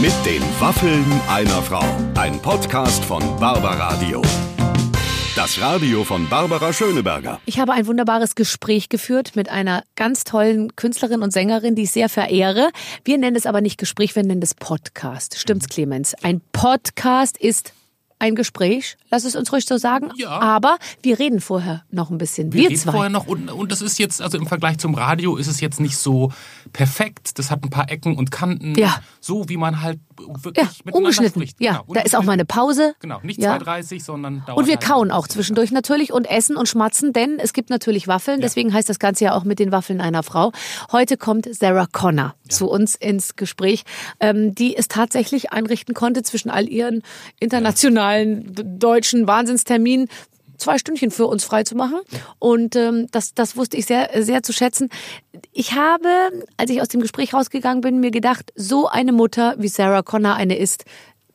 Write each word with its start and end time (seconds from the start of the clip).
Mit 0.00 0.14
den 0.24 0.40
Waffeln 0.60 1.04
einer 1.28 1.60
Frau. 1.60 1.84
Ein 2.18 2.40
Podcast 2.40 3.04
von 3.04 3.20
Barbaradio. 3.38 4.22
Das 5.36 5.60
Radio 5.60 6.04
von 6.04 6.26
Barbara 6.26 6.72
Schöneberger. 6.72 7.38
Ich 7.44 7.58
habe 7.60 7.72
ein 7.72 7.86
wunderbares 7.86 8.34
Gespräch 8.34 8.88
geführt 8.88 9.36
mit 9.36 9.50
einer 9.50 9.84
ganz 9.96 10.24
tollen 10.24 10.74
Künstlerin 10.74 11.20
und 11.20 11.34
Sängerin, 11.34 11.74
die 11.74 11.82
ich 11.82 11.90
sehr 11.90 12.08
verehre. 12.08 12.70
Wir 13.04 13.18
nennen 13.18 13.36
es 13.36 13.44
aber 13.44 13.60
nicht 13.60 13.76
Gespräch, 13.76 14.16
wir 14.16 14.22
nennen 14.22 14.40
es 14.40 14.54
Podcast. 14.54 15.38
Stimmt's, 15.38 15.68
Clemens? 15.68 16.14
Ein 16.22 16.40
Podcast 16.52 17.36
ist 17.36 17.74
ein 18.20 18.36
Gespräch, 18.36 18.96
lass 19.10 19.24
es 19.24 19.34
uns 19.34 19.52
ruhig 19.52 19.66
so 19.66 19.76
sagen. 19.78 20.10
Ja. 20.16 20.30
Aber 20.30 20.78
wir 21.02 21.18
reden 21.18 21.40
vorher 21.40 21.82
noch 21.90 22.10
ein 22.10 22.18
bisschen. 22.18 22.52
Wir, 22.52 22.62
Wir, 22.62 22.68
reden 22.68 22.78
zwei. 22.80 22.92
vorher 22.92 23.10
noch 23.10 23.26
und, 23.26 23.50
und 23.50 23.72
das 23.72 23.82
ist 23.82 23.98
jetzt, 23.98 24.22
also 24.22 24.38
im 24.38 24.46
Vergleich 24.46 24.78
zum 24.78 24.94
Radio 24.94 25.36
ist 25.36 25.48
es 25.48 25.60
jetzt 25.60 25.80
nicht 25.80 25.96
so 25.96 26.30
perfekt. 26.72 27.38
Das 27.38 27.50
hat 27.50 27.64
ein 27.64 27.70
paar 27.70 27.90
Ecken 27.90 28.16
und 28.16 28.30
Kanten. 28.30 28.74
Ja. 28.76 29.00
So 29.20 29.48
wie 29.48 29.56
man 29.56 29.82
halt 29.82 29.98
wirklich 30.16 30.56
ja, 30.64 30.70
miteinander 30.84 30.96
ungeschnitten. 30.98 31.40
spricht. 31.42 31.60
Ja, 31.60 31.80
Genau, 31.80 31.94
da 31.94 32.00
ist 32.02 32.14
auch 32.14 32.22
mal 32.22 32.32
eine 32.32 32.44
Pause. 32.44 32.94
Genau, 33.00 33.20
nicht 33.22 33.40
Ja. 33.40 33.56
2,30, 33.56 34.02
sondern 34.02 34.42
dauert 34.46 34.58
Und 34.58 34.66
wir 34.66 34.74
halt 34.76 34.84
kauen 34.84 35.10
auch 35.10 35.26
zwischendurch 35.26 35.72
natürlich 35.72 36.12
und 36.12 36.26
essen 36.26 36.56
und 36.56 36.68
schmatzen, 36.68 37.12
denn 37.12 37.38
es 37.38 37.52
gibt 37.54 37.70
natürlich 37.70 38.06
Waffeln. 38.06 38.40
Deswegen 38.40 38.72
heißt 38.72 38.88
das 38.88 38.98
Ganze 38.98 39.24
ja 39.24 39.34
auch 39.34 39.44
mit 39.44 39.58
den 39.58 39.72
Waffeln 39.72 40.00
einer 40.00 40.22
Frau. 40.22 40.52
Heute 40.92 41.16
kommt 41.16 41.48
Sarah 41.54 41.86
Connor 41.90 42.34
zu 42.48 42.68
uns 42.68 42.94
ins 42.96 43.36
Gespräch, 43.36 43.84
ähm, 44.20 44.54
die 44.54 44.76
es 44.76 44.88
tatsächlich 44.88 45.52
einrichten 45.52 45.94
konnte 45.94 46.22
zwischen 46.22 46.50
all 46.50 46.68
ihren 46.68 47.02
internationalen 47.38 48.09
d- 48.18 48.62
deutschen 48.64 49.26
Wahnsinnsterminen 49.26 50.08
zwei 50.58 50.76
Stündchen 50.78 51.10
für 51.10 51.26
uns 51.26 51.42
frei 51.44 51.62
zu 51.64 51.74
machen. 51.74 52.00
Und 52.38 52.76
ähm, 52.76 53.06
das, 53.10 53.32
das 53.34 53.56
wusste 53.56 53.76
ich 53.78 53.86
sehr, 53.86 54.10
sehr 54.22 54.42
zu 54.42 54.52
schätzen. 54.52 54.90
Ich 55.52 55.72
habe, 55.74 56.08
als 56.58 56.70
ich 56.70 56.80
aus 56.82 56.88
dem 56.88 57.00
Gespräch 57.00 57.32
rausgegangen 57.32 57.80
bin, 57.80 58.00
mir 58.00 58.10
gedacht, 58.10 58.52
so 58.54 58.86
eine 58.86 59.12
Mutter, 59.12 59.54
wie 59.58 59.68
Sarah 59.68 60.02
Connor 60.02 60.34
eine 60.34 60.58
ist, 60.58 60.84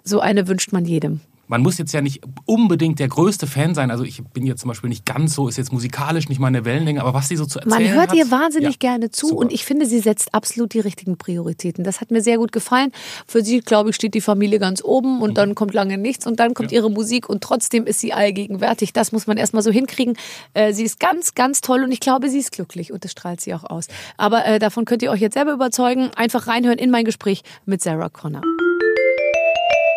so 0.03 0.19
eine 0.19 0.47
wünscht 0.47 0.71
man 0.71 0.85
jedem. 0.85 1.21
Man 1.47 1.61
muss 1.61 1.77
jetzt 1.77 1.93
ja 1.93 2.01
nicht 2.01 2.21
unbedingt 2.45 2.99
der 2.99 3.07
größte 3.07 3.47
Fan 3.47 3.75
sein. 3.75 3.91
Also 3.91 4.03
ich 4.03 4.23
bin 4.23 4.45
jetzt 4.45 4.61
zum 4.61 4.69
Beispiel 4.69 4.89
nicht 4.89 5.05
ganz 5.05 5.35
so, 5.35 5.47
ist 5.47 5.57
jetzt 5.57 5.71
musikalisch 5.71 6.27
nicht 6.29 6.39
meine 6.39 6.65
Wellenlänge, 6.65 7.01
aber 7.01 7.13
was 7.13 7.27
sie 7.27 7.35
so 7.35 7.45
zu 7.45 7.59
erzählen 7.59 7.83
Man 7.83 7.93
hört 7.93 8.09
hat, 8.09 8.17
ihr 8.17 8.31
wahnsinnig 8.31 8.77
ja, 8.81 8.91
gerne 8.91 9.11
zu 9.11 9.27
super. 9.27 9.41
und 9.41 9.53
ich 9.53 9.65
finde, 9.65 9.85
sie 9.85 9.99
setzt 9.99 10.33
absolut 10.33 10.73
die 10.73 10.79
richtigen 10.79 11.17
Prioritäten. 11.17 11.83
Das 11.83 12.01
hat 12.01 12.11
mir 12.11 12.21
sehr 12.21 12.37
gut 12.37 12.51
gefallen. 12.51 12.91
Für 13.27 13.43
sie, 13.43 13.59
glaube 13.59 13.91
ich, 13.91 13.95
steht 13.95 14.13
die 14.13 14.21
Familie 14.21 14.59
ganz 14.59 14.83
oben 14.83 15.21
und 15.21 15.37
dann 15.37 15.55
kommt 15.55 15.73
lange 15.73 15.97
nichts 15.97 16.25
und 16.25 16.39
dann 16.39 16.53
kommt 16.53 16.71
ihre 16.71 16.89
Musik 16.89 17.29
und 17.29 17.41
trotzdem 17.41 17.85
ist 17.85 17.99
sie 17.99 18.13
allgegenwärtig. 18.13 18.93
Das 18.93 19.11
muss 19.11 19.27
man 19.27 19.37
erstmal 19.37 19.63
so 19.63 19.71
hinkriegen. 19.71 20.17
Äh, 20.53 20.73
sie 20.73 20.83
ist 20.83 20.99
ganz, 20.99 21.35
ganz 21.35 21.61
toll 21.61 21.83
und 21.83 21.91
ich 21.91 21.99
glaube, 21.99 22.29
sie 22.29 22.39
ist 22.39 22.51
glücklich 22.51 22.91
und 22.91 23.03
das 23.03 23.11
strahlt 23.11 23.41
sie 23.41 23.53
auch 23.53 23.63
aus. 23.63 23.87
Aber 24.17 24.45
äh, 24.45 24.59
davon 24.59 24.85
könnt 24.85 25.03
ihr 25.03 25.11
euch 25.11 25.21
jetzt 25.21 25.35
selber 25.35 25.53
überzeugen. 25.53 26.09
Einfach 26.15 26.47
reinhören 26.47 26.79
in 26.79 26.89
mein 26.89 27.05
Gespräch 27.05 27.43
mit 27.65 27.81
Sarah 27.81 28.09
Connor. 28.09 28.41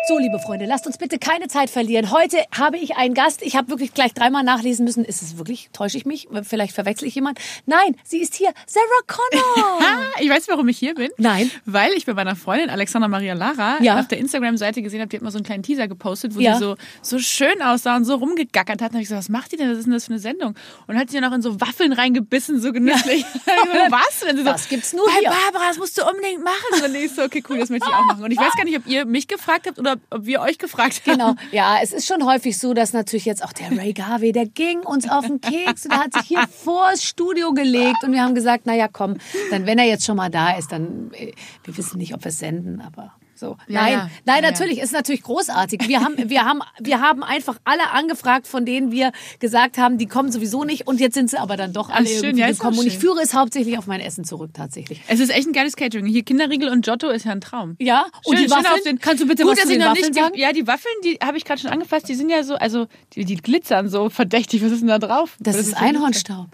So, 0.07 0.17
liebe 0.17 0.39
Freunde, 0.39 0.65
lasst 0.65 0.87
uns 0.87 0.97
bitte 0.97 1.19
keine 1.19 1.49
Zeit 1.49 1.69
verlieren. 1.69 2.09
Heute 2.11 2.37
habe 2.57 2.77
ich 2.77 2.95
einen 2.95 3.13
Gast. 3.13 3.43
Ich 3.43 3.55
habe 3.55 3.69
wirklich 3.69 3.93
gleich 3.93 4.13
dreimal 4.13 4.43
nachlesen 4.43 4.83
müssen. 4.85 5.05
Ist 5.05 5.21
es 5.21 5.37
wirklich? 5.37 5.69
Täusche 5.71 5.97
ich 5.97 6.05
mich? 6.05 6.27
Vielleicht 6.43 6.73
verwechsel 6.73 7.07
ich 7.07 7.13
jemanden? 7.15 7.39
Nein, 7.67 7.95
sie 8.03 8.17
ist 8.19 8.33
hier. 8.33 8.51
Sarah 8.65 8.85
Connor. 9.05 9.79
Ich 10.21 10.29
weiß, 10.29 10.47
warum 10.49 10.67
ich 10.67 10.77
hier 10.77 10.95
bin. 10.95 11.09
Nein. 11.17 11.49
Weil 11.65 11.93
ich 11.93 12.05
bei 12.05 12.13
meiner 12.13 12.35
Freundin 12.35 12.69
Alexandra 12.69 13.07
Maria 13.07 13.33
Lara 13.35 13.77
Ja. 13.81 13.99
auf 13.99 14.07
der 14.07 14.17
Instagram-Seite 14.17 14.81
gesehen 14.81 14.99
habe, 14.99 15.07
die 15.09 15.15
hat 15.17 15.23
mal 15.23 15.31
so 15.31 15.37
einen 15.37 15.45
kleinen 15.45 15.63
Teaser 15.63 15.87
gepostet, 15.87 16.35
wo 16.35 16.39
Ja. 16.39 16.55
sie 16.55 16.59
so, 16.59 16.75
so 17.01 17.19
schön 17.19 17.61
aussah 17.61 17.95
und 17.95 18.03
so 18.05 18.15
rumgegackert 18.15 18.81
hat. 18.81 18.91
Und 18.93 18.97
ich 18.97 19.03
gesagt, 19.03 19.19
was 19.19 19.29
macht 19.29 19.51
die 19.51 19.57
denn? 19.57 19.69
Was 19.71 19.77
ist 19.77 19.85
denn 19.85 19.93
das 19.93 20.05
für 20.05 20.11
eine 20.11 20.19
Sendung? 20.19 20.55
Und 20.87 20.97
hat 20.97 21.09
sie 21.09 21.19
dann 21.19 21.29
noch 21.29 21.35
in 21.35 21.41
so 21.41 21.61
Waffeln 21.61 21.93
reingebissen, 21.93 22.59
so 22.59 22.73
genüsslich. 22.73 23.23
Ich 23.45 23.45
so, 23.45 23.91
was? 23.91 24.29
Und 24.29 24.37
so, 24.39 24.43
Das 24.43 24.67
gibt's 24.67 24.93
nur 24.93 25.05
bei 25.05 25.11
hier. 25.19 25.29
Barbara, 25.29 25.69
das 25.69 25.77
musst 25.77 25.97
du 25.97 26.05
unbedingt 26.05 26.43
machen. 26.43 26.83
Und 26.85 26.95
ich 26.95 27.11
so, 27.13 27.23
okay, 27.23 27.43
cool, 27.49 27.59
das 27.59 27.69
möchte 27.69 27.87
ich 27.87 27.93
auch 27.95 28.05
machen. 28.05 28.23
Und 28.23 28.31
ich 28.31 28.37
weiß 28.39 28.53
gar 28.55 28.63
nicht, 28.65 28.77
ob 28.77 28.87
ihr 28.87 29.05
mich 29.05 29.27
gefragt 29.27 29.67
habt 29.67 29.77
oder 29.79 29.95
ob 30.09 30.25
wir 30.25 30.41
euch 30.41 30.57
gefragt 30.57 31.01
haben. 31.05 31.17
Genau. 31.17 31.35
Ja, 31.51 31.77
es 31.81 31.93
ist 31.93 32.07
schon 32.07 32.25
häufig 32.25 32.57
so, 32.57 32.73
dass 32.73 32.93
natürlich 32.93 33.25
jetzt 33.25 33.43
auch 33.43 33.53
der 33.53 33.77
Ray 33.77 33.93
Garvey, 33.93 34.31
der 34.31 34.45
ging 34.45 34.79
uns 34.79 35.09
auf 35.09 35.25
den 35.25 35.41
Keks 35.41 35.85
und 35.85 35.91
der 35.93 35.99
hat 35.99 36.13
sich 36.13 36.23
hier 36.23 36.47
vors 36.63 37.03
Studio 37.03 37.53
gelegt 37.53 38.03
und 38.03 38.11
wir 38.11 38.21
haben 38.21 38.35
gesagt, 38.35 38.63
na 38.65 38.75
ja, 38.75 38.87
komm, 38.87 39.17
dann 39.51 39.65
wenn 39.65 39.79
er 39.79 39.85
jetzt 39.85 40.05
schon 40.05 40.17
mal 40.17 40.29
da 40.29 40.57
ist, 40.57 40.71
dann 40.71 41.11
äh, 41.13 41.33
wir 41.63 41.77
wissen 41.77 41.97
nicht, 41.97 42.13
ob 42.13 42.23
wir 42.23 42.29
es 42.29 42.39
senden, 42.39 42.81
aber 42.81 43.13
so. 43.39 43.57
Ja, 43.67 43.81
nein, 43.81 43.93
ja. 43.93 44.09
nein, 44.25 44.43
Ja, 44.43 44.51
natürlich 44.51 44.79
ist 44.79 44.93
natürlich 44.93 45.23
großartig. 45.23 45.87
Wir 45.87 46.01
haben 46.01 46.15
wir 46.29 46.45
haben 46.45 46.61
wir 46.79 47.01
haben 47.01 47.23
einfach 47.23 47.57
alle 47.63 47.89
angefragt, 47.91 48.47
von 48.47 48.65
denen 48.65 48.91
wir 48.91 49.11
gesagt 49.39 49.77
haben, 49.77 49.97
die 49.97 50.05
kommen 50.07 50.31
sowieso 50.31 50.63
nicht 50.63 50.87
und 50.87 50.99
jetzt 50.99 51.13
sind 51.13 51.29
sie 51.29 51.37
aber 51.39 51.57
dann 51.57 51.73
doch 51.73 51.89
alle 51.89 52.07
Ach, 52.07 52.19
schön. 52.19 52.37
ist 52.37 52.59
gekommen 52.59 52.77
und 52.79 52.85
ich 52.87 52.97
führe 52.97 53.21
es 53.21 53.33
hauptsächlich 53.33 53.77
auf 53.77 53.87
mein 53.87 54.01
Essen 54.01 54.23
zurück 54.25 54.51
tatsächlich. 54.53 55.01
Es 55.07 55.19
ist 55.19 55.29
echt 55.29 55.47
ein 55.47 55.53
geiles 55.53 55.75
Catering. 55.75 56.05
Hier 56.05 56.23
Kinderriegel 56.23 56.69
und 56.69 56.83
Giotto 56.85 57.09
ist 57.09 57.25
ja 57.25 57.31
ein 57.31 57.41
Traum. 57.41 57.75
Ja, 57.79 58.05
und 58.25 58.35
Schön- 58.37 58.43
die 58.45 58.49
schön 58.49 58.51
Waffeln, 58.51 58.73
auf 58.73 58.81
den- 58.83 58.99
kannst 58.99 59.23
du 59.23 59.27
bitte 59.27 59.43
Gut, 59.43 59.51
was 59.53 59.57
dass 59.59 59.67
zu 59.67 59.71
ich 59.73 59.77
den 59.77 59.85
noch 59.85 59.91
Waffeln 59.91 60.07
nicht 60.11 60.19
sagen? 60.19 60.33
die, 60.35 60.41
Ja, 60.41 60.51
die 60.53 60.67
Waffeln, 60.67 60.93
die 61.03 61.19
habe 61.23 61.37
ich 61.37 61.45
gerade 61.45 61.61
schon 61.61 61.71
angefasst. 61.71 62.09
Die 62.09 62.15
sind 62.15 62.29
ja 62.29 62.43
so, 62.43 62.55
also 62.55 62.87
die, 63.13 63.25
die 63.25 63.37
glitzern 63.37 63.87
so 63.89 64.09
verdächtig. 64.19 64.63
Was 64.63 64.71
ist 64.71 64.79
denn 64.81 64.87
da 64.89 64.99
drauf? 64.99 65.37
Das 65.39 65.53
Was 65.55 65.61
ist 65.61 65.67
glitzert? 65.69 65.83
Einhornstaub. 65.87 66.47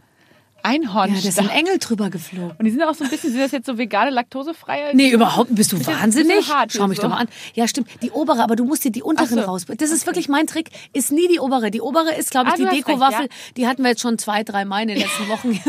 Einhorn. 0.66 1.14
Ja, 1.14 1.22
da 1.22 1.28
ist 1.30 1.40
ein 1.40 1.50
Engel 1.50 1.78
drüber 1.80 2.10
geflogen. 2.10 2.56
Und 2.58 2.66
die 2.66 2.72
sind 2.72 2.82
auch 2.84 2.94
so 2.96 3.04
ein 3.04 3.10
bisschen, 3.10 3.32
sind 3.32 3.42
das 3.42 3.52
jetzt 3.52 3.66
so 3.68 3.78
vegane, 3.78 4.10
laktosefreie? 4.10 4.96
Nee, 4.96 5.12
überhaupt 5.12 5.52
nicht. 5.52 5.58
Bist 5.58 5.72
du 5.72 5.86
wahnsinnig? 5.86 6.46
Schau 6.70 6.88
mich 6.88 6.98
jetzt 6.98 7.04
doch 7.04 7.10
so. 7.10 7.16
mal 7.16 7.18
an. 7.22 7.28
Ja, 7.54 7.68
stimmt. 7.68 7.88
Die 8.02 8.12
obere, 8.12 8.44
aber 8.44 8.56
du 8.56 8.66
musst 8.66 8.84
dir 8.84 8.92
die 8.92 9.04
unteren 9.04 9.28
so. 9.28 9.40
raus. 9.42 9.66
Das 9.68 9.92
ist 9.92 10.06
wirklich 10.06 10.28
mein 10.28 10.48
Trick. 10.48 10.70
Ist 10.94 11.12
nie 11.12 11.28
die 11.28 11.40
obere. 11.40 11.72
Die 11.72 11.82
obere 11.82 12.14
ist, 12.16 12.32
glaube 12.32 12.48
ich, 12.50 12.54
Ah, 12.54 12.70
die 12.70 12.76
Deko-Waffel. 12.78 13.26
ja. 13.26 13.32
Die 13.58 13.68
hatten 13.68 13.84
wir 13.84 13.90
jetzt 13.92 14.02
schon 14.02 14.18
zwei, 14.18 14.44
drei 14.44 14.66
Mal 14.66 14.82
in 14.82 14.88
den 14.90 14.98
letzten 14.98 15.28
Wochen. 15.30 15.52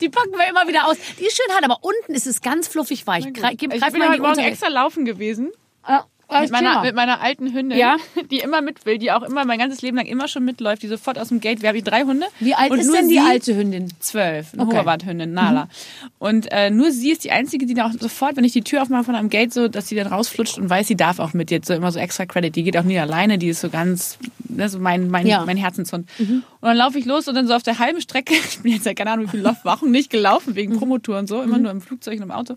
Die 0.00 0.08
packen 0.08 0.32
wir 0.32 0.48
immer 0.48 0.66
wieder 0.68 0.86
aus. 0.86 0.96
Die 1.18 1.24
ist 1.24 1.36
schön 1.36 1.54
hart, 1.54 1.64
aber 1.64 1.78
unten 1.82 2.14
ist 2.14 2.26
es 2.26 2.40
ganz 2.40 2.68
fluffig 2.68 3.06
weich. 3.06 3.24
Gre 3.32 3.54
gib, 3.56 3.72
ich 3.72 3.80
greif 3.80 3.92
bin 3.92 4.00
mal 4.00 4.10
heute 4.10 4.22
Morgen 4.22 4.38
extra 4.40 4.68
laufen 4.68 5.04
gewesen. 5.04 5.50
Ah, 5.84 6.04
Mit 6.40 6.50
meiner, 6.50 6.82
mit 6.82 6.94
meiner 6.94 7.20
alten 7.20 7.52
Hündin, 7.52 7.78
Ja. 7.78 7.96
die 8.30 8.38
immer 8.38 8.60
mit 8.62 8.84
will, 8.86 8.98
die 8.98 9.12
auch 9.12 9.22
immer 9.22 9.44
mein 9.44 9.58
ganzes 9.58 9.82
Leben 9.82 9.96
lang 9.96 10.06
immer 10.06 10.28
schon 10.28 10.44
mitläuft, 10.44 10.82
die 10.82 10.88
sofort 10.88 11.18
aus 11.18 11.28
dem 11.28 11.40
Gate. 11.40 11.62
Wir 11.62 11.68
haben 11.68 11.84
drei 11.84 12.02
Hunde. 12.02 12.26
Wie 12.40 12.54
alt 12.54 12.70
Und 12.70 12.78
ist 12.80 12.86
nur 12.86 12.96
denn 12.96 13.08
die 13.08 13.18
alte 13.20 13.54
Hündin? 13.56 13.92
Zwölf, 14.00 14.52
eine 14.54 14.62
Okay. 14.62 14.72
Mhm. 14.72 14.78
Hoverwart-Hündin, 14.78 15.32
Nala. 15.32 15.68
Und 16.18 16.50
äh, 16.50 16.70
nur 16.70 16.90
sie 16.90 17.10
ist 17.10 17.24
die 17.24 17.30
Einzige, 17.30 17.66
die 17.66 17.74
da 17.74 17.86
auch 17.86 17.92
sofort, 17.92 18.36
wenn 18.36 18.44
ich 18.44 18.52
die 18.52 18.62
Tür 18.62 18.82
aufmache 18.82 19.04
von 19.04 19.14
einem 19.14 19.28
Gate, 19.30 19.52
so, 19.52 19.68
dass 19.68 19.88
sie 19.88 19.94
dann 19.96 20.06
rausflutscht 20.08 20.58
und 20.58 20.68
weiß, 20.70 20.86
sie 20.88 20.96
darf 20.96 21.18
auch 21.18 21.32
mit 21.34 21.50
jetzt 21.50 21.68
so 21.68 21.74
immer 21.74 21.92
so 21.92 21.98
extra 21.98 22.26
Credit. 22.26 22.54
Die 22.54 22.62
geht 22.62 22.76
auch 22.76 22.84
nie 22.84 22.98
alleine, 22.98 23.38
die 23.38 23.48
ist 23.48 23.60
so 23.60 23.68
ganz, 23.70 24.18
das 24.48 24.66
ist 24.66 24.72
so 24.72 24.78
mein, 24.78 25.08
mein, 25.10 25.26
Ja. 25.26 25.40
Mhm. 25.40 25.46
mein 25.46 25.56
Herzenshund. 25.56 26.08
Und 26.18 26.42
dann 26.60 26.76
laufe 26.76 26.98
ich 26.98 27.04
los 27.04 27.28
und 27.28 27.34
dann 27.34 27.46
so 27.46 27.54
auf 27.54 27.62
der 27.62 27.78
halben 27.78 28.00
Strecke, 28.00 28.34
ich 28.48 28.60
bin 28.60 28.72
jetzt 28.72 28.86
ja 28.86 28.94
keine 28.94 29.10
Ahnung, 29.12 29.26
wie 29.26 29.30
viele 29.30 29.56
Wochen 29.64 29.90
nicht 29.90 30.10
gelaufen 30.10 30.50
Mhm. 30.52 30.56
wegen 30.56 30.78
Promotour 30.78 31.18
und 31.18 31.28
so, 31.28 31.42
immer 31.42 31.58
nur 31.58 31.70
im 31.70 31.80
Flugzeug 31.80 32.16
und 32.18 32.22
im 32.24 32.30
Auto. 32.30 32.54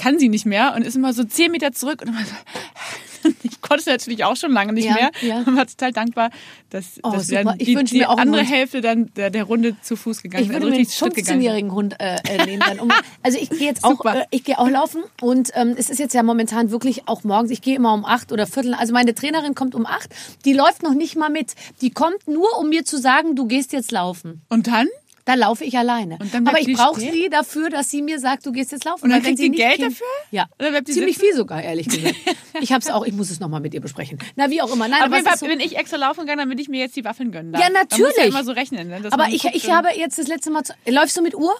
Kann 0.00 0.18
sie 0.18 0.30
nicht 0.30 0.46
mehr 0.46 0.72
und 0.74 0.82
ist 0.86 0.96
immer 0.96 1.12
so 1.12 1.24
zehn 1.24 1.50
Meter 1.52 1.72
zurück 1.72 2.00
und 2.06 2.14
so, 2.14 3.30
ich 3.42 3.60
konnte 3.60 3.80
es 3.80 3.86
natürlich 3.86 4.24
auch 4.24 4.34
schon 4.34 4.50
lange 4.52 4.72
nicht 4.72 4.86
Ja, 4.86 4.94
mehr 4.94 5.10
ja. 5.20 5.38
und 5.46 5.54
war 5.54 5.66
total 5.66 5.92
dankbar, 5.92 6.30
dass, 6.70 7.00
Oh, 7.02 7.10
dass 7.10 7.26
dann 7.26 7.54
Ich 7.58 7.66
die, 7.66 7.84
die 7.84 8.06
andere. 8.06 8.42
Hälfte 8.42 8.80
dann 8.80 9.12
der, 9.14 9.28
der 9.28 9.44
Runde 9.44 9.76
zu 9.82 9.96
Fuß 9.96 10.22
gegangen 10.22 10.44
Ich 10.44 10.48
ist, 10.48 10.54
würde 10.54 10.64
also 10.64 10.68
mir 10.70 10.72
einen 10.76 10.80
richtig 10.80 10.98
Schritt 10.98 11.14
gegangen 11.14 11.40
ist. 11.40 11.44
15-jährigen 11.44 11.72
Hund 11.72 11.96
äh, 12.00 12.16
äh, 12.26 12.46
nehmen. 12.46 12.62
Dann, 12.66 12.80
um, 12.80 12.90
also 13.22 13.38
ich 13.38 13.50
gehe 13.50 13.66
jetzt 13.68 13.84
auch, 13.84 14.02
äh, 14.06 14.24
ich 14.30 14.44
gehe 14.44 14.58
auch 14.58 14.68
laufen 14.70 15.02
und 15.20 15.50
ähm, 15.54 15.74
es 15.76 15.90
ist 15.90 15.98
jetzt 15.98 16.14
ja 16.14 16.22
momentan 16.22 16.70
wirklich 16.70 17.06
auch 17.06 17.22
morgens. 17.22 17.50
Ich 17.50 17.60
gehe 17.60 17.76
immer 17.76 17.92
um 17.92 18.06
acht 18.06 18.32
oder 18.32 18.46
viertel. 18.46 18.72
Also 18.72 18.94
meine 18.94 19.14
Trainerin 19.14 19.54
kommt 19.54 19.74
um 19.74 19.84
acht. 19.84 20.08
Die 20.46 20.54
läuft 20.54 20.82
noch 20.82 20.94
nicht 20.94 21.14
mal 21.16 21.28
mit. 21.28 21.54
Die 21.82 21.90
kommt 21.90 22.26
nur, 22.26 22.58
um 22.58 22.70
mir 22.70 22.86
zu 22.86 22.96
sagen, 22.98 23.36
du 23.36 23.46
gehst 23.46 23.74
jetzt 23.74 23.92
laufen. 23.92 24.40
Und 24.48 24.66
dann? 24.66 24.88
Da 25.30 25.36
laufe 25.36 25.64
ich 25.64 25.78
alleine. 25.78 26.18
Aber 26.44 26.60
ich 26.60 26.72
brauche 26.76 26.98
sie 27.00 27.28
dafür, 27.30 27.70
dass 27.70 27.88
sie 27.88 28.02
mir 28.02 28.18
sagt, 28.18 28.44
du 28.46 28.50
gehst 28.50 28.72
jetzt 28.72 28.84
laufen. 28.84 29.04
Und 29.04 29.10
dann 29.10 29.22
kriegt 29.22 29.38
sie 29.38 29.48
Geld 29.50 29.80
dafür? 29.80 30.06
Ja, 30.32 30.46
ziemlich 30.58 31.14
sitzen? 31.14 31.20
viel 31.20 31.36
sogar, 31.36 31.62
ehrlich 31.62 31.88
gesagt. 31.88 32.16
Ich 32.60 32.72
habe 32.72 32.82
es 32.82 32.90
auch. 32.90 33.06
Ich 33.06 33.12
muss 33.14 33.30
es 33.30 33.38
noch 33.38 33.48
mal 33.48 33.60
mit 33.60 33.72
ihr 33.74 33.80
besprechen. 33.80 34.18
Na 34.34 34.50
wie 34.50 34.60
auch 34.60 34.72
immer. 34.72 34.88
Nein, 34.88 35.02
aber, 35.02 35.18
ist 35.18 35.38
so, 35.38 35.46
bin 35.46 35.60
ich 35.60 35.78
extra 35.78 35.96
laufen 35.96 36.22
gegangen, 36.22 36.40
damit 36.40 36.58
ich 36.58 36.68
mir 36.68 36.80
jetzt 36.80 36.96
die 36.96 37.04
Waffeln 37.04 37.30
gönnen 37.30 37.52
darf. 37.52 37.62
Ja, 37.62 37.70
Man 37.70 37.82
muss 37.88 37.98
ja 37.98 38.06
natürlich. 38.06 38.28
immer 38.28 38.44
so 38.44 38.52
rechnen. 38.52 38.88
Ne? 38.88 39.00
aber 39.10 39.28
ich, 39.28 39.44
ich 39.44 39.70
habe 39.70 39.88
jetzt 39.96 40.18
das 40.18 40.26
letzte 40.26 40.50
Mal. 40.50 40.64
Zu, 40.64 40.74
läufst 40.86 41.16
du 41.16 41.22
mit 41.22 41.34
Uhr? 41.34 41.54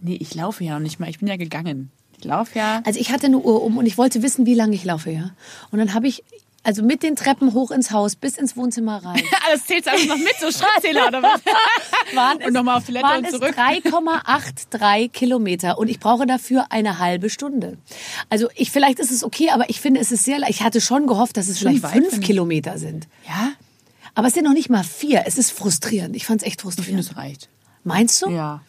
Nee, 0.00 0.16
ich 0.20 0.34
laufe 0.34 0.62
ja 0.62 0.74
noch 0.74 0.80
nicht 0.80 1.00
mal. 1.00 1.10
Ich 1.10 1.18
bin 1.18 1.28
ja 1.28 1.36
gegangen. 1.36 1.90
Ich 2.16 2.24
laufe 2.24 2.58
ja. 2.58 2.80
Also 2.84 3.00
ich 3.00 3.10
hatte 3.10 3.26
eine 3.26 3.38
Uhr 3.38 3.62
um 3.62 3.76
und 3.76 3.86
ich 3.86 3.98
wollte 3.98 4.22
wissen, 4.22 4.46
wie 4.46 4.54
lange 4.54 4.74
ich 4.74 4.84
laufe, 4.84 5.10
ja. 5.10 5.30
Und 5.72 5.78
dann 5.80 5.94
habe 5.94 6.06
ich 6.06 6.22
also 6.62 6.82
mit 6.82 7.02
den 7.02 7.16
Treppen 7.16 7.54
hoch 7.54 7.70
ins 7.70 7.90
Haus 7.90 8.16
bis 8.16 8.36
ins 8.36 8.56
Wohnzimmer 8.56 9.02
rein. 9.04 9.22
Alles 9.48 9.64
zählt 9.66 9.88
alles 9.88 10.06
noch 10.06 10.16
mit, 10.18 10.34
so 10.40 10.50
Schrittzähler 10.52 11.08
oder 11.08 11.22
was? 11.22 11.40
Waren 12.14 12.42
Und 12.44 12.52
nochmal 12.52 12.76
auf 12.78 12.84
Toilette 12.86 13.04
waren 13.06 13.18
und 13.18 13.24
es 13.26 13.30
zurück. 13.32 13.54
3,83 13.56 15.08
Kilometer 15.10 15.78
und 15.78 15.88
ich 15.88 16.00
brauche 16.00 16.26
dafür 16.26 16.66
eine 16.70 16.98
halbe 16.98 17.30
Stunde. 17.30 17.78
Also 18.28 18.48
ich 18.54 18.70
vielleicht 18.70 18.98
ist 18.98 19.10
es 19.10 19.24
okay, 19.24 19.50
aber 19.50 19.70
ich 19.70 19.80
finde 19.80 20.00
es 20.00 20.12
ist 20.12 20.24
sehr. 20.24 20.40
Ich 20.48 20.62
hatte 20.62 20.80
schon 20.80 21.06
gehofft, 21.06 21.36
dass 21.36 21.48
es 21.48 21.58
Schon 21.58 21.68
vielleicht 21.72 21.82
weit, 21.82 21.92
fünf. 22.10 22.20
Kilometer 22.24 22.78
sind. 22.78 23.08
Ja? 23.26 23.52
Aber 24.14 24.28
es 24.28 24.34
sind 24.34 24.44
noch 24.44 24.52
nicht 24.52 24.70
mal 24.70 24.84
vier. 24.84 25.22
Es 25.26 25.38
ist 25.38 25.52
frustrierend. 25.52 26.16
Ich 26.16 26.26
fand 26.26 26.42
es 26.42 26.46
echt 26.46 26.56
Ich 26.56 26.62
finde, 26.62 26.74
frustrierend. 26.76 27.10
es 27.10 27.16
reicht. 27.16 27.48
Meinst 27.84 28.22
du? 28.22 28.28
Ja. 28.30 28.60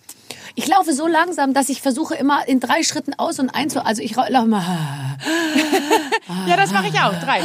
Ich 0.56 0.68
laufe 0.68 0.94
so 0.94 1.08
langsam, 1.08 1.54
dass 1.54 1.70
ich 1.70 1.82
versuche 1.82 2.16
immer 2.16 2.48
in 2.48 2.60
drei 2.60 2.84
Schritten 2.84 3.14
aus 3.18 3.40
und 3.40 3.50
ein 3.50 3.70
zu. 3.70 3.86
Also 3.86 4.02
ich 4.02 4.16
laufe 4.16 4.48
mal. 4.48 4.64
Ja, 6.48 6.56
das 6.56 6.72
mache 6.72 6.88
ich 6.88 6.94
auch. 7.00 7.14
Drei. 7.20 7.42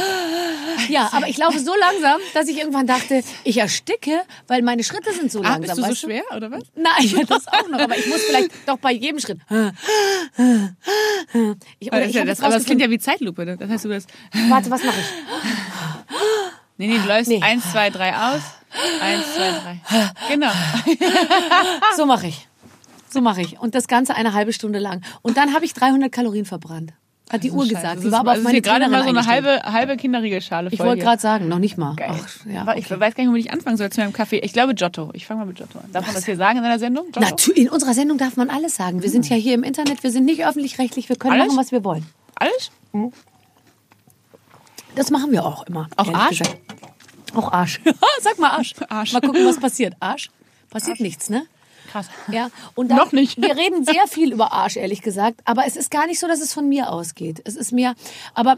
Ja, 0.87 1.09
aber 1.11 1.27
ich 1.27 1.37
laufe 1.37 1.59
so 1.59 1.73
langsam, 1.79 2.19
dass 2.33 2.47
ich 2.47 2.57
irgendwann 2.57 2.87
dachte, 2.87 3.21
ich 3.43 3.57
ersticke, 3.57 4.21
weil 4.47 4.61
meine 4.61 4.83
Schritte 4.83 5.11
sind 5.13 5.31
so 5.31 5.39
Ah, 5.41 5.49
langsam. 5.57 5.75
bist 5.75 5.77
du 5.77 5.83
so 5.83 5.95
schwer, 6.07 6.23
oder 6.35 6.49
was? 6.51 6.63
Nein, 6.75 6.93
ja, 7.01 7.23
das 7.27 7.47
auch 7.47 7.67
noch. 7.67 7.79
Aber 7.79 7.97
ich 7.97 8.07
muss 8.07 8.21
vielleicht 8.23 8.51
doch 8.65 8.77
bei 8.77 8.93
jedem 8.93 9.19
Schritt. 9.19 9.39
Ich, 11.79 11.89
das, 11.89 12.13
ja 12.13 12.25
das, 12.25 12.41
aber 12.41 12.53
das 12.55 12.65
klingt 12.65 12.81
ja 12.81 12.89
wie 12.89 12.99
Zeitlupe. 12.99 13.45
ne? 13.45 13.57
Das 13.57 13.69
heißt, 13.69 13.85
du 13.85 13.89
das. 13.89 14.05
Warte, 14.49 14.69
was 14.71 14.83
mache 14.83 14.99
ich? 14.99 16.15
Nee, 16.77 16.87
nee, 16.87 16.97
du 16.99 17.07
läufst 17.07 17.29
Nee. 17.29 17.41
eins, 17.41 17.69
zwei, 17.71 17.89
drei 17.89 18.15
aus. 18.15 18.41
Eins, 19.01 19.23
zwei, 19.35 19.51
drei. 19.51 19.79
Genau. 20.29 20.51
So 21.95 22.05
mache 22.05 22.27
ich. 22.27 22.46
So 23.17 23.21
mache 23.23 23.41
ich. 23.41 23.59
Und 23.59 23.73
das 23.73 23.87
Ganze 23.87 24.13
eine 24.13 24.33
halbe 24.33 24.53
Stunde 24.53 24.77
lang. 24.77 25.01
Und 25.23 25.37
dann 25.37 25.55
habe 25.55 25.65
ich 25.65 25.73
300 25.73 26.11
Kalorien 26.11 26.45
verbrannt. 26.45 26.93
Hat 27.31 27.43
die 27.43 27.49
Uhr 27.51 27.63
Scheiße. 27.63 27.73
gesagt. 27.75 28.03
Ist, 28.03 28.11
war 28.11 28.19
aber 28.19 28.33
auf 28.33 28.37
meine 28.43 28.51
hier 28.51 28.61
gerade 28.61 28.87
mal 28.89 29.01
so 29.01 29.09
eine 29.09 29.25
halbe, 29.25 29.59
halbe 29.63 29.97
Kinderriegelschale 29.97 30.69
Ich 30.71 30.77
voll 30.77 30.85
wollte 30.85 30.99
hier. 31.01 31.05
gerade 31.09 31.21
sagen, 31.21 31.47
noch 31.47 31.57
nicht 31.57 31.77
mal. 31.79 31.95
Geil. 31.95 32.11
Ach, 32.13 32.45
ja, 32.45 32.61
Aber 32.61 32.77
ich 32.77 32.89
weiß 32.89 33.15
gar 33.15 33.23
nicht, 33.23 33.27
womit 33.29 33.43
ich 33.45 33.51
anfangen 33.51 33.75
soll 33.75 33.89
zu 33.89 33.99
meinem 34.01 34.13
Kaffee. 34.13 34.37
Ich 34.37 34.53
glaube 34.53 34.75
Giotto. 34.75 35.09
Ich 35.13 35.25
fange 35.25 35.39
mal 35.39 35.45
mit 35.45 35.57
Giotto 35.57 35.79
an. 35.79 35.91
Darf 35.91 36.05
man 36.05 36.13
das 36.13 36.25
hier 36.25 36.37
sagen 36.37 36.57
in 36.59 36.63
deiner 36.63 36.77
Sendung? 36.77 37.05
Giotto? 37.11 37.21
Natürlich, 37.21 37.63
in 37.63 37.69
unserer 37.69 37.95
Sendung 37.95 38.19
darf 38.19 38.37
man 38.37 38.51
alles 38.51 38.75
sagen. 38.75 39.01
Wir 39.01 39.09
sind 39.09 39.27
ja 39.27 39.35
hier 39.35 39.55
im 39.55 39.63
Internet, 39.63 40.03
wir 40.03 40.11
sind 40.11 40.25
nicht 40.25 40.45
öffentlich-rechtlich, 40.45 41.09
wir 41.09 41.15
können 41.15 41.33
Alles? 41.33 41.47
machen, 41.47 41.57
was 41.57 41.71
wir 41.71 41.83
wollen. 41.83 42.05
Alles? 42.35 42.69
Das 44.95 45.09
machen 45.09 45.31
wir 45.31 45.43
auch 45.43 45.63
immer. 45.65 45.87
Auch 45.97 46.13
Arsch? 46.13 46.39
gesagt. 46.39 46.57
Auch 47.33 47.51
Arsch. 47.51 47.81
Sag 48.21 48.39
mal 48.39 48.51
Arsch. 48.51 48.73
Arsch. 48.89 49.13
Mal 49.13 49.21
gucken, 49.21 49.43
was 49.45 49.59
passiert. 49.59 49.95
Arsch? 49.99 50.29
Passiert 50.69 50.99
nichts, 50.99 51.29
ne? 51.29 51.45
Krass. 51.97 52.09
Ja, 52.31 52.49
und 52.75 52.89
dann, 52.89 52.97
Noch 52.97 53.11
nicht. 53.11 53.41
Wir 53.41 53.55
reden 53.57 53.83
sehr 53.83 54.07
viel 54.07 54.31
über 54.31 54.53
Arsch, 54.53 54.77
ehrlich 54.77 55.01
gesagt. 55.01 55.41
Aber 55.45 55.65
es 55.65 55.75
ist 55.75 55.89
gar 55.89 56.05
nicht 56.05 56.19
so, 56.19 56.27
dass 56.27 56.41
es 56.41 56.53
von 56.53 56.69
mir 56.69 56.91
ausgeht. 56.91 57.41
Es 57.43 57.55
ist 57.55 57.71
mir, 57.71 57.95
aber 58.35 58.57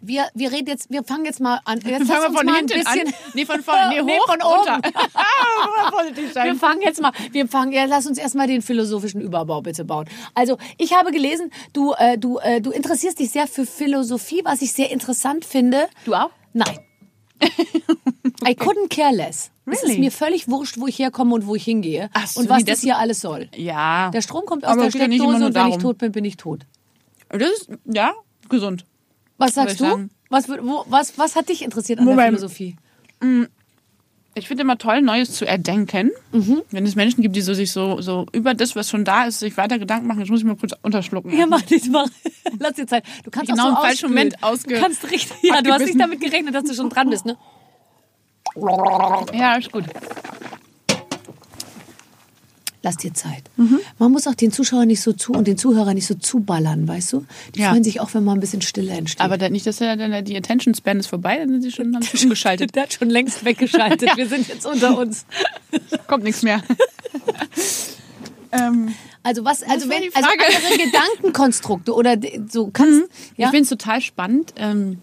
wir, 0.00 0.28
wir 0.34 0.50
reden 0.50 0.68
jetzt, 0.68 0.90
wir 0.90 1.04
fangen 1.04 1.26
jetzt 1.26 1.40
mal 1.40 1.60
an. 1.66 1.78
Jetzt 1.80 2.06
Fangen 2.06 2.32
wir 2.32 2.38
von 2.38 2.54
hinten 2.54 2.78
bisschen, 2.78 3.08
an. 3.08 3.14
Nee, 3.34 3.44
von 3.44 3.62
vorne. 3.62 3.80
Nee, 3.90 4.02
Nee, 4.02 4.18
hoch 4.18 4.26
von 4.26 4.40
runter. 4.40 4.80
Wir 6.44 6.54
fangen 6.54 6.82
jetzt 6.82 7.00
mal, 7.00 7.12
wir 7.32 7.48
fangen, 7.48 7.72
ja, 7.72 7.84
lass 7.84 8.06
uns 8.06 8.18
erstmal 8.18 8.46
den 8.46 8.62
philosophischen 8.62 9.20
Überbau 9.20 9.60
bitte 9.60 9.84
bauen. 9.84 10.08
Also, 10.34 10.56
ich 10.78 10.94
habe 10.94 11.12
gelesen, 11.12 11.50
du, 11.72 11.92
äh, 11.92 12.16
du, 12.16 12.38
äh, 12.38 12.60
du 12.60 12.70
interessierst 12.70 13.18
dich 13.18 13.30
sehr 13.30 13.46
für 13.46 13.66
Philosophie, 13.66 14.40
was 14.44 14.62
ich 14.62 14.72
sehr 14.72 14.90
interessant 14.90 15.44
finde. 15.44 15.88
Du 16.04 16.14
auch? 16.14 16.30
Nein. 16.52 16.78
I 18.46 18.52
couldn't 18.54 18.88
care 18.88 19.14
less. 19.14 19.50
Es 19.66 19.82
ist 19.82 19.88
Really? 19.88 20.00
mir 20.00 20.10
völlig 20.10 20.48
wurscht, 20.48 20.78
wo 20.78 20.86
ich 20.86 20.98
herkomme 20.98 21.34
und 21.34 21.46
wo 21.46 21.54
ich 21.54 21.64
hingehe. 21.64 22.10
Ach 22.12 22.26
so, 22.26 22.40
und 22.40 22.48
was 22.48 22.64
das 22.64 22.80
hier 22.80 22.98
alles 22.98 23.20
soll. 23.20 23.48
Ja. 23.54 24.10
Der 24.10 24.22
Strom 24.22 24.44
kommt 24.46 24.64
aus 24.64 24.72
Aber 24.72 24.82
der 24.82 24.90
Steckdose 24.90 25.46
und 25.46 25.54
wenn 25.54 25.68
ich 25.68 25.76
tot 25.78 25.98
bin, 25.98 26.12
bin 26.12 26.24
ich 26.24 26.36
tot. 26.36 26.66
Das 27.28 27.42
ist, 27.42 27.68
ja, 27.84 28.12
gesund. 28.48 28.84
Was 29.38 29.54
sagst 29.54 29.80
du? 29.80 29.84
sagen. 29.84 30.10
Was, 30.28 30.48
wo, 30.48 30.84
was, 30.88 31.18
was 31.18 31.36
hat 31.36 31.48
dich 31.48 31.62
interessiert 31.62 31.98
an 31.98 32.06
der 32.06 32.14
Moment. 32.14 32.38
Philosophie? 32.38 32.76
Ich 34.34 34.46
finde 34.46 34.62
immer 34.62 34.78
toll, 34.78 35.02
Neues 35.02 35.32
zu 35.32 35.44
erdenken. 35.44 36.12
Mhm. 36.32 36.62
Wenn 36.70 36.86
es 36.86 36.94
Menschen 36.94 37.20
gibt, 37.22 37.34
die 37.34 37.40
so 37.40 37.52
sich 37.52 37.72
so, 37.72 38.00
so 38.00 38.26
über 38.32 38.54
das, 38.54 38.76
was 38.76 38.88
schon 38.88 39.04
da 39.04 39.24
ist, 39.24 39.40
sich 39.40 39.56
weiter 39.56 39.78
Gedanken 39.78 40.06
machen. 40.06 40.20
Jetzt 40.20 40.30
muss 40.30 40.38
ich 40.40 40.46
mal 40.46 40.54
kurz 40.56 40.72
unterschlucken. 40.82 41.36
Ja, 41.36 41.46
mach 41.46 41.62
das 41.62 41.86
mal. 41.88 42.06
Lass 42.60 42.74
dir 42.74 42.86
Zeit. 42.86 43.04
Du 43.24 43.30
kannst 43.30 43.50
Genau 43.50 43.64
auch 43.64 43.68
im 43.70 43.74
so 43.76 43.80
falschen 43.82 44.04
ausspülen. 44.06 44.14
Moment 44.14 44.42
ausge- 44.44 44.74
Du 44.76 44.80
kannst 44.80 45.10
richtig. 45.10 45.36
Ja, 45.42 45.60
du 45.62 45.72
hast 45.72 45.84
nicht 45.84 45.98
damit 46.00 46.20
gerechnet, 46.20 46.54
dass 46.54 46.64
du 46.64 46.74
schon 46.74 46.88
dran 46.90 47.10
bist, 47.10 47.26
ne? 47.26 47.36
Ja, 49.34 49.54
ist 49.56 49.70
gut. 49.72 49.84
Lass 52.82 52.96
dir 52.96 53.12
Zeit. 53.12 53.42
Mhm. 53.56 53.78
Man 53.98 54.10
muss 54.10 54.26
auch 54.26 54.34
den 54.34 54.52
Zuschauer 54.52 54.86
nicht 54.86 55.02
so 55.02 55.12
zu 55.12 55.32
und 55.32 55.46
den 55.46 55.58
Zuhörer 55.58 55.92
nicht 55.92 56.06
so 56.06 56.14
zuballern, 56.14 56.88
weißt 56.88 57.12
du? 57.12 57.26
Die 57.54 57.60
Ja. 57.60 57.70
freuen 57.70 57.84
sich 57.84 58.00
auch, 58.00 58.14
wenn 58.14 58.24
mal 58.24 58.32
ein 58.32 58.40
bisschen 58.40 58.62
Stille 58.62 58.92
entsteht. 58.92 59.20
Aber 59.20 59.36
nicht, 59.50 59.66
dass 59.66 59.82
er 59.82 59.96
dann 59.96 60.24
die 60.24 60.34
Attention 60.36 60.74
Span 60.74 60.98
ist 60.98 61.08
vorbei, 61.08 61.36
dann 61.38 61.50
sind 61.50 61.62
sie 61.62 61.72
schon, 61.72 61.94
haben 61.94 62.02
sie 62.02 62.22
umgeschaltet. 62.24 62.74
der 62.74 62.84
hat 62.84 62.92
schon 62.94 63.10
längst 63.10 63.44
weggeschaltet. 63.44 64.10
Wir 64.16 64.26
sind 64.26 64.48
jetzt 64.48 64.64
unter 64.64 64.96
uns. 64.96 65.26
Kommt 66.06 66.24
nichts 66.24 66.42
mehr. 66.42 66.62
ähm, 68.52 68.94
Also 69.22 69.44
was, 69.44 69.62
also 69.62 69.88
wenn 69.90 70.02
also 70.14 70.28
andere 70.30 70.78
Gedankenkonstrukte 70.86 71.92
oder 71.94 72.16
so 72.48 72.70
kannst 72.72 73.02
Ich 73.36 73.44
finde 73.46 73.62
es 73.64 73.68
total 73.68 74.00
spannend, 74.00 74.54
ähm, 74.56 74.98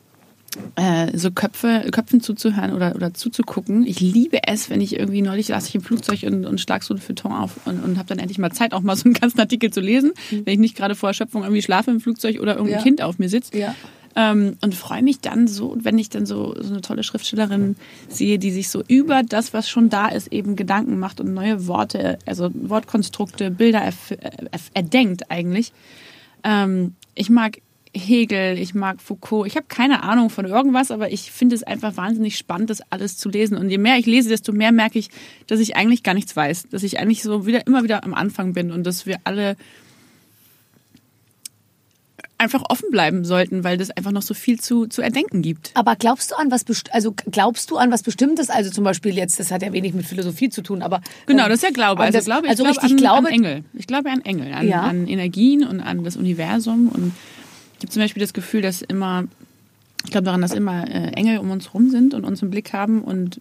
äh, 0.76 1.16
so 1.18 1.32
Köpfe, 1.32 1.88
Köpfen 1.92 2.22
zuzuhören 2.22 2.74
oder, 2.74 2.96
oder 2.96 3.14
zuzugucken. 3.14 3.86
Ich 3.86 4.00
liebe 4.00 4.40
es, 4.48 4.70
wenn 4.70 4.82
ich 4.82 4.98
irgendwie 4.98 5.22
neulich 5.22 5.48
saß 5.48 5.68
ich 5.68 5.76
im 5.76 5.82
Flugzeug 5.82 6.24
und, 6.24 6.46
und 6.46 6.60
schlag 6.62 6.84
so 6.84 6.94
ein 6.94 7.00
Feuilleton 7.00 7.32
auf 7.32 7.52
und, 7.66 7.84
und 7.84 7.98
habe 7.98 8.08
dann 8.10 8.20
endlich 8.20 8.38
mal 8.38 8.52
Zeit, 8.52 8.74
auch 8.74 8.82
mal 8.82 8.96
so 8.96 9.06
einen 9.06 9.14
ganzen 9.14 9.40
Artikel 9.40 9.72
zu 9.72 9.82
lesen, 9.82 10.14
wenn 10.30 10.54
ich 10.54 10.60
nicht 10.60 10.76
gerade 10.76 10.96
vor 10.96 11.10
Erschöpfung 11.10 11.44
irgendwie 11.44 11.62
schlafe 11.62 11.92
im 11.92 12.00
Flugzeug 12.00 12.40
oder 12.40 12.54
irgendein 12.56 12.80
Ja. 12.80 12.84
Kind 12.84 13.02
auf 13.02 13.20
mir 13.20 13.30
sitzt. 13.30 13.54
Ja. 13.54 13.76
Ähm, 14.16 14.58
und 14.62 14.74
freue 14.74 15.04
mich 15.04 15.20
dann 15.20 15.48
so, 15.48 15.78
wenn 15.80 16.00
ich 16.00 16.10
dann 16.10 16.26
so, 16.26 16.56
so 16.60 16.72
eine 16.72 16.82
tolle 16.82 17.04
Schriftstellerin 17.04 17.76
sehe, 18.10 18.40
die 18.40 18.52
sich 18.52 18.70
so 18.70 18.84
über 18.88 19.22
das, 19.22 19.54
was 19.54 19.70
schon 19.70 19.90
da 19.90 20.08
ist, 20.08 20.34
eben 20.34 20.56
Gedanken 20.56 20.98
macht 20.98 21.20
und 21.20 21.36
neue 21.36 21.68
Worte, 21.68 22.18
also 22.26 22.50
Wortkonstrukte, 22.54 23.52
Bilder 23.52 23.80
erf 23.82 24.14
erdenkt 24.74 25.30
eigentlich. 25.30 25.72
Ähm, 26.44 26.96
ich 27.14 27.30
mag 27.30 27.60
Hegel, 27.98 28.58
ich 28.58 28.74
mag 28.74 29.02
Foucault. 29.02 29.48
Ich 29.48 29.56
habe 29.56 29.66
keine 29.68 30.04
Ahnung 30.04 30.30
von 30.30 30.46
irgendwas, 30.46 30.92
aber 30.92 31.12
ich 31.12 31.32
finde 31.32 31.56
es 31.56 31.64
einfach 31.64 31.98
wahnsinnig 31.98 32.38
spannend, 32.38 32.70
das 32.70 32.82
alles 32.92 33.18
zu 33.18 33.30
lesen. 33.30 33.58
Und 33.58 33.70
je 33.70 33.78
mehr 33.78 33.98
ich 33.98 34.06
lese, 34.06 34.30
desto 34.30 34.52
mehr 34.54 34.72
merke 34.72 35.00
ich, 35.00 35.10
dass 35.48 35.60
ich 35.60 35.76
eigentlich 35.76 36.04
gar 36.04 36.14
nichts 36.14 36.36
weiß. 36.36 36.68
Dass 36.70 36.84
ich 36.84 37.00
eigentlich 37.00 37.24
so 37.24 37.46
wieder 37.46 37.66
immer 37.68 37.84
wieder 37.84 38.04
am 38.04 38.14
Anfang 38.14 38.54
bin 38.54 38.72
und 38.72 38.84
dass 38.86 39.06
wir 39.06 39.18
alle 39.24 39.56
einfach 42.40 42.64
offen 42.70 42.92
bleiben 42.92 43.26
sollten, 43.26 43.64
weil 43.64 43.78
das 43.78 43.90
einfach 43.90 44.12
noch 44.12 44.22
so 44.22 44.34
viel 44.34 44.60
zu, 44.60 44.86
zu 44.86 45.02
erdenken 45.02 45.42
gibt. 45.42 45.72
Aber 45.74 45.96
glaubst 45.96 46.32
du 46.32 46.36
an 46.36 46.52
was 46.52 46.66
also 46.92 47.14
glaubst 47.32 47.72
du 47.72 47.78
an 47.78 47.92
was 47.92 48.04
Bestimmtes? 48.04 48.50
Also 48.50 48.70
zum 48.70 48.84
Beispiel 48.84 49.16
jetzt, 49.18 49.40
das 49.40 49.52
hat 49.52 49.64
ja 49.64 49.74
wenig 49.74 49.94
mit 49.94 50.06
Philosophie 50.06 50.50
zu 50.50 50.62
tun, 50.62 50.82
aber 50.82 51.02
Genau, 51.26 51.44
ähm, 51.46 51.50
das 51.50 51.58
ist 51.60 51.64
ja 51.64 51.72
Glaube. 51.72 52.04
Also, 52.04 52.18
das- 52.18 52.26
glaube, 52.26 52.46
ich 52.46 52.52
also 52.52 52.64
glaube 52.64 52.76
richtig 52.78 52.92
an, 52.92 52.98
Glaube. 52.98 53.28
an 53.28 53.34
Engel. 53.34 53.64
Ich 53.74 53.88
glaube 53.88 54.10
an 54.12 54.22
Engel, 54.24 54.54
an, 54.54 54.68
Ja. 54.68 54.82
an 54.84 55.08
Energien 55.08 55.66
und 55.66 55.80
an 55.80 56.04
das 56.04 56.16
Universum. 56.16 56.90
Und 56.90 57.14
ich 57.78 57.84
habe 57.84 57.90
zum 57.90 58.02
Beispiel 58.02 58.22
das 58.22 58.34
Gefühl, 58.34 58.62
dass 58.62 58.82
immer, 58.82 59.26
ich 60.04 60.12
glaube 60.12 60.26
daran, 60.26 60.42
dass 60.42 60.54
immer 60.54 60.88
äh, 60.88 61.12
Engel 61.14 61.40
um 61.40 61.52
uns 61.52 61.74
rum 61.74 61.90
sind 61.90 62.14
und 62.14 62.26
uns 62.26 62.42
im 62.42 62.50
Blick 62.50 62.74
haben 62.74 63.04
und 63.04 63.40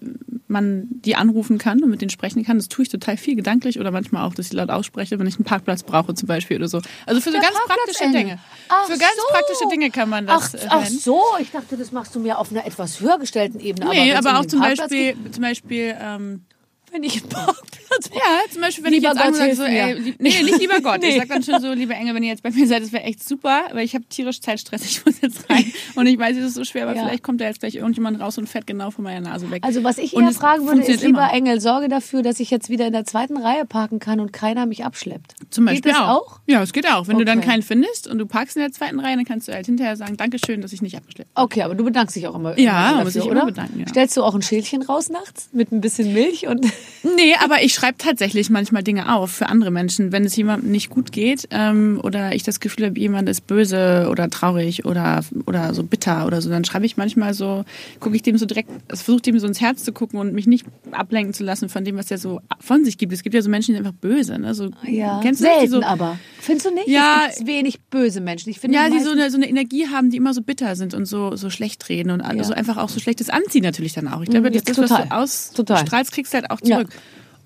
man 0.48 0.86
die 0.90 1.16
anrufen 1.16 1.58
kann 1.58 1.82
und 1.82 1.90
mit 1.90 2.00
denen 2.00 2.10
sprechen 2.10 2.44
kann. 2.44 2.56
Das 2.56 2.68
tue 2.68 2.84
ich 2.84 2.88
total 2.88 3.16
viel 3.16 3.34
gedanklich 3.34 3.80
oder 3.80 3.90
manchmal 3.90 4.24
auch, 4.24 4.34
dass 4.34 4.46
ich 4.46 4.52
laut 4.52 4.70
ausspreche, 4.70 5.18
wenn 5.18 5.26
ich 5.26 5.36
einen 5.36 5.44
Parkplatz 5.44 5.82
brauche 5.82 6.14
zum 6.14 6.28
Beispiel 6.28 6.58
oder 6.58 6.68
so. 6.68 6.80
Also 7.04 7.20
für 7.20 7.32
so 7.32 7.38
ganz 7.38 7.54
praktische. 7.66 8.10
Dinge. 8.12 8.38
Ach 8.68 8.84
für 8.84 8.98
ganz 8.98 9.16
so. 9.16 9.32
praktische 9.32 9.68
Dinge 9.70 9.90
kann 9.90 10.08
man 10.08 10.28
Ach, 10.28 10.50
das 10.50 10.64
äh, 10.64 10.68
ach 10.70 10.86
so, 10.86 11.22
ich 11.40 11.50
dachte, 11.50 11.76
das 11.76 11.92
machst 11.92 12.14
du 12.14 12.20
mir 12.20 12.38
auf 12.38 12.50
einer 12.50 12.64
etwas 12.66 13.00
höher 13.00 13.18
gestellten 13.18 13.58
Ebene. 13.58 13.90
Nee, 13.90 14.14
aber 14.14 14.30
um 14.30 14.36
auch 14.36 14.46
zum 14.46 14.60
Parkplatz 14.60 14.90
Beispiel, 14.90 15.16
zum 15.32 15.42
Beispiel 15.42 15.96
ähm, 15.98 16.44
wenn 16.92 17.02
ich 17.02 17.20
einen 17.22 17.28
Parkplatz 17.28 18.08
brauche. 18.08 18.18
Ja, 18.18 18.50
zum 18.52 18.60
Beispiel, 18.62 18.84
wenn 18.84 18.92
Lieber 18.92 19.12
ich 19.12 19.18
jetzt 19.24 19.32
Gott, 19.32 19.42
hilf 19.42 19.56
so, 19.56 19.62
ey, 19.64 19.92
lieb, 19.94 20.16
nee, 20.18 20.42
nicht 20.42 20.60
lieber 20.60 20.80
Gott. 20.80 21.00
Nee. 21.00 21.08
Ich 21.10 21.16
sag 21.16 21.28
dann 21.28 21.42
schon 21.42 21.60
so, 21.60 21.72
liebe 21.72 21.94
Engel, 21.94 22.14
wenn 22.14 22.22
ihr 22.22 22.30
jetzt 22.30 22.42
bei 22.42 22.50
mir 22.50 22.66
seid, 22.66 22.82
das 22.82 22.92
wäre 22.92 23.04
echt 23.04 23.26
super, 23.26 23.62
weil 23.72 23.84
ich 23.84 23.94
habe 23.94 24.04
tierisch 24.08 24.40
Zeitstress, 24.40 24.84
ich 24.84 25.04
muss 25.04 25.20
jetzt 25.20 25.48
rein. 25.50 25.70
Und 25.94 26.06
ich 26.06 26.18
weiß, 26.18 26.36
es 26.36 26.44
ist 26.44 26.54
so 26.54 26.64
schwer, 26.64 26.84
aber 26.84 26.94
Ja. 26.96 27.04
vielleicht 27.04 27.22
kommt 27.22 27.40
da 27.40 27.46
jetzt 27.46 27.60
gleich 27.60 27.74
irgendjemand 27.76 28.20
raus 28.20 28.38
und 28.38 28.48
fährt 28.48 28.66
genau 28.66 28.90
von 28.90 29.04
meiner 29.04 29.20
Nase 29.28 29.50
weg. 29.50 29.62
Also 29.64 29.84
was 29.84 29.98
ich 29.98 30.16
eher 30.16 30.32
fragen 30.32 30.66
würde, 30.66 30.80
ist, 30.82 31.02
lieber 31.02 31.20
immer. 31.24 31.32
Engel, 31.32 31.60
sorge 31.60 31.88
dafür, 31.88 32.22
dass 32.22 32.40
ich 32.40 32.50
jetzt 32.50 32.68
wieder 32.70 32.86
in 32.86 32.92
der 32.92 33.04
zweiten 33.04 33.36
Reihe 33.36 33.64
parken 33.66 33.98
kann 33.98 34.20
und 34.20 34.32
keiner 34.32 34.66
mich 34.66 34.84
abschleppt. 34.84 35.34
Zum 35.50 35.64
Beispiel 35.64 35.82
Geht 35.82 35.92
das 35.92 36.00
auch? 36.00 36.08
auch. 36.26 36.40
Ja, 36.46 36.62
es 36.62 36.72
geht 36.72 36.88
auch. 36.88 37.08
Wenn 37.08 37.18
du 37.18 37.24
dann 37.24 37.38
Okay. 37.38 37.48
keinen 37.48 37.62
findest 37.62 38.06
und 38.08 38.18
du 38.18 38.26
parkst 38.26 38.56
in 38.56 38.62
der 38.62 38.72
zweiten 38.72 39.00
Reihe, 39.00 39.16
dann 39.16 39.24
kannst 39.24 39.48
du 39.48 39.52
halt 39.52 39.66
hinterher 39.66 39.96
sagen, 39.96 40.16
Dankeschön, 40.16 40.60
dass 40.60 40.72
ich 40.72 40.82
nicht 40.82 40.96
abgeschleppt 40.96 41.30
Okay, 41.34 41.62
aber 41.62 41.74
du 41.74 41.84
bedankst 41.84 42.16
dich 42.16 42.26
auch 42.28 42.34
immer. 42.34 42.58
Ja, 42.58 42.90
immer 42.92 43.04
muss 43.04 43.14
dafür, 43.14 43.22
ich 43.22 43.26
immer 43.28 43.36
oder? 43.42 43.46
bedanken, 43.46 43.80
ja. 43.80 43.88
Stellst 43.88 44.16
du 44.16 44.22
auch 44.22 44.34
ein 44.34 44.42
Schälchen 44.42 44.82
raus 44.82 45.08
nachts 45.08 45.48
mit 45.52 45.72
ein 45.72 45.80
bisschen 45.80 46.12
Milch 46.12 46.46
und 46.46 46.66
Nee, 47.02 47.34
aber 47.42 47.62
ich 47.62 47.74
schreibe 47.74 47.98
tatsächlich 47.98 48.50
manchmal 48.50 48.82
Dinge 48.82 49.14
auf 49.14 49.30
für 49.30 49.46
andere 49.46 49.70
Menschen. 49.70 50.12
Wenn 50.12 50.24
es 50.24 50.34
jemandem 50.36 50.70
nicht 50.70 50.90
gut 50.90 51.12
geht 51.12 51.48
ähm, 51.50 52.00
oder 52.02 52.34
ich 52.34 52.42
das 52.42 52.60
Gefühl 52.60 52.86
habe, 52.86 52.98
jemand 52.98 53.28
ist 53.28 53.46
böse 53.46 54.08
oder 54.10 54.28
traurig 54.28 54.84
oder, 54.84 55.24
oder 55.46 55.72
so 55.74 55.82
bitter 55.82 56.26
oder 56.26 56.40
so, 56.40 56.50
dann 56.50 56.64
schreibe 56.64 56.86
ich 56.86 56.96
manchmal 56.96 57.34
so, 57.34 57.64
gucke 58.00 58.16
ich 58.16 58.22
dem 58.22 58.38
so 58.38 58.46
direkt, 58.46 58.70
also 58.88 59.04
versuche 59.04 59.22
dem 59.22 59.38
so 59.38 59.46
ins 59.46 59.60
Herz 59.60 59.84
zu 59.84 59.92
gucken 59.92 60.18
und 60.18 60.32
mich 60.32 60.46
nicht 60.46 60.66
ablenken 60.90 61.32
zu 61.34 61.44
lassen 61.44 61.68
von 61.68 61.84
dem, 61.84 61.96
was 61.96 62.06
der 62.06 62.18
so 62.18 62.40
von 62.60 62.84
sich 62.84 62.98
gibt. 62.98 63.12
Es 63.12 63.22
gibt 63.22 63.34
ja 63.34 63.42
so 63.42 63.50
Menschen, 63.50 63.72
die 63.72 63.76
sind 63.78 63.86
einfach 63.86 63.98
böse. 64.00 64.38
Ne? 64.38 64.54
So, 64.54 64.70
ja, 64.84 65.20
kennst 65.22 65.40
du 65.40 65.44
selten 65.44 65.70
so, 65.70 65.82
aber. 65.82 66.18
Findest 66.40 66.66
du 66.66 66.74
nicht? 66.74 66.88
Ja. 66.88 67.24
es 67.28 67.36
gibt 67.36 67.48
wenig 67.48 67.80
böse 67.90 68.20
Menschen. 68.20 68.50
Ich 68.50 68.60
finde 68.60 68.76
Ja, 68.76 68.88
die 68.88 69.00
so 69.00 69.10
eine, 69.10 69.30
so 69.30 69.36
eine 69.36 69.48
Energie 69.48 69.88
haben, 69.88 70.10
die 70.10 70.16
immer 70.16 70.34
so 70.34 70.42
bitter 70.42 70.76
sind 70.76 70.94
und 70.94 71.06
so, 71.06 71.36
so 71.36 71.50
schlecht 71.50 71.88
reden 71.88 72.10
und 72.10 72.20
Ja. 72.20 72.26
Also 72.26 72.52
einfach 72.54 72.76
auch 72.76 72.88
so 72.88 73.00
schlechtes 73.00 73.30
Anziehen 73.30 73.62
natürlich 73.62 73.92
dann 73.92 74.08
auch. 74.08 74.22
Ich 74.22 74.28
glaube, 74.28 74.50
das, 74.50 74.64
das 74.64 74.78
was 74.78 75.52
du 75.52 75.62
ausstrahlst, 75.62 76.12
kriegst 76.12 76.32
du 76.32 76.38
halt 76.38 76.50
auch 76.50 76.60
Ja. 76.66 76.76
zurück. 76.76 76.90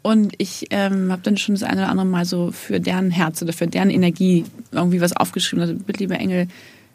Und 0.03 0.33
ich 0.39 0.67
ähm, 0.71 1.13
habe 1.13 1.23
dann 1.23 1.37
schon 1.37 1.55
das 1.55 1.63
eine 1.63 1.83
oder 1.83 1.91
andere 1.91 2.07
Mal 2.07 2.25
so 2.25 2.53
für 2.53 2.81
deren 2.81 3.11
Herz 3.11 3.43
oder 3.43 3.53
für 3.53 3.67
deren 3.67 3.91
Energie 3.91 4.45
irgendwie 4.73 5.01
was 5.01 5.15
aufgeschrieben. 5.15 5.61
Also 5.61 5.75
bitte, 5.75 6.01
lieber 6.01 6.19
Engel, 6.19 6.49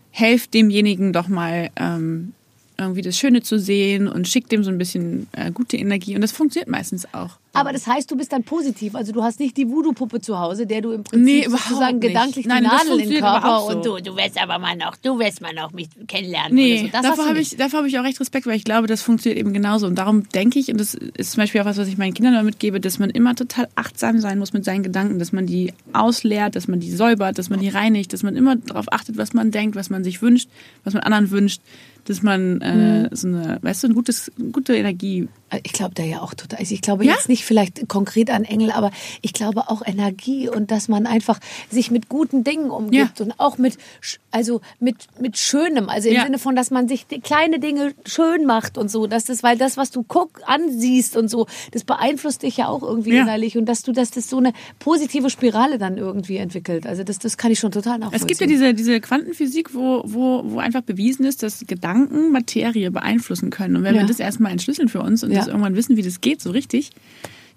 helft 0.10 0.54
demjenigen 0.54 1.14
doch 1.14 1.28
mal 1.28 1.70
ähm, 1.76 2.34
irgendwie 2.78 3.04
das 3.04 3.18
Schöne 3.18 3.44
zu 3.44 3.60
sehen 3.60 4.08
und 4.08 4.28
schickt 4.28 4.52
dem 4.52 4.64
so 4.64 4.72
ein 4.72 4.78
bisschen 4.78 5.28
äh, 5.34 5.52
gute 5.52 5.78
Energie. 5.78 6.16
Und 6.16 6.22
das 6.22 6.32
funktioniert 6.32 6.70
meistens 6.70 7.14
auch. 7.14 7.38
Aber 7.56 7.74
das 7.74 7.88
heißt, 7.88 8.10
du 8.12 8.16
bist 8.18 8.32
dann 8.32 8.44
positiv. 8.44 8.96
Also 8.96 9.12
du 9.12 9.24
hast 9.24 9.40
nicht 9.40 9.58
die 9.58 9.68
Voodoo-Puppe 9.70 10.22
zu 10.22 10.40
Hause, 10.40 10.68
der 10.68 10.82
du 10.82 10.92
im 10.92 11.04
Prinzip 11.04 11.26
Nee, 11.26 11.48
sozusagen 11.48 12.00
nicht. 12.00 12.10
gedanklich 12.10 12.46
Nein, 12.46 12.64
die 12.64 12.70
Nadel 12.70 12.80
in 12.80 12.88
den 12.88 12.98
funktioniert 12.98 13.24
aber 13.24 13.42
Körper 13.42 13.60
so. 13.62 13.78
und 13.78 13.86
du, 13.86 14.12
du 14.12 14.18
wirst 14.18 14.42
aber 14.42 14.60
mal 14.60 14.76
noch, 14.76 14.96
du 14.98 15.20
wirst 15.20 15.42
mal 15.42 15.54
noch 15.54 15.72
mich 15.72 15.88
kennenlernen. 16.08 16.54
Nee, 16.54 16.92
so. 16.94 17.02
Du 17.02 17.28
habe 17.28 17.40
ich, 17.40 17.56
davor 17.58 17.80
habe 17.80 17.88
ich 17.88 17.98
auch 18.00 18.04
recht 18.04 18.20
Respekt, 18.20 18.46
weil 18.46 18.56
ich 18.56 18.64
glaube, 18.64 18.88
das 18.88 19.02
funktioniert 19.02 19.40
eben 19.40 19.54
genauso. 19.54 19.88
Und 19.88 19.96
darum 19.96 20.28
denke 20.30 20.60
ich, 20.60 20.70
und 20.70 20.80
das 20.80 20.94
ist 20.94 21.32
zum 21.32 21.42
Beispiel 21.42 21.62
auch 21.62 21.66
was, 21.66 21.78
was 21.78 21.88
ich 21.88 21.98
meinen 21.98 22.14
Kindern 22.14 22.34
immer 22.34 22.44
mitgebe, 22.44 22.80
dass 22.80 23.00
man 23.00 23.10
immer 23.10 23.36
total 23.36 23.68
achtsam 23.76 24.20
sein 24.20 24.38
muss 24.40 24.54
mit 24.54 24.66
seinen 24.66 24.84
Gedanken, 24.84 25.20
dass 25.20 25.32
man 25.32 25.46
die 25.46 25.74
ausleert, 25.94 26.56
dass 26.56 26.68
man 26.68 26.80
die 26.80 26.92
säubert, 26.92 27.38
dass 27.38 27.50
man 27.50 27.60
die 27.60 27.70
reinigt, 27.70 28.14
dass 28.14 28.24
man 28.24 28.36
immer 28.36 28.56
darauf 28.56 28.92
achtet, 28.92 29.18
was 29.18 29.34
man 29.34 29.52
denkt, 29.52 29.76
was 29.76 29.90
man 29.90 30.04
sich 30.04 30.22
wünscht, 30.22 30.50
was 30.84 30.94
man 30.94 31.04
anderen 31.04 31.32
wünscht, 31.32 31.62
dass 32.06 32.22
man 32.24 32.62
äh, 32.62 33.10
so 33.12 33.28
eine, 33.28 33.58
weißt 33.62 33.84
du, 33.84 33.88
ein 33.88 33.94
gutes, 33.96 34.32
gute 34.52 34.76
Energie. 34.76 35.28
Ich 35.64 35.74
glaube 35.74 35.94
da 35.96 36.04
ja 36.04 36.22
auch 36.22 36.34
total. 36.34 36.60
Also 36.60 36.74
Ich 36.74 36.82
glaube 36.82 37.06
Ja? 37.06 37.14
jetzt 37.14 37.30
nicht 37.30 37.46
vielleicht 37.46 37.88
konkret 37.88 38.30
an 38.30 38.44
Engel, 38.44 38.72
aber 38.72 38.92
ich 39.22 39.34
glaube 39.34 39.70
auch 39.70 39.82
Energie 39.86 40.48
und 40.50 40.70
dass 40.72 40.88
man 40.88 41.08
einfach 41.08 41.40
sich 41.70 41.92
mit 41.92 42.10
guten 42.10 42.44
Dingen 42.44 42.70
umgibt 42.70 43.20
Ja. 43.20 43.26
und 43.26 43.40
auch 43.40 43.58
mit, 43.58 43.78
also 44.32 44.62
mit, 44.80 44.96
mit 45.20 45.38
Schönem. 45.38 45.90
Also 45.90 46.10
im 46.10 46.16
Ja. 46.16 46.24
Sinne 46.26 46.38
von, 46.40 46.56
dass 46.56 46.72
man 46.72 46.88
sich 46.88 47.08
kleine 47.24 47.60
Dinge 47.60 47.94
schön 48.06 48.46
macht 48.46 48.78
und 48.78 48.90
so. 48.92 49.08
Dass 49.08 49.26
das, 49.26 49.42
weil 49.44 49.58
das, 49.58 49.76
was 49.78 49.92
du 49.92 50.04
guck, 50.04 50.42
ansiehst 50.46 51.18
und 51.18 51.30
so, 51.30 51.48
das 51.72 51.84
beeinflusst 51.84 52.44
dich 52.44 52.58
ja 52.58 52.68
auch 52.68 52.84
irgendwie 52.84 53.18
innerlich 53.18 53.58
und 53.58 53.66
dass 53.66 53.82
du, 53.82 53.92
dass 53.94 54.12
das 54.12 54.30
so 54.30 54.38
eine 54.38 54.54
positive 54.80 55.30
Spirale 55.30 55.78
dann 55.80 55.98
irgendwie 55.98 56.38
entwickelt. 56.38 56.86
Also 56.86 57.04
das, 57.04 57.18
das 57.20 57.38
kann 57.38 57.52
ich 57.52 57.60
schon 57.60 57.72
total 57.72 57.98
nachvollziehen. 58.00 58.22
Es 58.22 58.28
gibt 58.28 58.42
ja 58.42 58.48
diese, 58.48 58.74
diese 58.76 59.00
Quantenphysik, 59.02 59.74
wo, 59.74 60.02
wo, 60.06 60.44
wo 60.46 60.60
einfach 60.60 60.82
bewiesen 60.82 61.26
ist, 61.26 61.42
dass 61.42 61.66
Gedanken 61.66 61.95
Materie 62.32 62.92
beeinflussen 62.92 63.50
können. 63.50 63.76
Und 63.78 63.84
wenn 63.84 63.96
Ja. 63.96 64.02
wir 64.02 64.08
das 64.08 64.20
erstmal 64.20 64.52
entschlüsseln 64.52 64.90
für 64.90 65.02
uns 65.02 65.24
und 65.24 65.32
Ja. 65.32 65.40
das 65.40 65.48
irgendwann 65.48 65.76
wissen, 65.76 65.98
wie 65.98 66.02
das 66.02 66.22
geht, 66.22 66.42
so 66.42 66.52
richtig, 66.52 66.92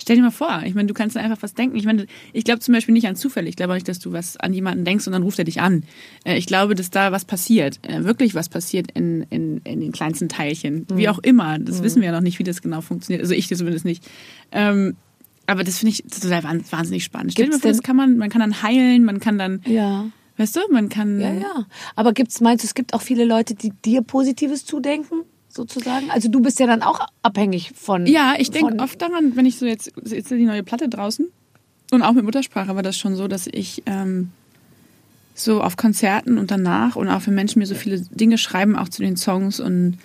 stell 0.00 0.16
dir 0.16 0.23
mal 0.23 0.30
vor, 0.30 0.62
ich 0.64 0.75
meine, 0.75 0.87
du 0.87 0.95
kannst 0.95 1.16
einfach 1.16 1.38
was 1.40 1.54
denken. 1.54 1.76
Ich 1.76 1.85
meine, 1.85 2.07
ich 2.33 2.45
glaube 2.45 2.61
zum 2.61 2.73
Beispiel 2.75 2.92
nicht 2.92 3.07
an 3.09 3.16
Zufälle. 3.16 3.49
Ich 3.49 3.57
glaube 3.57 3.73
auch 3.73 3.76
nicht, 3.76 3.88
dass 3.88 3.99
du 3.99 4.12
was 4.12 4.37
an 4.37 4.54
jemanden 4.54 4.85
denkst 4.85 5.07
und 5.07 5.12
dann 5.12 5.23
ruft 5.23 5.38
er 5.38 5.45
dich 5.45 5.61
an. 5.61 5.83
Äh, 6.25 6.38
Ich 6.38 6.47
glaube, 6.47 6.75
dass 6.75 6.90
da 6.90 7.11
was 7.12 7.25
passiert, 7.25 7.80
äh, 7.87 8.04
wirklich 8.04 8.35
was 8.35 8.49
passiert 8.49 8.92
in, 8.92 9.26
in, 9.30 9.61
in 9.64 9.80
den 9.80 9.92
kleinsten 9.92 10.28
Teilchen. 10.28 10.87
Mhm. 10.90 10.97
Wie 10.97 11.09
auch 11.09 11.18
immer. 11.18 11.59
Das 11.59 11.83
wissen 11.83 12.00
wir 12.00 12.07
ja 12.07 12.12
noch 12.12 12.21
nicht, 12.23 12.38
wie 12.38 12.45
das 12.45 12.62
genau 12.62 12.80
funktioniert. 12.80 13.23
Also 13.23 13.35
ich 13.35 13.49
zumindest 13.49 13.85
nicht. 13.85 14.04
Ähm, 14.52 14.97
aber 15.47 15.64
das 15.64 15.78
finde 15.78 15.92
ich 15.95 16.04
total 16.04 16.42
wahn- 16.45 16.62
wahnsinnig 16.71 17.04
spannend. 17.04 17.33
Stell 17.33 17.47
dir 17.47 17.52
mal 17.52 17.59
vor, 17.59 17.71
das 17.71 17.83
kann 17.83 17.97
man, 17.97 18.18
man 18.18 18.28
kann 18.28 18.40
dann 18.40 18.62
heilen, 18.62 19.04
man 19.04 19.18
kann 19.18 19.38
dann, 19.38 19.62
ja. 19.66 20.04
Weißt 20.38 20.57
du, 20.57 20.61
man 20.71 20.88
kann. 20.88 21.21
Ja, 21.21 21.33
ja. 21.33 21.66
Aber 21.97 22.12
gibt's, 22.12 22.40
meinst 22.40 22.64
du, 22.64 22.66
es 22.66 22.75
gibt 22.75 22.95
auch 22.95 23.02
viele 23.02 23.25
Leute, 23.25 23.54
die 23.54 23.71
dir 23.85 24.02
Positives 24.02 24.64
zudenken, 24.64 25.25
sozusagen? 25.49 26.11
Also 26.11 26.28
du 26.28 26.40
bist 26.40 26.61
ja 26.61 26.66
dann 26.66 26.83
auch 26.83 27.00
abhängig 27.23 27.73
von. 27.75 28.07
Ja, 28.07 28.35
ich 28.38 28.50
denke 28.50 28.78
oft 28.83 29.00
daran, 29.00 29.37
wenn 29.37 29.47
ich 29.47 29.59
so 29.59 29.66
jetzt, 29.66 29.92
jetzt 29.97 30.12
ist 30.12 30.30
die 30.30 30.45
neue 30.45 30.62
Platte 30.62 30.88
draußen 30.88 31.26
und 31.90 32.02
auch 32.02 32.12
mit 32.12 32.25
Muttersprache 32.25 32.75
war 32.75 32.83
das 32.83 32.99
schon 32.99 33.16
so, 33.16 33.28
dass 33.28 33.47
ich 33.47 33.83
ähm, 33.87 34.30
so 35.35 35.62
auf 35.62 35.76
Konzerten 35.76 36.38
und 36.38 36.50
danach 36.50 36.97
und 36.97 37.09
auch 37.09 37.26
wenn 37.26 37.35
Menschen 37.35 37.61
mir 37.61 37.66
so 37.66 37.75
viele 37.75 38.00
Dinge 38.00 38.38
schreiben, 38.38 38.76
auch 38.76 38.88
zu 38.88 39.02
den 39.02 39.16
Songs 39.16 39.61
und 39.61 39.99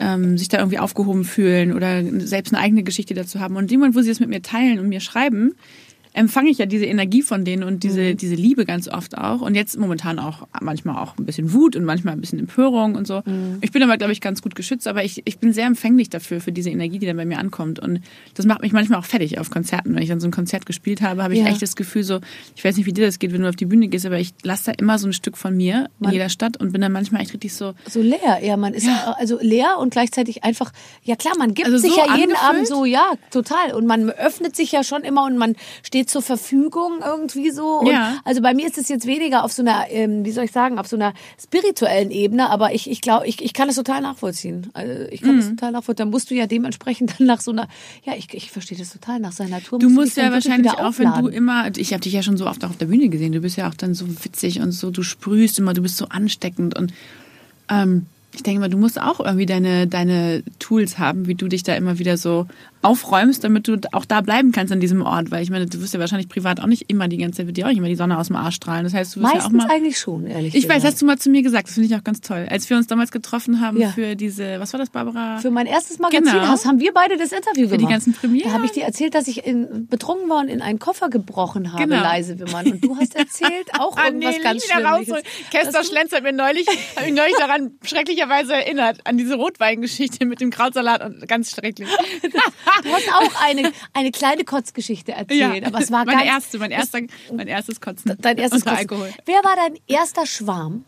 ähm, 0.00 0.36
sich 0.36 0.48
da 0.48 0.58
irgendwie 0.58 0.78
aufgehoben 0.78 1.24
fühlen 1.24 1.72
oder 1.72 2.02
selbst 2.20 2.52
eine 2.52 2.62
eigene 2.62 2.82
Geschichte 2.82 3.14
dazu 3.14 3.40
haben. 3.40 3.56
Und 3.56 3.70
Moment, 3.70 3.94
wo 3.94 4.02
sie 4.02 4.08
das 4.08 4.20
mit 4.20 4.28
mir 4.28 4.42
teilen 4.42 4.80
und 4.80 4.88
mir 4.88 5.00
schreiben, 5.00 5.54
empfange 6.14 6.48
ich 6.50 6.58
ja 6.58 6.66
diese 6.66 6.86
Energie 6.86 7.20
von 7.22 7.44
denen 7.44 7.62
und 7.64 7.82
diese, 7.82 8.00
Mhm. 8.12 8.16
diese 8.16 8.34
Liebe 8.36 8.64
ganz 8.64 8.88
oft 8.88 9.18
auch. 9.18 9.40
Und 9.42 9.54
jetzt 9.54 9.78
momentan 9.78 10.18
auch 10.18 10.46
manchmal 10.62 10.96
auch 11.02 11.18
ein 11.18 11.26
bisschen 11.26 11.52
Wut 11.52 11.76
und 11.76 11.84
manchmal 11.84 12.14
ein 12.14 12.20
bisschen 12.20 12.38
Empörung 12.38 12.94
und 12.94 13.06
so. 13.06 13.20
Mhm. 13.26 13.58
Ich 13.60 13.72
bin 13.72 13.82
aber, 13.82 13.96
glaube 13.98 14.12
ich, 14.12 14.20
ganz 14.20 14.40
gut 14.40 14.54
geschützt, 14.54 14.86
aber 14.88 15.04
ich, 15.04 15.22
ich 15.26 15.38
bin 15.38 15.52
sehr 15.52 15.66
empfänglich 15.66 16.08
dafür, 16.10 16.40
für 16.40 16.52
diese 16.52 16.70
Energie, 16.70 16.98
die 16.98 17.06
dann 17.06 17.16
bei 17.16 17.24
mir 17.26 17.38
ankommt. 17.38 17.80
Und 17.80 18.00
das 18.34 18.46
macht 18.46 18.62
mich 18.62 18.72
manchmal 18.72 18.98
auch 19.00 19.04
fertig 19.04 19.38
auf 19.38 19.50
Konzerten. 19.50 19.94
Wenn 19.94 20.02
ich 20.02 20.08
dann 20.08 20.20
so 20.20 20.28
ein 20.28 20.30
Konzert 20.30 20.66
gespielt 20.66 21.02
habe, 21.02 21.22
habe 21.22 21.34
ich 21.34 21.40
Ja. 21.40 21.46
echt 21.48 21.60
das 21.60 21.76
Gefühl 21.76 22.04
so, 22.04 22.20
ich 22.56 22.64
weiß 22.64 22.76
nicht, 22.76 22.86
wie 22.86 22.92
dir 22.92 23.04
das 23.06 23.18
geht, 23.18 23.32
wenn 23.32 23.42
du 23.42 23.48
auf 23.48 23.56
die 23.56 23.66
Bühne 23.66 23.88
gehst, 23.88 24.06
aber 24.06 24.18
ich 24.18 24.32
lasse 24.44 24.66
da 24.70 24.72
immer 24.78 24.98
so 24.98 25.08
ein 25.08 25.12
Stück 25.12 25.36
von 25.36 25.56
mir 25.56 25.90
in 26.00 26.10
jeder 26.10 26.28
Stadt 26.28 26.56
und 26.58 26.72
bin 26.72 26.80
dann 26.80 26.92
manchmal 26.92 27.22
echt 27.22 27.32
richtig 27.34 27.52
so, 27.54 27.74
So 27.88 28.00
leer, 28.00 28.38
ja, 28.42 28.56
man 28.56 28.72
ist 28.72 28.86
Ja. 28.86 29.16
also 29.18 29.38
leer 29.40 29.78
und 29.80 29.90
gleichzeitig 29.90 30.44
einfach, 30.44 30.72
ja 31.02 31.16
klar, 31.16 31.34
man 31.38 31.54
gibt 31.54 31.66
Also 31.66 31.78
sich 31.78 31.90
so 31.92 31.98
ja 31.98 32.16
jeden 32.16 32.32
angefüllt? 32.34 32.48
Abend 32.50 32.66
so, 32.68 32.84
ja, 32.84 33.04
total. 33.32 33.72
Und 33.74 33.86
man 33.86 34.10
öffnet 34.10 34.54
sich 34.54 34.70
ja 34.70 34.84
schon 34.84 35.02
immer 35.02 35.24
und 35.26 35.36
man 35.36 35.56
steht 35.82 36.03
zur 36.06 36.22
Verfügung 36.22 37.00
irgendwie 37.04 37.50
so. 37.50 37.80
Und 37.80 37.86
Ja. 37.88 38.18
Also 38.24 38.40
bei 38.42 38.54
mir 38.54 38.66
ist 38.66 38.78
es 38.78 38.88
jetzt 38.88 39.06
weniger 39.06 39.44
auf 39.44 39.52
so 39.52 39.62
einer, 39.62 39.86
ähm, 39.90 40.24
wie 40.24 40.30
soll 40.32 40.44
ich 40.44 40.52
sagen, 40.52 40.78
auf 40.78 40.86
so 40.86 40.96
einer 40.96 41.14
spirituellen 41.42 42.10
Ebene, 42.10 42.50
aber 42.50 42.74
ich, 42.74 42.90
ich 42.90 43.00
glaube, 43.00 43.26
ich, 43.26 43.42
ich 43.44 43.52
kann 43.54 43.68
es 43.68 43.76
total 43.76 44.00
nachvollziehen. 44.00 44.70
Also 44.74 45.04
ich 45.10 45.22
kann 45.22 45.38
es 45.38 45.46
Mhm. 45.46 45.56
total 45.56 45.72
nachvollziehen. 45.72 46.04
Dann 46.06 46.10
musst 46.10 46.30
du 46.30 46.34
ja 46.34 46.46
dementsprechend 46.46 47.14
dann 47.18 47.26
nach 47.26 47.40
so 47.40 47.50
einer, 47.50 47.68
ja, 48.04 48.14
ich, 48.16 48.32
ich 48.34 48.50
verstehe 48.50 48.78
das 48.78 48.90
total, 48.92 49.20
nach 49.20 49.32
seiner 49.32 49.50
Natur. 49.50 49.78
Du 49.78 49.90
musst 49.90 50.16
ja 50.16 50.30
wahrscheinlich 50.32 50.72
auch, 50.72 50.98
wenn 50.98 51.12
du 51.22 51.28
immer, 51.28 51.70
ich 51.76 51.92
habe 51.92 52.00
dich 52.02 52.12
ja 52.12 52.22
schon 52.22 52.36
so 52.36 52.46
oft 52.46 52.64
auch 52.64 52.70
auf 52.70 52.76
der 52.78 52.86
Bühne 52.86 53.08
gesehen, 53.08 53.32
du 53.32 53.40
bist 53.40 53.56
ja 53.56 53.68
auch 53.68 53.74
dann 53.74 53.94
so 53.94 54.06
witzig 54.24 54.60
und 54.60 54.72
so, 54.72 54.90
du 54.90 55.02
sprühst 55.02 55.58
immer, 55.58 55.74
du 55.74 55.82
bist 55.82 55.96
so 55.96 56.06
ansteckend 56.06 56.76
und 56.76 56.92
ähm, 57.68 58.06
ich 58.36 58.42
denke 58.42 58.60
mal, 58.60 58.68
du 58.68 58.76
musst 58.78 59.00
auch 59.00 59.20
irgendwie 59.20 59.46
deine, 59.46 59.86
deine 59.86 60.42
Tools 60.58 60.98
haben, 60.98 61.28
wie 61.28 61.36
du 61.36 61.46
dich 61.46 61.62
da 61.62 61.76
immer 61.76 62.00
wieder 62.00 62.16
so 62.16 62.46
aufräumst, 62.84 63.42
damit 63.44 63.66
du 63.66 63.78
auch 63.92 64.04
da 64.04 64.20
bleiben 64.20 64.52
kannst 64.52 64.72
an 64.72 64.80
diesem 64.80 65.02
Ort, 65.02 65.30
weil 65.30 65.42
ich 65.42 65.50
meine, 65.50 65.66
du 65.66 65.80
wirst 65.80 65.94
ja 65.94 66.00
wahrscheinlich 66.00 66.28
privat 66.28 66.60
auch 66.60 66.66
nicht 66.66 66.90
immer 66.90 67.08
die 67.08 67.16
ganze 67.16 67.38
Zeit, 67.38 67.46
wird 67.46 67.56
dir 67.56 67.64
auch 67.64 67.68
nicht 67.70 67.78
immer 67.78 67.88
die 67.88 67.94
Sonne 67.96 68.18
aus 68.18 68.26
dem 68.28 68.36
Arsch 68.36 68.56
strahlen. 68.56 68.84
Das 68.84 68.94
heißt, 68.94 69.16
du 69.16 69.20
wirst 69.22 69.34
ja 69.34 69.40
auch 69.40 69.50
Meistens 69.50 69.62
mal. 69.68 69.70
eigentlich 69.74 69.98
schon, 69.98 70.26
ehrlich 70.26 70.54
Ich 70.54 70.64
weiß, 70.68 70.76
gesagt. 70.76 70.92
hast 70.94 71.02
du 71.02 71.06
mal 71.06 71.18
zu 71.18 71.30
mir 71.30 71.42
gesagt, 71.42 71.66
das 71.68 71.74
finde 71.74 71.88
ich 71.88 71.96
auch 71.96 72.04
ganz 72.04 72.20
toll. 72.20 72.46
Als 72.50 72.68
wir 72.68 72.76
uns 72.76 72.86
damals 72.86 73.10
getroffen 73.10 73.60
haben 73.60 73.78
Ja. 73.80 73.88
für 73.90 74.16
diese, 74.16 74.60
was 74.60 74.72
war 74.72 74.78
das, 74.78 74.90
Barbara? 74.90 75.38
Für 75.38 75.50
mein 75.50 75.66
erstes 75.66 75.98
Magazin 75.98 76.24
Genau. 76.24 76.46
hast, 76.46 76.66
haben 76.66 76.78
wir 76.80 76.92
beide 76.92 77.16
das 77.16 77.32
Interview 77.32 77.68
Für 77.68 77.72
die 77.76 77.78
gemacht. 77.78 77.92
ganzen 77.92 78.12
Premieren. 78.12 78.48
Da 78.50 78.54
habe 78.54 78.66
ich 78.66 78.72
dir 78.72 78.84
erzählt, 78.84 79.14
dass 79.14 79.26
ich 79.28 79.46
in, 79.46 79.86
betrunken 79.88 80.28
war 80.28 80.40
und 80.40 80.48
in 80.48 80.60
einen 80.62 80.78
Koffer 80.78 81.08
gebrochen 81.08 81.72
habe, 81.72 81.84
Genau. 81.84 82.02
leise 82.02 82.38
Wimmern. 82.38 82.66
Und 82.72 82.84
du 82.84 82.96
hast 82.96 83.16
erzählt, 83.16 83.66
auch 83.78 83.96
Ah, 83.96 84.06
irgendwas 84.06 84.36
nee, 84.36 84.42
ganz 84.42 84.64
rausholen. 84.70 85.22
Kester 85.50 85.84
Schlenz 85.84 86.12
hat 86.12 86.22
mir 86.22 86.32
neulich, 86.32 86.66
hat 86.96 87.04
mich 87.06 87.14
neulich 87.14 87.34
daran 87.38 87.72
schrecklicherweise 87.82 88.52
erinnert, 88.54 89.00
an 89.04 89.16
diese 89.16 89.36
Rotweingeschichte 89.36 90.24
mit 90.26 90.40
dem 90.40 90.50
Krautsalat 90.50 91.02
und 91.04 91.26
ganz 91.28 91.50
schrecklich. 91.50 91.88
Du 92.82 92.90
hast 92.90 93.08
auch 93.12 93.42
eine, 93.42 93.72
eine 93.92 94.10
kleine 94.10 94.44
Kotzgeschichte 94.44 95.12
erzählt, 95.12 95.64
aber 95.64 95.80
es 95.80 95.90
war 95.90 96.04
meine 96.04 96.18
ganz, 96.18 96.44
erste, 96.44 96.58
mein 96.58 96.70
erster, 96.70 97.00
mein 97.32 97.46
erstes 97.46 97.80
Kotzen. 97.80 98.16
dein 98.20 98.38
erstes 98.38 98.62
unter 98.62 98.76
Kotzen. 98.76 98.90
Alkohol. 98.90 99.10
Wer 99.26 99.44
war 99.44 99.56
dein 99.56 99.78
erster 99.86 100.26
Schwarm? 100.26 100.84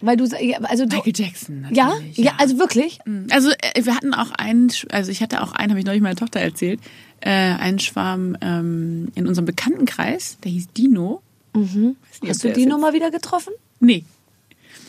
Weil 0.00 0.16
du, 0.18 0.26
ja, 0.26 0.58
also 0.58 0.84
du, 0.84 0.96
Michael 0.96 1.12
Jackson. 1.16 1.66
ja, 1.72 1.86
Natürlich, 1.88 2.18
ja, 2.18 2.32
also 2.38 2.58
wirklich. 2.58 2.98
Also 3.30 3.50
äh, 3.50 3.84
wir 3.84 3.94
hatten 3.94 4.12
auch 4.12 4.30
einen, 4.32 4.70
also 4.90 5.10
ich 5.10 5.22
hatte 5.22 5.42
auch 5.42 5.52
einen, 5.52 5.70
habe 5.70 5.80
ich 5.80 5.86
neulich 5.86 6.02
meiner 6.02 6.16
Tochter 6.16 6.40
erzählt, 6.40 6.80
äh, 7.20 7.30
einen 7.30 7.78
Schwarm 7.78 8.36
ähm, 8.42 9.10
in 9.14 9.26
unserem 9.26 9.46
Bekanntenkreis, 9.46 10.36
der 10.44 10.52
hieß 10.52 10.68
Dino. 10.76 11.22
Weiß 11.54 11.74
nicht, 11.74 11.96
Hast 12.28 12.44
du 12.44 12.48
ist 12.50 12.66
Nummer 12.68 12.92
wieder 12.92 13.10
getroffen? 13.10 13.54
Nee. 13.80 14.04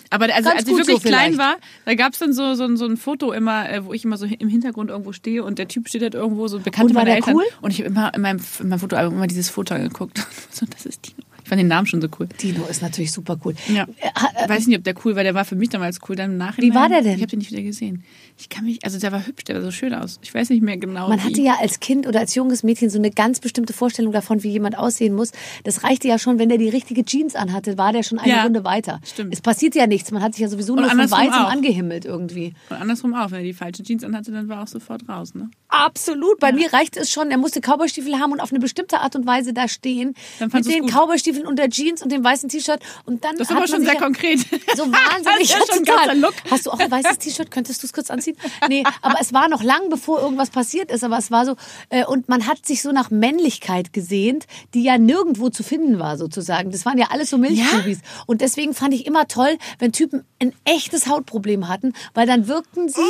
Aber 0.09 0.25
also, 0.33 0.49
Ganz 0.49 0.61
als 0.61 0.67
ich 0.69 0.75
wirklich 0.77 1.01
so 1.01 1.07
klein 1.07 1.37
war, 1.37 1.57
da 1.85 1.95
gab 1.95 2.13
es 2.13 2.19
dann 2.19 2.33
so, 2.33 2.53
so, 2.55 2.63
ein- 2.63 2.77
so 2.77 2.85
ein 2.85 2.97
Foto 2.97 3.31
immer, 3.31 3.69
äh, 3.69 3.83
wo 3.85 3.93
ich 3.93 4.05
immer 4.05 4.17
so 4.17 4.25
im 4.25 4.49
Hintergrund 4.49 4.89
irgendwo 4.89 5.11
stehe 5.11 5.43
und 5.43 5.59
der 5.59 5.67
Typ 5.67 5.87
steht 5.89 6.01
halt 6.01 6.13
irgendwo, 6.15 6.47
so 6.47 6.63
war 6.65 6.71
meiner 6.93 7.05
der 7.05 7.15
Eltern. 7.17 7.35
cool? 7.35 7.43
Und 7.61 7.71
ich 7.71 7.79
habe 7.79 7.89
immer 7.89 8.13
in 8.13 8.21
meinem, 8.21 8.39
in 8.59 8.69
meinem 8.69 8.79
Fotoalbum 8.79 9.15
immer 9.17 9.27
dieses 9.27 9.49
Foto 9.49 9.75
angeguckt. 9.75 10.25
so, 10.51 10.65
das 10.69 10.85
ist 10.85 11.05
Dino. 11.07 11.17
Ich 11.43 11.49
fand 11.49 11.59
den 11.61 11.67
Namen 11.69 11.87
schon 11.87 12.01
so 12.01 12.09
cool. 12.19 12.27
Dino 12.41 12.65
ist 12.65 12.81
natürlich 12.81 13.13
super 13.13 13.37
cool. 13.45 13.55
Ja. 13.73 13.83
Äh, 13.83 14.09
Ich 14.43 14.49
weiß 14.49 14.67
nicht, 14.67 14.77
ob 14.77 14.83
der 14.83 14.95
cool 15.05 15.15
war. 15.15 15.23
Der 15.23 15.33
war 15.33 15.45
für 15.45 15.55
mich 15.55 15.69
damals 15.69 15.99
cool. 16.09 16.17
Dann 16.17 16.31
im 16.31 16.37
Nachhinein. 16.37 16.71
Wie 16.71 16.75
war 16.75 16.89
der 16.89 17.01
denn? 17.01 17.15
Ich 17.15 17.21
habe 17.21 17.27
den 17.27 17.39
nicht 17.39 17.51
wieder 17.51 17.61
gesehen. 17.61 18.03
Ich 18.39 18.49
kann 18.49 18.65
mich, 18.65 18.85
also 18.85 18.99
der 18.99 19.11
war 19.11 19.25
hübsch, 19.25 19.45
der 19.45 19.55
war 19.55 19.63
so 19.63 19.71
schön 19.71 19.93
aus. 19.95 20.19
Ich 20.21 20.31
weiß 20.33 20.49
nicht 20.51 20.61
mehr 20.61 20.77
genau. 20.77 21.09
Man 21.09 21.17
wie. 21.19 21.23
hatte 21.23 21.41
ja 21.41 21.55
als 21.59 21.79
Kind 21.79 22.05
oder 22.05 22.19
als 22.19 22.35
junges 22.35 22.61
Mädchen 22.61 22.89
so 22.91 22.99
eine 22.99 23.09
ganz 23.09 23.39
bestimmte 23.39 23.73
Vorstellung 23.73 24.11
davon, 24.11 24.43
wie 24.43 24.49
jemand 24.51 24.77
aussehen 24.77 25.15
muss. 25.15 25.31
Das 25.63 25.83
reichte 25.83 26.07
ja 26.07 26.19
schon, 26.19 26.37
wenn 26.37 26.47
der 26.49 26.59
die 26.59 26.69
richtige 26.69 27.03
Jeans 27.03 27.35
anhatte, 27.35 27.77
war 27.79 27.93
der 27.93 28.03
schon 28.03 28.19
eine 28.19 28.31
Ja, 28.31 28.43
Runde 28.43 28.63
weiter. 28.63 29.01
stimmt. 29.03 29.33
Es 29.33 29.41
passiert 29.41 29.73
ja 29.73 29.87
nichts. 29.87 30.11
Man 30.11 30.21
hat 30.21 30.33
sich 30.35 30.41
ja 30.43 30.49
sowieso 30.49 30.75
nur 30.75 30.87
von 30.87 30.99
weitem 31.11 31.33
auch. 31.33 31.49
angehimmelt 31.51 32.05
irgendwie. 32.05 32.53
Und 32.69 32.75
andersrum 32.77 33.15
auch. 33.15 33.31
Wenn 33.31 33.39
er 33.39 33.43
die 33.45 33.53
falsche 33.53 33.81
Jeans 33.81 34.03
anhatte, 34.03 34.31
dann 34.31 34.47
war 34.49 34.57
er 34.57 34.63
auch 34.63 34.67
sofort 34.67 35.09
raus. 35.09 35.33
Ne? 35.33 35.49
Absolut. 35.69 36.39
Bei 36.39 36.51
mir 36.51 36.71
reicht 36.73 36.95
es 36.95 37.09
schon. 37.11 37.31
Er 37.31 37.37
musste 37.37 37.59
Cowboystiefel 37.59 38.19
haben 38.19 38.31
und 38.33 38.39
auf 38.39 38.51
eine 38.51 38.59
bestimmte 38.59 38.99
Art 38.99 39.15
und 39.15 39.25
Weise 39.25 39.51
da 39.53 39.67
stehen. 39.67 40.13
Dann 40.39 40.49
mit 40.53 40.65
den 40.67 40.81
gut. 40.83 40.91
Cowboystiefeln 40.91 41.47
und 41.47 41.57
der 41.57 41.69
Jeans 41.69 42.03
und 42.03 42.11
dem 42.11 42.23
weißen 42.23 42.49
T-Shirt. 42.49 42.81
Und 43.05 43.23
dann 43.23 43.35
Das 43.37 43.49
ist 43.49 43.55
aber 43.55 43.67
schon 43.67 43.81
sehr 43.83 43.95
ja 43.95 43.99
konkret. 43.99 44.39
So 44.75 44.83
wahnsinnig. 44.91 45.49
Das 45.51 45.69
ist 45.69 45.87
ja 45.87 45.93
schon 46.03 46.09
ein 46.11 46.21
Look. 46.21 46.33
Hast 46.51 46.67
du 46.67 46.71
auch 46.71 46.79
ein 46.79 46.91
weißes 46.91 47.17
T-Shirt? 47.17 47.49
Könntest 47.49 47.81
du 47.81 47.87
es 47.87 47.93
kurz 47.93 48.11
anziehen? 48.11 48.26
Nee, 48.69 48.83
aber 49.01 49.15
es 49.21 49.33
war 49.33 49.47
noch 49.49 49.63
lang, 49.63 49.89
bevor 49.89 50.21
irgendwas 50.21 50.49
passiert 50.49 50.91
ist. 50.91 51.03
Aber 51.03 51.17
es 51.17 51.31
war 51.31 51.45
so, 51.45 51.55
äh, 51.89 52.05
und 52.05 52.29
man 52.29 52.47
hat 52.47 52.65
sich 52.65 52.81
so 52.81 52.91
nach 52.91 53.09
Männlichkeit 53.11 53.93
gesehnt, 53.93 54.45
die 54.73 54.83
ja 54.83 54.97
nirgendwo 54.97 55.49
zu 55.49 55.63
finden 55.63 55.99
war, 55.99 56.17
sozusagen. 56.17 56.71
Das 56.71 56.85
waren 56.85 56.97
ja 56.97 57.07
alles 57.11 57.29
so 57.29 57.37
Milchbubis. 57.37 57.99
Und 58.25 58.41
deswegen 58.41 58.73
fand 58.73 58.93
ich 58.93 59.05
immer 59.05 59.27
toll, 59.27 59.57
wenn 59.79 59.91
Typen 59.91 60.23
ein 60.41 60.53
echtes 60.65 61.07
Hautproblem 61.07 61.67
hatten, 61.67 61.93
weil 62.13 62.27
dann 62.27 62.47
wirkten 62.47 62.89
sie 62.89 63.01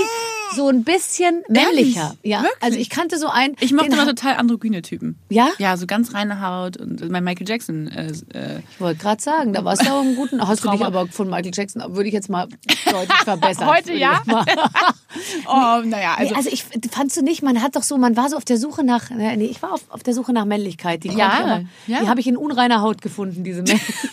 so 0.55 0.69
ein 0.69 0.83
bisschen 0.85 1.43
männlicher. 1.49 2.15
Ja, 2.23 2.41
Wirklich? 2.43 2.63
also 2.63 2.79
ich 2.79 2.89
kannte 2.89 3.17
so 3.17 3.27
einen. 3.27 3.55
Ich 3.59 3.73
mochte 3.73 3.91
immer 3.91 4.05
total 4.05 4.35
androgyne 4.37 4.81
Typen. 4.81 5.17
Ja? 5.29 5.49
Ja, 5.57 5.75
so 5.75 5.85
ganz 5.87 6.13
reine 6.13 6.41
Haut 6.41 6.77
und 6.77 7.09
mein 7.09 7.23
Michael 7.23 7.47
Jackson. 7.47 7.87
Äh, 7.87 8.11
äh, 8.33 8.59
Ich 8.71 8.79
wollte 8.79 9.01
gerade 9.01 9.21
sagen, 9.21 9.51
da 9.53 9.65
warst 9.65 9.85
du 9.85 9.91
auch 9.91 10.01
einen 10.01 10.15
guten. 10.15 10.39
Hast 10.41 10.63
du 10.63 10.69
dich 10.69 10.79
Trauma. 10.79 10.85
aber 10.99 11.07
von 11.07 11.29
Michael 11.29 11.51
Jackson, 11.53 11.83
würde 11.95 12.07
ich 12.07 12.13
jetzt 12.13 12.29
mal 12.29 12.47
deutlich 12.89 13.17
verbessern. 13.23 13.67
Heute 13.67 13.93
ja? 13.93 14.21
oh, 15.47 15.81
naja, 15.85 16.15
Also, 16.17 16.33
also. 16.33 16.33
nee, 16.33 16.35
also 16.35 16.49
ich 16.49 16.65
fandst 16.91 17.17
du 17.17 17.21
nicht, 17.21 17.41
man 17.41 17.61
hat 17.61 17.75
doch 17.75 17.83
so, 17.83 17.97
man 17.97 18.17
war 18.17 18.29
so 18.29 18.37
auf 18.37 18.45
der 18.45 18.57
Suche 18.57 18.83
nach, 18.83 19.09
nee, 19.09 19.45
ich 19.45 19.61
war 19.61 19.73
auf, 19.73 19.81
auf 19.89 20.03
der 20.03 20.13
Suche 20.13 20.33
nach 20.33 20.45
Männlichkeit. 20.45 21.03
Die, 21.03 21.09
Ja, 21.09 21.29
aber, 21.29 21.63
ja. 21.87 22.01
die 22.01 22.09
habe 22.09 22.19
ich 22.19 22.27
in 22.27 22.37
unreiner 22.37 22.81
Haut 22.81 23.01
gefunden, 23.01 23.43
diese? 23.43 23.61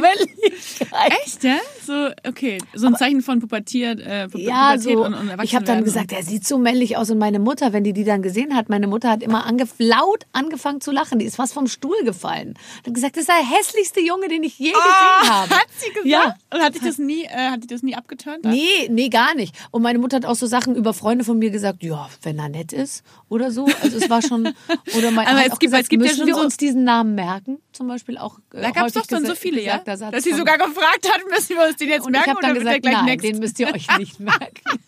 Männlichkeit. 0.00 1.12
Echt, 1.24 1.44
ja? 1.44 1.58
So, 1.86 2.08
okay. 2.26 2.58
So 2.74 2.86
ein 2.86 2.96
Zeichen 2.96 3.22
von 3.22 3.40
Pubertiert, 3.40 4.00
äh, 4.00 4.26
Pu- 4.30 4.38
Ja, 4.38 4.72
Pubertät 4.72 4.82
so. 4.96 5.04
und, 5.04 5.14
und 5.14 5.42
ich 5.42 5.54
habe 5.54 5.64
dann 5.64 5.84
gesagt, 5.84 6.12
er 6.12 6.22
sieht 6.22 6.46
so 6.46 6.58
männlich 6.58 6.96
aus. 6.96 7.10
Und 7.10 7.18
meine 7.18 7.38
Mutter, 7.38 7.72
wenn 7.72 7.84
die 7.84 7.92
die 7.92 8.04
dann 8.04 8.22
gesehen 8.22 8.54
hat, 8.56 8.68
meine 8.68 8.86
Mutter 8.86 9.10
hat 9.10 9.22
immer 9.22 9.46
angef 9.46 9.70
laut 9.78 10.26
angefangen 10.32 10.80
zu 10.80 10.90
lachen. 10.90 11.18
Die 11.18 11.24
ist 11.26 11.36
fast 11.36 11.52
vom 11.54 11.66
Stuhl 11.66 11.96
gefallen. 12.04 12.54
Hat 12.86 12.94
gesagt, 12.94 13.16
das 13.16 13.22
ist 13.22 13.28
der 13.28 13.36
hässlichste 13.36 14.00
Junge, 14.00 14.28
den 14.28 14.42
ich 14.42 14.58
je 14.58 14.72
gesehen 14.72 15.30
habe. 15.30 15.50
Hat 15.54 15.66
sie 15.78 15.88
gesagt? 15.88 16.06
Ja. 16.06 16.36
Und 16.52 16.60
hat 16.62 16.74
dich 16.74 16.82
das 16.82 16.98
nie, 16.98 17.24
äh, 17.24 17.50
hat 17.50 17.60
dich 17.62 17.68
das 17.68 17.82
nie 17.82 17.94
abgeturnt? 17.94 18.44
Nee, 18.44 18.88
nee, 18.90 19.08
gar 19.08 19.34
nicht. 19.34 19.54
Und 19.70 19.82
meine 19.82 19.98
Mutter 19.98 20.16
hat 20.16 20.26
auch 20.26 20.34
so 20.34 20.46
Sachen 20.46 20.74
über 20.76 20.92
Freunde 20.94 21.24
von 21.24 21.38
mir 21.38 21.50
gesagt, 21.50 21.82
ja, 21.82 22.08
wenn 22.22 22.38
er 22.38 22.48
nett 22.48 22.72
ist 22.72 23.02
oder 23.28 23.50
so. 23.50 23.66
Also 23.82 23.96
es 23.98 24.10
war 24.10 24.22
schon, 24.22 24.48
oder 24.96 25.10
mein, 25.10 25.26
Aber 25.28 25.40
es 25.40 25.44
gibt- 25.50 25.60
gesagt, 25.60 25.84
es 25.84 25.88
gibt 25.88 26.02
ja 26.02 26.08
müssen 26.08 26.18
schon 26.20 26.26
wir 26.26 26.34
so- 26.34 26.40
uns 26.42 26.56
diesen 26.56 26.84
Namen 26.84 27.14
merken, 27.14 27.58
zum 27.80 27.88
Beispiel 27.88 28.18
auch. 28.18 28.38
äh, 28.52 28.60
Da 28.60 28.72
gab 28.72 28.88
es 28.88 28.92
doch 28.92 29.06
dann 29.06 29.24
so 29.24 29.34
viele, 29.34 29.62
ja? 29.62 29.78
Dass 29.78 30.00
sie 30.22 30.34
sogar 30.34 30.58
gefragt 30.58 31.08
hat, 31.10 31.22
müssen 31.30 31.56
wir 31.56 31.66
uns 31.66 31.76
den 31.76 31.88
jetzt 31.88 32.04
Und 32.04 32.12
merken 32.12 32.32
ich 32.34 32.38
dann 32.40 32.50
oder 32.50 32.60
wird 32.62 32.66
der 32.66 32.80
gesagt, 32.80 32.82
gleich 32.82 32.94
nein, 32.94 33.04
next? 33.06 33.24
den 33.24 33.38
müsst 33.38 33.58
ihr 33.58 33.68
euch 33.72 33.98
nicht 33.98 34.20
merken. 34.20 34.80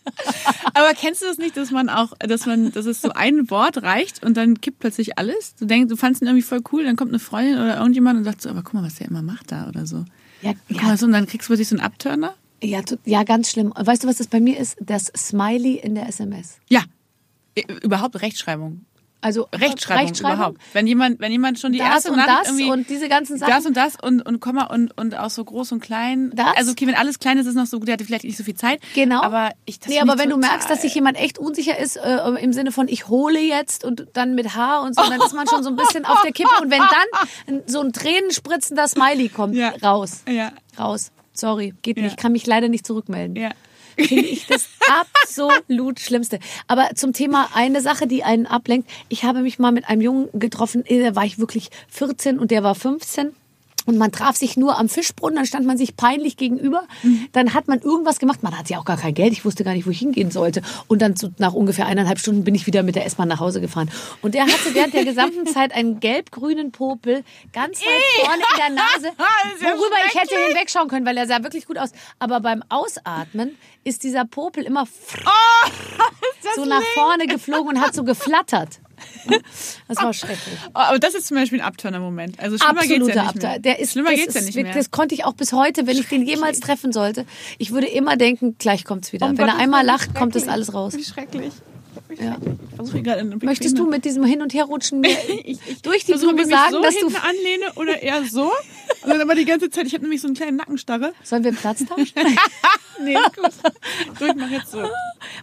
Aber 0.75 0.93
kennst 0.93 1.23
du 1.23 1.25
das 1.25 1.39
nicht, 1.39 1.57
dass 1.57 1.71
man 1.71 1.89
auch, 1.89 2.13
dass 2.19 2.45
man, 2.45 2.71
dass 2.71 2.85
es 2.85 3.01
so 3.01 3.09
ein 3.09 3.49
Wort 3.49 3.81
reicht 3.81 4.23
und 4.23 4.37
dann 4.37 4.61
kippt 4.61 4.77
plötzlich 4.77 5.17
alles? 5.17 5.55
Du 5.55 5.65
denkst, 5.65 5.89
du 5.89 5.95
fandst 5.95 6.21
ihn 6.21 6.27
irgendwie 6.27 6.43
voll 6.43 6.61
cool, 6.71 6.83
dann 6.83 6.95
kommt 6.95 7.09
eine 7.09 7.17
Freundin 7.17 7.55
oder 7.55 7.77
irgendjemand 7.77 8.19
und 8.19 8.25
sagt 8.25 8.43
so, 8.43 8.49
aber 8.51 8.61
guck 8.61 8.75
mal, 8.75 8.83
was 8.83 8.93
der 8.95 9.07
immer 9.07 9.23
macht 9.23 9.51
da 9.51 9.67
oder 9.67 9.87
so. 9.87 10.05
Ja, 10.43 10.53
Guck 10.67 10.83
ja, 10.83 10.95
so, 10.95 11.07
und 11.07 11.13
dann 11.13 11.25
kriegst 11.25 11.47
du 11.47 11.53
plötzlich 11.53 11.69
so 11.69 11.75
einen 11.75 11.83
Abturner. 11.83 12.35
ja, 12.61 12.81
ja, 13.05 13.23
ganz 13.23 13.49
schlimm. 13.49 13.73
Weißt 13.75 14.03
du, 14.03 14.07
was 14.07 14.17
das 14.17 14.27
bei 14.27 14.39
mir 14.39 14.59
ist? 14.59 14.77
Das 14.79 15.11
Smiley 15.17 15.77
in 15.77 15.95
der 15.95 16.07
SMS. 16.07 16.57
Ja. 16.69 16.83
Überhaupt 17.81 18.21
Rechtschreibung. 18.21 18.85
Also 19.23 19.47
Rechtschreibung, 19.55 20.13
überhaupt. 20.19 20.57
Wenn 20.73 20.85
jemand, 20.85 21.19
wenn 21.21 21.31
jemand 21.31 21.57
schon 21.57 21.71
die 21.71 21.77
das 21.79 21.87
erste 21.87 22.11
und 22.11 22.17
Nachricht 22.17 22.39
das 22.41 22.47
irgendwie 22.49 22.71
und 22.71 22.89
diese 22.89 23.07
ganzen 23.07 23.37
Sachen. 23.37 23.51
das 23.53 23.65
und 23.65 23.77
das 23.77 23.95
und, 24.01 24.21
und 24.21 24.39
Komma 24.41 24.65
und, 24.65 24.95
und 24.97 25.17
auch 25.17 25.29
so 25.29 25.43
groß 25.45 25.71
und 25.71 25.79
klein. 25.79 26.31
Das? 26.35 26.47
Also 26.57 26.71
okay, 26.71 26.87
wenn 26.87 26.95
alles 26.95 27.19
klein 27.19 27.37
ist, 27.37 27.47
ist 27.47 27.55
noch 27.55 27.65
so 27.65 27.79
gut, 27.79 27.87
der 27.87 27.93
hatte 27.93 28.03
vielleicht 28.05 28.25
nicht 28.25 28.37
so 28.37 28.43
viel 28.43 28.55
Zeit. 28.55 28.81
Genau. 28.95 29.21
Aber 29.21 29.51
ich 29.65 29.79
das 29.79 29.89
nee, 29.89 29.99
aber 30.01 30.17
wenn 30.17 30.29
du 30.29 30.35
total- 30.35 30.49
merkst, 30.51 30.69
dass 30.69 30.81
sich 30.81 30.93
jemand 30.93 31.17
echt 31.17 31.39
unsicher 31.39 31.79
ist, 31.79 31.95
äh, 31.95 32.17
im 32.41 32.51
Sinne 32.53 32.71
von 32.73 32.87
ich 32.89 33.07
hole 33.07 33.39
jetzt 33.39 33.85
und 33.85 34.07
dann 34.13 34.35
mit 34.35 34.55
H 34.55 34.79
und 34.81 34.93
so, 34.95 35.01
dann 35.09 35.21
ist 35.21 35.33
man 35.33 35.47
schon 35.47 35.63
so 35.63 35.69
ein 35.69 35.75
bisschen 35.77 36.03
auf 36.05 36.21
der 36.21 36.31
Kippe. 36.33 36.49
Und 36.61 36.69
wenn 36.69 36.81
dann 37.47 37.61
so 37.65 37.79
ein 37.79 37.93
tränenspritzender 37.93 38.87
Smiley 38.87 39.29
kommt, 39.29 39.55
Ja. 39.55 39.73
raus. 39.81 40.23
Ja. 40.29 40.51
Raus. 40.77 41.11
Sorry, 41.33 41.73
geht 41.81 41.97
Ja. 41.97 42.03
nicht. 42.03 42.11
Ich 42.13 42.17
kann 42.17 42.31
mich 42.33 42.45
leider 42.45 42.67
nicht 42.67 42.85
zurückmelden. 42.85 43.35
Ja. 43.35 43.51
Finde 43.95 44.27
ich 44.27 44.47
das 44.47 44.67
absolut 44.87 45.99
Schlimmste. 45.99 46.39
Aber 46.67 46.91
zum 46.95 47.13
Thema 47.13 47.49
eine 47.53 47.81
Sache, 47.81 48.07
die 48.07 48.23
einen 48.23 48.45
ablenkt. 48.45 48.89
Ich 49.09 49.23
habe 49.23 49.41
mich 49.41 49.59
mal 49.59 49.71
mit 49.71 49.89
einem 49.89 50.01
Jungen 50.01 50.29
getroffen, 50.33 50.85
äh, 50.85 51.03
da 51.03 51.15
war 51.15 51.25
ich 51.25 51.39
wirklich 51.39 51.69
14 51.89 52.39
und 52.39 52.51
der 52.51 52.63
war 52.63 52.75
15. 52.75 53.35
Und 53.85 53.97
man 53.97 54.11
traf 54.11 54.35
sich 54.35 54.55
nur 54.55 54.77
am 54.77 54.87
Fischbrunnen, 54.87 55.35
dann 55.35 55.45
stand 55.45 55.65
man 55.65 55.77
sich 55.77 55.97
peinlich 55.97 56.37
gegenüber. 56.37 56.83
Dann 57.33 57.53
hat 57.53 57.67
man 57.67 57.79
irgendwas 57.79 58.19
gemacht. 58.19 58.43
Man 58.43 58.57
hatte 58.57 58.73
ja 58.73 58.79
auch 58.79 58.85
gar 58.85 58.97
kein 58.97 59.13
Geld. 59.13 59.33
Ich 59.33 59.43
wusste 59.45 59.63
gar 59.63 59.73
nicht, 59.73 59.85
wo 59.85 59.89
ich 59.89 59.99
hingehen 59.99 60.31
sollte. 60.31 60.61
Und 60.87 61.01
dann 61.01 61.15
so 61.15 61.29
nach 61.37 61.53
ungefähr 61.53 61.85
eineinhalb 61.85 62.19
Stunden 62.19 62.43
bin 62.43 62.55
ich 62.55 62.65
wieder 62.65 62.83
mit 62.83 62.95
der 62.95 63.05
S-Bahn 63.05 63.27
nach 63.27 63.39
Hause 63.39 63.61
gefahren. 63.61 63.89
Und 64.21 64.35
der 64.35 64.43
hatte 64.43 64.73
während 64.73 64.93
der 64.93 65.05
gesamten 65.05 65.45
Zeit 65.47 65.73
einen 65.73 65.99
gelb-grünen 65.99 66.71
Popel 66.71 67.23
ganz 67.51 67.81
weit 67.81 68.25
vorne 68.25 68.41
in 68.41 68.57
der 68.57 68.69
Nase, 68.69 69.17
worüber 69.59 69.95
ich 70.07 70.19
hätte 70.19 70.35
hinwegschauen 70.35 70.87
können, 70.87 71.05
weil 71.05 71.17
er 71.17 71.27
sah 71.27 71.43
wirklich 71.43 71.65
gut 71.65 71.77
aus. 71.77 71.91
Aber 72.19 72.39
beim 72.39 72.63
Ausatmen 72.69 73.57
ist 73.83 74.03
dieser 74.03 74.25
Popel 74.25 74.63
immer 74.63 74.87
so 76.55 76.65
nach 76.65 76.83
vorne 76.93 77.27
geflogen 77.27 77.75
und 77.75 77.81
hat 77.81 77.93
so 77.93 78.03
geflattert. 78.03 78.79
Das 79.87 79.97
war 79.97 80.13
schrecklich. 80.13 80.57
Oh, 80.69 80.79
aber 80.79 80.99
das 80.99 81.13
ist 81.13 81.27
zum 81.27 81.37
Beispiel 81.37 81.59
ein 81.61 81.65
Abturner-Moment. 81.65 82.39
Also 82.39 82.57
schlimmer 82.57 82.81
geht's 82.81 82.93
Absoluter 82.93 83.15
ja 83.15 83.23
nicht 83.23 83.41
mehr. 83.41 83.59
Der 83.59 83.79
ist, 83.79 83.91
schlimmer 83.91 84.11
das 84.11 84.19
geht's 84.19 84.33
ja 84.33 84.41
nicht 84.41 84.55
mehr. 84.55 84.73
Das 84.73 84.91
konnte 84.91 85.15
ich 85.15 85.25
auch 85.25 85.33
bis 85.33 85.53
heute, 85.53 85.87
wenn 85.87 85.97
ich 85.97 86.07
den 86.07 86.25
jemals 86.25 86.59
treffen 86.59 86.91
sollte. 86.91 87.25
Ich 87.57 87.71
würde 87.71 87.87
immer 87.87 88.17
denken, 88.17 88.55
gleich 88.57 88.85
kommt's 88.85 89.13
wieder. 89.13 89.27
Um 89.27 89.37
wenn 89.37 89.45
er 89.45 89.53
Gottes 89.53 89.61
einmal 89.61 89.85
lacht, 89.85 90.15
kommt 90.15 90.35
das 90.35 90.47
alles 90.47 90.73
raus. 90.73 90.93
Wie 90.95 91.03
schrecklich. 91.03 91.53
Ja. 92.19 92.37
Möchtest 93.41 93.77
du 93.77 93.87
mit 93.87 94.05
diesem 94.05 94.23
Hin- 94.23 94.41
und 94.41 94.53
Herrutschen 94.53 94.99
mir 94.99 95.15
durch 95.83 96.05
die 96.05 96.13
Blume 96.13 96.45
sagen, 96.45 96.71
so 96.71 96.81
dass 96.81 96.95
du... 96.95 97.07
anlehne 97.07 97.73
oder 97.75 98.01
eher 98.01 98.23
so. 98.25 98.51
Dann 99.05 99.21
aber 99.21 99.35
die 99.35 99.45
ganze 99.45 99.69
Zeit, 99.69 99.87
ich 99.87 99.93
habe 99.93 100.03
nämlich 100.03 100.21
so 100.21 100.27
einen 100.27 100.35
kleinen 100.35 100.57
Nackenstarre. 100.57 101.13
Sollen 101.23 101.43
wir 101.43 101.53
Platz 101.53 101.85
tauschen? 101.85 102.13
Nee, 103.03 103.15
gut. 103.15 103.51
So, 104.19 104.25
ich 104.27 104.35
mache 104.35 104.53
jetzt 104.53 104.71
so. 104.71 104.87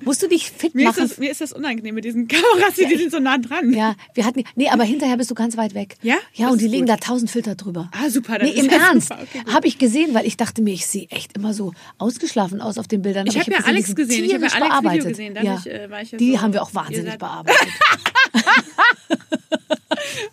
Musst 0.05 0.23
du 0.23 0.29
dich 0.29 0.51
fit 0.51 0.75
Mir 0.75 0.89
ist, 0.91 0.97
machen? 0.97 1.09
das, 1.09 1.19
mir 1.19 1.31
ist 1.31 1.41
das 1.41 1.53
unangenehm 1.53 1.95
mit 1.95 2.05
diesen 2.05 2.29
Kameras, 2.29 2.75
die 2.77 2.97
sind 2.97 3.11
so 3.13 3.19
nah 3.19 3.39
dran. 3.39 3.73
Ja, 3.73 3.95
wir 4.15 4.25
hatten... 4.25 4.43
Nee, 4.57 4.69
aber 4.69 4.85
hinterher 4.85 5.17
bist 5.17 5.31
du 5.31 5.35
ganz 5.35 5.57
weit 5.57 5.75
weg. 5.75 5.97
Ja? 6.03 6.17
Ja, 6.35 6.47
Das 6.47 6.53
und 6.53 6.61
die 6.61 6.67
ist 6.67 6.71
legen 6.73 6.87
da 6.87 6.97
tausend 6.97 7.31
Filter 7.31 7.55
drüber. 7.55 7.91
Ah, 7.93 8.09
super. 8.11 8.39
dann 8.39 8.47
Nee, 8.49 8.55
ist 8.55 8.65
im 8.67 8.71
ja 8.71 8.79
Ernst. 8.89 9.11
Okay. 9.13 9.43
Habe 9.53 9.67
ich 9.69 9.79
gesehen, 9.79 10.15
weil 10.15 10.27
ich 10.27 10.37
dachte 10.37 10.63
mir, 10.63 10.73
ich 10.75 10.87
sehe 10.87 11.07
echt 11.11 11.37
immer 11.37 11.53
so 11.55 11.73
ausgeschlafen 11.99 12.61
aus 12.61 12.79
auf 12.79 12.89
den 12.89 13.03
Bildern. 13.03 13.27
Ich 13.27 13.39
habe 13.39 13.51
ja 13.51 13.59
die 13.59 13.65
Alex 13.65 13.95
gesehen. 13.95 14.25
Ich 14.25 14.35
habe 14.35 14.45
ja 14.47 14.51
Alex 14.53 14.55
Video 14.57 14.69
bearbeitet. 14.69 15.09
gesehen. 15.09 15.35
ja. 15.37 15.43
Dadurch, 15.43 15.67
äh, 15.67 15.91
war 15.91 16.03
ich 16.03 16.11
ja 16.13 16.19
Die 16.19 16.33
so, 16.33 16.41
haben 16.43 16.53
wir 16.53 16.63
auch 16.63 16.75
wahnsinnig 16.75 17.19
bearbeitet. 17.19 17.69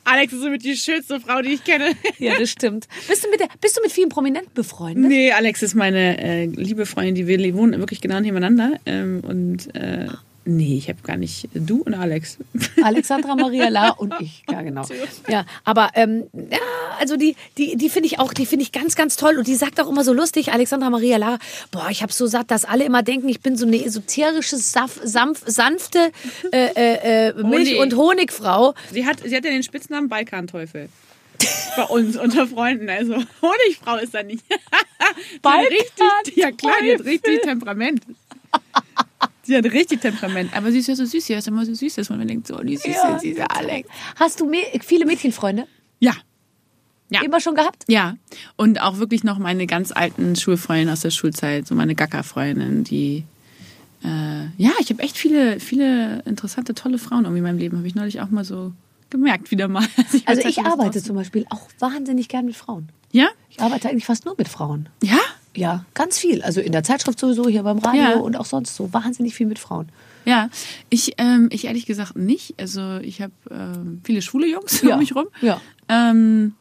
Alex 0.03 0.33
ist 0.33 0.41
somit 0.41 0.63
die 0.63 0.75
schönste 0.75 1.19
Frau, 1.19 1.41
die 1.41 1.53
ich 1.53 1.63
kenne. 1.63 1.91
ja, 2.19 2.37
das 2.37 2.51
stimmt. 2.51 2.87
Bist 3.07 3.23
du 3.23 3.29
mit, 3.29 3.39
der, 3.39 3.47
bist 3.61 3.77
du 3.77 3.81
mit 3.81 3.91
vielen 3.91 4.09
Prominenten 4.09 4.53
befreundet? 4.53 5.09
Nee, 5.09 5.31
Alex 5.31 5.61
ist 5.61 5.75
meine 5.75 6.21
äh, 6.21 6.45
liebe 6.45 6.85
Freundin, 6.85 7.15
die 7.15 7.27
wir 7.27 7.53
wohnen 7.55 7.79
wirklich 7.79 8.01
genau 8.01 8.19
nebeneinander. 8.19 8.79
Ähm, 8.85 9.21
und 9.25 9.75
äh, 9.75 10.07
nee, 10.47 10.77
ich 10.77 10.89
habe 10.89 10.99
gar 11.03 11.17
nicht. 11.17 11.49
Du 11.53 11.81
und 11.81 11.93
Alex. 11.93 12.37
Alexandra 12.83 13.35
Maria 13.35 13.67
La 13.69 13.89
und 13.89 14.13
ich, 14.19 14.43
ja 14.49 14.61
genau. 14.61 14.85
Ja, 15.29 15.45
aber 15.63 15.91
ähm, 15.93 16.23
ja, 16.33 16.57
also 16.99 17.17
die, 17.17 17.35
die, 17.57 17.75
die 17.75 17.89
finde 17.89 18.07
ich 18.07 18.19
auch, 18.19 18.33
die 18.33 18.45
finde 18.45 18.63
ich 18.63 18.71
ganz, 18.71 18.95
ganz 18.95 19.15
toll 19.17 19.37
und 19.37 19.47
die 19.47 19.55
sagt 19.55 19.79
auch 19.79 19.89
immer 19.89 20.03
so 20.03 20.13
lustig, 20.13 20.51
Alexandra 20.51 20.89
Maria 20.89 21.17
Lara, 21.17 21.39
boah, 21.71 21.89
ich 21.89 22.01
habe 22.01 22.11
so 22.13 22.25
satt, 22.27 22.49
dass 22.49 22.65
alle 22.65 22.85
immer 22.85 23.03
denken, 23.03 23.29
ich 23.29 23.41
bin 23.41 23.57
so 23.57 23.65
eine 23.67 23.83
esoterische, 23.83 24.57
saf, 24.57 24.99
sanf, 25.03 25.43
sanfte 25.45 26.11
äh, 26.51 26.67
äh, 26.75 27.27
äh, 27.29 27.33
Milch- 27.43 27.75
Honig. 27.75 27.79
und 27.79 27.95
Honigfrau. 27.95 28.73
Sie 28.91 29.05
hat, 29.05 29.19
sie 29.23 29.35
hat 29.35 29.43
ja 29.45 29.51
den 29.51 29.63
Spitznamen 29.63 30.09
Balkanteufel. 30.09 30.89
Bei 31.75 31.83
uns 31.83 32.17
unter 32.17 32.47
Freunden. 32.47 32.89
Also 32.89 33.13
Honigfrau 33.13 33.97
ist 33.97 34.15
da 34.15 34.23
nicht. 34.23 34.43
Hat 35.45 35.65
richtig, 35.69 36.35
ja 36.35 36.51
klar, 36.51 36.73
die 36.83 36.93
hat 36.93 37.05
richtig 37.05 37.41
Temperament. 37.43 38.01
Sie 39.47 39.55
hat 39.57 39.65
richtig 39.65 40.01
Temperament. 40.01 40.55
Aber 40.55 40.71
sie 40.71 40.79
ist 40.79 40.87
ja 40.87 40.95
so 40.95 41.05
süß. 41.05 41.25
Sie 41.25 41.33
ist 41.33 41.47
immer 41.47 41.65
so 41.65 41.73
süß, 41.73 41.95
dass 41.95 42.09
man 42.09 42.27
denkt, 42.27 42.47
so, 42.47 42.57
die 42.59 42.75
süße, 42.77 42.89
Ja, 42.89 43.17
süße 43.19 43.49
Alex. 43.49 43.89
Hast 44.17 44.39
du 44.41 44.51
viele 44.81 45.05
Mädchenfreunde 45.05 45.65
Ja. 45.99 46.13
Ja. 47.09 47.21
immer 47.23 47.39
schon 47.39 47.55
gehabt? 47.55 47.85
Ja, 47.87 48.17
und 48.57 48.81
auch 48.81 48.97
wirklich 48.97 49.23
noch 49.23 49.39
meine 49.39 49.65
ganz 49.65 49.93
alten 49.93 50.35
Schulfreundinnen 50.35 50.91
aus 50.91 50.99
der 50.99 51.11
Schulzeit, 51.11 51.65
so 51.65 51.73
meine 51.73 51.95
Gacker-Freundinnen, 51.95 52.83
die. 52.83 53.23
Äh, 54.03 54.47
ja, 54.57 54.71
ich 54.79 54.89
habe 54.89 55.01
echt 55.01 55.17
viele, 55.17 55.59
viele 55.61 56.21
interessante, 56.25 56.75
tolle 56.75 56.97
Frauen 56.97 57.23
irgendwie 57.23 57.37
in 57.39 57.43
meinem 57.45 57.57
Leben. 57.57 57.77
Habe 57.77 57.87
ich 57.87 57.95
neulich 57.95 58.19
auch 58.21 58.29
mal 58.29 58.43
so 58.43 58.73
gemerkt, 59.09 59.49
wieder 59.51 59.69
mal. 59.69 59.83
als 59.95 59.95
bei 59.95 60.21
Also 60.25 60.47
ich 60.47 60.55
Zeitgeist 60.55 60.65
arbeite 60.67 60.99
draußen- 60.99 61.03
zum 61.05 61.15
Beispiel 61.15 61.45
auch 61.49 61.61
wahnsinnig 61.79 62.27
gern 62.27 62.45
mit 62.45 62.55
Frauen. 62.57 62.89
Ja? 63.13 63.29
Ich 63.49 63.61
arbeite 63.61 63.87
eigentlich 63.89 64.05
fast 64.05 64.25
nur 64.25 64.35
mit 64.37 64.49
Frauen. 64.49 64.89
Ja? 65.01 65.17
Ja, 65.57 65.85
ganz 65.93 66.17
viel. 66.19 66.41
Also 66.43 66.61
in 66.61 66.71
der 66.71 66.83
Zeitschrift 66.83 67.19
sowieso, 67.19 67.47
hier 67.49 67.63
beim 67.63 67.79
Radio 67.79 68.01
Ja. 68.01 68.15
und 68.17 68.37
auch 68.37 68.45
sonst 68.45 68.75
so. 68.75 68.93
Wahnsinnig 68.93 69.33
viel 69.35 69.47
mit 69.47 69.59
Frauen. 69.59 69.89
Ja. 70.25 70.49
Ich, 70.89 71.13
ähm, 71.17 71.47
ich 71.51 71.65
ehrlich 71.65 71.85
gesagt 71.85 72.15
nicht. 72.15 72.55
Also 72.59 72.97
ich 72.97 73.21
habe 73.21 73.31
ähm, 73.49 74.01
viele 74.03 74.21
schwule 74.21 74.47
Jungs 74.47 74.81
Ja. 74.81 74.93
um 74.95 74.99
mich 74.99 75.15
rum. 75.15 75.25
Ja. 75.41 75.59
Ähm, 75.89 76.53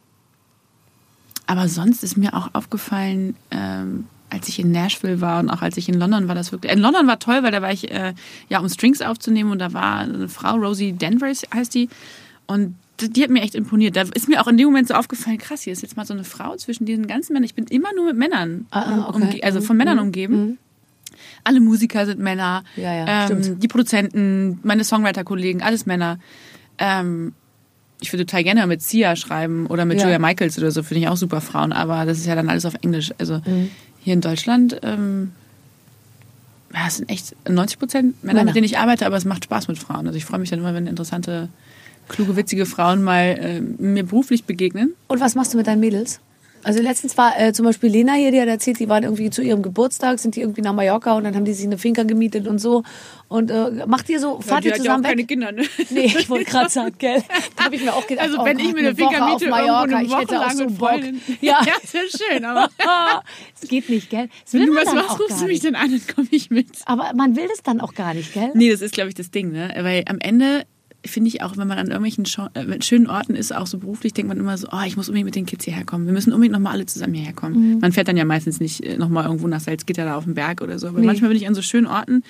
aber 1.47 1.69
sonst 1.69 2.03
ist 2.03 2.17
mir 2.17 2.35
auch 2.35 2.51
aufgefallen, 2.55 3.37
ähm, 3.51 4.07
als 4.31 4.49
ich 4.49 4.59
in 4.59 4.73
Nashville 4.73 5.21
war 5.21 5.39
und 5.41 5.51
auch 5.51 5.63
als 5.63 5.77
ich 5.77 5.89
in 5.89 5.95
London 5.95 6.27
war, 6.27 6.35
das 6.35 6.51
wirklich. 6.51 6.73
In 6.73 6.81
London 6.81 7.07
war 7.07 7.19
toll, 7.21 7.43
weil 7.43 7.53
da 7.53 7.63
war 7.63 7.73
ich 7.73 7.91
äh, 7.91 8.15
ja 8.49 8.59
um 8.59 8.69
Strings 8.69 9.01
aufzunehmen 9.03 9.53
und 9.53 9.61
da 9.61 9.73
war 9.73 9.99
eine 10.01 10.29
Frau, 10.29 10.57
Rosie 10.57 10.93
Denver 10.93 11.27
heißt 11.29 11.75
die, 11.75 11.89
und 12.49 12.75
die 13.01 13.23
hat 13.23 13.31
mir 13.31 13.43
echt 13.43 13.55
imponiert. 13.55 13.97
Da 13.97 14.03
ist 14.03 14.29
mir 14.29 14.41
auch 14.41 14.47
in 14.49 14.57
dem 14.57 14.67
Moment 14.67 14.89
so 14.89 14.95
aufgefallen, 14.95 15.39
krass, 15.39 15.63
hier 15.63 15.73
ist 15.73 15.83
jetzt 15.83 15.97
mal 15.97 16.07
so 16.07 16.15
eine 16.15 16.25
Frau 16.25 16.57
zwischen 16.57 16.85
diesen 16.87 17.07
ganzen 17.07 17.33
Männern. 17.33 17.45
Ich 17.45 17.55
bin 17.55 17.67
immer 17.67 17.93
nur 17.95 18.07
mit 18.07 18.17
Männern, 18.17 18.67
Ah, 18.71 18.81
ah, 19.07 19.09
okay. 19.15 19.43
also 19.43 19.61
von 19.61 19.77
Mhm, 19.77 19.79
Männern 19.79 19.97
mhm, 19.99 20.03
umgeben. 20.03 20.59
Alle 21.45 21.61
Musiker 21.61 22.05
sind 22.07 22.19
Männer. 22.21 22.65
Ja, 22.77 22.95
ja, 22.95 23.29
ähm, 23.31 23.59
die 23.61 23.69
Produzenten, 23.69 24.59
meine 24.63 24.85
Songwriter-Kollegen, 24.85 25.63
alles 25.63 25.87
Männer. 25.87 26.19
Ähm, 26.79 27.33
ich 28.01 28.13
würde 28.13 28.27
total 28.27 28.45
gerne 28.45 28.67
mit 28.67 28.83
Sia 28.83 29.17
schreiben 29.17 29.67
oder 29.67 29.85
mit 29.87 29.99
Ja. 29.99 30.05
Julia 30.05 30.19
Michaels 30.19 30.59
oder 30.59 30.71
so, 30.71 30.83
finde 30.83 31.01
ich 31.03 31.09
auch 31.09 31.17
super 31.17 31.41
Frauen, 31.41 31.73
aber 31.73 32.05
das 32.05 32.19
ist 32.19 32.27
ja 32.27 32.35
dann 32.35 32.49
alles 32.51 32.67
auf 32.67 32.75
Englisch. 32.83 33.13
Also 33.19 33.41
Mhm. 33.47 33.71
hier 34.03 34.15
in 34.15 34.21
Deutschland, 34.21 34.79
ähm, 34.83 35.33
Ja, 36.75 36.89
es 36.89 36.97
sind 36.97 37.09
echt 37.09 37.35
90 37.49 37.79
Prozent 37.79 38.23
Männer, 38.23 38.35
Männer. 38.41 38.45
mit 38.47 38.57
denen 38.57 38.65
ich 38.67 38.77
arbeite, 38.77 39.07
aber 39.07 39.17
es 39.17 39.25
macht 39.25 39.45
Spaß 39.45 39.69
mit 39.69 39.79
Frauen. 39.79 40.07
Also 40.09 40.19
ich 40.19 40.25
freue 40.27 40.41
mich 40.41 40.51
dann 40.51 40.59
immer, 40.59 40.75
wenn 40.75 40.87
interessante, 40.87 41.49
kluge, 42.09 42.37
witzige 42.37 42.67
Frauen 42.67 43.03
mal 43.03 43.39
äh, 43.39 43.61
mir 43.61 44.05
beruflich 44.05 44.45
begegnen. 44.45 44.95
Und 45.09 45.21
was 45.21 45.35
machst 45.35 45.53
du 45.55 45.59
mit 45.59 45.67
deinen 45.67 45.81
Mädels? 45.81 46.21
Also 46.67 46.83
letztens 46.83 47.17
war 47.17 47.39
äh, 47.39 47.53
zum 47.53 47.65
Beispiel 47.65 47.91
Lena 47.91 48.15
hier, 48.15 48.33
die 48.33 48.41
hat 48.41 48.49
erzählt, 48.49 48.81
die 48.81 48.89
waren 48.89 49.05
irgendwie 49.05 49.31
zu 49.31 49.41
ihrem 49.41 49.63
Geburtstag, 49.63 50.19
sind 50.19 50.35
die 50.35 50.41
irgendwie 50.41 50.63
nach 50.63 50.73
Mallorca 50.73 51.17
und 51.17 51.23
dann 51.23 51.37
haben 51.37 51.45
die 51.45 51.53
sich 51.53 51.65
eine 51.65 51.79
Finca 51.79 52.03
gemietet 52.03 52.49
und 52.49 52.59
so. 52.59 52.83
Und 53.29 53.53
äh, 53.53 53.87
macht 53.87 54.09
ihr 54.09 54.19
so, 54.19 54.41
fahrt 54.41 54.65
die 54.65 54.69
ihr 54.69 54.73
hat 54.73 54.79
ja 54.79 54.83
zusammen 54.83 55.05
auch 55.05 55.09
keine 55.09 55.23
weg? 55.23 55.29
Kinder, 55.29 55.53
ne? 55.53 55.63
Nee, 55.91 56.07
ich 56.07 56.29
wollte 56.29 56.45
gerade 56.51 56.69
sagen, 56.69 56.97
gell? 56.99 57.23
Da 57.57 57.67
habe 57.67 57.77
ich 57.77 57.85
mir 57.85 57.95
auch 57.95 58.05
gedacht, 58.05 58.27
Also 58.27 58.41
oh 58.41 58.45
wenn 58.45 58.57
Gott, 58.57 58.67
ich 58.67 58.73
mir 58.73 58.79
eine 58.81 58.99
Woche 58.99 59.11
Finca 59.11 59.27
auf 59.29 59.39
miete, 59.39 59.51
Mallorca, 59.51 59.81
irgendwo 59.83 59.97
eine 59.97 60.07
ich 60.07 60.17
hätte 60.17 60.41
auch 60.41 60.51
so 60.51 60.67
Bock. 60.67 61.01
Ja, 61.41 61.61
ja, 61.65 61.73
ist 61.81 61.95
ja 61.95 62.01
schön, 62.33 62.45
aber 62.45 62.69
es 63.63 63.69
geht 63.69 63.89
nicht, 63.89 64.11
gell? 64.11 64.29
Das 64.45 64.55
wenn 64.55 64.67
du 64.67 64.75
was 64.75 64.87
dann 64.87 64.97
machst, 64.97 65.21
rufst 65.21 65.41
du 65.41 65.47
mich 65.47 65.61
dann 65.61 65.77
an 65.77 65.93
und 65.93 66.09
komme 66.13 66.27
ich 66.33 66.51
mit. 66.51 66.67
Aber 66.87 67.13
man 67.15 67.37
will 67.37 67.47
das 67.49 67.63
dann 67.63 67.81
auch 67.81 67.95
gar 67.95 68.13
nicht, 68.13 68.35
gell? 68.35 68.51
Nee, 68.55 68.71
das 68.73 68.81
ist, 68.81 68.93
glaube 68.93 69.09
ich, 69.09 69.15
das 69.15 69.31
Ding, 69.31 69.53
ne? 69.53 69.73
Weil 69.79 70.03
am 70.09 70.19
Ende 70.19 70.65
finde 71.09 71.29
ich 71.29 71.43
auch, 71.43 71.57
wenn 71.57 71.67
man 71.69 71.79
an 71.79 71.87
irgendwelchen 71.89 72.27
Scho 72.27 72.49
äh, 72.55 72.83
schönen 72.83 73.07
Orten 73.09 73.35
ist, 73.35 73.55
auch 73.55 73.67
so 73.67 73.79
beruflich, 73.79 74.13
denkt 74.15 74.29
man 74.29 74.39
immer 74.39 74.57
so, 74.59 74.69
oh, 74.73 74.83
ich 74.87 74.97
muss 74.97 75.09
unbedingt 75.09 75.27
mit 75.27 75.35
den 75.37 75.47
Kids 75.47 75.65
hierher 75.65 75.85
kommen. 75.85 76.07
Wir 76.07 76.13
müssen 76.13 76.33
unbedingt 76.33 76.53
nochmal 76.53 76.73
alle 76.75 76.87
zusammen 76.87 77.15
hierher 77.15 77.33
kommen. 77.33 77.75
Mhm. 77.75 77.79
Man 77.81 77.93
fährt 77.93 78.09
dann 78.09 78.17
ja 78.17 78.25
meistens 78.25 78.61
nicht 78.61 78.81
äh, 78.85 78.97
nochmal 78.99 79.25
irgendwo 79.25 79.49
nach 79.49 79.61
Salzgitter 79.61 80.05
da 80.05 80.17
auf 80.17 80.25
den 80.25 80.35
Berg 80.35 80.61
oder 80.63 80.79
so. 80.79 80.89
Aber 80.89 81.01
Nee. 81.01 81.07
manchmal 81.07 81.31
bin 81.31 81.37
ich 81.37 81.47
an 81.49 81.55
so 81.55 81.63
schönen 81.63 81.87
Orten, 81.87 82.23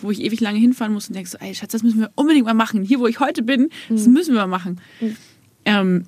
wo 0.00 0.10
ich 0.10 0.20
ewig 0.20 0.40
lange 0.40 0.58
hinfahren 0.58 0.92
muss 0.92 1.08
und 1.08 1.14
denke 1.14 1.28
so, 1.30 1.38
ey 1.38 1.54
Schatz, 1.54 1.72
das 1.72 1.82
müssen 1.82 2.00
wir 2.00 2.10
unbedingt 2.14 2.46
mal 2.46 2.54
machen. 2.54 2.82
Hier, 2.84 2.98
wo 3.00 3.06
ich 3.06 3.20
heute 3.20 3.42
bin, 3.42 3.68
das 3.88 4.06
Mhm. 4.06 4.12
müssen 4.12 4.34
wir 4.34 4.40
mal 4.40 4.46
machen. 4.46 4.80
Ähm, 5.64 6.04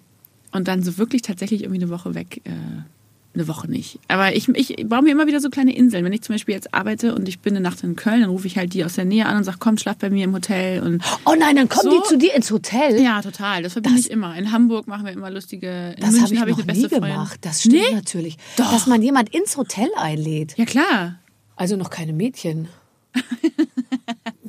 und 0.53 0.69
dann 0.69 0.83
so 0.83 0.99
wirklich 0.99 1.23
tatsächlich 1.23 1.63
irgendwie 1.65 1.83
eine 1.83 1.91
Woche 1.91 2.15
weg. 2.15 2.41
Äh, 2.45 2.51
eine 3.35 3.49
Woche 3.49 3.69
nicht. 3.71 3.99
Aber 4.09 4.35
ich, 4.35 4.49
ich 4.49 4.89
baue 4.89 5.03
mir 5.03 5.11
immer 5.11 5.27
wieder 5.27 5.41
so 5.41 5.51
kleine 5.51 5.75
Inseln. 5.75 6.05
Wenn 6.05 6.13
ich 6.13 6.23
zum 6.23 6.35
Beispiel 6.35 6.55
jetzt 6.55 6.73
arbeite 6.73 7.15
und 7.15 7.29
ich 7.29 7.41
bin 7.41 7.55
eine 7.55 7.61
Nacht 7.61 7.83
in 7.83 7.97
Köln, 7.97 8.21
dann 8.21 8.31
rufe 8.31 8.47
ich 8.47 8.57
halt 8.57 8.73
die 8.75 8.85
aus 8.85 8.95
der 8.95 9.05
Nähe 9.05 9.27
an 9.27 9.37
und 9.37 9.45
sage, 9.45 9.59
komm, 9.61 9.77
schlaf 9.79 9.97
bei 9.99 10.11
mir 10.11 10.25
im 10.25 10.33
Hotel. 10.35 10.83
Und 10.83 11.03
Oh 11.27 11.35
nein, 11.39 11.57
dann 11.57 11.69
kommen 11.69 11.91
So. 11.91 12.01
die 12.03 12.09
zu 12.09 12.19
dir 12.19 12.35
ins 12.35 12.51
Hotel. 12.51 13.01
ja, 13.03 13.21
total. 13.23 13.63
Das 13.63 13.73
verbinde 13.75 13.99
Das- 13.99 14.07
ich 14.07 14.13
immer. 14.13 14.37
In 14.37 14.53
Hamburg 14.53 14.87
machen 14.87 15.05
wir 15.05 15.13
immer 15.13 15.31
lustige. 15.31 15.95
In 15.97 16.01
Das 16.03 16.21
habe 16.21 16.33
ich 16.35 16.41
habe 16.41 16.51
noch 16.53 16.59
eine 16.59 16.73
nie 16.73 16.81
beste 16.83 16.89
Freundin. 16.97 17.11
gemacht. 17.13 17.39
Das 17.43 17.61
stimmt 17.61 17.75
Nee? 17.75 17.95
natürlich. 17.95 18.37
Doch. 18.57 18.73
Dass 18.73 18.87
man 18.87 19.03
jemand 19.03 19.35
ins 19.35 19.57
Hotel 19.57 19.89
einlädt. 19.97 20.57
Ja, 20.57 20.65
klar. 20.65 21.19
Also 21.57 21.77
noch 21.77 21.91
keine 21.91 22.13
Mädchen. 22.13 22.69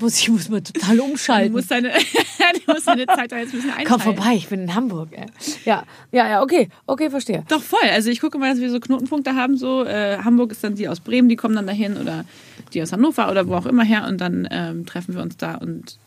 muss 0.06 0.20
ich 0.20 0.30
muss 0.30 0.50
mal 0.50 0.62
total 0.62 0.98
Du 0.98 1.04
umschalten. 1.04 1.52
musst 1.52 1.70
deine, 1.72 1.89
du 2.65 2.74
musst 2.74 2.88
deine 2.88 3.06
Zeit 3.08 3.32
da 3.32 3.38
jetzt 3.38 3.50
ein 3.54 3.58
bisschen 3.58 3.72
einteilen. 3.72 3.88
Komm 3.88 4.00
vorbei, 4.02 4.34
ich 4.36 4.48
bin 4.48 4.62
in 4.62 4.74
Hamburg. 4.76 5.10
Ey. 5.12 5.26
Ja, 5.65 5.84
ja, 6.12 6.30
ja, 6.30 6.41
okay, 6.41 6.70
okay, 6.86 7.10
verstehe. 7.10 7.44
Doch, 7.50 7.62
voll. 7.62 7.89
Also 7.91 8.10
ich 8.10 8.22
gucke 8.22 8.38
mal, 8.38 8.52
dass 8.52 8.62
wir 8.62 8.70
so 8.72 8.80
Knotenpunkte 8.80 9.36
haben. 9.36 9.58
So 9.58 9.84
äh, 9.84 10.18
Hamburg 10.24 10.52
ist 10.52 10.63
dann 10.63 10.76
die 10.76 10.88
aus 10.88 11.00
Bremen, 11.00 11.28
die 11.28 11.36
kommen 11.36 11.56
dann 11.56 11.68
dahin 11.68 11.98
oder 11.98 12.24
die 12.74 12.82
aus 12.82 12.91
Hannover 12.94 13.30
oder 13.30 13.48
wo 13.48 13.56
auch 13.56 13.65
immer 13.65 13.84
her 13.84 14.06
und 14.08 14.20
dann 14.22 14.48
ähm, 14.52 14.86
treffen 14.86 15.15
wir 15.15 15.22
uns 15.22 15.38
da 15.38 15.56
und 15.56 15.98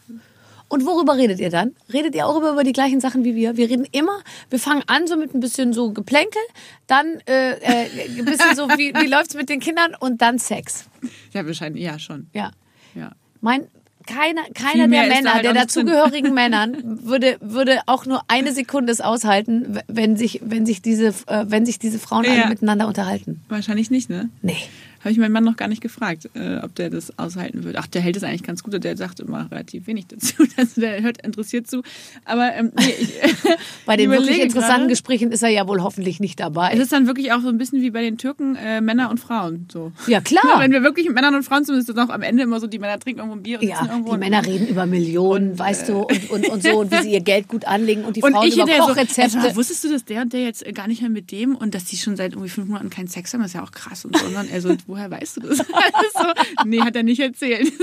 Und 0.69 0.85
worüber 0.85 1.17
redet 1.17 1.41
ihr 1.41 1.51
dann? 1.51 1.75
Redet 1.93 2.15
ihr 2.15 2.27
auch 2.27 2.37
über, 2.37 2.53
über 2.53 2.63
die 2.65 2.73
gleichen 2.73 3.01
Sachen 3.01 3.25
wie 3.25 3.35
wir? 3.35 3.57
Wir 3.57 3.69
reden 3.71 3.87
immer, 3.91 4.19
wir 4.51 4.59
fangen 4.59 4.83
an 4.87 5.07
so 5.07 5.17
mit 5.17 5.35
ein 5.35 5.41
bisschen 5.41 5.73
so 5.73 5.93
Geplänkel, 5.93 6.43
dann 6.87 7.21
äh, 7.27 7.53
äh, 7.53 7.89
ein 8.19 8.25
bisschen 8.25 8.55
so, 8.55 8.69
wie, 8.77 8.93
wie 8.95 9.07
läuft's 9.15 9.35
mit 9.35 9.49
den 9.49 9.61
Kindern 9.61 9.95
und 9.99 10.21
dann 10.21 10.39
Sex. 10.39 10.85
ja, 11.33 11.47
wahrscheinlich, 11.47 11.83
ja, 11.85 11.99
schon. 11.99 12.29
Ja. 12.35 12.51
Ja. 12.95 13.13
Mein, 13.41 13.69
keiner, 14.09 14.43
keiner 14.55 14.89
mehr 14.89 15.07
der 15.07 15.15
Männer, 15.17 15.35
halt 15.35 15.45
der 15.45 15.53
dazugehörigen 15.55 16.35
Männern, 16.43 17.01
würde, 17.05 17.37
würde 17.41 17.81
auch 17.87 18.07
nur 18.07 18.23
eine 18.29 18.53
Sekunde 18.53 18.93
es 18.93 19.01
aushalten, 19.01 19.79
wenn 19.87 20.17
sich, 20.17 20.41
wenn 20.43 20.67
sich 20.67 20.83
diese, 20.83 21.09
äh, 21.27 21.45
wenn 21.47 21.67
sich 21.67 21.79
diese 21.79 21.99
Frauen 21.99 22.25
alle 22.27 22.39
Ja. 22.39 22.49
miteinander 22.49 22.87
unterhalten. 22.89 23.43
Wahrscheinlich 23.49 23.91
nicht, 23.91 24.11
ne? 24.11 24.29
Nee. 24.43 24.57
Habe 25.01 25.11
ich 25.11 25.19
meinen 25.19 25.33
Mann 25.33 25.45
noch 25.45 25.57
gar 25.57 25.69
nicht 25.69 25.81
gefragt, 25.81 26.29
äh, 26.35 26.59
ob 26.63 26.75
der 26.75 26.91
das 26.91 27.19
aushalten 27.19 27.65
würde. 27.65 27.79
Ach, 27.79 27.87
der 27.87 28.03
hält 28.03 28.17
es 28.17 28.23
eigentlich 28.25 28.43
ganz 28.43 28.63
gut 28.63 28.75
und 28.75 28.83
der 28.85 28.97
sagt 28.97 29.21
immer 29.21 29.51
relativ 29.51 29.87
wenig 29.87 30.07
dazu. 30.09 30.35
Also 30.57 30.81
der 30.81 31.01
hört 31.03 31.25
interessiert 31.25 31.69
zu. 31.69 31.83
Aber 32.25 32.53
ähm, 32.55 32.73
nee, 32.77 32.93
ich, 33.01 33.13
Bei 33.87 33.97
den 33.97 34.11
wirklich 34.11 34.41
interessanten 34.41 34.77
gerade. 34.81 34.89
Gesprächen 34.89 35.31
ist 35.31 35.43
er 35.43 35.51
ja 35.51 35.69
wohl 35.69 35.83
hoffentlich 35.83 36.19
nicht 36.19 36.41
dabei. 36.41 36.71
Es 36.73 36.81
ist 36.81 36.93
dann 36.93 37.07
wirklich 37.07 37.33
auch 37.33 37.41
so 37.41 37.49
ein 37.49 37.59
bisschen 37.59 37.81
wie 37.81 37.91
bei 37.91 38.03
den 38.03 38.19
Türken, 38.19 38.57
äh, 38.57 38.81
Männer 38.81 39.11
und 39.11 39.19
Frauen. 39.21 39.69
So. 39.73 39.93
Ja, 40.09 40.21
klar. 40.21 40.43
Ja, 40.55 40.61
wenn 40.61 40.73
wir 40.73 40.83
wirklich 40.83 41.07
mit 41.07 41.15
Männern 41.15 41.35
und 41.37 41.45
Frauen 41.45 41.65
zumindest 41.65 41.95
noch 41.95 42.09
am 42.09 42.23
Ende 42.23 42.43
immer 42.43 42.59
so, 42.59 42.67
die 42.67 42.79
Männer 42.81 42.99
trinken 42.99 43.21
irgendwo 43.21 43.37
ein 43.39 43.43
Bier 43.45 43.61
und 43.61 43.69
Ja, 43.69 43.83
irgendwo. 43.83 44.09
die 44.09 44.15
und- 44.15 44.21
Männer 44.21 44.45
reden 44.45 44.67
über 44.67 44.87
Millionen, 44.87 45.57
weißt 45.59 45.89
du, 45.91 45.99
und, 46.03 46.31
und, 46.31 46.49
und 46.49 46.63
so, 46.63 46.81
und 46.81 46.91
wie 46.91 47.03
sie 47.03 47.13
ihr 47.13 47.21
Geld 47.21 47.47
gut 47.47 47.65
anlegen 47.67 48.05
und 48.05 48.17
die 48.17 48.23
Und 48.29 48.33
Frauen 48.33 48.47
über 48.49 48.57
hinterher 48.57 48.83
so, 48.83 48.89
Kochrezepte. 48.89 49.39
also, 49.41 49.57
wusstest 49.57 49.85
du, 49.85 49.91
dass 49.91 50.05
der 50.05 50.23
und 50.23 50.33
der 50.33 50.43
jetzt 50.43 50.67
äh, 50.67 50.73
gar 50.73 50.89
nicht 50.89 51.01
mehr 51.03 51.11
mit 51.11 51.31
dem 51.31 51.55
und 51.55 51.75
dass 51.75 51.85
die 51.85 51.97
schon 51.97 52.17
seit 52.17 52.33
irgendwie 52.33 52.49
fünf 52.51 52.67
Monaten 52.69 52.91
keinen 52.91 53.07
Sex 53.09 53.33
haben? 53.33 53.41
Das 53.43 53.51
ist 53.51 53.55
ja 53.55 53.63
auch 53.63 53.71
krass 53.71 54.05
und 54.05 54.17
so. 54.19 54.27
Und 54.27 54.53
also, 54.53 54.77
woher 54.89 55.11
weißt 55.11 55.37
du 55.37 55.41
das? 55.43 55.59
Also, 55.69 56.33
nee, 56.65 56.81
hat 56.81 56.97
er 56.97 57.03
nicht 57.05 57.21
erzählt. 57.21 57.73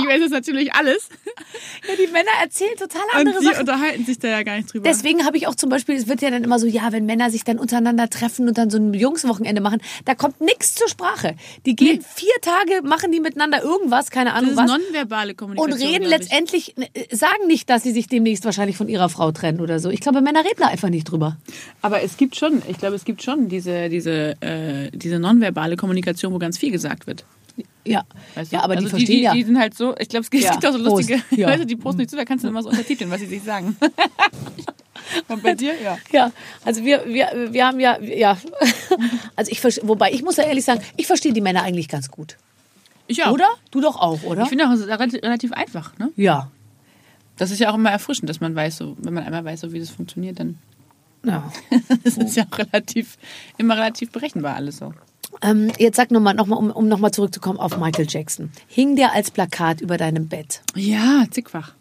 Ich 0.00 0.06
weiß 0.06 0.20
das 0.22 0.30
natürlich 0.30 0.74
alles. 0.74 1.08
ja, 1.86 1.94
die 1.94 2.10
Männer 2.10 2.30
erzählen 2.42 2.74
total 2.76 3.02
Und 3.12 3.18
andere 3.28 3.38
die 3.38 3.44
Sachen. 3.46 3.60
unterhalten 3.60 4.04
sich 4.04 4.18
da 4.18 4.26
ja 4.28 4.42
gar 4.42 4.56
nicht 4.56 4.72
drüber. 4.72 4.82
Deswegen 4.88 5.24
habe 5.24 5.36
ich 5.36 5.46
auch 5.46 5.54
zum 5.54 5.70
Beispiel, 5.70 5.94
es 5.94 6.08
wird 6.08 6.22
ja 6.22 6.30
dann 6.30 6.42
immer 6.42 6.58
so, 6.58 6.66
ja, 6.66 6.90
wenn 6.90 7.06
Männer 7.06 7.30
sich 7.30 7.44
dann 7.44 7.58
untereinander 7.58 8.10
treffen 8.10 8.48
und 8.48 8.58
dann 8.58 8.68
so 8.70 8.78
ein 8.78 8.94
Jungswochenende 8.94 9.60
machen, 9.60 9.80
da 10.06 10.14
kommt 10.16 10.40
nichts 10.40 10.74
zur 10.74 10.88
Sprache. 10.88 11.36
Die 11.66 11.76
gehen 11.76 12.02
vier 12.02 12.32
Tage, 12.42 12.82
machen 12.82 13.12
die 13.12 13.20
miteinander 13.20 13.62
irgendwas, 13.62 14.10
keine 14.10 14.30
das 14.30 14.38
Ahnung 14.38 14.50
ist 14.52 14.56
was. 14.56 14.66
nonverbale 14.66 15.30
Und 15.32 15.36
Kommunikation. 15.36 15.88
reden 15.88 16.04
glaub 16.06 16.12
ich. 16.14 16.18
letztendlich, 16.18 16.74
äh, 16.78 17.14
sagen 17.16 17.46
nicht, 17.46 17.70
dass 17.70 17.84
sie 17.84 17.92
sich 17.92 18.08
demnächst 18.08 18.44
wahrscheinlich 18.44 18.76
von 18.76 18.88
ihrer 18.88 19.08
Frau 19.08 19.30
trennen 19.30 19.60
oder 19.60 19.78
so. 19.78 19.90
Ich 19.90 20.00
glaube, 20.00 20.20
Männer 20.20 20.40
reden 20.40 20.58
da 20.58 20.66
einfach 20.66 20.88
nicht 20.88 21.04
drüber. 21.04 21.36
Aber 21.80 22.02
es 22.02 22.16
gibt 22.16 22.34
schon, 22.34 22.60
ich 22.68 22.78
glaube, 22.78 22.96
es 22.96 23.04
gibt 23.04 23.22
schon 23.22 23.48
diese, 23.48 23.88
diese, 23.88 24.36
äh, 24.42 24.90
diese 24.92 25.20
nonverbale 25.20 25.76
Kommunikation, 25.76 25.99
wo 26.06 26.38
ganz 26.38 26.58
viel 26.58 26.70
gesagt 26.70 27.06
wird. 27.06 27.24
Ja, 27.84 28.04
Weißt 28.34 28.52
du? 28.52 28.56
ja 28.56 28.62
aber 28.62 28.74
also 28.74 28.84
die 28.84 28.90
verstehen 28.90 29.16
die, 29.16 29.22
ja. 29.22 29.32
die 29.32 29.42
sind 29.42 29.58
halt 29.58 29.76
so, 29.76 29.94
ich 29.98 30.08
glaube, 30.08 30.24
es 30.24 30.30
gibt 30.30 30.44
Ja, 30.44 30.52
auch 30.56 30.60
so 30.60 30.78
lustige 30.78 31.18
Prost. 31.18 31.32
Ja. 31.38 31.48
Leute, 31.50 31.66
die 31.66 31.76
posten 31.76 32.00
nicht 32.00 32.10
zu, 32.10 32.16
da 32.16 32.24
kannst 32.24 32.44
du 32.44 32.48
immer 32.48 32.62
so 32.62 32.68
untertiteln, 32.68 33.10
was 33.10 33.20
sie 33.20 33.26
sich 33.26 33.42
sagen. 33.42 33.76
Und 35.28 35.42
bei 35.42 35.54
dir, 35.54 35.74
ja. 35.80 35.98
Ja, 36.12 36.32
also 36.64 36.84
wir, 36.84 37.04
wir, 37.06 37.48
wir 37.50 37.66
haben 37.66 37.80
ja, 37.80 38.00
ja, 38.00 38.38
also 39.36 39.50
ich 39.50 39.60
verstehe, 39.60 39.88
wobei 39.88 40.12
ich 40.12 40.22
muss 40.22 40.36
ja 40.36 40.44
ehrlich 40.44 40.64
sagen, 40.64 40.82
ich 40.96 41.06
verstehe 41.06 41.32
die 41.32 41.40
Männer 41.40 41.62
eigentlich 41.62 41.88
ganz 41.88 42.10
gut. 42.10 42.36
Ich 43.06 43.24
auch. 43.24 43.32
Oder? 43.32 43.48
Du 43.70 43.80
doch 43.80 43.96
auch, 43.96 44.22
oder? 44.22 44.42
Ich 44.42 44.48
finde 44.48 44.68
auch, 44.68 44.72
es 44.72 44.80
ist 44.80 44.88
relativ 44.88 45.22
relativ 45.22 45.52
einfach. 45.52 45.98
Ne? 45.98 46.10
ja. 46.16 46.50
Das 47.36 47.50
ist 47.50 47.58
ja 47.58 47.70
auch 47.70 47.74
immer 47.74 47.90
erfrischend, 47.90 48.28
dass 48.28 48.40
man 48.40 48.54
weiß, 48.54 48.76
so, 48.76 48.98
wenn 49.00 49.14
man 49.14 49.24
einmal 49.24 49.42
weiß, 49.42 49.60
so, 49.60 49.72
wie 49.72 49.80
das 49.80 49.88
funktioniert, 49.88 50.38
dann 50.38 50.58
ja. 51.24 51.50
das 52.04 52.18
ist 52.18 52.36
ja 52.36 52.44
auch 52.50 52.58
relativ, 52.58 53.16
immer 53.56 53.76
relativ 53.76 54.10
berechenbar 54.12 54.56
alles 54.56 54.76
so. 54.76 54.92
Ähm, 55.42 55.70
jetzt 55.78 55.96
sag 55.96 56.10
nochmal, 56.10 56.34
noch 56.34 56.46
mal, 56.46 56.56
um, 56.56 56.70
um 56.70 56.88
nochmal 56.88 57.12
zurückzukommen 57.12 57.58
auf 57.58 57.78
Michael 57.78 58.06
Jackson. 58.08 58.50
Hing 58.68 58.96
der 58.96 59.14
als 59.14 59.30
Plakat 59.30 59.80
über 59.80 59.96
deinem 59.96 60.28
Bett? 60.28 60.60
Ja, 60.74 61.24
zigfach. 61.30 61.74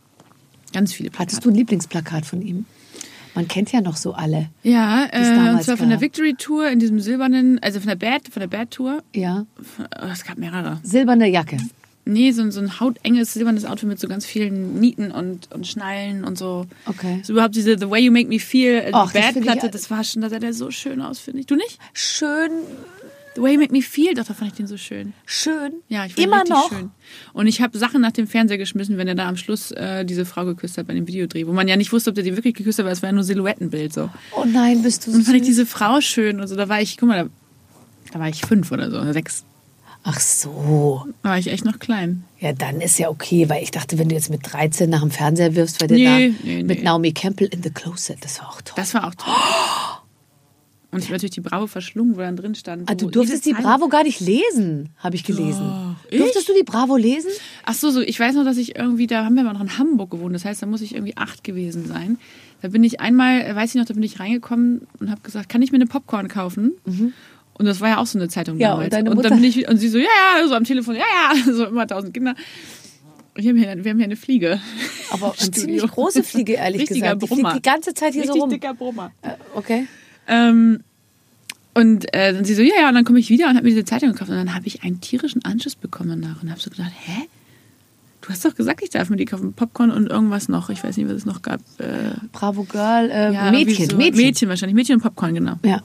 Ganz 0.74 0.93
viele 0.93 1.10
Plakate. 1.10 1.22
Hattest 1.32 1.45
du 1.45 1.50
ein 1.50 1.56
Lieblingsplakat 1.56 2.26
von 2.26 2.41
ihm? 2.41 2.65
Man 3.36 3.48
kennt 3.48 3.72
ja 3.72 3.82
noch 3.82 3.95
so 3.95 4.13
alle. 4.13 4.50
Ja, 4.63 5.06
äh, 5.12 5.50
und 5.54 5.63
zwar 5.63 5.78
von 5.78 5.89
der. 5.89 6.02
Victory 6.02 6.34
Tour 6.36 6.69
in 6.69 6.80
diesem 6.80 7.00
silbernen, 7.00 7.60
also 7.62 7.80
von 7.80 7.88
der 7.89 7.95
Bad, 7.95 8.28
von 8.32 8.39
der 8.39 8.48
Bad 8.48 8.72
Tour. 8.72 9.04
Ja. 9.13 9.45
Oh, 10.02 10.06
es 10.12 10.24
gab 10.24 10.38
mehrere. 10.38 10.80
Silberne 10.84 11.28
Jacke. 11.30 11.58
Nee, 12.06 12.32
so, 12.32 12.41
ein- 12.41 12.52
so 12.52 12.60
ein 12.60 12.80
hautenges 12.80 13.34
silbernes 13.34 13.65
Outfit 13.65 13.88
mit 13.88 14.00
so 14.00 14.08
ganz 14.08 14.26
vielen 14.26 14.80
Nieten 14.80 15.12
und, 15.12 15.52
und 15.54 15.67
Schnallen 15.67 16.24
und 16.24 16.39
so. 16.39 16.65
Okay. 16.88 17.19
So 17.24 17.34
überhaupt 17.34 17.56
diese 17.56 17.78
The 17.78 17.88
Way 17.89 18.06
You 18.06 18.12
Make 18.12 18.30
Me 18.30 18.39
Feel, 18.39 18.78
äh, 18.80 18.86
die 18.88 18.91
Bad-Platte, 18.91 19.69
das 19.69 19.91
war 19.91 20.04
schon, 20.04 20.24
da 20.24 20.30
sah 20.30 20.39
der 20.39 20.54
so 20.54 20.72
schön 20.72 21.02
aus, 21.02 21.19
finde 21.19 21.41
ich. 21.41 21.45
Du 21.45 21.56
nicht? 21.56 21.78
Schön, 21.93 22.50
The 23.39 23.43
Way 23.45 23.54
You 23.54 23.60
Make 23.60 23.71
Me 23.71 23.82
Feel, 23.82 24.13
doch, 24.15 24.25
da 24.25 24.34
fand 24.34 24.52
ich 24.52 24.58
den 24.58 24.67
so 24.67 24.75
schön. 24.75 25.13
schön. 25.25 25.75
Ja, 25.88 26.06
ich 26.06 26.13
fand 26.13 26.25
Immer 26.28 26.41
richtig 26.41 26.49
noch. 26.56 26.69
schön. 26.69 26.91
Und 27.32 27.47
ich 27.47 27.62
habe 27.62 27.78
Sachen 27.78 28.02
nach 28.02 28.12
dem 28.12 28.28
Fernseher 28.28 28.58
geschmissen, 28.58 28.97
wenn 28.97 29.08
er 29.08 29.15
da 29.15 29.30
am 29.30 29.38
Schluss 29.38 29.71
äh, 29.71 30.04
diese 30.04 30.25
Frau 30.25 30.43
geküsst 30.43 30.78
hat 30.78 30.88
bei 30.88 30.93
dem 30.93 31.08
Videodreh, 31.08 31.47
wo 31.47 31.54
man 31.54 31.67
ja 31.69 31.78
nicht 31.78 31.93
wusste, 31.93 32.10
ob 32.10 32.15
der 32.15 32.25
die 32.25 32.36
wirklich 32.36 32.54
geküsst 32.56 32.80
hat, 32.80 32.86
weil 32.86 32.91
es 32.91 33.02
war 33.02 33.10
ja 33.10 33.13
nur 33.13 33.23
Silhouettenbild 33.23 33.93
so. 33.93 34.10
Oh 34.36 34.43
nein, 34.45 34.84
bist 34.84 35.08
du 35.08 35.12
Und 35.12 35.19
dann 35.19 35.23
fand 35.25 35.38
ich 35.38 35.43
diese 35.43 35.65
Frau 35.65 36.02
schön 36.02 36.41
und 36.41 36.47
so, 36.47 36.58
da 36.58 36.67
war 36.67 36.82
ich, 36.82 36.97
guck 36.97 37.08
mal, 37.08 37.23
da, 37.23 37.30
da 38.12 38.19
war 38.19 38.28
ich 38.28 38.41
fünf 38.41 38.73
oder 38.73 38.91
so, 38.91 38.97
oder 38.99 39.13
sechs. 39.13 39.45
Ach 40.04 40.19
so. 40.19 41.06
Da 41.23 41.30
war 41.30 41.38
ich 41.38 41.47
echt 41.47 41.63
noch 41.63 41.80
klein. 41.80 42.23
Ja, 42.39 42.52
dann 42.54 42.82
ist 42.82 42.99
ja 42.99 43.10
okay, 43.10 43.47
weil 43.49 43.63
ich 43.63 43.71
dachte, 43.71 43.97
wenn 43.97 44.10
du 44.10 44.15
jetzt 44.15 44.30
mit 44.30 44.41
13 44.43 44.89
nach 44.89 45.02
dem 45.02 45.12
Fernseher 45.12 45.56
wirfst, 45.56 45.80
weil 45.80 45.88
der 45.88 45.97
Nee, 45.97 46.30
da 46.30 46.36
nee, 46.43 46.63
mit 46.63 46.80
nee. 46.80 46.84
Naomi 46.84 47.13
Campbell 47.13 47.47
in 47.47 47.63
the 47.63 47.69
Closet, 47.69 48.17
das 48.21 48.39
war 48.39 48.49
auch 48.49 48.62
toll. 48.62 48.73
Das 48.75 48.93
war 48.93 49.08
auch 49.08 49.15
toll. 49.15 49.34
Und 50.91 50.99
ich 50.99 51.06
habe 51.06 51.13
natürlich 51.13 51.36
die 51.36 51.41
Bravo 51.41 51.67
verschlungen, 51.67 52.15
wo 52.15 52.19
dann 52.21 52.36
drin 52.36 52.56
stand. 52.56 52.89
Ah, 52.89 52.95
du 52.95 53.10
durftest 53.10 53.45
die 53.45 53.54
Bravo 53.54 53.89
gar 53.89 54.04
nicht 54.04 54.19
lesen, 54.21 54.89
habe 54.97 55.15
ich 55.15 55.23
gelesen. 55.23 55.62
Doch. 56.12 56.17
Durftest 56.17 56.41
Ich? 56.41 56.45
du 56.47 56.54
die 56.60 56.63
Bravo 56.63 56.95
lesen? 56.97 57.30
Ach 57.63 57.75
so, 57.75 57.91
so, 57.91 58.02
ich 58.02 58.19
weiß 58.19 58.34
noch, 58.34 58.43
dass 58.43 58.58
ich 58.58 58.75
irgendwie, 58.75 59.06
da 59.06 59.23
haben 59.23 59.36
wir 59.36 59.43
mal 59.43 59.54
noch 59.54 59.62
in 59.62 59.78
Hamburg 59.78 60.10
gewohnt, 60.10 60.34
das 60.34 60.45
heißt, 60.45 60.62
da 60.63 60.65
muss 60.65 60.82
ich 60.82 60.95
irgendwie 60.95 61.15
acht 61.15 61.43
gewesen 61.43 61.86
sein. 61.86 62.17
Da 62.63 62.69
bin 62.69 62.84
ich 62.84 62.99
einmal, 62.99 63.41
äh, 63.41 63.56
weiß 63.56 63.69
ich 63.69 63.75
noch, 63.80 63.86
da 63.86 63.93
bin 63.93 64.02
ich 64.04 64.19
reingekommen 64.19 64.88
und 64.99 65.12
habe 65.12 65.21
gesagt, 65.21 65.47
kann 65.47 65.62
ich 65.62 65.71
mir 65.71 65.75
eine 65.78 65.86
Popcorn 65.86 66.28
kaufen? 66.28 66.73
Und 66.86 67.65
das 67.65 67.82
war 67.82 67.89
ja 67.89 67.97
auch 67.99 68.08
so 68.08 68.17
eine 68.17 68.28
Zeitung 68.28 68.56
Mhm. 68.56 68.62
Ja, 68.62 68.69
damals. 68.69 68.86
und 68.86 68.93
deine 68.93 69.21
dann 69.21 69.36
bin 69.36 69.43
ich, 69.43 69.67
und 69.67 69.78
sie 69.78 69.89
so, 69.89 69.99
ja, 69.99 70.06
ja, 70.41 70.47
so 70.47 70.56
am 70.56 70.63
Telefon, 70.63 70.95
ja, 70.95 71.02
ja, 71.02 71.54
so 71.54 71.65
immer 71.65 71.86
tausend 71.86 72.15
Kinder. 72.15 72.34
Und 73.38 73.43
wir 73.43 73.49
haben 73.52 73.58
hier, 73.58 73.84
wir 73.84 73.91
haben 73.91 73.97
hier 73.97 74.06
eine 74.06 74.15
Fliege. 74.15 74.60
Aber 75.12 75.36
eine 75.39 75.52
ziemlich 75.52 75.84
große 75.84 76.23
Fliege, 76.23 76.54
ehrlich 76.54 76.82
Richtiger 76.82 77.13
gesagt. 77.15 77.21
Die 77.21 77.28
fliegt 77.28 77.41
Brummer. 77.43 77.56
die 77.56 77.62
ganze 77.62 77.93
Zeit 77.93 78.13
hier 78.13 78.23
Richtig 78.23 78.36
so 78.36 78.41
rum. 78.41 78.49
dicker 78.49 78.73
Brummer. 78.73 79.12
Äh, 79.21 79.30
Okay. 79.54 79.88
Ähm, 80.29 80.79
Und 81.73 82.13
äh, 82.13 82.33
dann 82.33 82.45
sie 82.45 82.55
so, 82.55 82.61
ja, 82.61 82.73
ja, 82.81 82.89
und 82.89 82.95
dann 82.95 83.05
komme 83.05 83.19
ich 83.19 83.29
wieder 83.29 83.45
und 83.47 83.55
habe 83.55 83.63
mir 83.63 83.69
diese 83.71 83.85
Zeitung 83.85 84.11
gekauft. 84.11 84.29
Und 84.31 84.37
dann 84.37 84.53
habe 84.55 84.67
ich 84.67 84.83
einen 84.83 85.01
tierischen 85.01 85.43
Anschluss 85.45 85.75
bekommen 85.75 86.09
danach 86.21 86.41
und 86.41 86.49
habe 86.49 86.59
so 86.59 86.69
gedacht, 86.69 86.91
hä? 87.05 87.27
Du 88.21 88.29
hast 88.29 88.43
doch 88.43 88.53
gesagt, 88.53 88.81
ich 88.83 88.89
darf 88.89 89.09
mir 89.09 89.15
die 89.15 89.25
kaufen. 89.25 89.53
Popcorn 89.53 89.91
und 89.91 90.07
irgendwas 90.09 90.49
noch. 90.49 90.69
Ich 90.69 90.83
weiß 90.83 90.97
nicht, 90.97 91.07
was 91.07 91.15
es 91.15 91.25
noch 91.25 91.41
gab. 91.41 91.61
Äh, 91.77 92.11
Bravo 92.33 92.63
Girl, 92.65 93.09
äh, 93.09 93.33
ja, 93.33 93.49
Mädchen, 93.51 93.89
so- 93.89 93.95
Mädchen. 93.97 94.17
Mädchen 94.25 94.49
wahrscheinlich. 94.49 94.75
Mädchen 94.75 94.95
und 94.95 95.01
Popcorn, 95.01 95.33
genau. 95.33 95.55
Ja. 95.63 95.81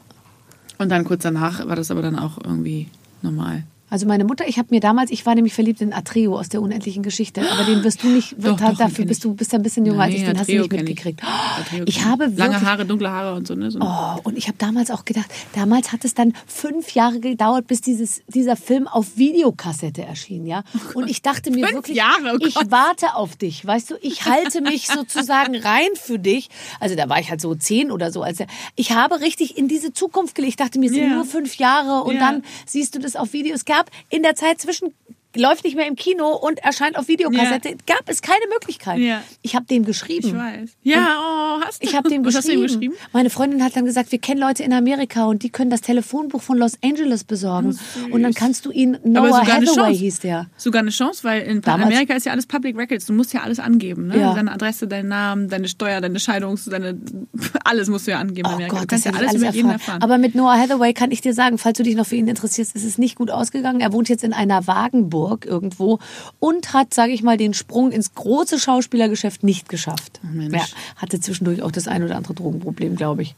Und 0.78 0.88
dann 0.90 1.04
kurz 1.04 1.22
danach 1.22 1.64
war 1.68 1.76
das 1.76 1.90
aber 1.92 2.02
dann 2.02 2.18
auch 2.18 2.38
irgendwie 2.42 2.88
normal. 3.22 3.62
Also 3.94 4.06
meine 4.08 4.24
Mutter, 4.24 4.48
ich 4.48 4.58
habe 4.58 4.66
mir 4.72 4.80
damals, 4.80 5.12
ich 5.12 5.24
war 5.24 5.36
nämlich 5.36 5.54
verliebt 5.54 5.80
in 5.80 5.92
Atreo 5.92 6.36
aus 6.36 6.48
der 6.48 6.60
unendlichen 6.60 7.04
Geschichte, 7.04 7.42
aber 7.48 7.62
den 7.62 7.84
wirst 7.84 8.02
du 8.02 8.08
nicht, 8.08 8.34
Doch, 8.36 8.58
da- 8.58 8.70
doch, 8.70 8.78
dafür 8.78 9.04
bist 9.04 9.18
ich. 9.20 9.22
du 9.22 9.34
bist 9.34 9.54
ein 9.54 9.62
bisschen 9.62 9.86
jünger 9.86 10.02
als 10.02 10.14
ich, 10.14 10.24
den 10.24 10.36
hast 10.36 10.48
du 10.48 10.52
Atreo 10.52 10.62
nicht 10.62 10.72
ich. 10.72 10.78
mitgekriegt. 10.80 11.20
Atreo 11.22 11.84
Ich 11.86 11.98
kenn 11.98 12.04
habe 12.06 12.24
Lange 12.24 12.38
wirklich, 12.54 12.68
Haare, 12.68 12.86
dunkle 12.86 13.08
Haare 13.12 13.36
und 13.36 13.46
so, 13.46 13.54
ne? 13.54 13.70
So 13.70 13.78
Oh, 13.80 14.18
und 14.24 14.36
ich 14.36 14.48
habe 14.48 14.58
damals 14.58 14.90
auch 14.90 15.04
gedacht, 15.04 15.26
damals 15.54 15.92
hat 15.92 16.04
es 16.04 16.12
dann 16.12 16.32
fünf 16.44 16.92
Jahre 16.96 17.20
gedauert, 17.20 17.68
bis 17.68 17.82
dieses, 17.82 18.22
dieser 18.26 18.56
Film 18.56 18.88
auf 18.88 19.16
Videokassette 19.16 20.02
erschien, 20.02 20.44
ja. 20.44 20.64
Und 20.94 21.08
ich 21.08 21.22
dachte 21.22 21.52
mir 21.52 21.58
Oh 21.58 21.66
Fünf 21.68 21.74
wirklich, 21.76 21.96
Jahre, 21.96 22.36
oh 22.42 22.44
ich 22.44 22.56
warte 22.70 23.14
auf 23.14 23.36
dich, 23.36 23.64
weißt 23.64 23.92
du, 23.92 23.94
ich 24.02 24.24
halte 24.24 24.60
mich 24.60 24.88
sozusagen 24.88 25.54
rein 25.54 25.90
für 25.94 26.18
dich. 26.18 26.48
Also 26.80 26.96
da 26.96 27.08
war 27.08 27.20
ich 27.20 27.30
halt 27.30 27.40
so 27.40 27.54
zehn 27.54 27.92
oder 27.92 28.10
so. 28.10 28.22
Als 28.24 28.38
ich 28.74 28.90
habe 28.90 29.20
richtig 29.20 29.56
in 29.56 29.68
diese 29.68 29.92
Zukunft 29.92 30.34
gelebt. 30.34 30.50
Ich 30.50 30.56
dachte 30.56 30.80
mir, 30.80 30.86
es 30.86 30.92
sind 30.94 31.08
Ja. 31.10 31.14
nur 31.14 31.24
fünf 31.24 31.58
Jahre 31.58 32.02
und 32.02 32.14
Ja. 32.16 32.20
dann 32.32 32.42
siehst 32.66 32.96
du 32.96 32.98
das 32.98 33.14
auf 33.14 33.32
Video. 33.32 33.54
Es 33.54 33.64
gab 33.64 33.83
in 34.08 34.22
der 34.22 34.34
Zeit 34.34 34.60
zwischen 34.60 34.94
läuft 35.36 35.64
nicht 35.64 35.76
mehr 35.76 35.86
im 35.86 35.96
Kino 35.96 36.28
und 36.36 36.58
erscheint 36.60 36.96
auf 36.96 37.08
Videokassette, 37.08 37.76
gab 37.86 38.02
es 38.06 38.22
keine 38.22 38.46
Möglichkeit. 38.52 38.98
Ja. 38.98 39.22
Ich 39.42 39.54
habe 39.54 39.66
dem 39.66 39.84
geschrieben. 39.84 40.28
Ich 40.28 40.34
weiß. 40.34 40.70
Ja, 40.82 41.18
oh, 41.20 41.60
hast 41.64 41.82
du. 41.82 41.86
Ich 41.88 41.94
habe 41.96 42.08
dem 42.08 42.24
Was 42.24 42.34
geschrieben. 42.34 42.62
hast 42.62 42.74
du 42.74 42.78
ihm 42.78 42.88
geschrieben? 42.90 42.94
Meine 43.12 43.30
Freundin 43.30 43.62
hat 43.64 43.76
dann 43.76 43.84
gesagt, 43.84 44.12
wir 44.12 44.18
kennen 44.18 44.40
Leute 44.40 44.62
in 44.62 44.72
Amerika 44.72 45.24
und 45.26 45.42
die 45.42 45.50
können 45.50 45.70
das 45.70 45.80
Telefonbuch 45.80 46.42
von 46.42 46.58
Los 46.58 46.74
Angeles 46.82 47.24
besorgen. 47.24 47.78
und 48.10 48.22
dann 48.22 48.34
kannst 48.34 48.64
du 48.66 48.70
ihn, 48.70 48.94
Aber 48.96 49.28
Noah 49.28 49.46
Hathaway 49.46 49.96
hieß 49.96 50.20
der. 50.20 50.46
Sogar 50.56 50.80
eine 50.82 50.90
Chance, 50.90 51.24
weil 51.24 51.42
in 51.42 51.60
Damals- 51.60 51.86
Amerika 51.88 52.14
ist 52.14 52.26
ja 52.26 52.32
alles 52.32 52.46
Public 52.46 52.76
Records. 52.76 53.06
Du 53.06 53.12
musst 53.12 53.32
ja 53.32 53.42
alles 53.42 53.58
angeben. 53.58 54.08
Ne? 54.08 54.18
Ja. 54.20 54.34
Deine 54.34 54.52
Adresse, 54.52 54.86
deinen 54.88 55.08
Namen, 55.08 55.48
deine 55.48 55.68
Steuer, 55.68 56.00
deine 56.00 56.18
Scheidungs-, 56.18 56.68
deine, 56.70 56.98
alles 57.64 57.88
musst 57.88 58.06
du 58.06 58.12
ja 58.12 58.18
angeben 58.18 58.48
Oh 58.50 58.54
Amerika. 58.54 58.74
Gott, 58.76 58.82
du 58.84 58.86
kannst 58.88 59.04
ja 59.04 59.12
alles 59.12 59.30
alles 59.30 59.42
über 59.42 59.50
jeden 59.52 59.70
erfahren. 59.70 59.80
erfahren. 59.80 60.02
Aber 60.02 60.18
mit 60.18 60.34
Noah 60.34 60.58
Hathaway 60.58 60.92
kann 60.94 61.10
ich 61.10 61.20
dir 61.20 61.34
sagen, 61.34 61.58
falls 61.58 61.76
du 61.78 61.82
dich 61.82 61.96
noch 61.96 62.06
für 62.06 62.16
ihn 62.16 62.28
interessierst, 62.28 62.74
ist 62.76 62.84
es 62.84 62.98
nicht 62.98 63.16
gut 63.16 63.30
ausgegangen. 63.30 63.80
Er 63.80 63.92
wohnt 63.92 64.08
jetzt 64.08 64.24
in 64.24 64.32
einer 64.32 64.66
Wagenburg 64.66 65.23
irgendwo 65.44 65.98
und 66.38 66.72
hat, 66.72 66.92
sage 66.94 67.12
ich 67.12 67.22
mal, 67.22 67.36
den 67.36 67.54
Sprung 67.54 67.90
ins 67.92 68.14
große 68.14 68.58
Schauspielergeschäft 68.58 69.42
nicht 69.42 69.68
geschafft. 69.68 70.20
Mensch. 70.22 70.54
ja, 70.54 70.64
hatte 70.96 71.20
zwischendurch 71.20 71.62
auch 71.62 71.70
das 71.72 71.88
ein 71.88 72.02
oder 72.04 72.16
andere 72.16 72.34
Drogenproblem, 72.34 72.96
glaube 72.96 73.22
ich. 73.22 73.34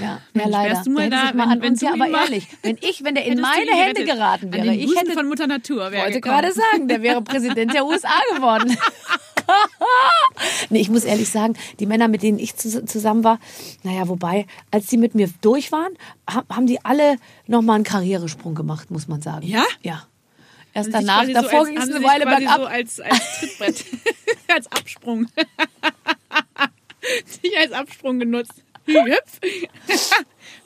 ja, 0.00 0.20
Mensch, 0.32 0.46
ja, 0.46 0.50
leider. 0.50 0.74
wärst 0.74 0.86
du 0.86 0.90
mal 0.90 1.10
da, 1.10 1.32
mal 1.34 1.48
wenn- 1.50 1.62
wenn 1.62 1.74
du 1.74 1.84
ja, 1.86 1.92
aber 1.92 2.08
ehrlich, 2.08 2.46
wenn 2.62 2.76
ich, 2.80 3.04
wenn 3.04 3.14
der 3.14 3.24
in 3.26 3.40
meine 3.40 3.70
Hände 3.72 4.04
geraten 4.04 4.52
wäre, 4.52 4.74
ich 4.74 4.94
hätte 4.96 5.12
von 5.12 5.28
Mutter 5.28 5.46
Natur. 5.46 5.90
wäre 5.92 6.04
wollte 6.04 6.20
gerade 6.20 6.52
sagen, 6.52 6.88
der 6.88 7.02
wäre 7.02 7.22
Präsident 7.28 7.72
der 7.74 7.84
USA 7.86 8.08
geworden. 8.34 8.76
nee, 10.70 10.80
ich 10.80 10.90
muss 10.90 11.04
ehrlich 11.04 11.28
sagen, 11.30 11.54
die 11.80 11.86
Männer, 11.86 12.08
mit 12.08 12.22
denen 12.22 12.38
ich 12.38 12.52
zus- 12.54 12.84
zusammen 12.86 13.24
war, 13.24 13.38
naja, 13.82 14.08
wobei, 14.08 14.46
als 14.70 14.86
die 14.86 14.96
mit 14.98 15.14
mir 15.14 15.28
durch 15.40 15.72
waren, 15.72 15.92
ha- 16.30 16.44
haben 16.50 16.66
die 16.66 16.84
alle 16.84 17.16
nochmal 17.46 17.76
einen 17.76 17.84
Karrieresprung 17.84 18.54
gemacht, 18.54 18.90
muss 18.90 19.08
man 19.08 19.22
sagen. 19.22 19.46
Ja? 19.46 19.64
Ja. 19.82 20.02
Erst 20.74 20.92
danach, 20.92 21.24
so 21.24 21.32
davor 21.32 21.60
als- 21.60 21.68
ging 21.68 21.78
es 21.78 21.94
eine 21.94 22.04
Weile 22.04 22.24
bergab. 22.26 22.56
so 22.56 22.64
als, 22.66 23.00
als 23.00 23.38
Trittbrett, 23.40 23.84
als 24.54 24.70
Absprung. 24.72 25.26
Dich 27.42 27.56
als 27.58 27.72
Absprung 27.72 28.18
genutzt. 28.18 28.62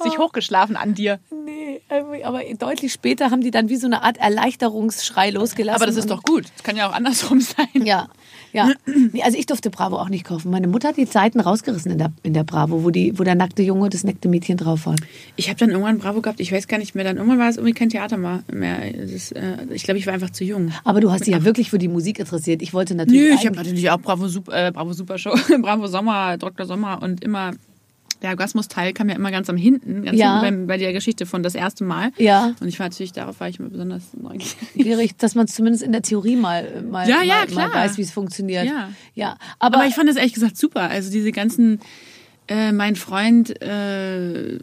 Sich 0.02 0.18
hochgeschlafen 0.18 0.76
an 0.76 0.94
dir. 0.94 1.20
Nee, 1.30 1.80
aber 2.24 2.42
deutlich 2.58 2.92
später 2.92 3.30
haben 3.30 3.40
die 3.40 3.50
dann 3.50 3.68
wie 3.68 3.76
so 3.76 3.86
eine 3.86 4.02
Art 4.02 4.18
Erleichterungsschrei 4.18 5.30
losgelassen. 5.30 5.76
Aber 5.76 5.86
das 5.86 5.96
ist 5.96 6.10
doch 6.10 6.22
gut. 6.22 6.44
Das 6.56 6.62
kann 6.64 6.76
ja 6.76 6.88
auch 6.88 6.92
andersrum 6.92 7.40
sein. 7.40 7.68
Ja, 7.74 8.08
ja. 8.52 8.72
Also 9.22 9.38
ich 9.38 9.46
durfte 9.46 9.70
Bravo 9.70 9.96
auch 9.96 10.08
nicht 10.08 10.24
kaufen. 10.24 10.50
Meine 10.50 10.66
Mutter 10.66 10.88
hat 10.88 10.96
die 10.96 11.04
Seiten 11.04 11.38
rausgerissen 11.40 11.92
in 11.92 11.98
der, 11.98 12.12
in 12.22 12.34
der 12.34 12.44
Bravo, 12.44 12.82
wo, 12.82 12.90
die, 12.90 13.18
wo 13.18 13.22
der 13.22 13.34
nackte 13.34 13.62
Junge 13.62 13.84
und 13.84 13.94
das 13.94 14.04
nackte 14.04 14.28
Mädchen 14.28 14.56
drauf 14.56 14.86
waren. 14.86 15.00
Ich 15.36 15.48
habe 15.48 15.58
dann 15.58 15.70
irgendwann 15.70 15.98
Bravo 15.98 16.20
gehabt, 16.20 16.40
ich 16.40 16.50
weiß 16.50 16.66
gar 16.66 16.78
nicht 16.78 16.94
mehr, 16.94 17.04
dann 17.04 17.16
irgendwann 17.16 17.38
war 17.38 17.48
es 17.48 17.56
irgendwie 17.56 17.74
kein 17.74 17.88
Theater 17.88 18.16
mehr. 18.16 18.94
Ist, 18.94 19.32
äh, 19.32 19.58
ich 19.70 19.84
glaube, 19.84 19.98
ich 19.98 20.06
war 20.06 20.14
einfach 20.14 20.30
zu 20.30 20.44
jung. 20.44 20.72
Aber 20.84 21.00
du 21.00 21.12
hast 21.12 21.26
dich 21.26 21.34
ja 21.34 21.44
wirklich 21.44 21.70
für 21.70 21.78
die 21.78 21.88
Musik 21.88 22.18
interessiert. 22.18 22.62
Ich 22.62 22.74
wollte 22.74 22.94
natürlich. 22.94 23.30
Nö, 23.30 23.34
ich 23.34 23.46
habe 23.46 23.56
natürlich 23.56 23.90
auch 23.90 24.00
Bravo, 24.00 24.28
Super, 24.28 24.68
äh, 24.68 24.72
Bravo 24.72 24.92
Super 24.92 25.18
Show, 25.18 25.34
Bravo 25.60 25.86
Sommer, 25.86 26.36
Dr. 26.38 26.66
Sommer 26.66 27.02
und 27.02 27.22
immer 27.22 27.52
der 28.22 28.30
Orgasmus-Teil 28.30 28.92
kam 28.92 29.08
ja 29.08 29.16
immer 29.16 29.30
ganz 29.30 29.50
am 29.50 29.56
hinten, 29.56 30.04
ganz 30.04 30.16
Ja. 30.18 30.40
hinten 30.42 30.66
bei, 30.66 30.74
bei 30.74 30.78
der 30.78 30.92
Geschichte 30.92 31.26
von 31.26 31.42
das 31.42 31.54
erste 31.54 31.84
Mal. 31.84 32.10
Ja. 32.18 32.54
Und 32.60 32.68
ich 32.68 32.78
war 32.78 32.86
natürlich, 32.86 33.12
darauf 33.12 33.40
war 33.40 33.48
ich 33.48 33.58
immer 33.58 33.68
besonders 33.68 34.02
neugierig. 34.20 34.56
schwierig, 34.72 35.16
dass 35.18 35.34
man 35.34 35.46
es 35.46 35.54
zumindest 35.54 35.82
in 35.82 35.92
der 35.92 36.02
Theorie 36.02 36.36
mal, 36.36 36.82
mal, 36.88 37.08
Ja, 37.08 37.22
ja, 37.22 37.34
mal, 37.40 37.46
klar. 37.46 37.68
mal 37.68 37.74
weiß, 37.74 37.98
wie 37.98 38.02
es 38.02 38.10
funktioniert. 38.12 38.64
Ja. 38.66 38.88
ja. 39.14 39.36
Aber, 39.58 39.78
Aber 39.78 39.86
ich 39.86 39.94
fand 39.94 40.08
das 40.08 40.16
ehrlich 40.16 40.34
gesagt 40.34 40.56
super. 40.56 40.82
Also 40.82 41.10
diese 41.10 41.32
ganzen, 41.32 41.80
äh, 42.48 42.72
mein 42.72 42.96
Freund 42.96 43.60
äh, 43.60 44.58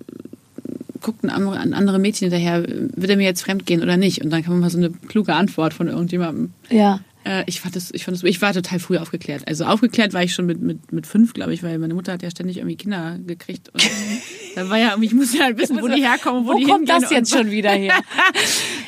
guckt 1.01 1.23
ein 1.23 1.29
andere, 1.29 1.57
ein 1.59 1.73
andere 1.73 1.97
Mädchen 1.99 2.29
hinterher, 2.29 2.63
wird 2.67 3.09
er 3.09 3.17
mir 3.17 3.23
jetzt 3.23 3.41
fremd 3.41 3.65
gehen 3.65 3.81
oder 3.81 3.95
nicht? 3.97 4.21
Und 4.23 4.31
dann 4.31 4.43
kam 4.43 4.55
immer 4.55 4.69
so 4.69 4.77
eine 4.77 4.89
kluge 4.89 5.33
Antwort 5.33 5.73
von 5.73 5.87
irgendjemandem. 5.87 6.51
ja. 6.69 6.99
Äh, 7.25 7.43
ich 7.47 7.61
fand 7.61 7.75
das, 7.75 7.91
ich 7.93 8.05
fand 8.05 8.17
das, 8.17 8.23
ich 8.23 8.41
war 8.41 8.53
total 8.53 8.79
früh 8.79 8.97
aufgeklärt. 8.97 9.47
Also 9.47 9.65
aufgeklärt 9.65 10.13
war 10.13 10.23
ich 10.23 10.33
schon 10.33 10.45
mit, 10.45 10.61
mit, 10.61 10.91
mit 10.91 11.07
fünf, 11.07 11.33
glaube 11.33 11.53
ich, 11.53 11.63
weil 11.63 11.77
meine 11.79 11.93
Mutter 11.93 12.13
hat 12.13 12.23
ja 12.23 12.31
ständig 12.31 12.57
irgendwie 12.57 12.77
Kinder 12.77 13.17
gekriegt. 13.25 13.69
Und 13.69 13.83
da 14.55 14.69
war 14.69 14.77
ja, 14.77 14.95
ich 14.99 15.13
musste 15.13 15.43
halt 15.43 15.57
wissen, 15.57 15.81
wo 15.81 15.87
die 15.87 16.01
herkommen, 16.01 16.45
wo, 16.45 16.53
Wo 16.53 16.57
die 16.57 16.65
kommt 16.65 16.89
das 16.89 17.09
jetzt 17.09 17.31
schon 17.31 17.51
wieder 17.51 17.71
her? 17.71 17.93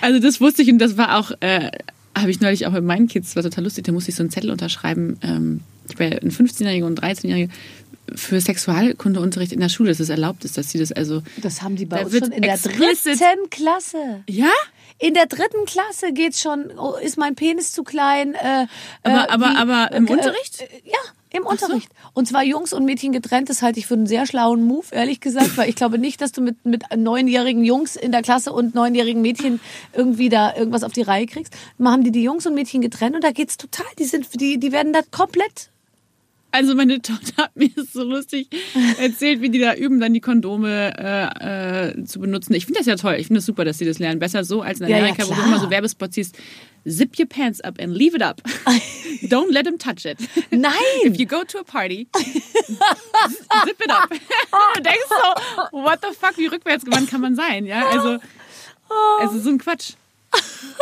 Also 0.03 0.19
das 0.19 0.41
wusste 0.41 0.63
ich 0.63 0.71
und 0.71 0.79
das 0.79 0.97
war 0.97 1.19
auch, 1.19 1.31
äh, 1.41 1.69
habe 2.17 2.31
ich 2.31 2.41
neulich 2.41 2.65
auch 2.65 2.71
mit 2.71 2.83
meinen 2.83 3.07
Kids, 3.07 3.27
das 3.27 3.35
war 3.35 3.43
total 3.43 3.65
lustig, 3.65 3.83
da 3.83 3.91
musste 3.91 4.09
ich 4.09 4.15
so 4.15 4.23
einen 4.23 4.31
Zettel 4.31 4.49
unterschreiben. 4.49 5.19
Ähm, 5.21 5.59
ich 5.87 5.99
war 5.99 6.07
ein 6.07 6.31
15-Jähriger 6.31 6.85
und 6.85 7.03
ein 7.03 7.15
13-Jähriger 7.15 7.49
für 8.15 8.41
Sexualkundeunterricht 8.41 9.51
in 9.53 9.59
der 9.59 9.69
Schule, 9.69 9.89
dass 9.89 9.99
es 9.99 10.09
erlaubt 10.09 10.43
ist, 10.45 10.57
dass 10.57 10.71
sie 10.71 10.79
das 10.79 10.91
also. 10.91 11.21
Das 11.41 11.61
haben 11.61 11.75
die 11.75 11.85
bei 11.85 11.97
Da 11.97 12.05
uns 12.05 12.17
schon 12.17 12.31
in 12.31 12.41
der 12.41 12.57
dritten 12.57 13.49
Klasse. 13.49 14.23
Ja? 14.27 14.51
In 15.01 15.15
der 15.15 15.25
dritten 15.25 15.65
Klasse 15.65 16.13
geht's 16.13 16.39
schon, 16.41 16.77
oh, 16.77 16.93
ist 16.93 17.17
mein 17.17 17.33
Penis 17.33 17.71
zu 17.71 17.83
klein? 17.83 18.35
Äh, 18.35 18.67
Aber- 19.03 19.15
äh, 19.15 19.31
aber- 19.31 19.57
aber 19.57 19.91
im 19.95 20.05
äh, 20.07 20.11
Unterricht? 20.11 20.61
Äh, 20.61 20.67
ja, 20.85 20.99
im 21.31 21.43
Unterricht. 21.43 21.89
Und 22.13 22.27
zwar 22.27 22.43
Jungs 22.43 22.71
und 22.71 22.85
Mädchen 22.85 23.11
getrennt, 23.11 23.49
das 23.49 23.63
halte 23.63 23.79
ich 23.79 23.87
für 23.87 23.95
einen 23.95 24.05
sehr 24.05 24.27
schlauen 24.27 24.63
Move, 24.63 24.85
ehrlich 24.91 25.19
gesagt, 25.19 25.57
weil 25.57 25.69
ich 25.69 25.75
glaube 25.75 25.97
nicht, 25.97 26.21
dass 26.21 26.31
du 26.33 26.41
mit, 26.41 26.63
mit 26.65 26.83
neunjährigen 26.95 27.63
Jungs 27.65 27.95
in 27.95 28.11
der 28.11 28.21
Klasse 28.21 28.53
und 28.53 28.75
neunjährigen 28.75 29.23
Mädchen 29.23 29.59
irgendwie 29.93 30.29
da 30.29 30.55
irgendwas 30.55 30.83
auf 30.83 30.91
die 30.91 31.01
Reihe 31.01 31.25
kriegst. 31.25 31.51
Mal 31.79 31.93
haben 31.93 32.03
die 32.03 32.11
die 32.11 32.21
Jungs 32.21 32.45
und 32.45 32.53
Mädchen 32.53 32.81
getrennt 32.81 33.15
und 33.15 33.23
da 33.23 33.31
geht's 33.31 33.57
total, 33.57 33.87
die 33.97 34.05
sind, 34.05 34.39
die, 34.39 34.59
die 34.59 34.71
werden 34.71 34.93
da 34.93 34.99
komplett 35.09 35.70
Also 36.51 36.75
meine 36.75 37.01
Tochter 37.01 37.43
hat 37.43 37.55
mir 37.55 37.71
so 37.91 38.03
lustig 38.03 38.49
erzählt, 38.99 39.41
wie 39.41 39.49
die 39.49 39.59
da 39.59 39.73
üben, 39.73 39.99
dann 39.99 40.13
die 40.13 40.19
Kondome 40.19 40.93
äh, 40.97 41.89
äh, 41.89 42.03
zu 42.03 42.19
benutzen. 42.19 42.53
Ich 42.53 42.65
finde 42.65 42.79
das 42.79 42.87
ja 42.87 42.95
toll. 42.95 43.15
Ich 43.19 43.27
finde 43.27 43.39
es 43.39 43.45
das 43.45 43.47
super, 43.47 43.63
dass 43.63 43.77
sie 43.77 43.85
das 43.85 43.99
lernen. 43.99 44.19
Besser 44.19 44.43
so 44.43 44.61
als 44.61 44.81
in 44.81 44.87
Ja, 44.87 44.97
ja, 44.97 45.03
Amerika, 45.03 45.27
wo 45.27 45.33
du 45.33 45.41
immer 45.41 45.59
so 45.59 45.69
Werbespots 45.69 46.15
siehst. 46.15 46.37
Zip 46.87 47.17
your 47.19 47.27
pants 47.27 47.61
up 47.61 47.79
and 47.79 47.95
leave 47.95 48.15
it 48.15 48.23
up. 48.23 48.41
Don't 49.23 49.51
let 49.51 49.67
him 49.67 49.77
touch 49.77 50.05
it. 50.05 50.17
Nein! 50.49 50.73
If 51.03 51.19
you 51.19 51.27
go 51.27 51.43
to 51.43 51.59
a 51.59 51.63
party, 51.63 52.07
zip 52.15 53.79
it 53.79 53.91
up. 53.91 54.09
du 54.75 54.81
denkst 54.81 55.09
so, 55.09 55.77
what 55.77 56.01
the 56.01 56.13
fuck, 56.17 56.37
wie 56.37 56.47
rückwärtsgewandt 56.47 57.09
kann 57.09 57.21
man 57.21 57.35
sein? 57.35 57.65
Ja, 57.65 57.87
also, 57.87 58.17
also 59.19 59.39
so 59.39 59.49
ein 59.51 59.59
Quatsch. 59.59 59.93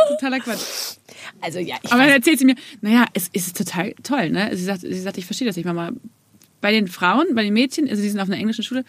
Totaler 0.09 0.39
Quatsch. 0.39 0.98
Also 1.41 1.59
ja, 1.59 1.77
ich 1.81 1.91
Aber 1.91 2.01
dann 2.01 2.11
erzählt 2.11 2.39
sie 2.39 2.45
mir, 2.45 2.55
naja, 2.81 3.05
es 3.13 3.29
ist 3.29 3.57
total 3.57 3.93
toll, 4.03 4.29
ne? 4.29 4.55
Sie 4.55 4.63
sagt, 4.63 4.81
sie 4.81 4.99
sagt 4.99 5.17
ich 5.17 5.25
verstehe 5.25 5.47
das 5.47 5.55
nicht, 5.55 5.65
Mama. 5.65 5.91
Bei 6.61 6.71
den 6.71 6.87
Frauen, 6.87 7.35
bei 7.35 7.43
den 7.43 7.53
Mädchen, 7.53 7.87
also 7.89 8.01
die 8.01 8.09
sind 8.09 8.19
auf 8.19 8.27
einer 8.27 8.37
englischen 8.37 8.63
Schule, 8.63 8.83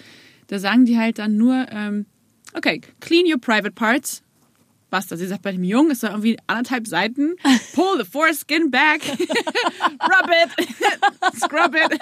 da 0.48 0.58
sagen 0.58 0.84
die 0.84 0.98
halt 0.98 1.18
dann 1.18 1.36
nur, 1.36 1.66
ähm, 1.70 2.06
okay, 2.54 2.80
clean 3.00 3.24
your 3.26 3.40
private 3.40 3.72
parts. 3.72 4.22
Basta. 4.90 5.16
Sie 5.16 5.26
sagt, 5.26 5.42
bei 5.42 5.52
dem 5.52 5.62
Jungen 5.62 5.92
ist 5.92 6.02
da 6.02 6.10
irgendwie 6.10 6.36
anderthalb 6.48 6.86
Seiten. 6.86 7.36
Pull 7.74 7.98
the 7.98 8.04
foreskin 8.04 8.70
back. 8.70 9.00
Rub 9.08 10.30
it. 10.58 10.66
Scrub 11.40 11.74
it. 11.74 12.00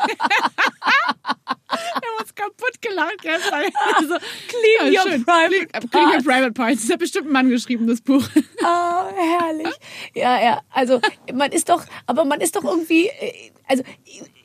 Wir 1.71 1.79
haben 1.79 2.21
uns 2.21 2.35
kaputt 2.35 2.81
gelacht 2.81 3.19
gestern. 3.23 3.65
Also, 3.97 4.17
Clean 4.49 4.95
your 4.95 5.03
schön. 5.13 5.25
private 5.25 5.67
clean, 5.67 5.91
clean 5.91 6.05
your 6.05 6.11
parts. 6.13 6.25
private 6.25 6.53
parts. 6.53 6.83
Das 6.83 6.91
hat 6.93 6.99
bestimmt 6.99 7.27
ein 7.27 7.33
Mann 7.33 7.51
geschrieben, 7.51 7.87
das 7.87 8.01
Buch. 8.01 8.27
Ah, 8.65 9.09
herrlich. 9.41 9.75
Ja, 10.15 10.41
ja. 10.43 10.61
Also 10.71 11.01
man 11.33 11.53
ist 11.53 11.69
doch, 11.69 11.85
aber 12.07 12.25
man 12.25 12.41
ist 12.41 12.57
doch 12.57 12.65
irgendwie, 12.65 13.07
äh, 13.09 13.51
also 13.67 13.83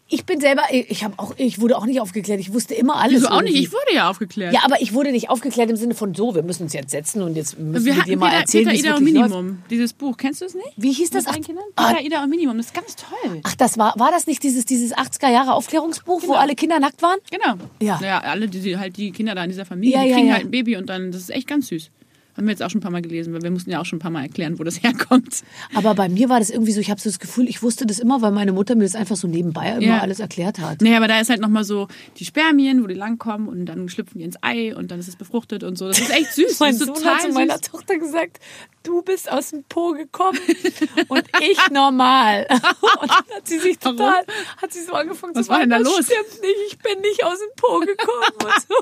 ich 0.10 0.26
bin 0.26 0.40
selber, 0.40 0.62
ich 0.72 1.04
habe 1.04 1.16
auch, 1.18 1.34
ich 1.38 1.60
wurde 1.60 1.78
auch 1.78 1.86
nicht 1.86 2.00
aufgeklärt. 2.00 2.40
Ich 2.40 2.54
wusste 2.54 2.76
immer 2.76 2.98
alles. 2.98 3.22
Wieso 3.22 3.30
auch 3.30 3.42
nicht? 3.42 3.52
irgendwie. 3.56 3.64
Ich 3.66 3.72
wurde 3.74 3.94
ja 3.96 4.10
aufgeklärt. 4.10 4.54
Ja, 4.54 4.62
aber 4.64 4.80
ich 4.82 4.94
wurde 4.94 5.12
nicht 5.12 5.30
aufgeklärt 5.30 5.70
im 5.72 5.76
Sinne 5.76 5.96
von 5.96 6.14
so, 6.14 6.36
wir 6.36 6.44
müssen 6.44 6.64
uns 6.64 6.74
jetzt 6.74 6.92
setzen 6.92 7.22
und 7.24 7.36
jetzt 7.36 7.58
müssen 7.58 7.86
wir, 7.86 7.96
wir 7.96 8.04
dir 8.04 8.18
mal 8.18 8.28
Peter, 8.30 8.40
erzählen, 8.42 8.66
Peter 8.68 8.80
Ida 8.80 8.96
und 8.96 9.00
wirklich 9.02 9.16
läuft. 9.16 9.30
Minimum, 9.32 9.64
dieses 9.70 9.94
Buch. 9.94 10.18
Kennst 10.18 10.42
du 10.42 10.46
es 10.46 10.54
nicht? 10.54 10.74
Wie 10.78 10.92
hieß 10.92 11.10
das? 11.10 11.26
Ach, 11.28 11.36
Peter 11.36 12.02
Ida 12.02 12.24
und 12.24 12.30
Minimum, 12.30 12.58
das 12.58 12.68
ist 12.68 12.74
ganz 12.76 12.96
toll. 12.96 13.40
ach, 13.44 13.56
das 13.56 13.78
war, 13.78 13.94
war 13.98 14.12
das 14.12 14.28
nicht 14.28 14.44
dieses, 14.44 14.66
dieses 14.66 14.94
80er 14.96 15.32
Jahre 15.32 15.54
Aufklärungsbuch, 15.54 16.22
wo 16.24 16.28
Genau. 16.28 16.38
alle 16.40 16.56
Kinder 16.56 16.80
nackt 16.80 17.02
waren? 17.02 17.18
Genau. 17.32 17.56
Ja. 17.82 18.00
Ja, 18.04 18.20
alle, 18.20 18.48
die, 18.48 18.78
halt 18.78 18.98
die 18.98 19.12
Kinder 19.12 19.34
da 19.36 19.44
in 19.44 19.50
dieser 19.50 19.66
Familie, 19.66 19.96
Ja, 19.96 20.04
die 20.04 20.10
ja, 20.10 20.16
kriegen 20.16 20.28
ja. 20.28 20.34
halt 20.36 20.46
ein 20.46 20.52
Baby 20.52 20.78
und 20.78 20.88
dann, 20.90 21.12
das 21.12 21.22
ist 21.22 21.30
echt 21.32 21.48
ganz 21.48 21.68
süß. 21.68 21.90
Haben 22.36 22.46
wir 22.48 22.52
jetzt 22.52 22.64
auch 22.64 22.70
schon 22.70 22.80
ein 22.80 22.82
paar 22.82 22.92
Mal 22.92 23.02
gelesen, 23.04 23.32
weil 23.34 23.42
wir 23.44 23.52
mussten 23.52 23.70
ja 23.70 23.80
auch 23.80 23.86
schon 23.86 23.98
ein 23.98 24.02
paar 24.02 24.10
Mal 24.12 24.24
erklären, 24.24 24.58
wo 24.58 24.64
das 24.64 24.82
herkommt. 24.84 25.42
Aber 25.76 25.94
bei 25.94 26.10
mir 26.10 26.30
war 26.30 26.40
das 26.40 26.50
irgendwie 26.50 26.72
so, 26.72 26.80
ich 26.80 26.90
habe 26.90 27.00
so 27.00 27.10
das 27.10 27.20
Gefühl, 27.20 27.48
ich 27.48 27.62
wusste 27.62 27.86
das 27.86 28.00
immer, 28.00 28.22
weil 28.22 28.32
meine 28.32 28.52
Mutter 28.54 28.76
mir 28.76 28.84
das 28.84 28.96
einfach 28.96 29.16
so 29.16 29.28
nebenbei 29.28 29.70
immer 29.74 29.82
Ja. 29.82 30.00
alles 30.00 30.20
erklärt 30.20 30.58
hat. 30.60 30.82
Nee, 30.82 30.96
aber 30.96 31.08
da 31.08 31.20
ist 31.20 31.30
halt 31.30 31.42
nochmal 31.42 31.64
so 31.64 31.88
die 32.18 32.26
Spermien, 32.26 32.82
wo 32.84 32.88
die 32.88 32.96
langkommen 32.96 33.48
und 33.48 33.66
dann 33.68 33.88
schlüpfen 33.90 34.18
die 34.20 34.24
ins 34.26 34.38
Ei 34.42 34.76
und 34.76 34.90
dann 34.92 35.00
ist 35.00 35.08
es 35.08 35.16
befruchtet 35.16 35.64
und 35.64 35.78
so. 35.78 35.88
Das 35.88 36.00
ist 36.00 36.10
echt 36.10 36.34
süß. 36.34 36.60
Mein 36.60 36.76
Sohn 36.76 36.88
total 36.88 37.16
hat 37.16 37.22
zu 37.22 37.30
meiner 37.34 37.54
süß. 37.58 37.62
Tochter 37.70 37.98
gesagt, 38.00 38.40
du 38.84 39.02
bist 39.04 39.32
aus 39.32 39.52
dem 39.52 39.64
Po 39.66 39.92
gekommen 39.92 40.40
und 41.10 41.24
ich 41.40 41.58
normal. 41.72 42.48
Und 42.50 43.10
dann 43.12 43.36
hat 43.38 43.48
sie 43.48 43.60
sich 43.60 43.78
Warum? 43.82 43.98
total, 43.98 44.26
hat 44.62 44.74
sie 44.74 44.82
so 44.84 44.94
angefangen 44.94 45.36
Was 45.36 45.46
zu 45.46 45.52
war 45.52 45.60
denn 45.60 45.70
da 45.70 45.78
los? 45.78 46.06
stimmt 46.06 46.42
nicht, 46.42 46.58
ich 46.74 46.78
bin 46.80 47.00
nicht 47.02 47.24
aus 47.24 47.38
dem 47.38 47.50
Po 47.56 47.80
gekommen. 47.80 48.24
Und 48.44 48.68
so. 48.68 48.76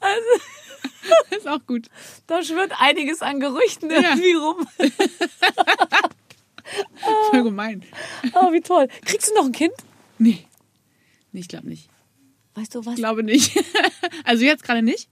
Also 0.00 0.42
ist 1.36 1.48
auch 1.48 1.64
gut. 1.66 1.86
da 2.26 2.42
schwirrt 2.42 2.72
einiges 2.78 3.22
an 3.22 3.40
Gerüchten 3.40 3.90
irgendwie 3.90 4.34
rum. 4.34 4.66
Voll 7.30 7.44
gemein. 7.44 7.84
Oh, 8.34 8.52
wie 8.52 8.60
toll. 8.60 8.88
Kriegst 9.04 9.30
du 9.30 9.34
noch 9.34 9.44
ein 9.44 9.52
Kind? 9.52 9.72
Nee. 10.18 10.44
Nee, 11.32 11.40
ich 11.40 11.48
glaube 11.48 11.68
nicht. 11.68 11.88
Weißt 12.54 12.74
du 12.74 12.84
was? 12.84 12.94
Ich 12.94 12.98
glaube 12.98 13.22
nicht. 13.22 13.52
Also 14.24 14.44
jetzt 14.44 14.64
gerade 14.64 14.82
nicht. 14.82 15.08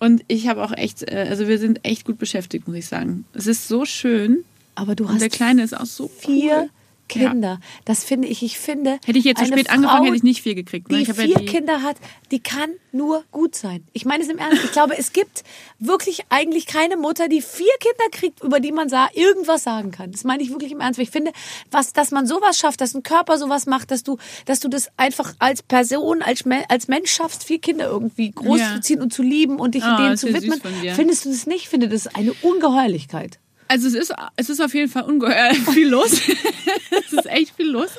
Und 0.00 0.24
ich 0.26 0.48
habe 0.48 0.64
auch 0.64 0.72
echt, 0.72 1.02
äh, 1.02 1.26
also 1.28 1.46
wir 1.46 1.58
sind 1.58 1.84
echt 1.84 2.04
gut 2.04 2.18
beschäftigt, 2.18 2.66
muss 2.66 2.76
ich 2.76 2.86
sagen. 2.86 3.24
Es 3.34 3.46
ist 3.46 3.68
so 3.68 3.84
schön. 3.84 4.44
Aber 4.74 4.96
du 4.96 5.04
Und 5.04 5.12
hast 5.12 5.20
der 5.20 5.28
Kleine 5.28 5.62
ist 5.62 5.76
auch 5.76 5.86
so 5.86 6.08
vier 6.08 6.56
cool. 6.62 6.70
Kinder. 7.10 7.60
Das 7.84 8.04
finde 8.04 8.28
ich, 8.28 8.42
ich 8.42 8.58
finde. 8.58 8.98
Hätte 9.04 9.18
ich 9.18 9.24
jetzt 9.24 9.40
zu 9.40 9.46
spät 9.46 9.66
Frau, 9.66 9.74
angefangen, 9.74 10.04
hätte 10.04 10.16
ich 10.16 10.22
nicht 10.22 10.42
viel 10.42 10.54
gekriegt. 10.54 10.90
Ne? 10.90 10.98
Die 10.98 11.02
Ich 11.02 11.12
vier 11.12 11.26
ja 11.26 11.38
die, 11.38 11.46
Kinder 11.46 11.82
hat, 11.82 11.96
die 12.30 12.40
kann 12.40 12.70
nur 12.92 13.24
gut 13.30 13.54
sein. 13.54 13.86
Ich 13.92 14.04
meine 14.04 14.22
es 14.22 14.28
im 14.30 14.38
Ernst. 14.38 14.64
Ich 14.64 14.72
glaube, 14.72 14.96
es 14.96 15.12
gibt 15.12 15.44
wirklich 15.78 16.24
eigentlich 16.30 16.66
keine 16.66 16.96
Mutter, 16.96 17.28
die 17.28 17.42
vier 17.42 17.72
Kinder 17.80 18.10
kriegt, 18.10 18.42
über 18.42 18.60
die 18.60 18.72
man 18.72 18.88
sah, 18.88 19.08
irgendwas 19.12 19.62
sagen 19.64 19.90
kann. 19.90 20.12
Das 20.12 20.24
meine 20.24 20.42
ich 20.42 20.50
wirklich 20.50 20.72
im 20.72 20.80
Ernst. 20.80 20.98
Weil 20.98 21.04
ich 21.04 21.10
finde, 21.10 21.32
was, 21.70 21.92
dass 21.92 22.10
man 22.10 22.26
sowas 22.26 22.58
schafft, 22.58 22.80
dass 22.80 22.94
ein 22.94 23.02
Körper 23.02 23.38
sowas 23.38 23.66
macht, 23.66 23.90
dass 23.90 24.02
du, 24.02 24.18
dass 24.46 24.60
du 24.60 24.68
das 24.68 24.88
einfach 24.96 25.34
als 25.38 25.62
Person, 25.62 26.22
als, 26.22 26.44
als 26.68 26.88
Mensch 26.88 27.10
schaffst, 27.10 27.44
vier 27.44 27.60
Kinder 27.60 27.86
irgendwie 27.86 28.30
großzuziehen 28.30 29.00
und 29.00 29.12
zu 29.12 29.22
lieben 29.22 29.58
und 29.58 29.74
dich 29.74 29.84
Ah, 29.84 29.96
denen 29.96 30.14
ist 30.14 30.20
zu 30.20 30.28
ja 30.28 30.34
widmen. 30.34 30.60
Findest 30.94 31.24
du 31.24 31.30
das 31.30 31.46
nicht? 31.46 31.62
Ich 31.62 31.68
finde 31.68 31.88
das 31.88 32.06
eine 32.06 32.32
Ungeheuerlichkeit. 32.42 33.38
Also 33.70 33.86
es 33.86 33.94
ist, 33.94 34.12
es 34.34 34.50
ist 34.50 34.60
auf 34.60 34.74
jeden 34.74 34.90
Fall 34.90 35.04
ungeheuer 35.04 35.54
viel 35.72 35.88
los. 35.88 36.10
es 36.10 37.12
ist 37.12 37.26
echt 37.26 37.54
viel 37.54 37.70
los. 37.70 37.90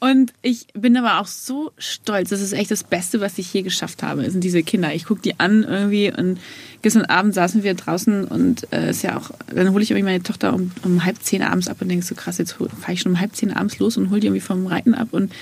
Und 0.00 0.32
ich 0.42 0.66
bin 0.74 0.96
aber 0.96 1.20
auch 1.20 1.28
so 1.28 1.70
stolz. 1.78 2.30
Das 2.30 2.40
ist 2.40 2.52
echt 2.52 2.72
das 2.72 2.82
Beste, 2.82 3.20
was 3.20 3.38
ich 3.38 3.54
je 3.54 3.62
geschafft 3.62 4.02
habe. 4.02 4.28
Sind 4.28 4.42
diese 4.42 4.64
Kinder. 4.64 4.92
Ich 4.92 5.04
gucke 5.04 5.22
die 5.22 5.38
an 5.38 5.62
irgendwie 5.62 6.12
und 6.12 6.40
gestern 6.82 7.04
Abend 7.04 7.34
saßen 7.34 7.62
wir 7.62 7.74
draußen 7.74 8.24
und 8.24 8.66
äh, 8.72 8.90
ist 8.90 9.04
ja 9.04 9.16
auch, 9.16 9.30
dann 9.54 9.70
hole 9.72 9.84
ich 9.84 9.92
irgendwie 9.92 10.10
meine 10.10 10.24
Tochter 10.24 10.52
um, 10.52 10.72
um 10.82 11.04
halb 11.04 11.22
zehn 11.22 11.40
abends 11.40 11.68
ab 11.68 11.76
und 11.80 11.88
denke 11.88 12.04
so 12.04 12.16
krass, 12.16 12.38
jetzt 12.38 12.54
fahre 12.54 12.92
ich 12.92 13.00
schon 13.00 13.12
um 13.12 13.20
halb 13.20 13.36
zehn 13.36 13.52
abends 13.52 13.78
los 13.78 13.96
und 13.96 14.10
hole 14.10 14.18
die 14.18 14.26
irgendwie 14.26 14.40
vom 14.40 14.66
Reiten 14.66 14.92
ab 14.92 15.08
und 15.12 15.32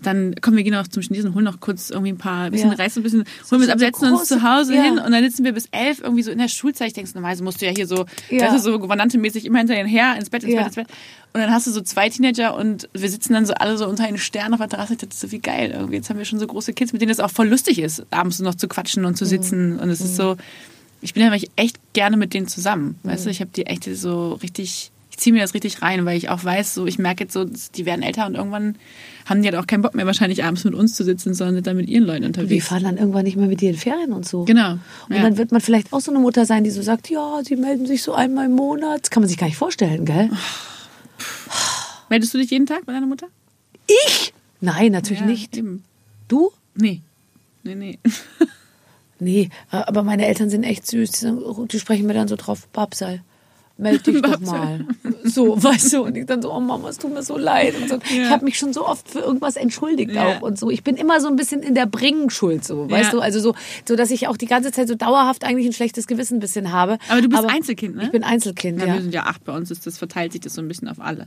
dann 0.00 0.34
kommen 0.40 0.56
wir 0.56 0.64
gehen 0.64 0.74
noch 0.74 0.86
zum 0.88 1.02
Chinesen 1.02 1.30
und 1.30 1.34
holen 1.36 1.44
noch 1.44 1.60
kurz 1.60 1.90
irgendwie 1.90 2.12
ein 2.12 2.18
paar, 2.18 2.46
ein 2.46 2.52
bisschen 2.52 2.70
Ja. 2.70 2.76
Reis, 2.76 2.96
ein 2.96 3.02
bisschen, 3.02 3.24
holen 3.50 3.62
wir 3.62 3.72
ab, 3.72 3.78
setzen 3.78 4.12
uns 4.12 4.28
zu 4.28 4.42
Hause 4.42 4.74
ja. 4.74 4.82
hin 4.82 4.98
und 4.98 5.12
dann 5.12 5.24
sitzen 5.24 5.44
wir 5.44 5.52
bis 5.52 5.66
elf 5.70 6.00
irgendwie 6.00 6.22
so 6.22 6.30
in 6.30 6.38
der 6.38 6.48
Schulzeit. 6.48 6.88
Ich 6.88 6.92
denke, 6.94 7.10
normalerweise 7.14 7.42
musst 7.44 7.60
du 7.62 7.66
ja 7.66 7.72
hier 7.74 7.86
so, 7.86 8.04
Ja. 8.30 8.46
das 8.46 8.56
ist 8.56 8.64
so 8.64 8.78
gouvernantemäßig 8.78 9.44
immer 9.44 9.58
hinter 9.58 9.78
ihnen 9.78 9.88
her, 9.88 10.16
ins 10.18 10.30
Bett, 10.30 10.44
ins 10.44 10.52
Ja. 10.52 10.58
Bett, 10.58 10.66
ins 10.68 10.76
Bett. 10.76 10.86
Und 11.32 11.40
dann 11.40 11.50
hast 11.50 11.66
du 11.66 11.70
so 11.72 11.80
zwei 11.80 12.08
Teenager 12.10 12.56
und 12.56 12.88
wir 12.92 13.08
sitzen 13.08 13.32
dann 13.32 13.44
so 13.44 13.54
alle 13.54 13.76
so 13.76 13.88
unter 13.88 14.06
den 14.06 14.18
Sternen 14.18 14.54
auf 14.54 14.60
der 14.60 14.68
Terrasse. 14.68 14.92
Ich 14.92 15.00
dachte, 15.00 15.16
so 15.16 15.32
wie 15.32 15.40
geil 15.40 15.72
irgendwie. 15.72 15.96
Jetzt 15.96 16.08
haben 16.10 16.18
wir 16.18 16.24
schon 16.24 16.38
so 16.38 16.46
große 16.46 16.72
Kids, 16.74 16.92
mit 16.92 17.02
denen 17.02 17.10
es 17.10 17.18
auch 17.18 17.30
voll 17.30 17.48
lustig 17.48 17.80
ist, 17.80 18.06
abends 18.10 18.38
noch 18.38 18.54
zu 18.54 18.68
quatschen 18.68 19.04
und 19.04 19.16
zu 19.16 19.24
sitzen. 19.24 19.78
Und 19.80 19.88
es 19.90 20.00
ist 20.00 20.14
so, 20.16 20.36
ich 21.00 21.12
bin 21.12 21.24
ja 21.24 21.32
echt 21.56 21.78
gerne 21.92 22.16
mit 22.16 22.34
denen 22.34 22.46
zusammen. 22.46 22.98
Weißt 23.02 23.26
du, 23.26 23.30
ich 23.30 23.40
habe 23.40 23.50
die 23.54 23.66
echt 23.66 23.84
so 23.84 24.34
richtig, 24.34 24.92
ich 25.10 25.18
ziehe 25.18 25.34
mir 25.34 25.40
das 25.42 25.54
richtig 25.54 25.82
rein, 25.82 26.04
weil 26.04 26.16
ich 26.16 26.28
auch 26.28 26.44
weiß, 26.44 26.74
so 26.74 26.86
ich 26.86 26.98
merke 26.98 27.24
jetzt 27.24 27.32
so, 27.32 27.44
die 27.44 27.84
werden 27.84 28.02
älter 28.02 28.26
und 28.26 28.36
irgendwann 28.36 28.76
haben 29.26 29.42
die 29.42 29.48
halt 29.48 29.56
auch 29.56 29.66
keinen 29.66 29.82
Bock 29.82 29.94
mehr, 29.94 30.06
wahrscheinlich 30.06 30.44
abends 30.44 30.64
mit 30.64 30.74
uns 30.74 30.94
zu 30.94 31.04
sitzen, 31.04 31.34
sondern 31.34 31.54
sind 31.56 31.66
dann 31.66 31.76
mit 31.76 31.88
ihren 31.88 32.04
Leuten 32.04 32.22
Die 32.22 32.26
unterwegs. 32.26 32.66
fahren 32.68 32.82
dann 32.84 32.96
irgendwann 32.98 33.24
nicht 33.24 33.36
mehr 33.36 33.46
mit 33.46 33.60
dir 33.60 33.70
in 33.70 33.76
Ferien 33.76 34.12
und 34.12 34.26
so. 34.28 34.44
Genau. 34.44 34.72
Und 35.08 35.16
ja. 35.16 35.22
dann 35.22 35.36
wird 35.38 35.52
man 35.52 35.60
vielleicht 35.60 35.92
auch 35.92 36.00
so 36.00 36.10
eine 36.10 36.20
Mutter 36.20 36.44
sein, 36.46 36.64
die 36.64 36.70
so 36.70 36.82
sagt, 36.82 37.08
ja, 37.10 37.40
sie 37.44 37.56
melden 37.56 37.86
sich 37.86 38.02
so 38.02 38.12
einmal 38.14 38.46
im 38.46 38.52
Monat. 38.52 39.02
Das 39.02 39.10
kann 39.10 39.22
man 39.22 39.28
sich 39.28 39.38
gar 39.38 39.46
nicht 39.46 39.56
vorstellen, 39.56 40.04
gell? 40.04 40.30
Meldest 42.10 42.34
du 42.34 42.38
dich 42.38 42.50
jeden 42.50 42.66
Tag 42.66 42.86
bei 42.86 42.92
deiner 42.92 43.06
Mutter? 43.06 43.26
Ich? 44.06 44.32
Nein, 44.60 44.92
natürlich 44.92 45.20
Ja, 45.20 45.26
nicht. 45.26 45.56
Eben. 45.56 45.82
Du? 46.28 46.50
Nee. 46.74 47.00
Nee, 47.62 47.74
nee. 47.74 47.98
Nee, 49.20 49.48
aber 49.70 50.02
meine 50.02 50.26
Eltern 50.26 50.50
sind 50.50 50.64
echt 50.64 50.86
süß. 50.88 51.10
Die, 51.12 51.32
die 51.70 51.78
sprechen 51.78 52.06
mir 52.06 52.14
dann 52.14 52.26
so 52.26 52.34
drauf, 52.34 52.66
Babsal, 52.72 53.22
meld 53.76 54.06
dich 54.06 54.22
doch 54.22 54.38
mal. 54.40 54.86
So, 55.24 55.60
weißt 55.62 55.92
du, 55.94 56.02
und 56.04 56.16
ich 56.16 56.26
dann 56.26 56.40
so, 56.42 56.52
oh 56.52 56.60
Mama, 56.60 56.88
es 56.88 56.98
tut 56.98 57.12
mir 57.12 57.22
so 57.22 57.36
leid. 57.36 57.74
Und 57.80 57.88
so. 57.88 57.98
Ich 58.08 58.28
habe 58.30 58.44
mich 58.44 58.58
schon 58.58 58.72
so 58.72 58.86
oft 58.86 59.08
für 59.08 59.18
irgendwas 59.20 59.56
entschuldigt 59.56 60.12
Ja. 60.12 60.26
auch 60.38 60.42
und 60.42 60.58
so. 60.58 60.70
Ich 60.70 60.84
bin 60.84 60.96
immer 60.96 61.20
so 61.20 61.28
ein 61.28 61.36
bisschen 61.36 61.62
in 61.62 61.74
der 61.74 61.86
Bringenschuld, 61.86 62.64
so, 62.64 62.88
weißt 62.90 63.06
Ja. 63.06 63.10
du? 63.10 63.20
Also 63.20 63.40
so, 63.40 63.54
so, 63.88 63.96
dass 63.96 64.10
ich 64.10 64.28
auch 64.28 64.36
die 64.36 64.46
ganze 64.46 64.70
Zeit 64.70 64.86
so 64.88 64.94
dauerhaft 64.94 65.44
eigentlich 65.44 65.66
ein 65.66 65.72
schlechtes 65.72 66.06
Gewissen 66.06 66.36
ein 66.36 66.40
bisschen 66.40 66.72
habe. 66.72 66.98
Aber 67.08 67.20
du 67.20 67.28
bist 67.28 67.44
Einzelkind, 67.44 67.96
ne? 67.96 68.04
Ich 68.04 68.12
bin 68.12 68.22
Einzelkind, 68.22 68.80
Ja, 68.80 68.86
ja. 68.86 68.94
wir 68.94 69.02
sind 69.02 69.14
ja 69.14 69.22
acht 69.24 69.44
bei 69.44 69.54
uns, 69.56 69.70
ist 69.70 69.86
das 69.86 69.98
verteilt 69.98 70.32
sich 70.32 70.40
das 70.42 70.54
so 70.54 70.60
ein 70.62 70.68
bisschen 70.68 70.88
auf 70.88 71.00
alle. 71.00 71.26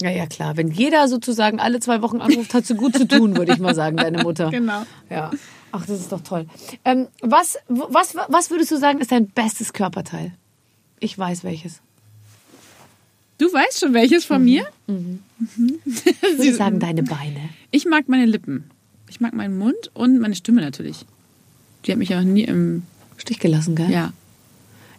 Ja, 0.00 0.10
ja, 0.10 0.26
klar. 0.26 0.56
Wenn 0.56 0.70
jeder 0.70 1.08
sozusagen 1.08 1.58
alle 1.58 1.80
zwei 1.80 2.02
Wochen 2.02 2.20
anruft, 2.20 2.54
hat 2.54 2.64
sie 2.64 2.74
gut 2.74 2.96
zu 2.96 3.08
tun, 3.08 3.36
würde 3.36 3.52
ich 3.52 3.58
mal 3.58 3.74
sagen, 3.74 3.96
deine 3.96 4.22
Mutter. 4.22 4.50
Genau. 4.52 4.82
Ja. 5.10 5.32
Ach, 5.72 5.84
das 5.84 5.98
ist 5.98 6.12
doch 6.12 6.20
toll. 6.20 6.46
Ähm, 6.84 7.08
was, 7.20 7.58
was, 7.68 8.14
was 8.28 8.50
würdest 8.50 8.70
du 8.70 8.76
sagen, 8.76 9.00
ist 9.00 9.10
dein 9.10 9.26
bestes 9.26 9.72
Körperteil? 9.72 10.32
Ich 11.00 11.18
weiß 11.18 11.42
welches. 11.44 11.80
Du 13.38 13.52
weißt 13.52 13.80
schon 13.80 13.94
welches 13.94 14.24
von 14.24 14.44
mir? 14.44 14.66
Ich 15.86 16.38
würde 16.38 16.54
sagen, 16.54 16.80
deine 16.80 17.02
Beine. 17.04 17.38
Ich 17.70 17.86
mag 17.86 18.08
meine 18.08 18.26
Lippen. 18.26 18.70
Ich 19.08 19.20
mag 19.20 19.32
meinen 19.34 19.56
Mund 19.56 19.90
und 19.94 20.18
meine 20.18 20.34
Stimme 20.34 20.60
natürlich. 20.60 21.04
Die 21.84 21.92
hat 21.92 21.98
mich 21.98 22.08
ja 22.08 22.18
auch 22.18 22.24
nie 22.24 22.42
im. 22.44 22.82
Stich 23.16 23.38
gelassen, 23.38 23.76
gell? 23.76 23.88
Ja. 23.90 24.12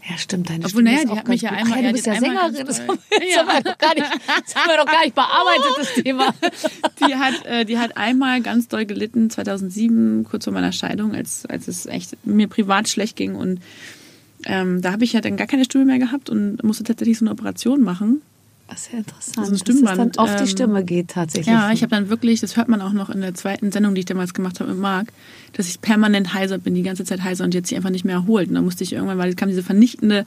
Ja, 0.09 0.17
stimmt. 0.17 0.49
Deine 0.49 0.59
Obwohl, 0.65 0.81
Stimme 0.81 0.91
naja, 0.95 1.03
die 1.11 1.19
hat 1.19 1.27
mich 1.27 1.41
ja 1.41 1.51
einmal- 1.51 1.73
Ach 1.73 1.75
ja, 1.77 1.81
ja, 1.81 1.87
du 1.89 1.93
bist 1.93 2.07
ja 2.07 2.15
Sängerin. 2.15 2.55
Das 2.65 2.79
haben 2.79 2.87
wir, 2.87 3.19
das 3.19 3.37
haben 3.37 3.47
wir 3.47 3.61
doch 3.63 3.77
gar 3.77 3.93
nicht, 3.95 4.11
das 4.45 4.55
haben 4.55 4.69
wir 4.69 4.77
doch 4.77 4.85
gar 4.85 5.03
nicht 5.03 5.15
bearbeitet, 5.15 5.71
das 5.77 5.93
Thema. 6.03 6.33
Die 7.09 7.15
hat, 7.15 7.45
äh, 7.45 7.65
die 7.65 7.77
hat 7.77 7.97
einmal 7.97 8.41
ganz 8.41 8.67
doll 8.69 8.85
gelitten, 8.85 9.29
2007, 9.29 10.23
kurz 10.23 10.45
vor 10.45 10.53
meiner 10.53 10.71
Scheidung, 10.71 11.13
als, 11.15 11.45
als 11.45 11.67
es 11.67 11.85
echt 11.85 12.15
mir 12.25 12.47
privat 12.47 12.87
schlecht 12.89 13.15
ging. 13.17 13.35
Und 13.35 13.59
ähm, 14.45 14.81
da 14.81 14.91
habe 14.91 15.03
ich 15.03 15.13
ja 15.13 15.21
dann 15.21 15.37
gar 15.37 15.47
keine 15.47 15.65
Stimme 15.65 15.85
mehr 15.85 15.99
gehabt 15.99 16.29
und 16.29 16.63
musste 16.63 16.83
tatsächlich 16.83 17.17
so 17.17 17.25
eine 17.25 17.31
Operation 17.31 17.81
machen. 17.81 18.21
Das 18.69 18.81
ist 18.81 18.91
ja 18.91 18.99
interessant, 18.99 19.35
So 19.35 19.41
ein 19.41 19.45
dass 19.45 19.51
es 19.53 19.59
Stimmband, 19.61 20.17
dann 20.17 20.23
auf 20.23 20.35
die 20.35 20.41
ähm, 20.43 20.47
Stimme 20.47 20.83
geht 20.83 21.07
tatsächlich. 21.09 21.47
Ja, 21.53 21.71
ich 21.71 21.81
habe 21.81 21.89
dann 21.89 22.09
wirklich, 22.09 22.39
das 22.39 22.55
hört 22.55 22.67
man 22.69 22.81
auch 22.81 22.93
noch 22.93 23.09
in 23.09 23.21
der 23.21 23.33
zweiten 23.33 23.71
Sendung, 23.71 23.95
die 23.95 23.99
ich 24.01 24.05
damals 24.05 24.33
gemacht 24.35 24.59
habe 24.59 24.69
mit 24.71 24.79
Marc, 24.79 25.11
dass 25.53 25.67
ich 25.67 25.81
permanent 25.81 26.35
heiser 26.35 26.59
bin, 26.59 26.75
die 26.75 26.83
ganze 26.83 27.03
Zeit 27.03 27.23
heiser 27.23 27.43
und 27.45 27.55
jetzt 27.55 27.69
sich 27.69 27.75
einfach 27.77 27.89
nicht 27.89 28.05
mehr 28.05 28.13
erholt. 28.15 28.47
Und 28.49 28.55
dann 28.55 28.63
musste 28.63 28.83
ich 28.83 28.93
irgendwann, 28.93 29.17
weil 29.17 29.29
es 29.31 29.35
kam 29.35 29.49
diese 29.49 29.63
vernichtende 29.63 30.23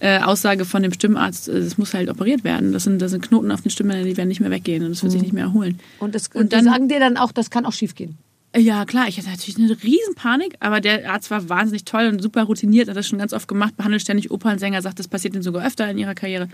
äh, 0.00 0.18
Aussage 0.20 0.66
von 0.66 0.82
dem 0.82 0.92
Stimmarzt, 0.92 1.48
äh, 1.48 1.52
es 1.52 1.78
muss 1.78 1.94
halt 1.94 2.10
operiert 2.10 2.44
werden. 2.44 2.72
Das 2.72 2.84
sind, 2.84 3.00
das 3.00 3.12
sind 3.12 3.26
Knoten 3.26 3.50
auf 3.50 3.62
den 3.62 3.70
Stimmen, 3.70 4.04
die 4.04 4.16
werden 4.18 4.28
nicht 4.28 4.40
mehr 4.40 4.50
weggehen 4.50 4.82
und 4.84 4.90
das 4.90 5.02
wird 5.02 5.12
sich 5.12 5.22
nicht 5.22 5.32
mehr 5.32 5.44
erholen. 5.44 5.78
und 6.00 6.14
das, 6.14 6.28
und 6.28 6.42
und 6.42 6.52
dann- 6.52 6.64
sagen 6.64 6.88
dir 6.88 7.00
dann 7.00 7.16
auch, 7.16 7.32
das 7.32 7.48
kann 7.50 7.64
auch 7.64 7.72
schief 7.72 7.94
gehen. 7.94 8.18
Ja, 8.56 8.84
klar, 8.84 9.06
ich 9.06 9.16
hatte 9.16 9.30
natürlich 9.30 9.58
eine 9.58 9.80
riesen 9.82 10.14
Panik, 10.16 10.56
aber 10.58 10.80
der 10.80 11.12
Arzt 11.12 11.30
war 11.30 11.48
wahnsinnig 11.48 11.84
toll 11.84 12.06
und 12.06 12.20
super 12.20 12.42
routiniert, 12.42 12.88
hat 12.88 12.96
das 12.96 13.06
schon 13.06 13.20
ganz 13.20 13.32
oft 13.32 13.46
gemacht, 13.46 13.76
behandelt 13.76 14.02
ständig 14.02 14.30
Opernsänger, 14.30 14.82
sagt, 14.82 14.98
das 14.98 15.06
passiert 15.06 15.34
ihnen 15.34 15.44
sogar 15.44 15.64
öfter 15.64 15.88
in 15.88 15.98
ihrer 15.98 16.14
Karriere. 16.14 16.48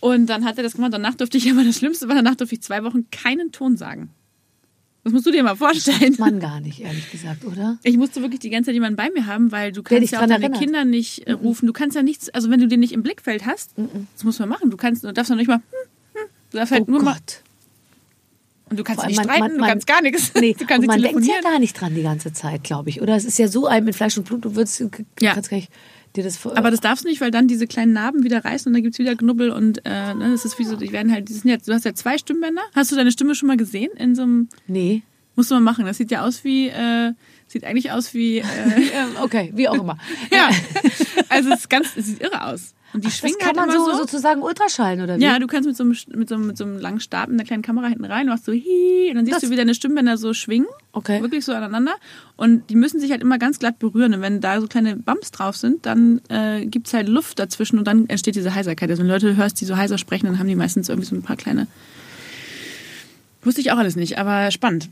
Und 0.00 0.26
dann 0.26 0.44
hat 0.44 0.56
er 0.58 0.64
das 0.64 0.74
gemacht, 0.74 0.92
danach 0.92 1.14
durfte 1.14 1.38
ich, 1.38 1.50
aber 1.52 1.62
das 1.62 1.78
Schlimmste 1.78 2.08
war, 2.08 2.16
danach 2.16 2.34
durfte 2.34 2.56
ich 2.56 2.62
zwei 2.62 2.82
Wochen 2.82 3.08
keinen 3.10 3.52
Ton 3.52 3.76
sagen. 3.76 4.10
Das 5.04 5.12
musst 5.12 5.26
du 5.26 5.30
dir 5.30 5.42
mal 5.42 5.54
vorstellen. 5.54 6.16
Man 6.18 6.40
gar 6.40 6.60
nicht, 6.60 6.80
ehrlich 6.80 7.10
gesagt, 7.12 7.44
oder? 7.44 7.78
Ich 7.82 7.96
musste 7.98 8.22
wirklich 8.22 8.40
die 8.40 8.48
ganze 8.48 8.68
Zeit 8.68 8.74
jemanden 8.74 8.96
bei 8.96 9.10
mir 9.10 9.26
haben, 9.26 9.52
weil 9.52 9.70
du 9.70 9.82
kannst 9.82 10.10
ja 10.10 10.18
auch 10.18 10.22
deine 10.22 10.44
erinnert. 10.44 10.60
Kinder 10.60 10.84
nicht 10.86 11.26
äh, 11.26 11.32
rufen. 11.32 11.66
Du 11.66 11.74
kannst 11.74 11.94
ja 11.94 12.02
nichts, 12.02 12.30
also 12.30 12.50
wenn 12.50 12.58
du 12.58 12.66
den 12.66 12.80
nicht 12.80 12.92
im 12.92 13.02
Blickfeld 13.02 13.44
hast, 13.44 13.74
das 13.76 14.24
muss 14.24 14.38
man 14.38 14.48
machen. 14.48 14.70
Du 14.70 14.78
kannst, 14.78 15.04
du 15.04 15.12
darfst 15.12 15.30
noch 15.30 15.36
nicht 15.36 15.46
mal, 15.46 15.56
hm, 15.56 15.62
hm, 16.14 16.28
du 16.50 16.56
darfst 16.56 16.72
halt 16.72 16.84
oh 16.88 16.90
nur 16.90 17.02
mal, 17.02 17.14
Gott. 17.14 17.42
Und 18.74 18.78
du 18.80 18.82
kannst 18.82 19.02
Vor 19.02 19.08
nicht 19.08 19.20
allem 19.20 19.30
streiten, 19.30 19.58
du 19.58 19.64
kannst 19.64 19.86
gar 19.86 20.02
nichts. 20.02 20.32
Nee, 20.34 20.52
Du 20.58 20.66
kannst 20.66 20.80
und 20.80 20.86
man 20.88 21.00
denkt 21.00 21.24
ja 21.24 21.40
gar 21.42 21.60
nicht 21.60 21.80
dran 21.80 21.94
die 21.94 22.02
ganze 22.02 22.32
Zeit, 22.32 22.64
glaube 22.64 22.90
ich. 22.90 23.00
Oder 23.00 23.14
es 23.14 23.24
ist 23.24 23.38
ja 23.38 23.46
so 23.46 23.68
ein 23.68 23.84
mit 23.84 23.94
Fleisch 23.94 24.18
und 24.18 24.24
Blut, 24.24 24.44
du 24.44 24.56
würdest, 24.56 24.82
Ja. 25.20 25.34
kannst 25.34 25.48
gar 25.48 25.58
nicht 25.58 25.70
dir 26.16 26.24
das 26.24 26.36
vor. 26.36 26.58
Aber 26.58 26.72
das 26.72 26.80
darfst 26.80 27.04
du 27.04 27.08
nicht, 27.08 27.20
weil 27.20 27.30
dann 27.30 27.46
diese 27.46 27.68
kleinen 27.68 27.92
Narben 27.92 28.24
wieder 28.24 28.44
reißen 28.44 28.68
und 28.68 28.72
dann 28.74 28.82
gibt's 28.82 28.98
wieder 28.98 29.14
Knubbel 29.14 29.50
und 29.50 29.78
äh, 29.84 30.14
ne, 30.14 30.32
das 30.32 30.44
ist 30.44 30.58
wie 30.58 30.64
so, 30.64 30.74
die 30.74 30.90
werden 30.90 31.12
halt, 31.12 31.28
die 31.28 31.34
sind 31.34 31.48
jetzt, 31.48 31.68
du 31.68 31.72
hast 31.72 31.84
ja 31.84 31.94
zwei 31.94 32.18
Stimmbänder. 32.18 32.62
Hast 32.74 32.90
du 32.90 32.96
deine 32.96 33.12
Stimme 33.12 33.36
schon 33.36 33.46
mal 33.46 33.56
gesehen 33.56 33.92
in 33.96 34.16
so 34.16 34.22
einem, 34.22 34.48
nee. 34.66 35.02
musst 35.36 35.52
du 35.52 35.54
mal 35.54 35.60
machen. 35.60 35.84
Das 35.84 35.98
sieht 35.98 36.10
ja 36.10 36.24
aus 36.24 36.42
wie, 36.42 36.66
äh, 36.68 37.12
sieht 37.46 37.62
eigentlich 37.62 37.92
aus 37.92 38.12
wie, 38.12 38.38
äh, 38.38 38.44
okay, 39.22 39.52
wie 39.54 39.68
auch 39.68 39.74
immer. 39.74 39.98
ja. 40.32 40.50
Also 41.28 41.50
es 41.50 41.60
ist 41.60 41.70
ganz, 41.70 41.96
es 41.96 42.06
sieht 42.06 42.20
irre 42.20 42.44
aus. 42.44 42.74
Und 42.94 43.02
die 43.04 43.08
Das 43.08 43.18
schwingen 43.18 43.38
kann 43.40 43.48
halt 43.58 43.68
man 43.68 43.70
so, 43.72 43.90
so. 43.90 43.96
sozusagen 43.98 44.40
ultraschallen, 44.40 45.00
oder 45.02 45.18
wie? 45.18 45.22
Ja, 45.22 45.38
du 45.40 45.48
kannst 45.48 45.66
mit 45.66 45.76
so, 45.76 45.82
einem, 45.82 45.96
mit, 46.14 46.28
so 46.28 46.36
einem, 46.36 46.46
mit 46.46 46.56
so 46.56 46.64
einem 46.64 46.78
langen 46.78 47.00
Stab 47.00 47.28
in 47.28 47.36
der 47.36 47.44
kleinen 47.44 47.62
Kamera 47.62 47.88
hinten 47.88 48.04
rein, 48.04 48.26
machst 48.28 48.44
so 48.44 48.52
hi, 48.52 49.08
und 49.10 49.16
dann 49.16 49.24
siehst 49.26 49.34
Das- 49.36 49.42
du, 49.42 49.50
wie 49.50 49.56
deine 49.56 49.74
Stimmbänder 49.74 50.16
so 50.16 50.32
schwingen. 50.32 50.68
Okay. 50.92 51.20
Wirklich 51.20 51.44
so 51.44 51.52
aneinander. 51.52 51.94
Und 52.36 52.70
die 52.70 52.76
müssen 52.76 53.00
sich 53.00 53.10
halt 53.10 53.20
immer 53.20 53.38
ganz 53.38 53.58
glatt 53.58 53.80
berühren. 53.80 54.14
Und 54.14 54.22
wenn 54.22 54.40
da 54.40 54.60
so 54.60 54.68
kleine 54.68 54.94
Bumps 54.94 55.32
drauf 55.32 55.56
sind, 55.56 55.84
dann 55.86 56.20
äh, 56.28 56.64
gibt's 56.66 56.94
halt 56.94 57.08
Luft 57.08 57.40
dazwischen 57.40 57.78
und 57.80 57.84
dann 57.88 58.08
entsteht 58.08 58.36
diese 58.36 58.54
Heiserkeit. 58.54 58.88
Also 58.90 59.02
wenn 59.02 59.08
Leute 59.10 59.34
hörst, 59.36 59.60
die 59.60 59.64
so 59.64 59.76
heiser 59.76 59.98
sprechen, 59.98 60.26
dann 60.26 60.38
haben 60.38 60.46
die 60.48 60.54
meistens 60.54 60.88
irgendwie 60.88 61.08
so 61.08 61.16
ein 61.16 61.22
paar 61.22 61.36
kleine. 61.36 61.66
Wusste 63.42 63.60
ich 63.60 63.72
auch 63.72 63.76
alles 63.78 63.96
nicht, 63.96 64.18
aber 64.18 64.50
spannend. 64.52 64.88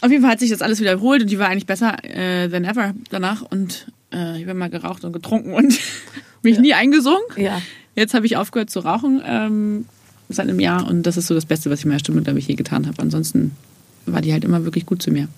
Auf 0.00 0.10
jeden 0.10 0.22
Fall 0.22 0.32
hat 0.32 0.40
sich 0.40 0.50
das 0.50 0.62
alles 0.62 0.80
wiederholt 0.80 1.22
und 1.22 1.30
die 1.30 1.38
war 1.38 1.48
eigentlich 1.48 1.66
besser 1.66 1.96
äh, 2.04 2.48
than 2.48 2.64
ever 2.64 2.94
danach. 3.10 3.42
Und 3.42 3.86
äh, 4.12 4.40
ich 4.40 4.46
habe 4.46 4.54
mal 4.54 4.70
geraucht 4.70 5.04
und 5.04 5.12
getrunken 5.12 5.54
und 5.54 5.78
mich 6.42 6.58
nie 6.58 6.74
eingesungen. 6.74 7.22
Ja. 7.36 7.60
Jetzt 7.94 8.14
habe 8.14 8.26
ich 8.26 8.36
aufgehört 8.36 8.70
zu 8.70 8.80
rauchen 8.80 9.22
ähm, 9.26 9.86
seit 10.28 10.48
einem 10.48 10.60
Jahr 10.60 10.86
und 10.86 11.02
das 11.02 11.16
ist 11.16 11.26
so 11.26 11.34
das 11.34 11.46
Beste, 11.46 11.70
was 11.70 11.80
ich 11.80 11.86
meiner 11.86 11.98
Stimme, 11.98 12.22
glaube 12.22 12.38
ich, 12.38 12.46
je 12.46 12.54
getan 12.54 12.86
habe. 12.86 13.02
Ansonsten 13.02 13.52
war 14.12 14.20
die 14.20 14.32
halt 14.32 14.44
immer 14.44 14.64
wirklich 14.64 14.86
gut 14.86 15.02
zu 15.02 15.10
mir. 15.10 15.28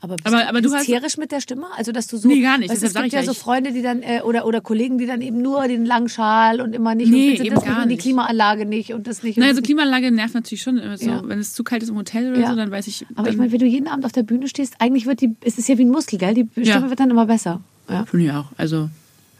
Aber 0.00 0.16
bist 0.16 0.26
Aber- 0.26 0.38
du 0.42 0.48
aber 0.48 0.60
du 0.60 0.72
hast- 0.72 0.80
hysterisch 0.80 1.16
mit 1.16 1.30
der 1.32 1.40
Stimme? 1.40 1.66
Also, 1.76 1.92
dass 1.92 2.06
du 2.06 2.16
so. 2.16 2.28
Nee, 2.28 2.40
gar 2.40 2.58
nicht. 2.58 2.70
Weißt, 2.70 2.82
es 2.82 2.94
gibt 2.94 3.06
ich 3.06 3.12
ja 3.12 3.22
so 3.22 3.34
Freunde, 3.34 3.72
die 3.72 3.82
dann, 3.82 4.02
äh, 4.02 4.20
oder, 4.24 4.46
oder 4.46 4.60
Kollegen, 4.60 4.98
die 4.98 5.06
dann 5.06 5.20
eben 5.20 5.42
nur 5.42 5.66
den 5.68 5.84
langen 5.84 6.08
Schal 6.08 6.60
und 6.60 6.74
immer 6.74 6.94
nicht 6.94 7.10
Nee, 7.10 7.26
und 7.26 7.30
bitte 7.32 7.44
eben 7.46 7.54
das 7.54 7.64
nicht 7.64 7.72
gar 7.74 7.82
und 7.82 7.88
die 7.88 7.94
nicht. 7.94 8.02
Klimaanlage 8.02 8.66
nicht 8.66 8.92
und 8.94 9.06
das 9.06 9.22
nicht. 9.22 9.36
und 9.36 9.40
Naja, 9.40 9.50
das 9.52 9.56
so 9.56 9.60
nicht. 9.60 9.66
Klimaanlage 9.66 10.10
nervt 10.10 10.34
natürlich 10.34 10.62
schon. 10.62 10.78
immer 10.78 10.96
So, 10.98 11.06
Ja. 11.06 11.22
Wenn 11.24 11.38
es 11.38 11.54
zu 11.54 11.62
kalt 11.64 11.82
ist 11.82 11.88
im 11.90 11.96
Hotel 11.96 12.32
oder 12.32 12.40
Ja. 12.40 12.50
so, 12.50 12.56
dann 12.56 12.70
weiß 12.70 12.86
ich. 12.88 13.06
Aber 13.14 13.28
ich 13.30 13.36
meine, 13.36 13.52
wenn 13.52 13.58
du 13.58 13.66
jeden 13.66 13.88
Abend 13.88 14.04
auf 14.04 14.12
der 14.12 14.22
Bühne 14.22 14.48
stehst, 14.48 14.74
eigentlich 14.78 15.06
wird 15.06 15.20
die, 15.20 15.34
es 15.44 15.58
ist 15.58 15.68
ja 15.68 15.78
wie 15.78 15.84
ein 15.84 15.90
Muskel, 15.90 16.18
gell? 16.18 16.34
Die 16.34 16.48
Stimme 16.52 16.66
Ja. 16.66 16.88
wird 16.90 17.00
dann 17.00 17.10
immer 17.10 17.26
besser. 17.26 17.60
Ja. 17.88 18.04
Finde 18.06 18.26
ich 18.26 18.32
auch. 18.32 18.46
Also, 18.56 18.88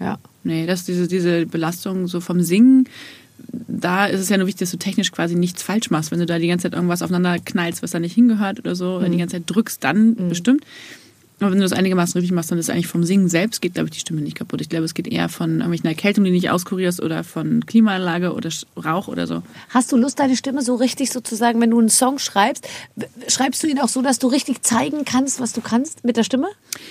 ja. 0.00 0.18
nee, 0.44 0.66
das, 0.66 0.84
diese, 0.84 1.08
diese 1.08 1.46
Belastung 1.46 2.06
so 2.08 2.20
vom 2.20 2.40
Singen, 2.40 2.88
da 3.52 4.06
ist 4.06 4.20
es 4.20 4.28
ja 4.28 4.38
nur 4.38 4.46
wichtig, 4.46 4.60
dass 4.60 4.70
du 4.70 4.78
technisch 4.78 5.12
quasi 5.12 5.34
nichts 5.34 5.62
falsch 5.62 5.90
machst. 5.90 6.10
Wenn 6.10 6.18
du 6.18 6.26
da 6.26 6.38
die 6.38 6.48
ganze 6.48 6.64
Zeit 6.64 6.74
irgendwas 6.74 7.02
aufeinander 7.02 7.38
knallst, 7.38 7.82
was 7.82 7.90
da 7.90 8.00
nicht 8.00 8.14
hingehört 8.14 8.58
oder 8.58 8.74
so, 8.74 8.96
oder 8.96 9.08
die 9.08 9.18
ganze 9.18 9.36
Zeit 9.36 9.44
drückst, 9.46 9.84
dann 9.84 10.28
bestimmt. 10.28 10.64
Aber 11.42 11.52
wenn 11.52 11.58
du 11.58 11.64
das 11.64 11.72
einigermaßen 11.72 12.18
richtig 12.18 12.34
machst, 12.34 12.50
dann 12.50 12.58
ist 12.58 12.70
eigentlich 12.70 12.86
vom 12.86 13.04
Singen 13.04 13.28
selbst 13.28 13.60
geht, 13.60 13.74
glaube 13.74 13.88
ich, 13.88 13.92
die 13.92 14.00
Stimme 14.00 14.20
nicht 14.20 14.36
kaputt. 14.36 14.60
Ich 14.60 14.68
glaube, 14.68 14.84
es 14.84 14.94
geht 14.94 15.08
eher 15.08 15.28
von 15.28 15.56
irgendwelchen 15.56 15.88
Erkältungen, 15.88 16.26
die 16.26 16.30
nicht 16.30 16.50
auskurierst 16.50 17.02
oder 17.02 17.24
von 17.24 17.66
Klimaanlage 17.66 18.32
oder 18.32 18.50
Rauch 18.76 19.08
oder 19.08 19.26
so. 19.26 19.42
Hast 19.70 19.90
du 19.90 19.96
Lust, 19.96 20.18
deine 20.18 20.36
Stimme 20.36 20.62
so 20.62 20.76
richtig 20.76 21.10
sozusagen, 21.10 21.60
wenn 21.60 21.70
du 21.70 21.78
einen 21.78 21.88
Song 21.88 22.18
schreibst, 22.18 22.68
schreibst 23.28 23.62
du 23.62 23.66
ihn 23.66 23.80
auch 23.80 23.88
so, 23.88 24.02
dass 24.02 24.18
du 24.18 24.28
richtig 24.28 24.62
zeigen 24.62 25.04
kannst, 25.04 25.40
was 25.40 25.52
du 25.52 25.60
kannst 25.60 26.04
mit 26.04 26.16
der 26.16 26.22
Stimme? 26.22 26.46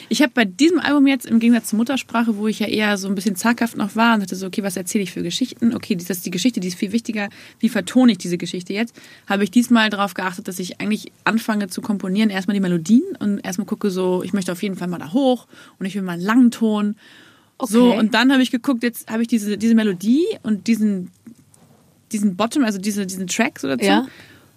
Ich 0.10 0.22
habe 0.22 0.32
bei 0.34 0.46
diesem 0.46 0.80
Album 0.80 1.08
jetzt 1.08 1.26
im 1.26 1.40
Gegensatz 1.40 1.70
zur 1.70 1.78
Muttersprache, 1.78 2.38
wo 2.38 2.48
ich 2.48 2.60
ja 2.60 2.68
eher 2.68 2.98
so 2.98 3.08
ein 3.08 3.16
bisschen 3.16 3.36
zaghaft 3.36 3.78
noch 3.78 3.96
war 3.96 4.16
und 4.16 4.22
dachte 4.22 4.36
so, 4.36 4.48
okay, 4.48 4.64
was 4.64 4.76
erzähle 4.76 5.04
ich 5.04 5.12
für 5.12 5.24
Geschichten? 5.24 5.74
Okay, 5.74 5.96
das 5.96 6.10
ist 6.10 6.26
die 6.26 6.32
Geschichte, 6.32 6.60
die 6.60 6.68
ist 6.68 6.78
viel 6.78 6.92
wichtiger. 6.92 7.30
Wie 7.60 7.70
vertone 7.70 8.12
ich 8.12 8.18
diese 8.18 8.38
Geschichte 8.38 8.74
jetzt? 8.74 8.96
Habe 9.28 9.44
ich 9.44 9.52
diesmal 9.52 9.90
darauf 9.90 10.14
geachtet, 10.14 10.48
dass 10.48 10.60
ich 10.60 10.82
eigentlich 10.82 11.12
anfange 11.24 11.68
zu 11.70 11.82
komponieren, 11.82 12.30
erstmal 12.30 12.56
die 12.56 12.62
Melodien 12.62 13.16
und 13.20 13.40
erstmal 13.40 13.66
gucke 13.66 13.90
so, 13.90 14.24
ich 14.24 14.34
möchte 14.34 14.41
auf 14.50 14.64
jeden 14.64 14.76
Fall 14.76 14.88
mal 14.88 14.98
da 15.00 15.12
hoch 15.14 15.48
und 15.80 15.86
ich 15.86 15.96
will 15.96 16.02
mal 16.02 16.14
einen 16.14 16.22
langen 16.24 16.52
Ton. 16.52 16.96
So, 17.64 17.90
Okay. 17.92 18.00
und 18.00 18.14
dann 18.16 18.32
habe 18.32 18.42
ich 18.42 18.50
geguckt, 18.52 18.82
jetzt 18.84 19.10
habe 19.10 19.22
ich 19.22 19.28
diese, 19.28 19.58
diese 19.58 19.76
Melodie 19.76 20.26
und 20.42 20.66
diesen, 20.68 21.12
diesen 22.12 22.36
Bottom, 22.36 22.64
also 22.64 22.80
diese, 22.80 23.06
diesen 23.06 23.28
Track 23.28 23.60
so 23.60 23.68
dazu. 23.68 23.86
Ja. 23.86 24.08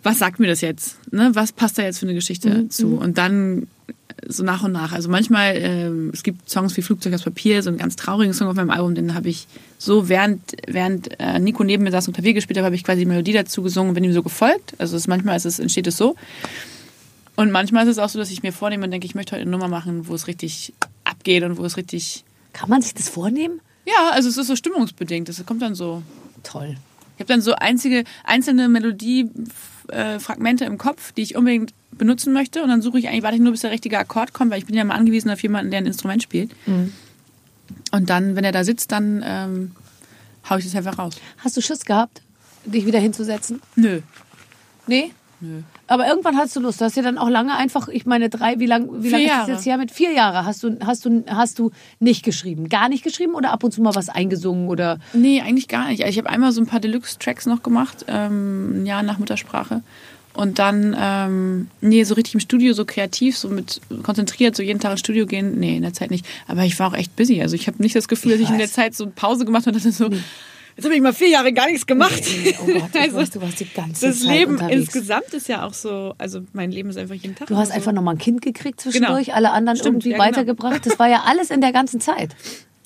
Was 0.02 0.18
sagt 0.18 0.38
mir 0.40 0.46
das 0.46 0.60
jetzt? 0.60 0.96
Ne? 1.12 1.30
Was 1.34 1.52
passt 1.52 1.78
da 1.78 1.82
jetzt 1.82 1.98
für 1.98 2.06
eine 2.06 2.14
Geschichte 2.14 2.48
Mhm, 2.50 2.70
zu? 2.70 2.96
Und 2.96 3.18
dann 3.18 3.66
so 4.26 4.42
nach 4.42 4.62
und 4.62 4.72
nach. 4.72 4.92
Also 4.92 5.08
manchmal, 5.10 5.54
ähm, 5.56 6.10
es 6.14 6.22
gibt 6.22 6.48
Songs 6.48 6.76
wie 6.76 6.82
Flugzeug 6.82 7.12
aus 7.14 7.22
Papier, 7.22 7.62
so 7.62 7.68
einen 7.68 7.78
ganz 7.78 7.96
traurigen 7.96 8.32
Song 8.32 8.48
auf 8.48 8.54
meinem 8.54 8.70
Album, 8.70 8.94
den 8.94 9.14
habe 9.14 9.28
ich 9.28 9.46
so, 9.76 10.08
während, 10.08 10.40
während 10.66 11.18
äh, 11.20 11.38
Nico 11.38 11.62
neben 11.64 11.84
mir 11.84 11.90
saß 11.90 12.06
und 12.08 12.14
Klavier 12.14 12.32
gespielt 12.32 12.58
hat, 12.58 12.64
habe 12.64 12.74
ich 12.74 12.84
quasi 12.84 13.00
die 13.00 13.06
Melodie 13.06 13.32
dazu 13.34 13.62
gesungen 13.62 13.90
und 13.90 13.94
bin 13.94 14.04
ihm 14.04 14.12
so 14.14 14.22
gefolgt. 14.22 14.72
Also 14.78 14.96
es, 14.96 15.06
manchmal 15.08 15.36
ist 15.36 15.44
es, 15.46 15.58
entsteht 15.58 15.86
es 15.86 15.96
so. 15.98 16.16
Und 17.36 17.50
manchmal 17.50 17.84
ist 17.84 17.92
es 17.92 17.98
auch 17.98 18.08
so, 18.08 18.18
dass 18.18 18.30
ich 18.30 18.42
mir 18.42 18.52
vornehme 18.52 18.84
und 18.84 18.90
denke, 18.90 19.06
ich 19.06 19.14
möchte 19.14 19.32
heute 19.32 19.42
eine 19.42 19.50
Nummer 19.50 19.68
machen, 19.68 20.06
wo 20.08 20.14
es 20.14 20.26
richtig 20.26 20.72
abgeht 21.04 21.42
und 21.42 21.58
wo 21.58 21.64
es 21.64 21.76
richtig. 21.76 22.24
Kann 22.52 22.68
man 22.70 22.82
sich 22.82 22.94
das 22.94 23.08
vornehmen? 23.08 23.60
Ja, 23.86 24.10
also 24.12 24.28
es 24.28 24.36
ist 24.36 24.46
so 24.46 24.56
stimmungsbedingt. 24.56 25.28
Das 25.28 25.44
kommt 25.44 25.62
dann 25.62 25.74
so. 25.74 26.02
Toll. 26.42 26.76
Ich 27.16 27.20
habe 27.20 27.32
dann 27.32 27.40
so 27.40 27.54
einzige, 27.54 28.04
einzelne 28.24 28.68
Melodiefragmente 28.68 30.64
im 30.64 30.78
Kopf, 30.78 31.12
die 31.12 31.22
ich 31.22 31.36
unbedingt 31.36 31.72
benutzen 31.92 32.32
möchte. 32.32 32.62
Und 32.62 32.68
dann 32.68 32.82
suche 32.82 32.98
ich 32.98 33.08
eigentlich, 33.08 33.22
warte 33.22 33.36
ich 33.36 33.42
nur, 33.42 33.52
bis 33.52 33.60
der 33.62 33.70
richtige 33.70 33.98
Akkord 33.98 34.32
kommt, 34.32 34.50
weil 34.50 34.58
ich 34.58 34.66
bin 34.66 34.76
ja 34.76 34.84
mal 34.84 34.94
angewiesen 34.94 35.30
auf 35.30 35.42
jemanden, 35.42 35.70
der 35.70 35.78
ein 35.78 35.86
Instrument 35.86 36.22
spielt. 36.22 36.52
Und 37.92 38.10
dann, 38.10 38.36
wenn 38.36 38.44
er 38.44 38.52
da 38.52 38.64
sitzt, 38.64 38.92
dann 38.92 39.22
ähm, 39.24 39.72
hau 40.48 40.56
ich 40.56 40.64
das 40.64 40.74
einfach 40.74 40.98
raus. 40.98 41.16
Hast 41.38 41.56
du 41.56 41.60
Schiss 41.60 41.84
gehabt, 41.84 42.22
dich 42.64 42.86
wieder 42.86 42.98
hinzusetzen? 42.98 43.60
Nö. 43.76 44.00
Nee? 44.86 45.12
Nö. 45.40 45.60
Aber 45.86 46.06
irgendwann 46.06 46.36
hast 46.36 46.56
du 46.56 46.60
Lust. 46.60 46.80
Du 46.80 46.84
hast 46.84 46.96
ja 46.96 47.02
dann 47.02 47.18
auch 47.18 47.28
lange 47.28 47.54
einfach, 47.56 47.88
ich 47.88 48.06
meine, 48.06 48.28
drei, 48.30 48.58
wie 48.58 48.66
lange 48.66 48.88
wie 49.02 49.08
lang 49.10 49.20
ist 49.20 49.28
das 49.28 49.36
Jahre. 49.36 49.50
jetzt 49.52 49.66
her? 49.66 49.78
Mit 49.78 49.90
vier 49.90 50.12
Jahren 50.12 50.46
hast 50.46 50.62
du, 50.62 50.78
hast, 50.84 51.04
du, 51.04 51.24
hast 51.28 51.58
du 51.58 51.70
nicht 52.00 52.24
geschrieben. 52.24 52.68
Gar 52.68 52.88
nicht 52.88 53.04
geschrieben 53.04 53.34
oder 53.34 53.52
ab 53.52 53.64
und 53.64 53.72
zu 53.72 53.82
mal 53.82 53.94
was 53.94 54.08
eingesungen 54.08 54.68
oder. 54.68 54.98
Nee, 55.12 55.40
eigentlich 55.40 55.68
gar 55.68 55.88
nicht. 55.88 56.02
Ich 56.02 56.18
habe 56.18 56.30
einmal 56.30 56.52
so 56.52 56.60
ein 56.60 56.66
paar 56.66 56.80
Deluxe-Tracks 56.80 57.46
noch 57.46 57.62
gemacht, 57.62 58.04
ähm, 58.08 58.82
ein 58.82 58.86
Jahr 58.86 59.02
nach 59.02 59.18
Muttersprache. 59.18 59.82
Und 60.34 60.58
dann, 60.58 60.96
ähm, 60.98 61.68
nee, 61.80 62.02
so 62.02 62.14
richtig 62.14 62.34
im 62.34 62.40
Studio, 62.40 62.72
so 62.72 62.84
kreativ, 62.84 63.38
so 63.38 63.48
mit 63.48 63.80
konzentriert, 64.02 64.56
so 64.56 64.64
jeden 64.64 64.80
Tag 64.80 64.90
ins 64.90 65.00
Studio 65.00 65.26
gehen, 65.26 65.60
nee, 65.60 65.76
in 65.76 65.82
der 65.82 65.92
Zeit 65.92 66.10
nicht. 66.10 66.26
Aber 66.48 66.64
ich 66.64 66.76
war 66.80 66.88
auch 66.88 66.94
echt 66.94 67.14
busy. 67.14 67.40
Also 67.40 67.54
ich 67.54 67.68
habe 67.68 67.80
nicht 67.80 67.94
das 67.94 68.08
Gefühl, 68.08 68.32
Ich 68.32 68.40
dass 68.40 68.48
ich 68.48 68.52
in 68.52 68.58
der. 68.58 68.68
Zeit 68.68 68.96
so 68.96 69.04
eine 69.04 69.12
Pause 69.12 69.44
gemacht 69.44 69.66
habe 69.66 69.76
und 69.76 69.84
dachte 69.84 69.92
so, 69.92 70.10
jetzt 70.76 70.84
habe 70.84 70.94
ich 70.94 71.00
mal 71.00 71.12
vier 71.12 71.28
Jahre 71.28 71.52
gar 71.52 71.66
nichts 71.66 71.86
gemacht. 71.86 72.22
Nee, 72.42 72.54
oh 72.60 72.66
Gott, 72.66 72.96
Also, 72.96 73.16
weiß, 73.18 73.30
du 73.30 73.40
warst 73.42 73.60
die 73.60 73.64
ganze 73.72 74.06
das 74.08 74.20
Zeit 74.20 74.28
Leben 74.30 74.52
unterwegs. 74.52 74.76
insgesamt 74.80 75.32
ist 75.34 75.48
ja 75.48 75.64
auch 75.66 75.74
so, 75.74 76.14
also 76.18 76.40
mein 76.52 76.70
Leben 76.70 76.90
ist 76.90 76.96
einfach 76.96 77.14
jeden 77.14 77.34
Tag. 77.34 77.48
Du 77.48 77.56
hast 77.56 77.68
so. 77.68 77.74
einfach 77.74 77.92
nochmal 77.92 78.14
ein 78.14 78.18
Kind 78.18 78.42
gekriegt 78.42 78.80
zwischendurch, 78.80 79.26
Genau. 79.26 79.36
alle 79.36 79.50
anderen 79.52 79.76
Stimmt, 79.78 80.04
irgendwie 80.04 80.10
ja, 80.10 80.16
genau. 80.16 80.26
weitergebracht. 80.28 80.86
Das 80.86 80.98
war 80.98 81.08
ja 81.08 81.22
alles 81.26 81.50
in 81.50 81.60
der 81.60 81.72
ganzen 81.72 82.00
Zeit. 82.00 82.34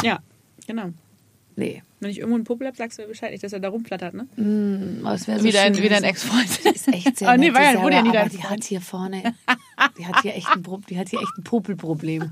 Ja, 0.03 0.18
genau. 0.66 0.91
Nee. 1.57 1.82
Wenn 2.01 2.11
ich 2.11 2.18
irgendwo 2.18 2.36
einen 2.36 2.45
Popel 2.45 2.68
habe, 2.68 2.76
sagst 2.76 2.99
du 2.99 3.03
mir 3.03 3.09
Bescheid, 3.09 3.32
nicht, 3.32 3.43
dass 3.43 3.53
er 3.53 3.59
da 3.59 3.68
rumplattert, 3.70 4.14
ne? 4.14 4.28
Aber 5.03 5.14
es 5.14 5.26
wäre 5.26 5.39
so 5.41 5.45
Wie 5.45 5.51
dein, 5.51 5.76
wie 5.76 5.89
dein. 5.89 6.05
Ex-Freund. 6.05 6.49
Die 6.64 6.68
ist 6.68 6.86
echt 6.86 7.18
sehr 7.18 7.28
Ah, 7.28 7.36
nee, 7.36 7.47
nett, 7.47 7.57
war 7.57 7.62
ja- 7.64 7.72
die 7.72 7.78
wurde 7.82 7.97
ja 7.97 8.03
nie 8.03 8.12
dein 8.12 8.20
aber 8.20 8.30
die 8.30 8.36
Freund. 8.36 8.51
hat 8.51 8.64
hier 8.64 8.80
vorne, 8.80 9.34
die 9.99 10.07
hat 10.07 10.22
hier 10.22 10.36
echt 10.36 10.47
ein, 10.55 10.62
die 10.89 10.97
hat 10.99 11.09
hier 11.09 11.18
echt 11.20 11.36
ein 11.36 11.43
Popelproblem. 11.43 12.30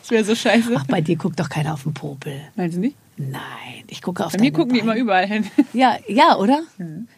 Das 0.00 0.10
wäre 0.10 0.24
so 0.24 0.34
scheiße. 0.34 0.72
Ach, 0.76 0.86
bei 0.86 1.00
dir 1.00 1.14
guckt 1.14 1.38
doch 1.38 1.48
keiner 1.48 1.74
auf 1.74 1.84
den 1.84 1.94
Popel. 1.94 2.40
Meinst 2.56 2.76
du 2.76 2.80
nicht? 2.80 2.96
Nein, 3.18 3.84
ich 3.88 4.00
gucke 4.00 4.24
auf 4.24 4.32
Bei 4.32 4.40
mir 4.40 4.52
gucken 4.52 4.74
die 4.74 4.80
immer 4.80 4.92
Beine. 4.92 5.00
überall 5.02 5.26
hin. 5.26 5.44
Ja, 5.72 5.96
ja, 6.08 6.36
oder? 6.36 6.62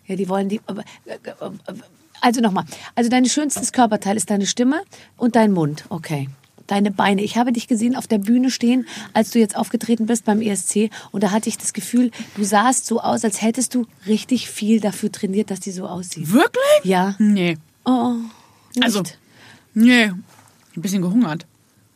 Ja, 0.07 0.16
die 0.16 0.28
wollen 0.28 0.48
die. 0.48 0.57
äh, 0.66 1.14
Also 2.20 2.40
nochmal. 2.40 2.64
Also 2.94 3.11
dein 3.11 3.24
schönstes 3.26 3.72
Körperteil 3.72 4.16
ist 4.16 4.30
deine 4.30 4.46
Stimme 4.46 4.82
und 5.16 5.36
dein 5.36 5.53
Mund. 5.53 5.84
Okay. 5.90 6.28
Deine 6.66 6.90
Beine. 6.92 7.22
Ich 7.22 7.36
habe 7.36 7.53
dich 7.53 7.66
gesehen 7.66 7.96
auf 7.96 8.07
der 8.07 8.18
Bühne 8.18 8.51
stehen, 8.51 8.86
als 9.12 9.30
du 9.30 9.38
jetzt 9.40 9.57
aufgetreten 9.57 10.07
bist 10.07 10.24
beim 10.24 10.40
ESC. 10.40 10.90
Und 11.11 11.22
da 11.24 11.32
hatte 11.32 11.48
ich 11.48 11.59
das 11.59 11.72
Gefühl, 11.72 12.12
du 12.36 12.44
sahst 12.44 12.86
so 12.86 13.01
aus, 13.01 13.24
als 13.24 13.42
hättest 13.42 13.74
du 13.74 13.86
richtig 14.07 14.48
viel 14.48 14.78
dafür 14.80 15.11
trainiert, 15.11 15.51
dass 15.51 15.59
die 15.61 15.72
so 15.72 15.86
aussieht. 15.88 16.30
Wirklich? 16.32 16.84
Ja. 16.84 17.16
Nee. 17.18 17.59
Oh. 17.84 18.12
Nicht. 18.74 18.84
Also, 18.84 19.03
nee. 19.74 20.05
Ein 20.05 20.22
bisschen 20.76 21.03
gehungert. 21.03 21.44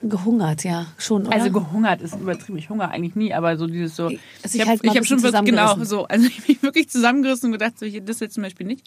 Gehungert, 0.08 0.64
ja, 0.64 0.86
schon. 0.98 1.26
Oder? 1.26 1.36
Also 1.36 1.50
gehungert 1.50 2.02
ist 2.02 2.14
übertrieben. 2.14 2.58
Ich 2.58 2.68
hungere 2.68 2.90
eigentlich 2.90 3.16
nie, 3.16 3.32
aber 3.32 3.56
so 3.56 3.66
dieses 3.66 3.96
so. 3.96 4.04
Also 4.04 4.16
ich 4.44 4.54
ich 4.54 4.60
habe 4.60 4.70
halt 4.70 4.96
hab 4.96 5.06
schon 5.06 5.22
was, 5.22 5.44
genau 5.44 5.82
so. 5.84 6.06
Also 6.06 6.26
ich 6.28 6.38
habe 6.38 6.48
mich 6.48 6.62
wirklich 6.62 6.88
zusammengerissen 6.88 7.46
und 7.46 7.52
gedacht, 7.52 7.78
so, 7.78 7.86
das 7.86 8.20
jetzt 8.20 8.34
zum 8.34 8.42
Beispiel 8.42 8.66
nicht. 8.66 8.84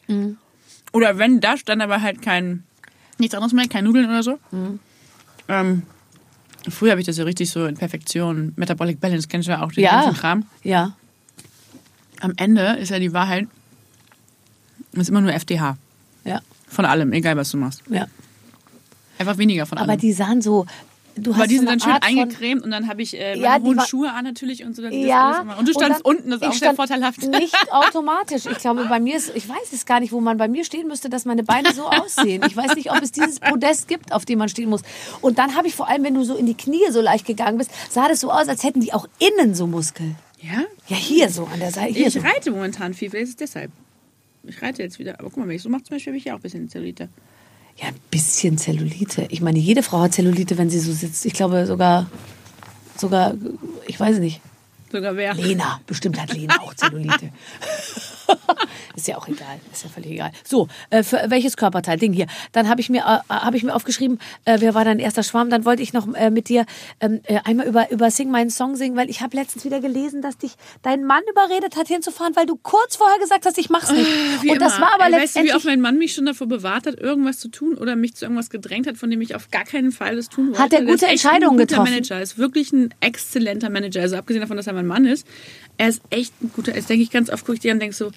Oder 0.94 1.18
wenn 1.18 1.40
da 1.40 1.58
stand 1.58 1.82
aber 1.82 2.02
halt 2.02 2.22
kein 2.22 2.64
nichts 3.20 3.36
anderes 3.36 3.54
mehr, 3.54 3.68
kein 3.68 3.84
Nudeln 3.84 4.10
oder 4.10 4.24
so. 4.24 4.40
Ähm, 5.48 5.84
früher 6.70 6.92
habe 6.92 7.02
ich 7.02 7.08
das 7.08 7.18
ja 7.18 7.24
richtig 7.24 7.50
so 7.50 7.66
in 7.66 7.76
Perfektion, 7.76 8.54
Metabolic 8.56 9.00
Balance, 9.00 9.28
kennst 9.28 9.48
du 9.48 9.52
ja 9.52 9.64
auch 9.64 9.72
den 9.72 9.84
ja. 9.84 10.04
ganzen 10.04 10.20
Kram. 10.20 10.46
Ja. 10.64 10.96
Am 12.20 12.34
Ende 12.38 12.78
ist 12.80 12.90
ja 12.90 13.00
die 13.00 13.14
Wahrheit, 13.14 13.48
es 14.94 15.02
ist 15.02 15.10
immer 15.10 15.22
nur 15.22 15.34
FDH. 15.34 15.78
Ja. 16.24 16.42
Von 16.68 16.86
allem, 16.86 17.14
egal 17.14 17.38
was 17.38 17.52
du 17.52 17.58
machst. 17.58 17.84
Ja. 17.90 18.08
Einfach 19.20 19.38
weniger 19.38 19.66
von 19.66 19.78
Aber 19.78 19.92
allem. 19.92 20.00
die 20.00 20.14
sahen 20.14 20.42
so, 20.42 20.66
du 21.18 21.36
hast 21.36 21.50
die 21.50 21.56
so 21.56 21.60
sind 21.62 21.70
dann 21.70 21.80
schön 21.80 21.92
Art 21.92 22.04
eingecremt 22.06 22.64
und 22.64 22.72
dann 22.72 22.88
habe 22.88 23.02
ich 23.02 23.18
äh, 23.18 23.38
Ja, 23.38 23.60
hohen 23.62 23.80
Schuhe 23.82 24.12
an 24.12 24.24
natürlich 24.26 24.64
und 24.64 24.76
so. 24.76 24.82
Das 24.82 24.94
Ja. 24.94 25.42
Und 25.58 25.68
du 25.68 25.74
standst 25.74 26.02
dann- 26.06 26.16
unten, 26.16 26.30
das 26.32 26.42
ist 26.42 26.48
auch 26.48 26.54
sehr 26.54 26.74
vorteilhaft. 26.76 27.22
Nicht 27.28 27.56
automatisch. 27.72 28.46
Ich 28.46 28.58
glaube, 28.60 28.86
bei 28.86 29.00
mir 29.00 29.16
ist, 29.18 29.32
ich 29.36 29.48
weiß 29.48 29.74
es 29.74 29.86
gar 29.86 30.00
nicht, 30.00 30.12
wo 30.12 30.20
man 30.22 30.38
bei 30.38 30.48
mir 30.48 30.64
stehen 30.64 30.88
müsste, 30.88 31.10
dass 31.10 31.26
meine 31.26 31.44
Beine 31.44 31.74
so 31.74 31.88
aussehen. 31.88 32.44
Ich 32.48 32.56
weiß 32.56 32.76
nicht, 32.76 32.92
ob 32.92 33.02
es 33.02 33.12
dieses 33.12 33.40
Podest 33.40 33.88
gibt, 33.88 34.12
auf 34.14 34.26
dem 34.26 34.40
man 34.40 34.50
stehen 34.50 34.70
muss. 34.70 34.82
Und 35.22 35.38
dann 35.40 35.56
habe 35.56 35.68
ich 35.68 35.76
vor 35.76 35.88
allem, 35.88 36.04
wenn 36.04 36.14
du 36.14 36.24
so 36.24 36.36
in 36.36 36.46
die 36.46 36.56
Knie 36.56 36.90
so 36.92 37.02
leicht 37.02 37.26
gegangen 37.26 37.58
bist, 37.58 37.72
sah 37.90 38.08
das 38.08 38.20
so 38.20 38.32
aus, 38.32 38.48
als 38.48 38.64
hätten 38.64 38.82
die 38.82 38.94
auch 38.94 39.08
innen 39.20 39.56
so 39.56 39.68
Muskeln. 39.68 40.16
Ja? 40.40 40.62
Ja, 40.88 40.96
hier 40.96 41.30
so 41.30 41.46
an 41.52 41.60
der 41.60 41.72
Seite. 41.72 41.98
Ich 41.98 42.14
so. 42.14 42.20
reite 42.20 42.52
momentan 42.52 42.94
viel, 42.94 43.10
vielleicht 43.10 43.24
ist 43.24 43.30
es 43.32 43.36
deshalb. 43.38 43.72
Ich 44.44 44.62
reite 44.62 44.82
jetzt 44.84 45.00
wieder. 45.00 45.20
Aber 45.20 45.30
guck 45.30 45.38
mal, 45.38 45.48
wenn 45.48 45.56
ich 45.56 45.62
so 45.64 45.70
mache, 45.70 45.84
zum 45.84 45.96
Beispiel 45.96 46.12
habe 46.14 46.18
ich 46.18 46.26
ja 46.26 46.34
auch 46.34 46.38
ein 46.40 46.42
bisschen 46.44 46.70
Zellulite. 46.70 47.10
Ja, 47.78 47.88
ein 47.88 47.96
bisschen 48.10 48.58
Zellulite. 48.58 49.28
Ich 49.30 49.42
meine, 49.42 49.60
jede 49.60 49.84
Frau 49.84 50.00
hat 50.00 50.14
Zellulite, 50.14 50.58
wenn 50.58 50.70
sie 50.70 50.80
so 50.80 50.92
sitzt. 50.92 51.26
Ich 51.26 51.34
glaube 51.34 51.66
sogar, 51.66 52.10
sogar, 52.98 53.34
ich 53.86 54.00
weiß 54.00 54.18
nicht. 54.20 54.42
Sogar 54.92 55.16
wer. 55.16 55.34
Lena, 55.36 55.80
bestimmt 55.86 56.20
hat 56.20 56.34
Lena 56.34 56.60
auch 56.60 56.74
Zellulite. 56.74 57.32
ist 58.96 59.08
ja 59.08 59.18
auch 59.18 59.28
egal, 59.28 59.60
ist 59.72 59.84
ja 59.84 59.90
völlig 59.90 60.12
egal. 60.12 60.32
So, 60.44 60.68
äh, 60.90 61.04
für 61.04 61.24
welches 61.28 61.58
Körperteil? 61.58 61.98
Ding 61.98 62.14
hier. 62.14 62.28
Dann 62.52 62.70
habe 62.70 62.82
ich 62.82 62.90
mir 62.90 63.00
äh, 63.02 63.34
habe 63.34 63.58
ich 63.58 63.64
mir 63.64 63.74
aufgeschrieben, 63.74 64.20
äh, 64.46 64.58
wer 64.60 64.74
war 64.74 64.86
dein 64.86 65.00
erster 65.00 65.24
Schwarm? 65.24 65.50
Dann 65.50 65.66
wollte 65.66 65.82
ich 65.84 65.94
noch 65.94 66.14
äh, 66.14 66.30
mit 66.30 66.50
dir 66.50 66.66
ähm, 67.00 67.22
äh, 67.26 67.40
einmal 67.44 67.68
über 67.68 67.92
über 67.92 68.12
Sing 68.12 68.30
meinen 68.30 68.50
Song 68.50 68.76
singen, 68.76 68.96
weil 68.96 69.10
ich 69.10 69.22
habe 69.22 69.36
letztens 69.36 69.66
wieder 69.66 69.80
gelesen, 69.80 70.22
dass 70.22 70.38
dich 70.38 70.54
dein 70.82 71.04
Mann 71.06 71.24
überredet 71.30 71.76
hat 71.76 71.88
hinzufahren, 71.88 72.36
weil 72.36 72.46
du 72.46 72.56
kurz 72.56 72.96
vorher 72.96 73.20
gesagt 73.20 73.46
hast, 73.46 73.58
ich 73.58 73.70
mach's 73.70 73.92
nicht. 73.92 74.08
Wie 74.42 74.52
Und 74.52 74.62
das 74.62 74.78
immer. 74.78 74.88
war 74.88 74.94
aber 74.96 75.06
Ey, 75.06 75.12
Weißt 75.14 75.36
du, 75.36 75.40
wie 75.40 75.44
letztendlich 75.48 75.56
oft 75.56 75.66
mein 75.66 75.82
Mann 75.82 75.98
mich 75.98 76.14
schon 76.14 76.26
davor 76.26 76.48
bewahrt 76.48 76.88
hat, 76.88 77.00
irgendwas 77.00 77.40
zu 77.40 77.50
tun 77.50 77.76
oder 77.76 77.96
mich 77.96 78.16
zu 78.16 78.26
irgendwas 78.26 78.50
gedrängt 78.50 78.88
hat, 78.88 78.98
von 78.98 79.10
dem 79.10 79.22
ich 79.22 79.36
auf 79.36 79.50
gar 79.52 79.64
keinen 79.64 79.92
Fall 79.92 80.16
das 80.16 80.30
tun 80.30 80.50
wollte? 80.50 80.62
Hat 80.62 80.74
er 80.74 80.84
gute 80.84 81.08
Entscheidungen 81.08 81.58
getroffen? 81.58 81.92
Manager, 81.92 82.22
ist 82.22 82.38
wirklich 82.38 82.72
ein 82.74 82.94
exzellenter 83.00 83.70
Manager. 83.70 84.02
Also 84.02 84.18
abgesehen 84.18 84.42
davon, 84.42 84.58
dass 84.58 84.68
er 84.68 84.74
mein 84.74 84.88
Mann 84.88 85.06
ist, 85.06 85.26
er 85.78 85.90
ist 85.90 86.02
echt 86.10 86.34
ein 86.42 86.52
guter. 86.56 86.76
Jetzt 86.76 86.90
denke 86.90 87.04
ich 87.04 87.12
ganz 87.12 87.30
oft, 87.30 87.46
gucke 87.46 87.56
ich 87.56 87.60
dir 87.62 87.72
an 87.72 87.76
und 87.78 87.82
denke 87.82 87.96
so, 87.96 88.12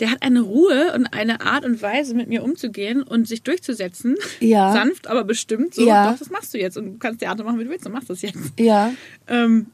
der 0.00 0.10
hat 0.12 0.22
eine 0.22 0.42
Ruhe 0.42 0.92
und 0.94 1.06
eine 1.06 1.40
Art 1.40 1.64
und 1.64 1.82
Weise, 1.82 2.14
mit 2.14 2.28
mir 2.28 2.44
umzugehen 2.44 3.02
und 3.02 3.26
sich 3.26 3.42
durchzusetzen. 3.42 4.16
Ja. 4.40 4.72
Sanft, 4.74 5.06
aber 5.08 5.24
bestimmt. 5.24 5.74
So, 5.74 5.86
Ja. 5.86 6.10
doch, 6.12 6.18
das 6.18 6.30
machst 6.30 6.54
du 6.54 6.58
jetzt. 6.58 6.76
Und 6.76 6.84
du 6.86 6.98
kannst 6.98 7.20
Theater 7.20 7.42
machen, 7.44 7.58
wie 7.58 7.64
du 7.64 7.70
willst, 7.70 7.84
und 7.86 7.92
machst 7.92 8.08
das 8.10 8.22
jetzt. 8.22 8.38
ja. 8.60 8.92
Ähm, 9.26 9.66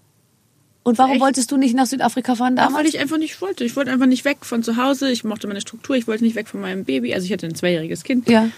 Und 0.82 0.98
warum 0.98 1.12
Echt? 1.12 1.20
wolltest 1.20 1.50
du 1.50 1.56
nicht 1.58 1.74
nach 1.74 1.86
Südafrika 1.86 2.34
fahren 2.36 2.58
Auch 2.58 2.62
weil 2.64 2.68
damals? 2.68 2.88
ich 2.88 2.98
einfach 3.00 3.18
nicht 3.18 3.40
wollte. 3.42 3.64
Ich 3.64 3.74
wollte 3.76 3.90
einfach 3.90 4.06
nicht 4.06 4.24
weg 4.24 4.38
von 4.42 4.62
zu 4.62 4.76
Hause. 4.76 5.10
Ich 5.10 5.24
mochte 5.24 5.46
meine 5.46 5.60
Struktur. 5.60 5.96
Ich 5.96 6.06
wollte 6.06 6.24
nicht 6.24 6.36
weg 6.36 6.48
von 6.48 6.60
meinem 6.60 6.84
Baby. 6.84 7.12
Also 7.14 7.24
ich 7.26 7.32
hatte 7.32 7.46
ein 7.46 7.54
zweijähriges 7.54 8.02
Kind. 8.04 8.28
Ja. 8.28 8.48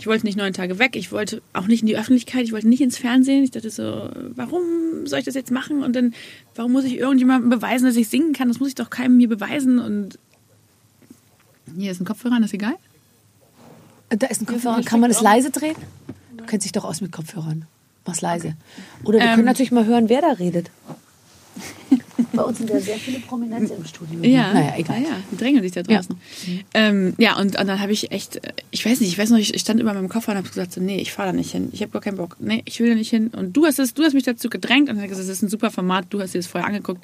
Ich 0.00 0.06
wollte 0.06 0.24
nicht 0.26 0.38
neun 0.38 0.52
Tage 0.52 0.78
weg. 0.78 0.94
Ich 0.94 1.10
wollte 1.10 1.42
auch 1.52 1.66
nicht 1.66 1.80
in 1.80 1.86
die 1.86 1.96
Öffentlichkeit. 1.96 2.44
Ich 2.44 2.52
wollte 2.52 2.68
nicht 2.68 2.80
ins 2.80 2.98
Fernsehen. 2.98 3.42
Ich 3.42 3.50
dachte 3.50 3.70
so, 3.70 4.08
warum 4.36 5.06
soll 5.06 5.18
ich 5.18 5.24
das 5.24 5.34
jetzt 5.34 5.50
machen? 5.50 5.82
Und 5.82 5.96
dann, 5.96 6.14
warum 6.54 6.72
muss 6.72 6.84
ich 6.84 6.96
irgendjemandem 6.98 7.50
beweisen, 7.50 7.86
dass 7.86 7.96
ich 7.96 8.08
singen 8.08 8.32
kann? 8.32 8.48
Das 8.48 8.60
muss 8.60 8.68
ich 8.68 8.74
doch 8.76 8.90
keinem 8.90 9.16
mir 9.16 9.28
beweisen. 9.28 9.78
Und 9.80 10.18
hier 11.76 11.90
ist 11.90 12.00
ein 12.00 12.04
Kopfhörer, 12.04 12.36
das 12.36 12.46
ist 12.50 12.54
egal. 12.54 12.74
Da 14.10 14.28
ist 14.28 14.40
ein 14.40 14.46
Kopfhörer. 14.46 14.82
Kann 14.82 15.00
man 15.00 15.10
das 15.10 15.20
leise 15.20 15.50
drehen? 15.50 15.76
Du 16.36 16.44
kennst 16.44 16.64
dich 16.64 16.72
doch 16.72 16.84
aus 16.84 17.00
mit 17.00 17.10
Kopfhörern. 17.12 17.66
Mach's 18.06 18.20
leise. 18.22 18.54
Oder 19.04 19.18
wir 19.18 19.26
Ähm. 19.26 19.34
können 19.34 19.44
natürlich 19.44 19.72
mal 19.72 19.84
hören, 19.84 20.08
wer 20.08 20.22
da 20.22 20.30
redet. 20.32 20.70
Bei 22.32 22.42
uns 22.42 22.58
sind 22.58 22.68
ja 22.70 22.80
sehr 22.80 22.96
viele 22.96 23.20
Prominente 23.20 23.74
im 23.74 23.84
Studio. 23.84 24.22
Ja, 24.22 24.52
Naja, 24.52 24.74
egal. 24.76 25.02
Ja, 25.02 25.08
ja, 25.08 25.16
die 25.30 25.36
drängeln 25.36 25.62
sich 25.62 25.72
da 25.72 25.82
draußen. 25.82 26.16
Ja, 26.46 26.52
ähm, 26.74 27.14
ja 27.18 27.36
und, 27.38 27.58
und 27.58 27.66
dann 27.66 27.80
habe 27.80 27.92
ich 27.92 28.10
echt, 28.10 28.40
ich 28.70 28.84
weiß 28.84 29.00
nicht, 29.00 29.10
ich 29.10 29.18
weiß 29.18 29.30
noch, 29.30 29.38
ich 29.38 29.58
stand 29.58 29.80
über 29.80 29.94
meinem 29.94 30.08
Koffer 30.08 30.32
und 30.32 30.38
habe 30.38 30.48
gesagt, 30.48 30.72
so, 30.72 30.80
nee, 30.80 30.98
ich 31.00 31.12
fahre 31.12 31.28
da 31.28 31.32
nicht 31.32 31.52
hin. 31.52 31.68
Ich 31.72 31.80
habe 31.80 31.92
gar 31.92 32.02
keinen 32.02 32.16
Bock. 32.16 32.36
Nee, 32.40 32.62
ich 32.64 32.80
will 32.80 32.88
da 32.88 32.94
nicht 32.94 33.10
hin. 33.10 33.28
Und 33.28 33.56
du 33.56 33.64
hast 33.66 33.78
es, 33.78 33.94
du 33.94 34.02
hast 34.02 34.14
mich 34.14 34.24
dazu 34.24 34.48
gedrängt 34.50 34.88
und 34.90 34.96
dann 34.96 35.08
gesagt, 35.08 35.20
das 35.20 35.28
ist 35.28 35.42
ein 35.42 35.48
super 35.48 35.70
Format, 35.70 36.06
du 36.10 36.20
hast 36.20 36.34
dir 36.34 36.38
das 36.38 36.46
vorher 36.48 36.66
angeguckt. 36.68 37.02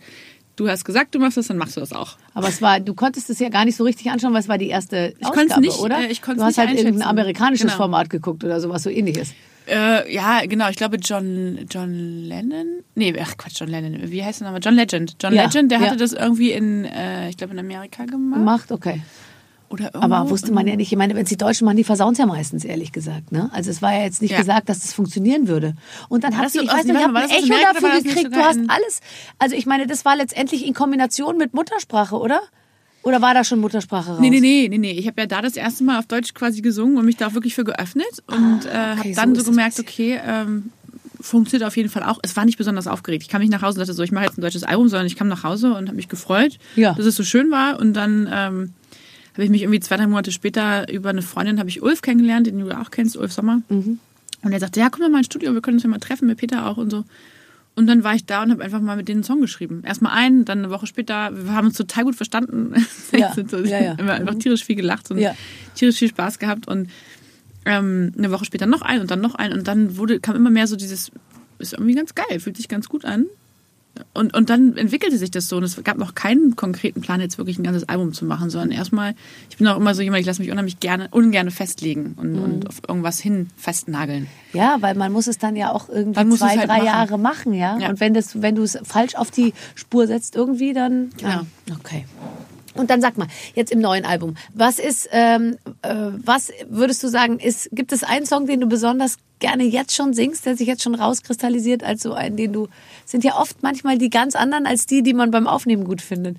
Du 0.57 0.69
hast 0.69 0.85
gesagt, 0.85 1.15
du 1.15 1.19
machst 1.19 1.37
das, 1.37 1.49
dann 1.49 1.57
machst 1.59 1.77
du 1.77 1.81
das 1.81 1.93
auch. 1.93 2.17
Aber 2.33 2.47
es 2.49 2.63
war, 2.63 2.79
du 2.79 2.95
konntest 2.95 3.29
es 3.29 3.41
ja 3.41 3.49
gar 3.49 3.65
nicht 3.65 3.77
so 3.77 3.83
richtig 3.83 4.11
anschauen, 4.11 4.33
weil 4.35 4.41
es 4.41 4.49
war 4.49 4.59
die 4.59 4.69
erste 4.69 5.13
Ich 5.19 5.27
Ausgabe, 5.27 5.61
nicht, 5.61 5.79
oder? 5.81 5.99
äh, 6.01 6.13
ich 6.13 6.23
konnt's 6.23 6.39
du 6.39 6.45
hast 6.45 6.57
nicht 6.57 6.69
halt 6.69 6.79
irgendein 6.79 7.03
amerikanisches 7.09 7.67
Genau. 7.67 7.77
Format 7.77 8.09
geguckt 8.11 8.45
oder 8.45 8.61
sowas 8.61 8.85
so 8.85 8.91
ähnliches. 8.91 9.33
Äh, 9.67 10.13
ja, 10.15 10.43
genau, 10.47 10.69
ich 10.69 10.77
glaube 10.77 10.99
John, 10.99 11.59
John 11.71 11.93
Lennon, 12.25 12.67
nee, 12.95 13.15
ach 13.21 13.37
Quatsch, 13.39 13.61
John 13.61 13.69
Lennon, 13.69 14.11
wie 14.11 14.23
heißt 14.23 14.41
der 14.41 14.49
Name? 14.49 14.59
John 14.61 14.75
Legend. 14.75 15.17
John 15.23 15.33
Ja, 15.35 15.45
Legend, 15.45 15.71
der 15.73 15.79
ja. 15.81 15.87
hatte 15.87 15.97
das 15.97 16.13
irgendwie 16.13 16.53
in, 16.53 16.85
äh, 16.85 17.31
ich 17.31 17.37
glaube 17.37 17.55
in 17.55 17.59
Amerika 17.59 18.05
gemacht. 18.05 18.39
Gemacht, 18.39 18.73
okay. 18.73 19.01
Oder 19.71 19.87
irgendwo. 19.87 20.05
Aber 20.15 20.31
wusste 20.31 20.53
man 20.53 20.67
ja 20.67 20.77
nicht, 20.77 20.93
ich 20.93 20.99
meine, 20.99 21.15
wenn 21.15 21.23
es 21.25 21.31
die 21.31 21.37
Deutschen 21.39 21.65
machen, 21.65 21.79
die 21.79 21.85
versauen 21.85 22.13
es 22.13 22.19
ja 22.19 22.27
meistens, 22.27 22.65
ehrlich 22.65 22.93
gesagt. 22.93 23.33
Ne? 23.33 23.49
Also 23.53 23.71
es 23.71 23.81
war 23.83 23.93
ja 23.95 24.03
jetzt 24.03 24.21
nicht 24.23 24.31
Ja. 24.33 24.39
gesagt, 24.39 24.69
dass 24.69 24.85
es 24.85 24.93
funktionieren 24.93 25.49
würde. 25.49 25.75
Und 26.11 26.23
dann 26.23 26.37
das 26.37 26.53
sie, 26.53 26.59
so 26.59 26.65
ich 26.65 26.71
weiß 26.71 26.85
nicht, 26.85 26.97
ich 26.97 27.03
habe 27.03 27.19
ein 27.19 27.29
das 27.29 27.39
Echo 27.39 27.55
dafür 27.73 27.89
das 27.91 28.03
gekriegt. 28.05 28.37
Du 28.37 28.41
hast 28.45 28.61
alles. 28.69 29.01
Also 29.39 29.57
ich 29.57 29.67
meine, 29.67 29.87
das 29.87 30.05
war 30.05 30.15
letztendlich 30.17 30.67
in 30.67 30.75
Kombination 30.75 31.39
mit 31.39 31.55
Muttersprache, 31.55 32.17
oder? 32.17 32.41
Oder 33.05 33.21
war 33.23 33.35
da 33.35 33.45
schon 33.45 33.61
Muttersprache 33.61 34.11
raus? 34.13 34.19
Nee, 34.21 34.31
nee, 34.31 34.41
nee, 34.41 34.67
nee, 34.71 34.79
nee. 34.79 34.93
Ich 34.93 35.07
habe 35.07 35.21
ja 35.21 35.27
da 35.27 35.43
das 35.43 35.57
erste 35.57 35.85
Mal 35.85 35.99
auf 35.99 36.07
Deutsch 36.07 36.33
quasi 36.35 36.63
gesungen 36.63 36.97
und 36.97 37.05
mich 37.05 37.17
da 37.17 37.29
auch 37.29 37.35
wirklich 37.35 37.55
für 37.55 37.65
geöffnet 37.65 38.07
und 38.27 38.61
äh, 38.65 38.69
okay, 38.69 38.97
habe 38.97 39.09
so 39.09 39.15
dann 39.15 39.29
so, 39.35 39.41
das 39.41 39.45
gemerkt, 39.47 39.79
okay, 39.81 40.21
ähm, 40.27 40.71
funktioniert 41.21 41.67
auf 41.67 41.77
jeden 41.77 41.89
Fall 41.91 42.03
auch. 42.03 42.19
Es 42.23 42.35
war 42.37 42.45
nicht 42.45 42.59
besonders 42.59 42.87
aufgeregt. 42.87 43.23
Ich 43.23 43.29
kam 43.29 43.41
nicht 43.41 43.51
nach 43.51 43.63
Hause 43.63 43.77
und 43.79 43.81
dachte 43.87 43.93
so, 43.95 44.03
ich 44.03 44.13
mache 44.13 44.25
jetzt 44.25 44.39
ein 44.39 44.41
deutsches 44.43 44.65
Album, 44.65 44.89
sondern 44.89 45.07
ich 45.07 45.17
kam 45.17 45.29
nach 45.29 45.43
Hause 45.45 45.75
und 45.75 45.87
habe 45.89 45.97
mich 45.97 46.09
gefreut, 46.09 46.59
Ja. 46.77 46.95
dass 46.95 47.07
es 47.07 47.15
so 47.17 47.25
schön 47.25 47.51
war 47.51 47.79
und 47.79 47.93
dann 47.95 48.27
ähm, 48.33 48.73
habe 49.35 49.45
ich 49.45 49.51
mich 49.51 49.63
irgendwie 49.63 49.81
zwei, 49.81 49.97
drei 49.97 50.07
Monate 50.07 50.33
später 50.33 50.91
über 50.93 51.11
eine 51.11 51.23
Freundin 51.23 51.59
habe 51.59 51.69
ich 51.69 51.83
Ulf 51.83 52.03
kennengelernt, 52.03 52.47
den 52.47 52.59
du 52.59 52.71
auch 52.79 52.91
kennst, 52.91 53.17
Ulf 53.17 53.33
Sommer. 53.33 53.63
Und 53.69 53.99
er 54.53 54.61
sagte, 54.61 54.81
ja, 54.81 54.89
komm 54.91 55.01
mal 55.01 55.09
mal 55.11 55.19
ins 55.19 55.27
Studio, 55.27 55.53
wir 55.55 55.61
können 55.61 55.77
uns 55.77 55.83
ja 55.83 55.89
mal 55.91 55.99
treffen, 55.99 56.27
mit 56.29 56.39
Peter 56.39 56.67
auch 56.67 56.77
und 56.77 56.91
so. 56.91 57.05
Und 57.77 57.89
dann 57.89 58.05
war 58.05 58.15
ich 58.15 58.25
da 58.25 58.43
und 58.43 58.53
habe 58.53 58.63
einfach 58.63 58.81
mal 58.81 58.97
mit 58.97 59.09
denen 59.09 59.19
einen 59.19 59.25
Song 59.25 59.41
geschrieben. 59.41 59.83
Erstmal 59.85 60.13
einen, 60.13 60.45
dann 60.45 60.59
eine 60.59 60.71
Woche 60.71 60.87
später, 60.87 61.31
wir 61.35 61.53
haben 61.55 61.67
uns 61.67 61.77
total 61.77 62.05
gut 62.05 62.15
verstanden. 62.15 62.75
Ja, 63.13 63.33
so, 63.35 63.59
ja, 63.59 63.81
ja. 63.81 63.93
Immer 63.95 64.13
einfach 64.15 64.35
tierisch 64.35 64.65
viel 64.65 64.77
gelacht 64.77 65.11
und 65.11 65.19
Ja. 65.19 65.35
tierisch 65.75 65.99
viel 65.99 66.09
Spaß 66.09 66.39
gehabt. 66.39 66.67
Und 66.69 66.89
ähm, 67.65 68.13
eine 68.17 68.31
Woche 68.31 68.45
später 68.45 68.67
noch 68.67 68.83
einen 68.83 69.01
und 69.03 69.11
dann 69.11 69.21
noch 69.21 69.35
einen. 69.35 69.59
Und 69.59 69.69
dann 69.69 69.97
wurde, 69.97 70.21
kam 70.21 70.37
immer 70.37 70.51
mehr 70.51 70.67
so 70.67 70.77
dieses, 70.77 71.11
ist 71.59 71.73
irgendwie 71.73 71.95
ganz 71.95 72.15
geil, 72.15 72.41
fühlt 72.41 72.57
sich 72.57 72.69
ganz 72.69 72.89
gut 72.89 73.05
an. 73.05 73.27
Und, 74.13 74.35
und 74.35 74.51
dann 74.51 74.77
entwickelte 74.77 75.17
sich 75.19 75.31
das 75.31 75.49
so. 75.49 75.57
Und 75.57 75.63
es 75.63 75.83
gab 75.85 75.99
noch 75.99 76.15
keinen 76.15 76.57
konkreten 76.57 77.01
Plan, 77.01 77.21
jetzt 77.21 77.39
wirklich 77.39 77.59
ein 77.59 77.63
ganzes 77.63 77.89
Album 77.89 78.13
zu 78.13 78.25
machen, 78.25 78.51
sondern 78.51 78.73
erstmal, 78.73 79.15
ich 79.51 79.57
bin 79.57 79.69
auch 79.69 79.77
immer 79.77 79.95
so 79.95 80.03
jemand, 80.03 80.21
ich 80.21 80.27
lasse 80.27 80.43
mich 80.43 80.51
unheimlich 80.51 80.81
gerne, 80.81 81.09
ungerne 81.13 81.51
festlegen 81.51 82.15
und, 82.17 82.33
Mhm. 82.33 82.43
und 82.43 82.69
auf 82.69 82.81
irgendwas 82.89 83.21
hin 83.21 83.51
festnageln. 83.57 84.27
Ja, 84.53 84.79
weil 84.81 84.95
man 84.97 85.13
muss 85.13 85.27
es 85.29 85.39
dann 85.39 85.55
ja 85.55 85.71
auch 85.73 85.89
irgendwie 85.89 86.37
zwei, 86.37 86.57
halt 86.59 86.69
drei 86.69 86.79
machen. 86.79 86.87
Jahre 86.87 87.19
machen, 87.19 87.55
ja. 87.55 87.79
Ja. 87.79 87.89
Und 87.89 88.01
wenn 88.01 88.15
das, 88.15 88.43
wenn 88.43 88.57
du 88.57 88.63
es 88.63 88.79
falsch 88.83 89.15
auf 89.15 89.31
die 89.31 89.53
Spur 89.75 90.07
setzt 90.07 90.35
irgendwie, 90.35 90.73
dann. 90.73 91.11
Genau. 91.17 91.29
Ja, 91.31 91.47
okay. 91.79 92.05
Und 92.75 92.91
dann 92.91 93.01
sag 93.01 93.17
mal, 93.17 93.29
jetzt 93.55 93.71
im 93.71 93.79
neuen 93.81 94.05
Album, 94.05 94.35
was 94.53 94.81
ist, 94.81 95.09
ähm, 95.13 95.57
äh, 95.83 95.95
was 96.25 96.51
würdest 96.69 97.05
du 97.05 97.09
sagen, 97.09 97.39
ist, 97.39 97.69
gibt 97.71 97.93
es 97.93 98.03
einen 98.03 98.27
Song, 98.27 98.47
den 98.47 98.59
du 98.61 98.67
besonders 98.67 99.19
gerne 99.39 99.63
jetzt 99.63 99.95
schon 99.95 100.13
singst, 100.13 100.45
der 100.45 100.57
sich 100.57 100.67
jetzt 100.67 100.83
schon 100.83 100.97
rauskristallisiert 100.97 101.85
als 101.85 102.03
so 102.03 102.15
einen, 102.15 102.37
den 102.37 102.53
du, 102.53 102.67
sind 103.05 103.25
ja 103.25 103.37
oft 103.39 103.63
manchmal 103.63 103.99
die 103.99 104.11
ganz 104.11 104.35
anderen 104.35 104.67
als 104.67 104.87
die, 104.87 105.03
die 105.03 105.15
man 105.15 105.31
beim 105.31 105.47
Aufnehmen 105.47 105.85
gut 105.85 106.03
findet. 106.03 106.37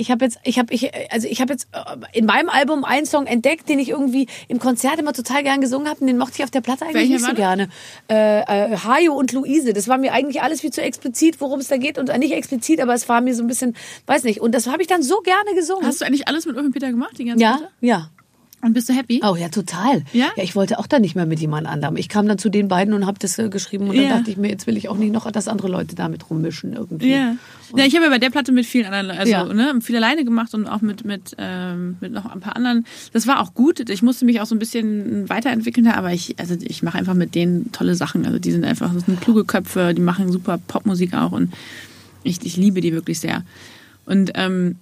Ich 0.00 0.10
habe 0.10 0.24
jetzt, 0.24 0.38
ich 0.44 0.58
habe, 0.58 0.72
ich, 0.72 0.90
also 1.12 1.28
ich 1.28 1.42
habe 1.42 1.52
jetzt 1.52 1.68
äh, 1.72 2.18
in 2.18 2.24
meinem 2.24 2.48
Album 2.48 2.86
einen 2.86 3.04
Song 3.04 3.26
entdeckt, 3.26 3.68
den 3.68 3.78
ich 3.78 3.90
irgendwie 3.90 4.28
im 4.48 4.58
Konzert 4.58 4.98
immer 4.98 5.12
total 5.12 5.42
gern 5.42 5.60
gesungen 5.60 5.88
habe, 5.88 6.00
und 6.00 6.06
den 6.06 6.16
mochte 6.16 6.36
ich 6.38 6.44
auf 6.44 6.50
der 6.50 6.62
Platte 6.62 6.86
eigentlich 6.86 7.10
Welcher 7.10 7.12
nicht 7.12 7.26
so 7.26 7.34
gerne. 7.34 7.68
Äh, 8.08 8.72
äh, 8.72 8.76
Hajo 8.78 9.12
und 9.12 9.32
Luise, 9.32 9.74
das 9.74 9.88
war 9.88 9.98
mir 9.98 10.14
eigentlich 10.14 10.40
alles 10.40 10.62
viel 10.62 10.70
zu 10.70 10.80
explizit, 10.80 11.38
worum 11.42 11.60
es 11.60 11.68
da 11.68 11.76
geht 11.76 11.98
und 11.98 12.08
äh, 12.08 12.16
nicht 12.16 12.32
explizit, 12.32 12.80
aber 12.80 12.94
es 12.94 13.10
war 13.10 13.20
mir 13.20 13.34
so 13.34 13.42
ein 13.44 13.46
bisschen, 13.46 13.76
weiß 14.06 14.24
nicht. 14.24 14.40
Und 14.40 14.54
das 14.54 14.68
habe 14.68 14.80
ich 14.80 14.88
dann 14.88 15.02
so 15.02 15.20
gerne 15.20 15.54
gesungen. 15.54 15.84
Hast 15.84 16.00
du 16.00 16.06
eigentlich 16.06 16.28
alles 16.28 16.46
mit 16.46 16.56
Ulf 16.56 16.64
und 16.64 16.72
Peter 16.72 16.88
gemacht, 16.88 17.18
die 17.18 17.26
ganze 17.26 17.44
ja, 17.44 17.58
Zeit? 17.58 17.68
ja. 17.82 18.10
Und 18.62 18.74
bist 18.74 18.88
du 18.90 18.92
happy? 18.92 19.22
Oh 19.24 19.36
ja, 19.36 19.48
total. 19.48 20.02
Ja? 20.12 20.28
Ja, 20.36 20.42
ich 20.42 20.54
wollte 20.54 20.78
auch 20.78 20.86
da 20.86 20.98
nicht 20.98 21.14
mehr 21.14 21.24
mit 21.24 21.40
jemand 21.40 21.66
anderem. 21.66 21.96
Ich 21.96 22.10
kam 22.10 22.28
dann 22.28 22.36
zu 22.36 22.50
den 22.50 22.68
beiden 22.68 22.92
und 22.92 23.06
habe 23.06 23.18
das 23.18 23.38
äh, 23.38 23.48
geschrieben 23.48 23.88
und 23.88 23.96
dann 23.96 24.04
Ja. 24.04 24.16
dachte 24.18 24.30
ich 24.30 24.36
mir, 24.36 24.48
jetzt 24.50 24.66
will 24.66 24.76
ich 24.76 24.88
auch 24.90 24.98
nicht 24.98 25.12
noch, 25.12 25.30
dass 25.30 25.48
andere 25.48 25.68
Leute 25.68 25.94
damit 25.96 26.28
rummischen 26.28 26.74
irgendwie. 26.74 27.10
Ja. 27.12 27.36
ja, 27.74 27.84
ich 27.86 27.94
habe 27.94 28.04
ja 28.04 28.10
bei 28.10 28.18
der 28.18 28.28
Platte 28.28 28.52
mit 28.52 28.66
vielen 28.66 28.84
anderen, 28.92 29.16
also 29.18 29.32
Ja. 29.32 29.44
ne, 29.44 29.80
viel 29.80 29.96
alleine 29.96 30.24
gemacht 30.26 30.52
und 30.52 30.66
auch 30.66 30.82
mit 30.82 31.04
mit 31.06 31.34
ähm, 31.38 31.96
mit 32.00 32.12
noch 32.12 32.26
ein 32.26 32.40
paar 32.40 32.54
anderen. 32.54 32.84
Das 33.14 33.26
war 33.26 33.40
auch 33.40 33.54
gut. 33.54 33.88
Ich 33.88 34.02
musste 34.02 34.26
mich 34.26 34.40
auch 34.42 34.46
so 34.46 34.54
ein 34.54 34.58
bisschen 34.58 35.28
weiterentwickeln, 35.30 35.86
da, 35.86 35.94
aber 35.94 36.12
ich 36.12 36.38
also 36.38 36.54
ich 36.60 36.82
mache 36.82 36.98
einfach 36.98 37.14
mit 37.14 37.34
denen 37.34 37.72
tolle 37.72 37.94
Sachen. 37.94 38.26
Also 38.26 38.38
die 38.38 38.52
sind 38.52 38.64
einfach, 38.66 38.92
das 38.92 39.06
sind 39.06 39.20
kluge 39.22 39.44
Köpfe, 39.44 39.94
die 39.94 40.02
machen 40.02 40.30
super 40.30 40.58
Popmusik 40.58 41.14
auch 41.14 41.32
und 41.32 41.50
ich, 42.24 42.44
ich 42.44 42.58
liebe 42.58 42.82
die 42.82 42.92
wirklich 42.92 43.20
sehr. 43.20 43.42
Und 44.04 44.32
ähm, 44.34 44.76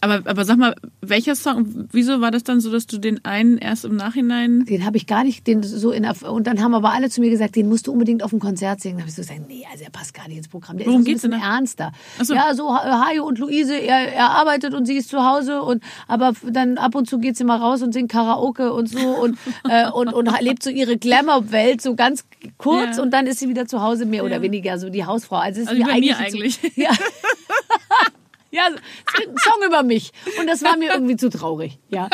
Aber, 0.00 0.22
aber 0.24 0.44
sag 0.44 0.58
mal, 0.58 0.74
welcher 1.00 1.34
Song, 1.34 1.88
wieso 1.92 2.20
war 2.20 2.30
das 2.30 2.44
dann 2.44 2.60
so, 2.60 2.70
dass 2.70 2.86
du 2.86 2.98
den 2.98 3.24
einen 3.24 3.58
erst 3.58 3.84
im 3.84 3.96
Nachhinein. 3.96 4.64
Den 4.64 4.84
habe 4.84 4.96
ich 4.96 5.06
gar 5.06 5.24
nicht, 5.24 5.46
den 5.46 5.62
so 5.62 5.90
in 5.90 6.04
und 6.06 6.46
dann 6.46 6.62
haben 6.62 6.74
aber 6.74 6.92
alle 6.92 7.10
zu 7.10 7.20
mir 7.20 7.30
gesagt, 7.30 7.56
den 7.56 7.68
musst 7.68 7.86
du 7.86 7.92
unbedingt 7.92 8.22
auf 8.22 8.30
dem 8.30 8.38
Konzert 8.40 8.80
singen. 8.80 8.96
Da 8.98 9.02
habe 9.02 9.08
ich 9.10 9.16
so 9.16 9.22
gesagt, 9.22 9.40
nee, 9.48 9.64
also 9.70 9.84
er 9.84 9.90
passt 9.90 10.14
gar 10.14 10.28
nicht 10.28 10.38
ins 10.38 10.48
Programm. 10.48 10.76
Der 10.78 10.86
Worum 10.86 11.00
ist 11.00 11.04
so 11.04 11.08
ein 11.08 11.12
geht's 11.12 11.22
bisschen 11.22 11.30
denn 11.32 11.40
da? 11.40 11.54
ernster. 11.56 11.92
So. 12.22 12.34
Ja, 12.34 12.54
so 12.54 12.72
Ha- 12.74 13.06
Hajo 13.08 13.24
und 13.26 13.38
Luise, 13.38 13.74
er, 13.76 14.12
er 14.14 14.30
arbeitet 14.30 14.74
und 14.74 14.86
sie 14.86 14.94
ist 14.94 15.08
zu 15.08 15.24
Hause 15.24 15.62
und 15.62 15.82
aber 16.06 16.32
dann 16.50 16.78
ab 16.78 16.94
und 16.94 17.08
zu 17.08 17.18
geht 17.18 17.36
sie 17.36 17.44
mal 17.44 17.56
raus 17.56 17.82
und 17.82 17.92
singt 17.92 18.10
Karaoke 18.12 18.72
und 18.72 18.88
so 18.88 18.98
und, 19.00 19.38
äh, 19.68 19.90
und, 19.90 20.12
und 20.12 20.30
lebt 20.40 20.62
so 20.62 20.70
ihre 20.70 20.96
Glamour-Welt 20.96 21.80
so 21.80 21.94
ganz 21.94 22.24
kurz 22.56 22.96
Ja. 22.98 23.02
und 23.02 23.10
dann 23.12 23.26
ist 23.26 23.40
sie 23.40 23.48
wieder 23.48 23.66
zu 23.66 23.82
Hause, 23.82 24.06
mehr 24.06 24.24
oder 24.24 24.36
Ja. 24.36 24.42
weniger 24.42 24.78
so 24.78 24.90
die 24.90 25.04
Hausfrau. 25.04 25.36
Also, 25.36 25.60
es 25.60 25.64
ist 25.66 25.68
Also 25.70 25.82
mir 25.82 25.88
wie 25.88 25.92
bei 25.92 26.00
mir 26.00 26.18
eigentlich, 26.18 26.58
eigentlich. 26.62 26.76
Ja. 26.76 26.90
Ja, 28.50 28.62
so, 28.70 28.76
es 28.76 29.20
ist 29.20 29.28
ein 29.28 29.36
Song 29.36 29.66
über 29.66 29.82
mich. 29.82 30.12
Und 30.40 30.46
das 30.46 30.62
war 30.62 30.76
mir 30.76 30.92
irgendwie 30.92 31.16
zu 31.16 31.28
traurig. 31.28 31.78
Ja. 31.90 32.08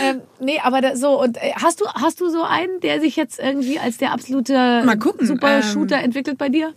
Ähm, 0.00 0.20
nee, 0.40 0.60
aber 0.62 0.80
da, 0.80 0.96
so, 0.96 1.20
und 1.20 1.36
äh, 1.36 1.52
hast 1.56 1.80
du, 1.80 1.86
hast 1.86 2.20
du 2.20 2.30
so 2.30 2.42
einen, 2.42 2.80
der 2.80 3.00
sich 3.00 3.16
jetzt 3.16 3.38
irgendwie 3.38 3.78
als 3.78 3.98
der 3.98 4.12
absolute 4.12 4.82
Mal 4.84 4.98
gucken, 4.98 5.26
super 5.26 5.56
ähm, 5.56 5.62
Shooter 5.62 5.98
entwickelt 5.98 6.38
bei 6.38 6.48
dir? 6.48 6.74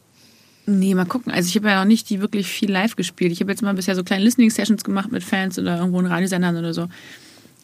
Nee, 0.66 0.96
mal 0.96 1.06
gucken. 1.06 1.32
Also 1.32 1.48
ich 1.48 1.56
habe 1.56 1.70
ja 1.70 1.80
noch 1.80 1.86
nicht 1.86 2.10
die 2.10 2.22
wirklich 2.22 2.48
viel 2.48 2.72
live 2.72 2.96
gespielt. 2.96 3.32
Ich 3.32 3.40
habe 3.42 3.52
jetzt 3.52 3.62
mal 3.62 3.74
bisher 3.74 3.96
so 3.96 4.04
kleine 4.04 4.24
Listening-Sessions 4.24 4.84
gemacht 4.84 5.12
mit 5.12 5.24
Fans 5.24 5.60
oder 5.60 5.78
irgendwo 5.78 6.00
in 6.00 6.08
Radiosendern 6.08 6.58
oder 6.58 6.74
so. 6.74 6.88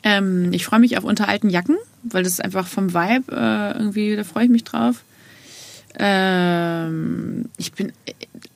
Ähm, 0.03 0.51
ich 0.53 0.65
freue 0.65 0.79
mich 0.79 0.97
auf 0.97 1.03
unter 1.03 1.27
alten 1.27 1.49
Jacken, 1.49 1.77
weil 2.03 2.23
das 2.23 2.33
ist 2.33 2.43
einfach 2.43 2.67
vom 2.67 2.93
Vibe 2.93 3.35
äh, 3.35 3.77
irgendwie, 3.77 4.15
da 4.15 4.23
freue 4.23 4.45
ich 4.45 4.49
mich 4.49 4.63
drauf. 4.63 5.03
Ähm, 5.97 7.49
ich 7.57 7.73
bin 7.73 7.91
äh, 8.05 8.13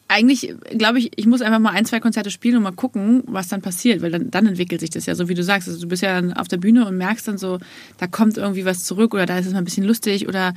eigentlich, 0.07 0.53
glaube 0.77 0.99
ich, 0.99 1.11
ich 1.15 1.25
muss 1.25 1.41
einfach 1.41 1.59
mal 1.59 1.71
ein, 1.71 1.85
zwei 1.85 1.99
Konzerte 1.99 2.29
spielen 2.29 2.57
und 2.57 2.63
mal 2.63 2.71
gucken, 2.71 3.23
was 3.25 3.47
dann 3.47 3.61
passiert, 3.61 4.01
weil 4.01 4.11
dann, 4.11 4.29
dann 4.29 4.45
entwickelt 4.45 4.81
sich 4.81 4.91
das 4.91 5.07
ja, 5.07 5.15
so 5.15 5.29
wie 5.29 5.33
du 5.33 5.43
sagst. 5.43 5.67
Also 5.67 5.81
du 5.81 5.87
bist 5.87 6.03
ja 6.03 6.13
dann 6.21 6.33
auf 6.33 6.47
der 6.47 6.57
Bühne 6.57 6.87
und 6.87 6.97
merkst 6.97 7.27
dann 7.27 7.37
so, 7.37 7.59
da 7.97 8.05
kommt 8.07 8.37
irgendwie 8.37 8.65
was 8.65 8.83
zurück 8.83 9.13
oder 9.13 9.25
da 9.25 9.39
ist 9.39 9.47
es 9.47 9.53
mal 9.53 9.59
ein 9.59 9.65
bisschen 9.65 9.83
lustig 9.83 10.27
oder 10.27 10.53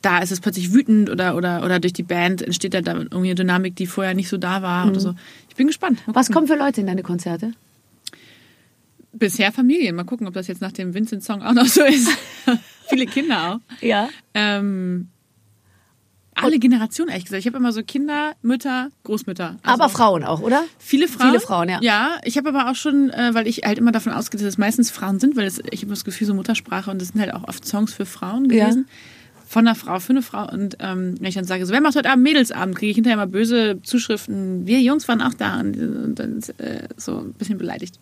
da 0.00 0.18
ist 0.18 0.30
es 0.30 0.40
plötzlich 0.40 0.72
wütend 0.72 1.10
oder, 1.10 1.34
oder, 1.34 1.64
oder 1.64 1.80
durch 1.80 1.92
die 1.92 2.02
Band 2.02 2.42
entsteht 2.42 2.74
da 2.74 2.78
irgendwie 2.78 3.16
eine 3.26 3.34
Dynamik, 3.34 3.74
die 3.74 3.86
vorher 3.86 4.14
nicht 4.14 4.28
so 4.28 4.36
da 4.36 4.62
war 4.62 4.86
oder 4.86 5.00
so. 5.00 5.14
Ich 5.48 5.56
bin 5.56 5.66
gespannt. 5.66 6.00
Was 6.06 6.30
kommen 6.30 6.46
für 6.46 6.56
Leute 6.56 6.80
in 6.80 6.86
deine 6.86 7.02
Konzerte? 7.02 7.52
Bisher 9.12 9.52
Familien. 9.52 9.96
Mal 9.96 10.04
gucken, 10.04 10.26
ob 10.26 10.34
das 10.34 10.46
jetzt 10.46 10.60
nach 10.60 10.72
dem 10.72 10.92
Vincent-Song 10.94 11.42
auch 11.42 11.52
noch 11.52 11.66
so 11.66 11.84
ist. 11.84 12.08
Viele 12.88 13.06
Kinder 13.06 13.54
auch. 13.54 13.82
Ja. 13.82 14.08
Ähm, 14.34 15.08
alle 16.34 16.58
Generationen, 16.58 17.10
ehrlich 17.10 17.24
gesagt. 17.24 17.40
Ich 17.40 17.46
habe 17.46 17.56
immer 17.56 17.72
so 17.72 17.82
Kinder, 17.82 18.32
Mütter, 18.42 18.88
Großmütter. 19.04 19.56
Also 19.62 19.82
aber 19.82 19.88
Frauen 19.88 20.24
auch, 20.24 20.40
oder? 20.40 20.64
Viele 20.78 21.08
Frauen. 21.08 21.28
Viele 21.28 21.40
Frauen, 21.40 21.68
ja. 21.68 21.78
Ja, 21.80 22.18
ich 22.24 22.36
habe 22.36 22.48
aber 22.48 22.70
auch 22.70 22.74
schon, 22.74 23.10
äh, 23.10 23.34
weil 23.34 23.46
ich 23.46 23.62
halt 23.64 23.78
immer 23.78 23.92
davon 23.92 24.12
ausgehe, 24.12 24.40
dass 24.40 24.48
es 24.48 24.58
meistens 24.58 24.90
Frauen 24.90 25.20
sind, 25.20 25.36
weil 25.36 25.46
es, 25.46 25.60
ich 25.70 25.82
habe 25.82 25.90
das 25.90 26.04
Gefühl, 26.04 26.26
so 26.26 26.34
Muttersprache 26.34 26.90
und 26.90 27.00
das 27.00 27.08
sind 27.08 27.20
halt 27.20 27.32
auch 27.34 27.46
oft 27.48 27.66
Songs 27.66 27.92
für 27.94 28.06
Frauen 28.06 28.48
Ja. 28.50 28.72
Von 29.54 29.68
einer 29.68 29.76
Frau 29.76 30.00
für 30.00 30.10
eine 30.10 30.22
Frau. 30.22 30.50
Und 30.50 30.78
ähm, 30.80 31.14
wenn 31.20 31.28
ich 31.28 31.36
dann 31.36 31.44
sage, 31.44 31.64
so, 31.64 31.72
wer 31.72 31.80
macht 31.80 31.94
heute 31.94 32.10
Abend 32.10 32.24
Mädelsabend, 32.24 32.74
kriege 32.76 32.90
ich 32.90 32.96
hinterher 32.96 33.16
mal 33.16 33.28
böse 33.28 33.80
Zuschriften. 33.84 34.66
Wir 34.66 34.80
Jungs 34.80 35.06
waren 35.06 35.22
auch 35.22 35.34
da 35.34 35.60
und, 35.60 35.76
und 35.76 36.14
dann 36.16 36.40
äh, 36.58 36.88
so 36.96 37.18
ein 37.18 37.34
bisschen 37.34 37.56
beleidigt. 37.56 38.00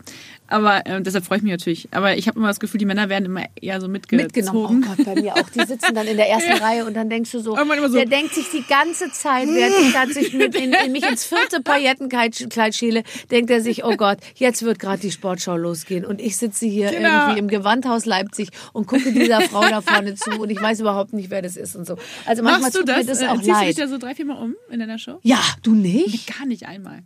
Aber 0.48 0.86
äh, 0.86 1.02
deshalb 1.02 1.26
freue 1.26 1.38
ich 1.38 1.44
mich 1.44 1.52
natürlich. 1.52 1.88
Aber 1.92 2.16
ich 2.16 2.26
habe 2.26 2.38
immer 2.38 2.48
das 2.48 2.58
Gefühl, 2.58 2.78
die 2.78 2.86
Männer 2.86 3.10
werden 3.10 3.26
immer 3.26 3.44
eher 3.60 3.80
so 3.82 3.88
mitgezogen. 3.88 4.24
Mitgenommen. 4.24 4.86
Oh 4.86 4.94
Gott, 4.96 5.04
bei 5.04 5.20
mir 5.20 5.34
auch. 5.34 5.48
Die 5.50 5.60
sitzen 5.66 5.94
dann 5.94 6.06
in 6.06 6.16
der 6.16 6.30
ersten 6.30 6.52
Reihe 6.62 6.86
und 6.86 6.94
dann 6.94 7.10
denkst 7.10 7.32
du 7.32 7.40
so, 7.40 7.54
so. 7.88 7.96
der 7.96 8.06
denkt 8.06 8.34
sich 8.34 8.50
die 8.50 8.64
ganze 8.66 9.10
Zeit, 9.12 9.48
während 9.48 9.74
ich 9.86 9.92
dann 9.92 10.10
sich 10.10 10.32
mit 10.32 10.54
in, 10.54 10.72
in 10.72 10.92
mich 10.92 11.06
ins 11.06 11.24
vierte 11.24 11.60
Paillettenkleid 11.62 12.74
schäle, 12.74 13.02
denkt 13.30 13.50
er 13.50 13.60
sich, 13.60 13.84
oh 13.84 13.96
Gott, 13.96 14.18
jetzt 14.36 14.62
wird 14.62 14.78
gerade 14.78 15.00
die 15.02 15.10
Sportschau 15.10 15.58
losgehen 15.58 16.06
und 16.06 16.18
ich 16.18 16.38
sitze 16.38 16.64
hier 16.64 16.90
Genau. 16.90 17.08
irgendwie 17.08 17.38
im 17.38 17.48
Gewandhaus 17.48 18.06
Leipzig 18.06 18.48
und 18.72 18.86
gucke 18.86 19.12
dieser 19.12 19.42
Frau 19.42 19.62
da 19.68 19.82
vorne 19.82 20.14
zu 20.14 20.30
und 20.40 20.48
ich 20.48 20.60
weiß 20.60 20.80
überhaupt 20.80 21.12
nicht, 21.12 21.30
wer 21.30 21.41
das 21.42 21.56
ist 21.56 21.76
und 21.76 21.86
so. 21.86 21.96
Also 22.26 22.42
manchmal 22.42 22.62
Machst 22.62 22.74
du 22.74 22.78
tut 22.80 22.88
mir 22.88 22.94
das? 22.96 23.06
das 23.06 23.20
Äh, 23.22 23.26
auch 23.28 23.34
ziehst 23.36 23.48
du 23.48 23.52
dich 23.66 23.76
leid. 23.76 23.78
da 23.78 23.88
so 23.88 23.98
drei, 23.98 24.14
vier 24.14 24.24
Mal 24.26 24.34
um 24.42 24.54
in 24.70 24.80
deiner 24.80 24.98
Show? 24.98 25.18
Ja, 25.22 25.38
du 25.62 25.74
nicht? 25.74 26.36
Gar 26.38 26.46
nicht 26.46 26.66
einmal. 26.66 27.00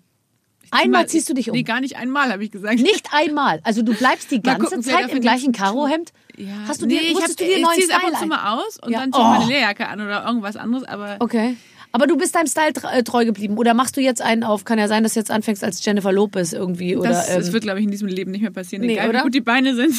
Einmal 0.73 1.03
mal- 1.03 1.09
ziehst 1.09 1.29
du 1.29 1.35
dich 1.35 1.49
um. 1.49 1.57
Nee, 1.57 1.63
gar 1.63 1.81
nicht 1.81 1.97
einmal, 1.97 2.33
habe 2.33 2.43
ich 2.45 2.51
gesagt. 2.51 2.81
Nicht 2.81 3.09
einmal. 3.13 3.61
Also 3.63 3.83
du 3.83 3.95
bleibst 3.95 4.31
die 4.33 4.43
ganze 4.43 4.65
gucken, 4.65 4.85
wer 4.87 4.95
Zeit 5.01 5.13
im 5.13 5.21
gleichen 5.21 5.53
Karohemd? 5.53 6.13
Ja. 6.37 6.47
Hast 6.67 6.83
du 6.83 6.87
nee, 6.87 6.95
dir, 6.95 7.01
ich, 7.03 7.09
hab, 7.11 7.15
musstest 7.15 7.41
du 7.41 7.45
dir 7.45 7.57
ich 7.59 7.63
neuen 7.63 7.75
zieh's 7.77 7.91
ab 7.91 8.01
Style 8.01 8.13
und 8.15 8.19
zu 8.19 8.27
mal 8.27 8.55
aus 8.59 8.79
und 8.83 8.91
Ja. 8.93 9.01
dann 9.01 9.13
zieh 9.13 9.19
ich 9.21 9.25
meine 9.25 9.45
Oh. 9.45 9.49
Lehrjacke 9.49 9.87
an 9.89 10.01
oder 10.01 10.25
irgendwas 10.27 10.57
anderes. 10.57 10.85
Aber 10.85 11.17
Okay. 11.21 11.57
Aber 11.93 12.07
du 12.09 12.17
bist 12.19 12.35
deinem 12.35 12.49
Style 12.49 12.73
äh, 12.93 13.05
treu 13.05 13.25
geblieben. 13.25 13.57
Oder 13.57 13.73
machst 13.73 13.97
du 13.97 14.03
jetzt 14.03 14.21
einen 14.21 14.43
auf, 14.45 14.65
kann 14.65 14.79
ja 14.79 14.87
sein, 14.87 15.03
dass 15.03 15.15
du 15.15 15.21
jetzt 15.21 15.31
anfängst 15.31 15.65
als 15.65 15.83
Jennifer 15.83 16.13
Lopez 16.13 16.53
irgendwie. 16.53 16.95
Oder, 16.97 17.09
das, 17.11 17.29
das 17.33 17.47
ähm, 17.47 17.53
wird, 17.55 17.63
glaube 17.63 17.79
ich, 17.79 17.85
in 17.87 17.91
diesem 17.91 18.09
Leben 18.09 18.33
nicht 18.33 18.43
mehr 18.43 18.51
passieren. 18.51 18.85
Nee, 18.85 18.95
Egal 18.95 19.09
oder? 19.09 19.19
wie 19.21 19.23
gut 19.23 19.35
die 19.35 19.41
Beine 19.41 19.75
sind. 19.75 19.95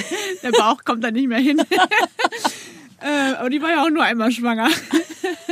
Der 0.44 0.52
Bauch 0.52 0.84
kommt 0.84 1.02
da 1.02 1.10
nicht 1.10 1.26
mehr 1.26 1.38
hin. 1.38 1.60
äh, 3.00 3.34
aber 3.36 3.50
die 3.50 3.60
war 3.62 3.70
ja 3.70 3.84
auch 3.84 3.90
nur 3.90 4.02
einmal 4.04 4.30
schwanger. 4.32 4.68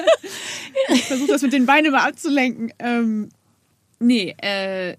ich 0.89 1.05
versuche 1.05 1.29
das 1.29 1.43
mit 1.43 1.53
den 1.53 1.67
Beinen 1.67 1.93
mal 1.93 2.07
abzulenken. 2.07 2.73
Ähm, 2.79 3.29
nee, 3.99 4.35
äh, 4.41 4.97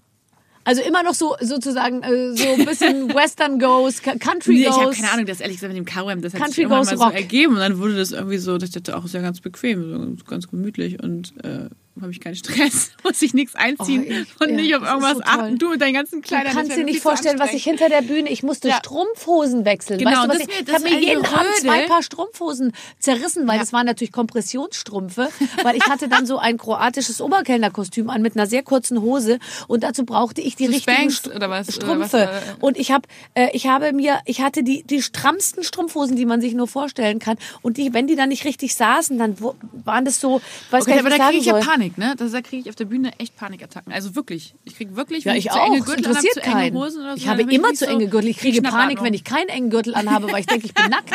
also 0.64 0.82
immer 0.82 1.02
noch 1.02 1.14
so 1.14 1.36
sozusagen 1.40 2.02
äh, 2.02 2.36
so 2.36 2.48
ein 2.48 2.64
bisschen 2.64 3.08
Western 3.14 3.58
Goes, 3.58 4.02
Country 4.02 4.54
Nee, 4.54 4.60
ich 4.60 4.66
Goes. 4.66 4.76
habe 4.76 4.94
keine 4.94 5.10
Ahnung, 5.12 5.26
das 5.26 5.40
ehrlich 5.40 5.56
gesagt 5.56 5.72
mit 5.72 5.78
dem 5.78 5.86
Karohemd, 5.86 6.24
das 6.24 6.34
hat 6.34 6.40
Country 6.40 6.54
sich 6.54 6.64
irgendwann 6.64 6.84
mal 6.84 7.04
rock. 7.04 7.12
so 7.12 7.16
ergeben 7.16 7.54
und 7.54 7.60
dann 7.60 7.78
wurde 7.78 7.96
das 7.96 8.12
irgendwie 8.12 8.38
so, 8.38 8.56
ich 8.56 8.70
dachte, 8.70 8.96
auch 8.96 9.04
ist 9.04 9.14
ja 9.14 9.20
ganz 9.22 9.40
bequem, 9.40 10.16
so 10.18 10.24
ganz 10.24 10.48
gemütlich 10.48 11.02
und 11.02 11.32
äh, 11.44 11.70
habe 12.00 12.12
ich 12.12 12.20
keinen 12.20 12.34
Stress, 12.36 12.90
muss 13.04 13.20
ich 13.20 13.34
nichts 13.34 13.54
einziehen 13.54 14.04
Oh, 14.08 14.12
ich- 14.12 14.40
und 14.40 14.50
ja, 14.50 14.56
nicht 14.56 14.74
auf 14.76 14.82
irgendwas 14.82 15.16
so 15.18 15.22
achten. 15.24 15.58
Du 15.58 15.70
mit 15.70 15.80
deinen 15.80 15.94
ganzen 15.94 16.22
Du 16.22 16.28
Kleidern. 16.28 16.52
kannst 16.54 16.70
das 16.70 16.76
dir 16.78 16.84
nicht 16.84 17.00
vorstellen, 17.00 17.38
was 17.38 17.52
ich 17.52 17.64
hinter 17.64 17.88
der 17.88 18.02
Bühne, 18.02 18.30
ich 18.30 18.42
musste 18.42 18.68
Ja. 18.68 18.76
Strumpfhosen 18.78 19.64
wechseln. 19.64 19.98
Genau, 19.98 20.26
weißt 20.28 20.46
du, 20.46 20.50
ich, 20.50 20.60
ich 20.68 20.74
habe 20.74 20.84
mir 20.84 20.98
jeden 21.00 21.24
Abend 21.26 21.54
zwei. 21.60 21.86
Paar 21.86 22.02
Strumpfhosen 22.02 22.72
zerrissen, 22.98 23.46
weil 23.48 23.58
das 23.58 23.72
waren 23.72 23.84
natürlich 23.86 24.12
Kompressionsstrümpfe, 24.12 25.28
weil 25.62 25.76
ich 25.76 25.84
hatte 25.86 26.08
dann 26.08 26.26
so 26.26 26.38
ein 26.38 26.58
kroatisches 26.58 27.20
Oberkellnerkostüm 27.20 28.10
an 28.10 28.22
mit 28.22 28.36
einer 28.36 28.46
sehr 28.46 28.62
kurzen 28.62 29.00
Hose 29.02 29.38
und 29.68 29.82
dazu 29.82 30.04
brauchte 30.04 30.40
ich 30.40 30.56
die 30.56 30.66
So 30.66 30.72
richtigen 30.72 31.10
Spanx 31.10 31.24
St- 31.24 31.36
oder 31.36 31.50
was? 31.50 31.68
Oder 31.68 31.72
Strümpfe. 31.74 32.02
was, 32.32 32.42
äh, 32.54 32.54
und 32.60 32.76
ich 32.78 32.90
habe 32.92 33.06
äh, 33.34 33.48
ich 33.52 33.66
habe 33.66 33.92
mir 33.92 34.20
ich 34.24 34.40
hatte 34.40 34.62
die 34.62 34.82
die 34.84 35.02
strammsten 35.02 35.64
Strumpfhosen, 35.64 36.16
die 36.16 36.26
man 36.26 36.40
sich 36.40 36.54
nur 36.54 36.68
vorstellen 36.68 37.18
kann 37.18 37.36
und 37.62 37.76
die 37.76 37.92
wenn 37.94 38.06
die 38.06 38.16
dann 38.16 38.28
nicht 38.28 38.44
richtig 38.44 38.74
saßen, 38.74 39.18
dann 39.18 39.36
waren 39.84 40.04
das 40.04 40.20
so, 40.20 40.40
weiß 40.70 40.82
Okay, 40.82 40.90
gar 40.92 41.00
aber 41.00 41.08
nicht, 41.08 41.18
da 41.20 41.24
was 41.24 41.28
kriege 41.30 41.40
ich 41.40 41.46
ja 41.46 41.54
soll. 41.54 41.62
Panik, 41.80 41.96
ne? 41.98 42.14
Das, 42.18 42.32
da 42.32 42.42
kriege 42.42 42.62
ich 42.62 42.68
auf 42.68 42.74
der 42.76 42.84
Bühne 42.84 43.10
echt 43.18 43.36
Panikattacken. 43.36 43.90
Also 43.92 44.14
wirklich. 44.14 44.54
Ich 44.64 44.76
kriege 44.76 44.96
wirklich, 44.96 45.24
Ja, 45.24 45.32
wenn 45.32 45.38
ich 45.38 45.48
zu 45.48 45.58
auch. 45.58 45.66
enge 45.66 45.80
Gürtel 45.80 46.04
interessiert 46.04 46.36
habe, 46.46 46.50
zu 46.60 46.66
enge. 46.66 46.78
Hosen 46.78 47.00
oder 47.02 47.10
so, 47.12 47.16
ich 47.16 47.26
habe 47.28 47.42
immer 47.42 47.68
nicht 47.68 47.78
zu 47.78 47.86
enge 47.86 48.06
Gürtel. 48.08 48.28
Ich 48.28 48.36
kriege. 48.36 48.60
Panik, 48.60 49.02
wenn 49.02 49.14
ich 49.14 49.24
keinen 49.24 49.48
engen 49.48 49.70
Gürtel 49.70 49.94
anhabe, 49.94 50.30
weil 50.30 50.40
ich 50.40 50.46
denke, 50.46 50.66
ich 50.66 50.74
bin 50.74 50.84
nackt. 50.90 51.10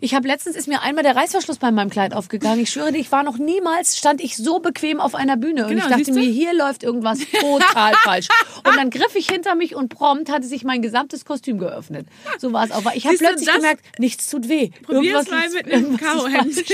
Ich 0.00 0.14
habe 0.14 0.26
letztens 0.26 0.56
ist 0.56 0.66
mir 0.66 0.82
einmal 0.82 1.04
der 1.04 1.14
Reißverschluss 1.14 1.58
bei 1.58 1.70
meinem 1.70 1.90
Kleid 1.90 2.14
aufgegangen. 2.14 2.60
Ich 2.60 2.70
schwöre 2.70 2.90
dir, 2.92 2.98
ich 2.98 3.12
war 3.12 3.22
noch 3.22 3.38
niemals 3.38 3.96
stand 3.96 4.20
ich 4.20 4.36
so 4.36 4.58
bequem 4.58 4.98
auf 4.98 5.14
einer 5.14 5.36
Bühne 5.36 5.64
und 5.64 5.70
Genau, 5.70 5.84
ich 5.84 5.90
dachte 5.90 6.12
mir, 6.12 6.22
hier 6.28 6.52
läuft 6.54 6.82
irgendwas 6.82 7.20
total 7.40 7.94
falsch. 8.02 8.28
Und 8.66 8.76
dann 8.76 8.90
griff 8.90 9.14
ich 9.14 9.28
hinter 9.28 9.54
mich 9.54 9.74
und 9.76 9.88
prompt 9.90 10.30
hatte 10.30 10.46
sich 10.46 10.64
mein 10.64 10.82
gesamtes 10.82 11.24
Kostüm 11.24 11.58
geöffnet. 11.58 12.06
So 12.38 12.52
war 12.52 12.64
es 12.64 12.72
auch. 12.72 12.82
Ich 12.94 13.06
habe 13.06 13.16
plötzlich 13.16 13.52
gemerkt, 13.52 13.84
nichts 14.00 14.28
tut 14.28 14.48
weh. 14.48 14.70
Probier 14.82 15.18
es 15.20 15.26
Irgendwas 15.28 15.52
mal 15.52 15.62
mit 15.62 15.72
einem 15.72 15.96
Karohemd. 15.96 16.64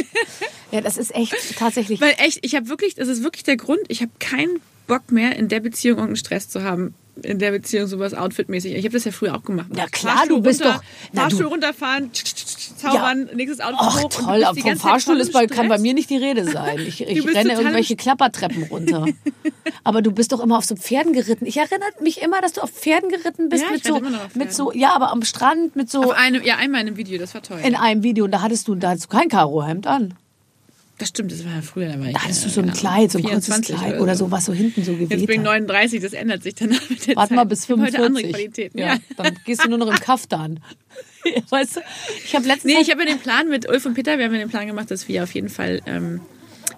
Ja, 0.73 0.81
das 0.81 0.97
ist 0.97 1.15
echt 1.15 1.35
tatsächlich. 1.59 2.01
Weil 2.01 2.15
echt, 2.19 2.39
ich 2.43 2.55
habe 2.55 2.69
wirklich, 2.69 2.86
das 2.95 3.09
ist 3.09 3.23
wirklich 3.23 3.45
der 3.45 3.57
Grund, 3.57 3.81
ich 3.89 4.01
habe 4.01 4.13
keinen 4.19 4.61
Bock 4.87 5.11
mehr, 5.11 5.37
in 5.37 5.49
der 5.49 5.61
Beziehung 5.61 5.99
irgendeinen 5.99 6.17
Stress 6.17 6.49
zu 6.49 6.63
haben. 6.63 6.95
In 7.23 7.39
der 7.39 7.51
Beziehung 7.51 7.87
sowas 7.87 8.13
outfitmäßig. 8.13 8.75
Ich 8.75 8.85
habe 8.85 8.93
das 8.93 9.05
ja 9.05 9.11
früher 9.11 9.35
auch 9.35 9.43
gemacht. 9.43 9.69
Ja, 9.75 9.87
klar, 9.87 10.17
Fahrstuhl 10.19 10.37
du 10.37 10.43
bist 10.43 10.61
runter, 10.63 10.75
doch- 10.77 10.85
na, 11.15 11.21
Fahrstuhl 11.23 11.43
du- 11.45 11.49
runterfahren, 11.49 12.13
tsch, 12.13 12.25
tsch, 12.25 12.45
tsch, 12.45 12.77
zaubern, 12.77 13.31
nächstes 13.35 13.61
Outfit 13.61 13.79
Ach 13.81 14.03
hoch. 14.03 14.09
toll, 14.11 14.45
aber 14.45 14.61
vom 14.61 14.77
Fahrstuhl 14.77 15.19
ist 15.19 15.33
bei, 15.33 15.47
kann 15.47 15.67
bei 15.69 15.79
mir 15.79 15.95
nicht 15.95 16.11
die 16.11 16.19
Rede 16.19 16.45
sein. 16.45 16.79
Ich, 16.79 17.01
ich 17.09 17.27
renne 17.27 17.55
irgendwelche 17.55 17.97
Klappertreppen 17.97 18.65
runter. 18.65 19.07
aber 19.85 20.03
du 20.03 20.13
bist 20.13 20.33
doch 20.33 20.41
immer 20.41 20.59
auf 20.59 20.67
so 20.67 20.77
Pferden 20.77 21.15
geritten. 21.15 21.47
Ich 21.47 21.57
erinnere 21.57 21.89
mich 22.03 22.21
immer, 22.21 22.43
dass 22.43 22.53
du 22.53 22.61
auf 22.61 22.71
Pferden 22.71 23.09
geritten 23.09 23.49
bist 23.49 23.65
Ja, 23.65 23.71
mit 23.71 23.83
so, 23.85 24.03
mit 24.35 24.53
so, 24.53 24.73
ja, 24.73 24.93
aber 24.95 25.11
am 25.11 25.23
Strand 25.23 25.75
mit 25.75 25.91
so 25.91 26.03
Auf 26.03 26.11
einem, 26.11 26.43
ja, 26.45 26.57
einmal 26.57 26.83
in 26.83 26.89
einem 26.89 26.97
Video, 26.99 27.19
das 27.19 27.33
war 27.33 27.41
toll. 27.43 27.61
in 27.65 27.77
einem 27.77 28.03
Video 28.03 28.27
und 28.27 28.31
da 28.31 28.43
hattest 28.43 28.69
du, 28.69 28.75
da 28.75 28.91
hattest 28.91 29.07
du 29.11 29.17
kein 29.17 29.31
Karohemd 29.31 29.87
an. 29.87 30.13
Das 30.99 31.09
stimmt, 31.09 31.31
das 31.33 31.45
war 31.45 31.55
ja 31.55 31.63
früher. 31.63 31.89
Da, 31.89 31.99
war 32.01 32.07
ich, 32.07 32.13
Da 32.15 32.23
hattest 32.23 32.45
du 32.45 32.49
äh, 32.49 32.51
so 32.51 32.61
ein 32.61 32.67
keine 32.69 32.79
Kleid, 32.79 33.11
so 33.13 33.19
ein 33.19 33.25
kurzes 33.25 33.45
24 33.47 33.77
Kleid 33.77 34.01
oder 34.01 34.15
so, 34.17 34.31
was 34.31 34.45
so 34.47 34.53
hinten 34.53 34.85
so 34.85 34.93
Jetzt 34.93 35.09
bin 35.11 35.19
ich 35.21 35.27
geweht 35.27 35.39
hat. 35.39 35.45
39, 35.45 36.01
das 36.03 36.13
ändert 36.13 36.43
sich 36.43 36.55
dann 36.55 36.69
mit 36.89 37.07
der 37.07 37.17
Warte 37.17 37.29
Zeit. 37.31 37.37
mal 37.37 37.45
bis 37.45 37.65
Ich 37.65 37.71
hab 37.71 37.79
Heute 37.79 37.97
andere 37.99 38.23
45. 38.23 38.31
Qualitäten. 38.33 38.79
ja, 38.79 38.87
Ja. 38.95 38.99
dann 39.17 39.39
gehst 39.45 39.65
du 39.65 39.69
nur 39.69 39.79
noch 39.79 39.89
im 39.89 39.95
Kaftan. 40.01 40.61
weißt 41.51 41.77
du? 41.77 41.81
Ich 42.25 42.35
habe 42.35 42.47
letztens 42.47 42.73
Nee, 42.75 42.81
ich 42.81 42.91
habe 42.91 43.01
ja 43.03 43.07
den 43.07 43.19
Plan 43.19 43.49
mit 43.49 43.69
Ulf 43.69 43.85
und 43.87 43.95
Peter, 43.95 44.17
wir 44.19 44.25
haben 44.27 44.33
ja 44.35 44.39
den 44.41 44.49
Plan 44.51 44.67
gemacht, 44.67 44.91
dass 44.91 45.09
wir 45.09 45.23
auf 45.25 45.35
jeden 45.35 45.49
Fall, 45.49 45.81
ähm, 45.87 46.21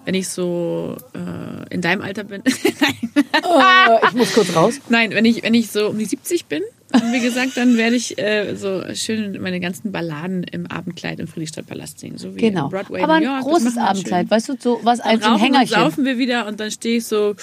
wenn 0.05 0.15
ich 0.15 0.27
so 0.29 0.97
äh, 1.13 1.73
in 1.73 1.81
deinem 1.81 2.01
Alter 2.01 2.23
bin, 2.23 2.41
nein, 2.81 3.11
äh, 3.43 4.07
ich 4.07 4.13
muss 4.13 4.33
kurz 4.33 4.55
raus. 4.55 4.79
nein, 4.89 5.11
wenn 5.11 5.25
ich, 5.25 5.43
wenn 5.43 5.53
ich 5.53 5.69
so 5.71 5.87
um 5.89 5.97
die 5.97 6.05
70 6.05 6.45
bin, 6.45 6.63
haben 6.93 7.11
wir 7.13 7.19
gesagt, 7.19 7.55
dann 7.55 7.77
werde 7.77 7.95
ich 7.95 8.17
äh, 8.17 8.55
so 8.55 8.83
schön 8.93 9.41
meine 9.41 9.59
ganzen 9.59 9.91
Balladen 9.91 10.43
im 10.43 10.67
Abendkleid 10.67 11.19
im 11.19 11.27
Friedrichstadtpalast 11.27 11.99
singen. 11.99 12.17
So 12.17 12.35
wie 12.35 12.39
Genau. 12.41 12.69
Broadway 12.69 13.01
Aber 13.01 13.19
New 13.19 13.27
ein 13.27 13.33
York. 13.33 13.41
Großes 13.43 13.63
wir 13.65 13.71
schön. 13.71 13.81
Abendkleid, 13.81 14.31
weißt 14.31 14.49
du, 14.49 14.55
so 14.59 14.79
was 14.83 14.99
Dann 14.99 15.07
als 15.07 15.23
ein 15.23 15.31
rauchen 15.31 15.41
und 15.41 15.53
Hängerchen. 15.55 15.75
saufen 15.79 16.05
wir 16.05 16.17
wieder 16.17 16.47
und 16.47 16.59
dann 16.59 16.71
stehe 16.71 16.97
ich 16.97 17.05
so 17.05 17.35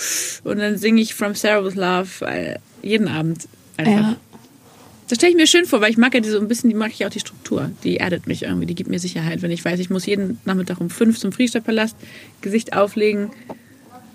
und 0.44 0.58
dann 0.58 0.76
singe 0.78 1.00
ich 1.00 1.14
From 1.14 1.34
Sarah 1.34 1.64
with 1.64 1.74
Love 1.74 2.26
äh, 2.26 2.56
jeden 2.82 3.08
Abend. 3.08 3.48
Einfach. 3.76 3.92
Ja. 3.92 4.16
Das 5.08 5.18
stelle 5.18 5.30
ich 5.30 5.36
mir 5.36 5.46
schön 5.46 5.66
vor, 5.66 5.80
weil 5.80 5.90
ich 5.90 5.98
mag 5.98 6.12
ja 6.14 6.20
diese, 6.20 6.36
ein 6.38 6.48
bisschen, 6.48 6.68
die 6.68 6.74
mag 6.74 6.90
ich 6.90 7.06
auch 7.06 7.10
die 7.10 7.20
Struktur. 7.20 7.70
Die 7.84 7.98
erdet 7.98 8.26
mich 8.26 8.42
irgendwie, 8.42 8.66
die 8.66 8.74
gibt 8.74 8.90
mir 8.90 8.98
Sicherheit, 8.98 9.40
wenn 9.42 9.52
ich 9.52 9.64
weiß, 9.64 9.78
ich 9.78 9.88
muss 9.88 10.04
jeden 10.04 10.40
Nachmittag 10.44 10.80
um 10.80 10.90
fünf 10.90 11.18
zum 11.20 11.30
Friedrichstadtpalast, 11.30 11.96
Gesicht 12.40 12.76
auflegen, 12.76 13.30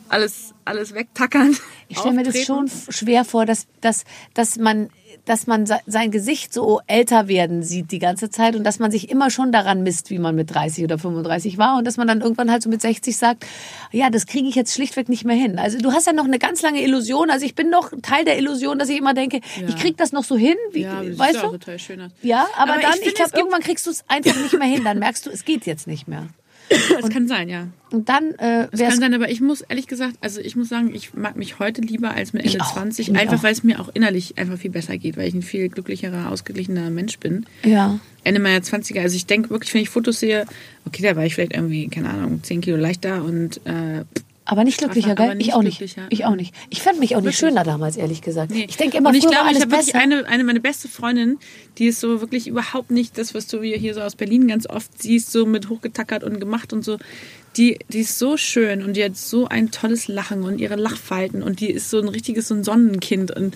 alles, 0.10 0.54
alles 0.66 0.94
wegtackern. 0.94 1.56
Ich 1.88 1.98
stelle 1.98 2.16
mir 2.16 2.24
das 2.24 2.44
schon 2.44 2.70
schwer 2.90 3.24
vor, 3.24 3.46
dass, 3.46 3.68
dass, 3.80 4.04
dass 4.34 4.58
man 4.58 4.90
dass 5.26 5.48
man 5.48 5.66
se- 5.66 5.80
sein 5.86 6.12
Gesicht 6.12 6.54
so 6.54 6.82
älter 6.88 7.28
werden 7.28 7.64
sieht 7.64 7.92
die 7.92 8.00
ganze 8.00 8.30
Zeit 8.30 8.56
und 8.56 8.64
dass 8.64 8.80
man 8.80 8.92
sich 8.92 9.10
immer 9.10 9.30
schon 9.30 9.52
daran 9.52 9.84
misst, 9.84 10.10
wie 10.10 10.18
man 10.20 10.36
mit 10.36 10.54
30 10.54 10.84
oder 10.84 10.98
35 10.98 11.58
war 11.58 11.78
und 11.78 11.86
dass 11.86 11.98
man 11.98 12.08
dann 12.08 12.22
irgendwann 12.22 12.50
halt 12.52 12.64
so 12.64 12.70
mit 12.70 12.82
60 12.82 13.16
sagt, 13.16 13.46
ja, 13.92 14.10
das 14.10 14.26
kriege 14.26 14.48
ich 14.48 14.56
jetzt 14.56 14.74
schlichtweg 14.74 15.10
nicht 15.10 15.26
mehr 15.26 15.36
hin. 15.36 15.60
Also 15.60 15.78
du 15.78 15.92
hast 15.92 16.08
ja 16.08 16.14
noch 16.14 16.26
eine 16.26 16.40
ganz 16.40 16.62
lange 16.62 16.82
Illusion, 16.84 17.30
also 17.30 17.46
ich 17.46 17.56
bin 17.56 17.70
noch 17.70 17.92
Teil 18.02 18.26
der 18.26 18.38
Illusion, 18.38 18.80
dass 18.80 18.90
ich 18.90 18.98
immer 18.98 19.14
denke, 19.14 19.42
ich 19.68 19.76
krieg 19.78 19.98
das 19.98 20.12
noch 20.12 20.24
so 20.24 20.36
hin, 20.36 20.56
wie, 20.72 20.82
Ja, 20.82 21.02
das 21.04 21.20
weißt 21.20 21.36
du? 21.44 21.48
Ja, 22.22 22.48
aber, 22.58 22.74
Aber 22.74 22.82
dann, 22.82 22.94
ich 23.02 23.08
ich, 23.08 23.14
glaube, 23.16 23.32
irgendwann 23.38 23.62
kriegst 23.62 23.86
du 23.86 23.92
es 23.92 24.04
einfach 24.08 24.36
nicht 24.36 24.58
mehr 24.58 24.68
hin. 24.68 24.84
Dann 24.84 25.00
merkst 25.00 25.26
du, 25.26 25.30
es 25.30 25.46
geht 25.46 25.66
jetzt 25.66 25.86
nicht 25.88 26.08
mehr. 26.08 26.28
Das 27.02 27.10
kann 27.10 27.28
sein, 27.28 27.50
ja. 27.50 27.68
Und 27.92 28.08
dann 28.10 28.32
äh, 28.38 28.68
Das 28.72 28.80
wäre 28.80 28.92
kann 28.92 29.00
sein, 29.00 29.14
aber 29.14 29.30
ich 29.30 29.42
muss 29.42 29.62
ehrlich 29.62 29.88
gesagt, 29.88 30.16
also 30.22 30.40
ich 30.40 30.56
muss 30.56 30.70
sagen, 30.70 30.94
ich 30.94 31.14
mag 31.14 31.36
mich 31.36 31.60
heute 31.60 31.82
lieber 31.82 32.12
als 32.12 32.34
mit 32.34 32.44
Ende 32.44 32.58
Ich 32.58 32.62
auch, 32.62 32.74
20, 32.74 33.10
ich 33.10 33.16
einfach 33.18 33.44
weil 33.44 33.54
es 33.54 33.64
mir 33.64 33.80
auch 33.80 33.90
innerlich 33.94 34.38
einfach 34.38 34.58
viel 34.58 34.72
besser 34.72 34.98
geht, 34.98 35.18
weil 35.18 35.28
ich 35.28 35.34
ein 35.34 35.42
viel 35.42 35.70
glücklicherer, 35.70 36.30
ausgeglichener 36.32 36.90
Mensch 36.90 37.20
bin. 37.20 37.46
ja. 37.64 38.00
Ende 38.24 38.40
meiner 38.40 38.60
20er, 38.60 39.02
also 39.02 39.16
ich 39.16 39.26
denke 39.26 39.50
wirklich, 39.50 39.74
wenn 39.74 39.82
ich 39.82 39.90
Fotos 39.90 40.20
sehe, 40.20 40.46
okay, 40.86 41.02
da 41.02 41.16
war 41.16 41.26
ich 41.26 41.34
vielleicht 41.34 41.54
irgendwie, 41.54 41.88
keine 41.88 42.12
Ahnung, 42.12 42.44
10 42.44 42.62
Kilo 42.62 42.78
leichter 42.78 43.24
und 43.24 43.58
äh, 43.66 44.04
Aber 44.46 44.64
nicht 44.64 44.80
glücklicher, 44.80 45.16
gell? 45.16 45.36
nicht 45.36 45.48
ich 45.48 45.54
auch 45.54 45.62
nicht. 45.62 45.82
Ich 46.10 46.26
auch 46.26 46.36
nicht. 46.36 46.54
Ich 46.70 46.82
fand 46.82 47.00
mich 47.00 47.16
auch 47.16 47.22
nicht 47.22 47.38
schöner 47.38 47.64
damals, 47.64 47.96
ehrlich 47.96 48.22
gesagt. 48.22 48.52
Nee. 48.52 48.66
Ich 48.68 48.76
denke 48.76 48.98
immer, 48.98 49.10
und 49.10 49.16
ich 49.16 49.22
glaube, 49.22 49.52
ich 49.52 49.62
habe 49.62 49.72
wirklich 49.72 49.96
eine, 49.96 50.26
eine 50.26 50.44
meine 50.44 50.60
beste 50.60 50.88
Freundin, 50.88 51.38
die 51.78 51.86
ist 51.86 52.00
so 52.00 52.22
wirklich 52.22 52.48
überhaupt 52.48 52.90
nicht 52.90 53.18
das, 53.18 53.36
was 53.36 53.48
du 53.48 53.62
hier 53.62 53.94
so 53.94 54.02
aus 54.02 54.16
Berlin 54.16 54.48
ganz 54.48 54.68
oft 54.68 55.02
siehst, 55.02 55.32
so 55.32 55.46
mit 55.46 55.70
hochgetackert 55.70 56.24
und 56.24 56.40
gemacht 56.40 56.74
und 56.74 56.84
so. 56.84 56.98
Die, 57.58 57.80
die 57.90 58.00
ist 58.00 58.18
so 58.18 58.36
schön 58.36 58.84
und 58.84 58.96
die 58.96 59.04
hat 59.04 59.16
so 59.16 59.48
ein 59.48 59.72
tolles 59.72 60.08
Lachen 60.08 60.44
und 60.44 60.60
ihre 60.60 60.76
Lachfalten 60.76 61.44
und 61.44 61.60
die 61.60 61.70
ist 61.70 61.90
so 61.90 62.00
ein 62.00 62.08
richtiges 62.08 62.48
so 62.48 62.56
ein 62.56 62.64
Sonnenkind 62.64 63.32
und 63.32 63.56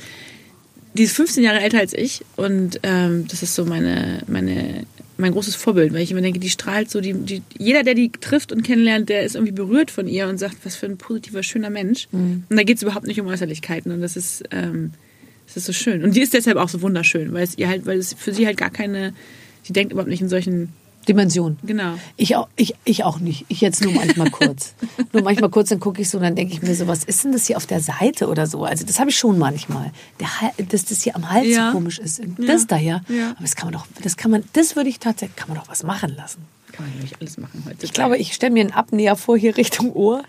die 0.94 1.04
ist 1.04 1.16
15 1.16 1.44
Jahre 1.44 1.60
älter 1.60 1.80
als 1.80 1.94
ich 1.94 2.24
und 2.36 2.80
ähm, 2.84 3.28
das 3.28 3.42
ist 3.44 3.56
so 3.56 3.66
meine, 3.66 4.22
meine, 4.28 4.86
mein 5.18 5.32
großes 5.32 5.56
Vorbild, 5.56 5.94
weil 5.94 6.02
ich 6.02 6.12
immer 6.12 6.22
denke, 6.22 6.40
die 6.40 6.50
strahlt 6.50 6.90
so, 6.90 7.00
die, 7.02 7.14
die, 7.14 7.42
jeder, 7.58 7.84
der 7.84 7.94
die 7.94 8.12
trifft 8.12 8.52
und 8.52 8.64
kennenlernt, 8.64 9.10
der 9.10 9.24
ist 9.24 9.36
irgendwie 9.36 9.54
berührt 9.54 9.92
von 9.92 10.08
ihr 10.08 10.28
und 10.28 10.38
sagt, 10.38 10.58
was 10.64 10.76
für 10.76 10.86
ein 10.86 10.98
positiver, 10.98 11.44
schöner 11.44 11.70
Mensch. 11.70 12.08
Und 12.50 12.58
da 12.58 12.64
geht 12.64 12.78
es 12.78 12.84
überhaupt 12.84 13.08
nicht 13.08 13.20
um 13.20 13.28
Äußerlichkeiten 13.28 13.92
und 13.92 14.02
das 14.02 14.18
ist, 14.18 14.44
ähm, 14.52 14.92
das 15.48 15.58
ist 15.58 15.66
so 15.66 15.74
schön. 15.74 16.04
Und 16.04 16.16
die 16.16 16.22
ist 16.22 16.34
deshalb 16.34 16.58
auch 16.58 16.70
so 16.70 16.82
wunderschön, 16.82 17.34
weil 17.34 17.44
es 17.44 17.58
ihr 17.58 17.70
halt, 17.70 17.86
weil 17.86 17.98
es 17.98 18.14
für 18.14 18.34
sie 18.34 18.46
halt 18.46 18.58
gar 18.58 18.70
keine, 18.70 19.14
sie 19.64 19.74
denkt 19.74 19.94
überhaupt 19.94 20.10
nicht 20.10 20.22
in 20.22 20.30
solchen, 20.30 20.70
Dimension. 21.08 21.58
genau. 21.64 21.94
Ich 22.18 22.36
auch, 22.36 22.48
ich, 22.56 22.76
ich 22.84 23.04
auch 23.04 23.20
nicht. 23.20 23.46
Ich 23.48 23.62
jetzt 23.62 23.84
nur 23.84 23.94
manchmal 23.94 24.30
kurz. 24.32 24.74
nur 25.14 25.24
manchmal 25.24 25.50
kurz, 25.50 25.70
dann 25.70 25.80
gucke 25.80 26.02
ich 26.02 26.10
so 26.10 26.18
und 26.18 26.24
dann 26.24 26.36
denke 26.36 26.54
ich 26.54 26.62
mir 26.62 26.76
so, 26.76 26.88
was 26.88 27.04
ist 27.04 27.24
denn 27.24 27.32
das 27.32 27.48
hier 27.48 27.58
auf 27.58 27.66
der 27.66 27.80
Seite 27.82 28.28
oder 28.28 28.48
so? 28.48 28.64
Also 28.66 28.86
das 28.86 29.00
habe 29.00 29.10
ich 29.10 29.18
schon 29.18 29.38
manchmal. 29.38 29.92
Der, 30.20 30.66
dass 30.66 30.86
das 30.86 31.02
hier 31.04 31.16
am 31.16 31.30
Hals 31.30 31.48
Ja. 31.48 31.68
so 31.72 31.78
komisch 31.78 32.00
ist. 32.00 32.22
Das 32.38 32.68
da 32.68 32.78
ja. 32.78 33.02
Ja. 33.08 33.32
Aber 33.32 33.42
das 33.42 33.56
kann 33.56 33.68
man 33.68 33.74
doch, 33.74 33.88
das 34.04 34.18
kann 34.18 34.32
man, 34.32 34.44
das 34.54 34.76
würde 34.76 34.90
ich 34.90 35.00
tatsächlich, 35.00 35.36
kann 35.36 35.50
man 35.50 35.58
doch 35.58 35.68
was 35.70 35.84
machen 35.84 36.16
lassen. 36.16 36.42
Kann 36.76 36.86
man 36.86 36.94
nämlich 36.96 37.14
alles 37.20 37.38
machen 37.38 37.64
heute. 37.66 37.86
Ich 37.86 37.94
glaube, 37.94 38.18
ich 38.18 38.34
stelle 38.34 38.52
mir 38.52 38.62
einen 38.62 38.72
Abnäher 38.72 39.16
vor 39.16 39.38
hier 39.38 39.56
Richtung 39.56 39.94
Ohr. 39.94 40.24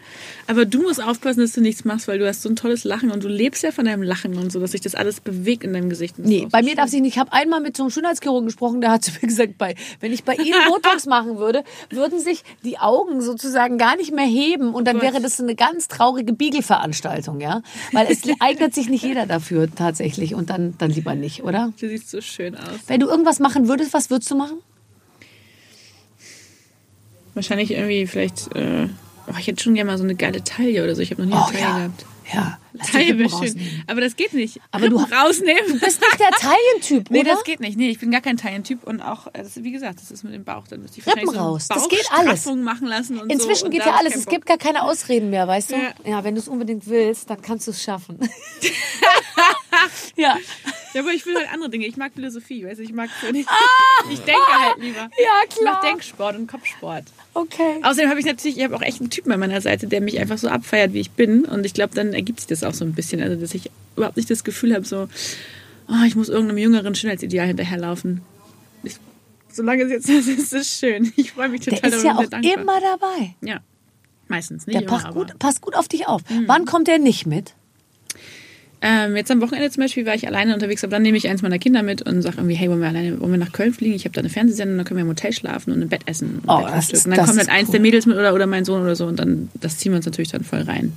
Aber 0.47 0.65
du 0.65 0.83
musst 0.83 1.03
aufpassen, 1.03 1.41
dass 1.41 1.53
du 1.53 1.61
nichts 1.61 1.85
machst, 1.85 2.07
weil 2.07 2.19
du 2.19 2.29
hast 2.29 2.43
so 2.43 2.49
ein 2.49 2.57
tolles 2.57 2.85
Lachen 2.85 3.11
und 3.11 3.25
du 3.25 3.29
lebst 3.29 3.63
ja 3.63 3.73
von 3.73 3.85
deinem 3.85 4.03
Lachen 4.03 4.37
und 4.39 4.53
so, 4.53 4.61
dass 4.61 4.73
sich 4.73 4.81
das 4.81 4.95
alles 4.95 5.21
bewegt 5.21 5.65
in 5.65 5.73
deinem 5.73 5.89
Gesicht. 5.89 6.19
Nee, 6.19 6.47
bei 6.51 6.63
mir 6.63 6.77
darf 6.77 6.89
sie 6.89 7.01
nicht. 7.01 7.15
Ich 7.15 7.19
habe 7.19 7.33
einmal 7.33 7.61
mit 7.61 7.77
so 7.77 7.83
einem 7.83 7.91
Schönheitschirurgen 7.91 8.47
gesprochen, 8.47 8.81
der 8.81 8.91
hat 8.93 9.05
zu 9.05 9.11
mir 9.13 9.27
gesagt, 9.27 9.59
bei, 9.59 9.75
wenn 10.01 10.13
ich 10.13 10.25
bei 10.25 10.35
Ihnen 10.35 10.55
Botox 10.69 11.07
machen 11.07 11.39
würde, 11.39 11.65
würden 11.91 12.21
sich 12.21 12.45
die 12.65 12.79
Augen 12.79 13.21
sozusagen 13.21 13.79
gar 13.79 13.97
nicht 13.97 14.13
mehr 14.13 14.27
heben 14.27 14.75
und 14.75 14.87
dann 14.87 14.97
Gott. 14.97 15.15
wäre 15.15 15.21
das 15.21 15.41
eine 15.41 15.55
ganz 15.55 15.89
traurige 15.89 16.33
Biegelveranstaltung, 16.33 17.41
ja? 17.41 17.63
Weil 17.93 18.07
es 18.11 18.23
eignet 18.41 18.75
sich 18.75 18.89
nicht 18.89 19.03
jeder 19.03 19.27
dafür 19.27 19.69
tatsächlich 19.75 20.35
und 20.35 20.51
dann, 20.51 20.75
dann 20.79 20.91
lieber 20.91 21.15
nicht, 21.15 21.43
oder? 21.43 21.73
Du 21.81 21.89
siehst 21.89 22.11
so 22.11 22.21
schön 22.21 22.55
aus. 22.55 22.63
Wenn 22.87 23.01
du 23.01 23.09
irgendwas 23.09 23.41
machen 23.41 23.69
würdest, 23.69 23.93
was 23.93 24.11
würdest 24.11 24.31
du 24.31 24.37
machen? 24.37 24.59
Wahrscheinlich 27.37 27.70
irgendwie 27.70 28.07
vielleicht, 28.07 28.55
äh, 28.57 28.89
oh, 29.28 29.34
ich 29.39 29.47
hätte 29.47 29.62
schon 29.62 29.74
gerne 29.74 29.91
mal 29.91 29.99
so 29.99 30.05
eine 30.05 30.14
geile 30.14 30.43
Taille 30.43 30.82
oder 30.82 30.95
so. 30.95 31.03
Ich 31.03 31.11
habe 31.11 31.22
noch 31.22 31.28
nie 31.28 31.34
eine 31.34 31.45
Oh 31.45 31.51
Taille 31.53 31.61
ja. 31.64 31.76
gehabt. 31.76 32.07
Ja, 32.32 32.59
wäre 32.93 33.29
schön. 33.29 33.85
Aber 33.87 34.01
das 34.01 34.16
geht 34.16 34.33
nicht. 34.33 34.61
Aber 34.70 34.89
du- 34.89 34.97
rausnehmen. 34.97 35.62
Du 35.68 35.79
bist 35.81 36.01
nicht 36.01 36.18
der 36.20 36.31
Taillentyp, 36.39 37.11
Nee, 37.11 37.20
oder? 37.20 37.31
das 37.31 37.45
geht 37.45 37.61
nicht. 37.61 37.77
Nee, 37.77 37.91
ich 37.91 37.99
bin 37.99 38.11
gar 38.11 38.20
kein 38.20 38.37
Taillentyp 38.37 38.85
und 38.85 39.01
auch, 39.01 39.27
äh, 39.29 39.43
das, 39.43 39.62
wie 39.62 39.72
gesagt, 39.72 40.01
das 40.01 40.11
ist 40.11 40.24
mit 40.24 40.33
dem 40.35 40.45
Bauch. 40.45 40.66
Dann 40.68 40.83
müsste 40.83 41.01
ich 41.01 41.07
Rippen 41.07 41.27
wahrscheinlich 41.27 41.41
raus. 41.41 41.66
So 41.68 41.74
Das 41.74 41.89
geht 41.89 42.07
alles. 42.11 42.47
Machen 42.47 42.89
lassen 42.89 43.18
und 43.18 43.29
so. 43.31 43.35
Inzwischen 43.35 43.64
und 43.66 43.70
geht 43.72 43.85
ja 43.85 43.95
alles. 43.95 44.14
Es 44.16 44.27
gibt 44.27 44.47
gar 44.47 44.59
keine 44.59 44.83
Ausreden 44.83 45.31
mehr, 45.31 45.47
weißt 45.47 45.72
du? 45.72 45.77
Ja. 45.77 45.93
Ja, 46.05 46.24
wenn 46.24 46.35
du 46.35 46.41
es 46.41 46.49
unbedingt 46.49 46.87
willst, 46.87 47.29
dann 47.31 47.41
kannst 47.43 47.66
du 47.66 47.70
es 47.72 47.83
schaffen. 47.83 48.18
ja. 50.16 50.37
Ja, 50.95 51.03
aber 51.03 51.11
ich 51.12 51.27
will 51.27 51.35
halt 51.37 51.53
andere 51.53 51.68
Dinge. 51.68 51.87
Ich 51.87 51.97
mag 51.99 52.12
Philosophie, 52.14 52.64
weißt 52.64 52.79
du, 52.79 52.83
ich 52.83 52.93
mag 52.93 53.11
so 53.24 53.31
nicht. 53.31 53.49
Ich 54.11 54.20
denke 54.20 54.41
halt 54.61 54.79
lieber. 54.79 55.01
Ja, 55.01 55.09
Ich 55.49 55.57
mach 55.64 55.81
klar. 55.81 55.91
Denksport 55.91 56.37
und 56.37 56.47
Kopfsport. 56.47 57.05
Okay. 57.35 57.81
Außerdem 57.83 58.09
habe 58.09 58.20
ich 58.20 58.27
natürlich, 58.27 58.57
ich 58.57 58.62
habe 58.64 58.77
auch 58.77 58.83
echt 58.83 59.01
einen 59.01 59.11
Typen 59.11 59.33
an 59.33 59.41
meiner 59.41 59.61
Seite, 59.61 59.89
der 59.89 60.01
mich 60.01 60.20
einfach 60.20 60.39
so 60.39 60.49
abfeiert, 60.49 60.93
wie 60.93 61.01
ich 61.01 61.11
bin. 61.11 61.45
Und 61.45 61.66
ich 61.66 61.74
glaube, 61.74 61.95
dann 61.95 62.12
ergibt 62.12 62.41
sich 62.41 62.47
das 62.47 62.62
auch 62.69 62.75
so 62.75 62.85
ein 62.85 62.93
bisschen. 62.93 63.21
Also, 63.23 63.37
dass 63.41 63.55
ich 63.55 63.71
überhaupt 63.97 64.17
nicht 64.17 64.31
das 64.31 64.45
Gefühl 64.45 64.75
habe, 64.75 64.85
so, 64.85 65.09
oh, 65.89 66.05
ich 66.07 66.17
muss 66.17 66.29
irgendeinem 66.29 66.59
jüngeren 66.59 66.95
Schönheitsideal 66.95 67.47
hinterherlaufen. 67.47 68.21
Ich, 68.83 68.97
solange 69.51 69.83
es 69.85 69.91
jetzt 69.91 70.09
ist, 70.09 70.29
ist 70.29 70.53
es 70.53 70.79
schön. 70.79 71.12
Ich 71.17 71.33
freue 71.33 71.49
mich 71.49 71.62
total 71.62 71.81
Der 71.81 71.99
ist 71.99 72.05
ja 72.05 72.14
darüber 72.14 72.37
auch 72.39 72.43
immer 72.43 72.81
dabei. 72.81 73.35
Ja, 73.43 73.61
meistens. 74.29 74.67
Nicht 74.67 74.75
Der 74.75 74.83
immer, 74.87 74.93
passt. 74.99 75.09
Mhm. 75.09 75.14
gut, 75.14 75.39
passt 75.39 75.61
gut 75.61 75.75
auf 75.77 75.89
dich 75.89 76.07
auf. 76.07 76.23
Wann 76.47 76.64
kommt 76.64 76.89
der 76.89 76.99
nicht 76.99 77.27
mit? 77.27 77.55
Ähm, 78.83 79.17
jetzt 79.17 79.31
am 79.31 79.41
Wochenende 79.41 79.71
zum 79.71 79.83
Beispiel 79.83 80.05
war 80.05 80.14
ich 80.14 80.27
alleine 80.27 80.53
unterwegs, 80.53 80.85
aber 80.85 80.91
dann 80.93 81.03
nehme 81.03 81.17
ich 81.17 81.27
eins 81.29 81.41
meiner 81.41 81.59
Kinder 81.59 81.83
mit 81.83 82.03
und 82.03 82.21
sage 82.21 82.37
irgendwie, 82.37 82.55
hey, 82.57 82.69
wollen 82.69 82.81
wir 82.83 82.89
alleine, 82.89 83.19
wollen 83.21 83.31
wir 83.33 83.39
nach 83.39 83.53
Köln 83.53 83.73
fliegen? 83.73 83.95
Ich 83.95 84.05
habe 84.05 84.12
da 84.12 84.21
eine 84.21 84.29
Fernsehsendung, 84.29 84.77
dann 84.77 84.85
können 84.87 84.99
wir 84.99 85.03
im 85.03 85.09
Hotel 85.09 85.33
schlafen 85.33 85.73
und 85.73 85.81
im 85.81 85.89
Bett 85.89 86.03
essen. 86.05 86.41
Und 86.41 86.49
Oh, 86.51 86.62
Bett 86.62 86.93
ist- 86.93 87.07
und 87.07 87.17
dann 87.17 87.25
kommt 87.25 87.39
halt 87.39 87.49
eins 87.49 87.69
cool. 87.69 87.73
der 87.73 87.81
Mädels 87.81 88.05
mit 88.05 88.17
oder, 88.19 88.35
oder 88.35 88.47
mein 88.47 88.67
Sohn 88.67 88.83
oder 88.83 88.95
so 88.95 89.07
und 89.07 89.17
dann, 89.19 89.49
das 89.55 89.79
ziehen 89.79 89.93
wir 89.93 89.97
uns 89.97 90.05
natürlich 90.05 90.31
dann 90.31 90.45
voll 90.45 90.61
rein. 90.61 90.93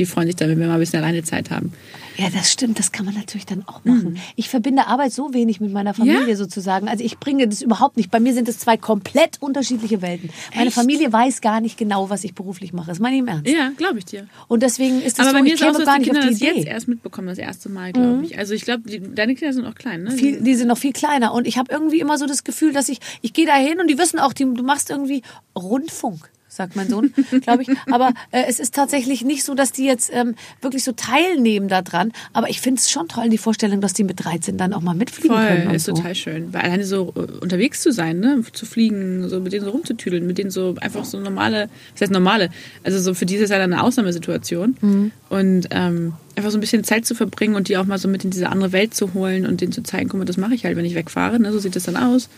Die 0.00 0.06
freuen 0.06 0.26
sich 0.26 0.36
dann, 0.36 0.48
wenn 0.48 0.58
wir 0.58 0.66
mal 0.66 0.74
ein 0.74 0.80
bisschen 0.80 0.98
alleine 1.02 1.22
Zeit 1.22 1.50
haben. 1.50 1.72
Ja, 2.16 2.28
das 2.30 2.50
stimmt, 2.50 2.78
das 2.78 2.90
kann 2.90 3.04
man 3.06 3.14
natürlich 3.14 3.44
dann 3.46 3.62
auch 3.66 3.84
machen. 3.84 4.18
Ich 4.34 4.48
verbinde 4.48 4.86
Arbeit 4.86 5.12
so 5.12 5.32
wenig 5.32 5.60
mit 5.60 5.72
meiner 5.72 5.92
Familie 5.94 6.22
Mhm. 6.22 6.28
Ja? 6.30 6.36
sozusagen. 6.36 6.88
Also 6.88 7.04
ich 7.04 7.18
bringe 7.18 7.46
das 7.46 7.60
überhaupt 7.62 7.96
nicht. 7.98 8.10
Bei 8.10 8.18
mir 8.18 8.34
sind 8.34 8.48
es 8.48 8.58
zwei 8.58 8.76
komplett 8.78 9.40
unterschiedliche 9.40 10.02
Welten. 10.02 10.30
Meine 10.54 10.68
Echt? 10.68 10.74
Familie 10.74 11.12
weiß 11.12 11.40
gar 11.42 11.60
nicht 11.60 11.76
genau, 11.78 12.10
was 12.10 12.24
ich 12.24 12.34
beruflich 12.34 12.72
mache. 12.72 12.88
Das 12.88 12.98
meine 12.98 13.16
ich 13.16 13.20
im 13.20 13.28
Ernst. 13.28 13.46
Ja, 13.50 13.70
glaube 13.76 13.98
ich 13.98 14.06
dir. 14.06 14.26
Und 14.48 14.62
deswegen 14.62 15.02
ist 15.02 15.18
das 15.18 15.26
Aber 15.26 15.30
so, 15.30 15.36
bei 15.38 15.42
mir 15.42 15.48
ich 15.48 15.60
ist 15.60 15.62
auch 15.62 15.66
käme 15.72 15.78
so, 15.78 15.84
gar 15.84 15.98
die 15.98 16.04
Kinder 16.06 16.20
die 16.22 16.28
das 16.30 16.40
jetzt. 16.40 16.56
Mhm. 16.60 16.66
erst 16.66 16.88
mitbekommen, 16.88 17.28
das 17.28 17.38
erste 17.38 17.68
Mal, 17.68 17.92
glaube 17.92 18.24
ich. 18.24 18.38
Also 18.38 18.54
ich 18.54 18.62
glaube, 18.64 18.82
deine 18.90 19.34
Kinder 19.34 19.52
sind 19.52 19.64
noch 19.64 19.74
klein, 19.74 20.02
ne? 20.04 20.10
Viel, 20.12 20.40
die 20.40 20.54
sind 20.54 20.68
noch 20.68 20.78
viel 20.78 20.92
kleiner 20.94 21.32
und 21.34 21.46
ich 21.46 21.58
habe 21.58 21.70
irgendwie 21.70 22.00
immer 22.00 22.16
so 22.18 22.26
das 22.26 22.42
Gefühl, 22.44 22.72
dass 22.72 22.88
ich 22.88 23.00
ich 23.20 23.32
gehe 23.34 23.44
da 23.46 23.54
hin 23.54 23.80
und 23.80 23.88
die 23.90 23.98
wissen 23.98 24.18
auch, 24.18 24.32
die, 24.32 24.44
du 24.44 24.62
machst 24.62 24.88
irgendwie 24.90 25.22
Rundfunk, 25.56 26.30
sagt 26.60 26.76
mein 26.76 26.90
Sohn, 26.90 27.14
glaube 27.42 27.62
ich. 27.62 27.70
Aber 27.90 28.12
äh, 28.32 28.44
es 28.46 28.60
ist 28.60 28.74
tatsächlich 28.74 29.24
nicht 29.24 29.44
so, 29.44 29.54
dass 29.54 29.72
die 29.72 29.86
jetzt 29.86 30.10
ähm, 30.12 30.34
wirklich 30.60 30.84
so 30.84 30.92
teilnehmen 30.92 31.68
daran. 31.68 32.12
Aber 32.34 32.50
ich 32.50 32.60
finde 32.60 32.80
es 32.80 32.90
schon 32.90 33.08
toll, 33.08 33.30
die 33.30 33.38
Vorstellung, 33.38 33.80
dass 33.80 33.94
die 33.94 34.04
mit 34.04 34.22
13 34.22 34.58
dann 34.58 34.74
auch 34.74 34.82
mal 34.82 34.94
mitfliegen 34.94 35.34
können. 35.34 35.62
Voll, 35.62 35.68
Und 35.68 35.74
ist 35.74 35.86
so. 35.86 35.94
total 35.94 36.14
schön. 36.14 36.52
Weil 36.52 36.60
alleine 36.62 36.84
so 36.84 37.14
äh, 37.16 37.20
unterwegs 37.40 37.80
zu 37.80 37.92
sein, 37.92 38.20
ne? 38.20 38.42
zu 38.52 38.66
fliegen, 38.66 39.26
so 39.30 39.40
mit 39.40 39.54
denen 39.54 39.64
so 39.64 39.70
rumzutüdeln, 39.70 40.26
mit 40.26 40.36
denen 40.36 40.50
so 40.50 40.74
einfach 40.80 41.06
so 41.06 41.18
normale, 41.18 41.70
was 41.94 42.02
heißt 42.02 42.12
normale, 42.12 42.50
also 42.84 42.98
so 43.00 43.14
für 43.14 43.26
dieses 43.26 43.48
Jahr 43.48 43.60
eine 43.60 43.82
Ausnahmesituation. 43.82 44.76
Mhm. 44.82 45.12
Und 45.30 45.68
ähm, 45.70 46.12
einfach 46.36 46.50
so 46.50 46.58
ein 46.58 46.60
bisschen 46.60 46.84
Zeit 46.84 47.06
zu 47.06 47.14
verbringen 47.14 47.54
und 47.54 47.68
die 47.68 47.78
auch 47.78 47.86
mal 47.86 47.98
so 47.98 48.08
mit 48.08 48.24
in 48.24 48.30
diese 48.30 48.50
andere 48.50 48.72
Welt 48.72 48.94
zu 48.94 49.14
holen 49.14 49.46
und 49.46 49.62
denen 49.62 49.72
zu 49.72 49.82
zeigen, 49.82 50.10
guck 50.10 50.18
mal, 50.18 50.26
das 50.26 50.36
mache 50.36 50.54
ich 50.54 50.64
halt, 50.66 50.76
wenn 50.76 50.84
ich 50.84 50.94
wegfahre. 50.94 51.40
Ne? 51.40 51.52
So 51.52 51.58
sieht 51.58 51.74
das 51.74 51.84
dann 51.84 51.96
aus. 51.96 52.28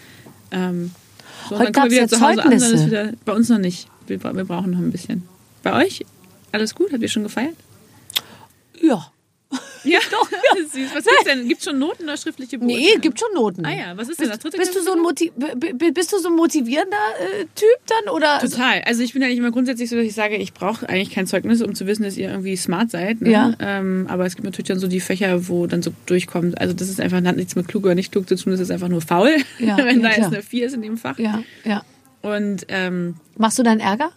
Ähm, 0.53 0.93
so, 1.49 1.59
Heute 1.59 1.73
dann 1.73 1.91
wieder 1.91 2.03
gab's 2.03 2.13
ja 2.13 2.19
zu 2.19 2.25
Hause 2.25 2.45
an, 2.45 2.51
dann 2.51 2.53
ist 2.53 2.63
Zeugnisse. 2.63 2.87
wieder, 2.87 3.13
bei 3.25 3.33
uns 3.33 3.49
noch 3.49 3.59
nicht. 3.59 3.89
Wir, 4.07 4.23
wir 4.23 4.45
brauchen 4.45 4.71
noch 4.73 4.79
ein 4.79 4.91
bisschen. 4.91 5.23
Bei 5.63 5.85
euch? 5.85 6.05
Alles 6.53 6.75
gut? 6.75 6.93
Habt 6.93 7.03
ihr 7.03 7.09
schon 7.09 7.23
gefeiert? 7.23 7.57
Ja. 8.81 9.13
Ja, 9.85 9.99
doch. 10.11 10.29
Süß. 10.73 10.95
Was 10.95 11.05
gibt's 11.05 11.25
denn? 11.25 11.49
Gibt's 11.49 11.65
schon 11.65 11.79
Noten 11.79 12.05
oder 12.05 12.17
schriftliche 12.17 12.59
Beurteilung? 12.59 12.85
Nee, 12.85 12.99
gibt 13.01 13.19
schon 13.19 13.29
Noten. 13.35 13.65
Ah 13.65 13.75
ja, 13.75 13.97
was 13.97 14.09
ist 14.09 14.21
denn 14.21 14.29
das? 14.29 14.39
Dritte 14.39 14.57
Bist 14.57 14.75
du 14.75 14.83
so 14.83 14.93
ein, 14.93 15.01
Motiv 15.01 15.33
bist 15.95 16.13
du 16.13 16.19
so 16.19 16.29
ein 16.29 16.37
motivierender 16.37 16.97
äh, 17.21 17.45
Typ 17.55 17.69
dann 17.87 18.15
oder? 18.15 18.39
Total. 18.39 18.83
Also 18.87 19.03
ich 19.03 19.13
bin 19.13 19.23
eigentlich 19.23 19.39
immer 19.39 19.51
grundsätzlich 19.51 19.91
so, 19.91 19.97
dass 19.97 20.05
ich 20.05 20.15
sage, 20.15 20.37
ich 20.37 20.53
brauche 20.53 20.89
eigentlich 20.89 21.11
kein 21.11 21.27
Zeugnis, 21.27 21.63
um 21.63 21.75
zu 21.75 21.87
wissen, 21.87 22.05
dass 22.05 22.17
ihr 22.17 22.31
irgendwie 22.31 22.57
smart 22.57 22.91
seid. 22.91 23.21
Ne? 23.21 23.31
Ja. 23.31 23.55
Ähm, 23.61 24.07
aber 24.09 24.27
es 24.27 24.37
gibt 24.37 24.45
natürlich 24.45 24.69
dann 24.69 24.79
so 24.79 24.89
die 24.89 25.01
Fächer, 25.01 25.49
wo 25.49 25.67
dann 25.67 25.83
so 25.83 25.93
durchkommt. 26.07 26.61
Also 26.61 26.75
das 26.75 26.89
ist 26.89 27.01
einfach, 27.01 27.23
hat 27.23 27.37
nichts 27.37 27.57
mit 27.57 27.69
klug 27.69 27.85
oder 27.85 27.95
nicht 27.95 28.13
klug 28.13 28.29
zu 28.29 28.37
tun, 28.37 28.53
das 28.53 28.61
ist 28.61 28.71
einfach 28.71 28.89
nur 28.89 29.01
faul, 29.01 29.37
Ja, 29.59 29.77
wenn 29.85 30.01
ja, 30.01 30.11
da 30.11 30.17
jetzt 30.17 30.27
eine 30.33 30.43
4 30.43 30.67
ist 30.67 30.75
in 30.75 30.83
dem 30.83 30.97
Fach. 30.97 31.19
Ja, 31.19 31.43
ja. 31.65 31.83
Und 32.23 32.67
ähm, 32.69 33.17
Machst 33.37 33.59
du 33.59 33.63
dann 33.63 33.81
Ärger? 33.81 34.11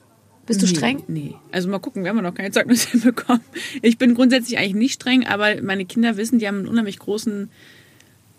Bist 0.45 0.61
du 0.61 0.67
Nee, 0.67 0.75
streng? 0.75 1.03
Nee. 1.07 1.35
Also 1.51 1.67
mal 1.69 1.79
gucken, 1.79 2.03
wir 2.03 2.09
haben 2.11 2.21
noch 2.21 2.33
keine 2.33 2.51
Zeugnisse 2.51 2.89
hinbekommen. 2.91 3.41
Ich 3.81 3.97
bin 3.97 4.13
grundsätzlich 4.13 4.57
eigentlich 4.57 4.75
nicht 4.75 4.93
streng, 4.93 5.25
aber 5.25 5.61
meine 5.61 5.85
Kinder 5.85 6.17
wissen, 6.17 6.37
die 6.39 6.47
haben 6.47 6.59
einen 6.59 6.67
unheimlich 6.67 6.99
großen 6.99 7.49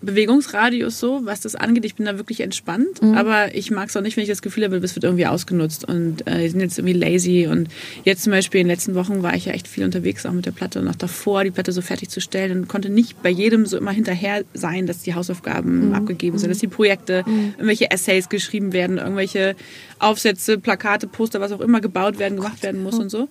Bewegungsradius 0.03 1.01
so, 1.01 1.21
was 1.25 1.41
das 1.41 1.55
angeht. 1.57 1.85
Ich 1.85 1.95
bin 1.95 2.07
da 2.07 2.17
wirklich 2.17 2.41
entspannt, 2.41 3.03
Mhm. 3.03 3.15
aber 3.15 3.55
ich 3.55 3.71
mag 3.71 3.89
es 3.89 3.97
auch 3.97 4.03
nicht, 4.03 4.17
wenn 4.17 4.23
ich 4.23 4.29
das 4.31 4.43
Gefühl 4.43 4.65
habe, 4.65 4.81
das 4.81 4.95
wird 4.95 5.05
irgendwie 5.05 5.27
ausgenutzt 5.27 5.85
und 5.89 6.27
äh, 6.27 6.43
die 6.43 6.49
sind 6.51 6.61
jetzt 6.61 6.79
irgendwie 6.79 6.93
lazy 6.99 7.49
und 7.51 7.69
jetzt 8.05 8.23
zum 8.23 8.31
Beispiel 8.33 8.61
in 8.61 8.67
den 8.69 8.73
letzten 8.75 8.95
Wochen 8.95 9.23
war 9.23 9.35
ich 9.35 9.47
ja 9.47 9.53
echt 9.53 9.67
viel 9.69 9.85
unterwegs, 9.85 10.27
auch 10.27 10.33
mit 10.33 10.47
der 10.47 10.53
Platte 10.53 10.81
und 10.81 10.89
auch 10.89 10.95
davor, 10.97 11.45
die 11.45 11.51
Platte 11.51 11.73
so 11.73 11.81
fertigzustellen 11.81 12.59
und 12.61 12.69
konnte 12.69 12.89
nicht 12.91 13.23
bei 13.23 13.31
jedem 13.31 13.67
so 13.67 13.77
immer 13.79 13.91
hinterher 13.91 14.45
sein, 14.55 14.87
dass 14.87 15.03
die 15.03 15.11
Mhm. 15.11 15.17
Hausaufgaben 15.17 15.95
abgegeben 15.95 16.39
sind, 16.39 16.51
dass 16.51 16.59
die 16.59 16.69
Projekte, 16.69 17.25
irgendwelche 17.27 17.91
Essays 17.91 18.29
geschrieben 18.29 18.73
werden, 18.73 18.99
irgendwelche 18.99 19.57
Aufsätze, 19.99 20.59
Plakate, 20.59 21.07
Poster, 21.07 21.41
was 21.41 21.53
auch 21.53 21.61
immer 21.61 21.81
gebaut 21.81 22.19
werden, 22.19 22.37
gemacht 22.37 22.63
werden 22.63 22.83
muss 22.83 22.99
und 22.99 23.09
so. 23.11 23.29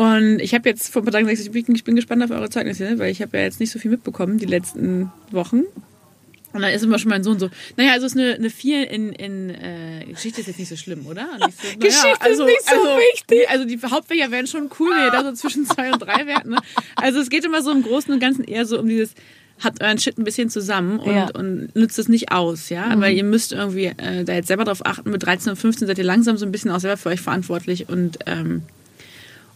Und 0.00 0.38
ich 0.40 0.54
habe 0.54 0.66
jetzt 0.66 0.90
vor 0.90 1.02
ein 1.02 1.04
paar 1.04 1.12
Tagen 1.12 1.26
gesagt, 1.26 1.54
ich 1.54 1.84
bin, 1.84 1.94
gespannt 1.94 2.22
auf 2.22 2.30
eure 2.30 2.48
Zeugnisse, 2.48 2.98
weil 2.98 3.10
ich 3.10 3.20
habe 3.20 3.36
ja 3.36 3.44
jetzt 3.44 3.60
nicht 3.60 3.70
so 3.70 3.78
viel 3.78 3.90
mitbekommen 3.90 4.38
die 4.38 4.46
letzten 4.46 5.12
Wochen. 5.30 5.64
Und 6.54 6.62
dann 6.62 6.72
ist 6.72 6.82
immer 6.82 6.98
schon 6.98 7.10
mein 7.10 7.22
Sohn 7.22 7.38
so, 7.38 7.50
naja, 7.76 7.92
also 7.92 8.06
es 8.06 8.14
ist 8.14 8.18
eine, 8.18 8.32
eine 8.32 8.48
4 8.48 8.90
in, 8.90 9.12
in 9.12 9.50
äh, 9.50 10.06
Geschichte 10.08 10.40
ist 10.40 10.46
jetzt 10.46 10.58
nicht 10.58 10.70
so 10.70 10.76
schlimm, 10.76 11.04
oder? 11.04 11.28
So, 11.38 11.38
naja, 11.38 11.76
Geschichte 11.78 12.28
ist 12.30 12.38
nicht 12.38 12.62
so 12.64 12.76
also, 12.76 12.98
wichtig. 13.12 13.50
Also 13.50 13.66
die 13.66 13.78
Hauptfächer 13.78 14.30
wären 14.30 14.46
schon 14.46 14.70
cool, 14.80 14.90
wenn 14.90 15.04
ihr 15.04 15.10
da 15.10 15.22
so 15.22 15.32
zwischen 15.32 15.66
zwei 15.66 15.92
und 15.92 15.98
drei 16.00 16.26
wärt. 16.26 16.46
Ne? 16.46 16.56
Also 16.96 17.20
es 17.20 17.28
geht 17.28 17.44
immer 17.44 17.60
so 17.60 17.70
im 17.70 17.82
Großen 17.82 18.10
und 18.10 18.20
Ganzen 18.20 18.44
eher 18.44 18.64
so 18.64 18.80
um 18.80 18.88
dieses, 18.88 19.12
habt 19.62 19.82
euren 19.82 19.98
Shit 19.98 20.16
ein 20.16 20.24
bisschen 20.24 20.48
zusammen 20.48 20.98
und, 20.98 21.14
Ja. 21.14 21.28
und 21.34 21.76
nützt 21.76 21.98
es 21.98 22.08
nicht 22.08 22.32
aus, 22.32 22.70
ja? 22.70 22.98
Weil 22.98 23.12
ihr 23.12 23.24
müsst 23.24 23.52
irgendwie 23.52 23.92
äh, 23.98 24.24
da 24.24 24.32
jetzt 24.32 24.48
selber 24.48 24.64
drauf 24.64 24.80
achten, 24.86 25.10
mit 25.10 25.22
13 25.22 25.50
und 25.50 25.56
15 25.56 25.86
seid 25.86 25.98
ihr 25.98 26.04
langsam 26.04 26.38
so 26.38 26.46
ein 26.46 26.52
bisschen 26.52 26.70
auch 26.70 26.80
selber 26.80 26.96
für 26.96 27.10
euch 27.10 27.20
verantwortlich 27.20 27.90
und 27.90 28.18
ähm, 28.24 28.62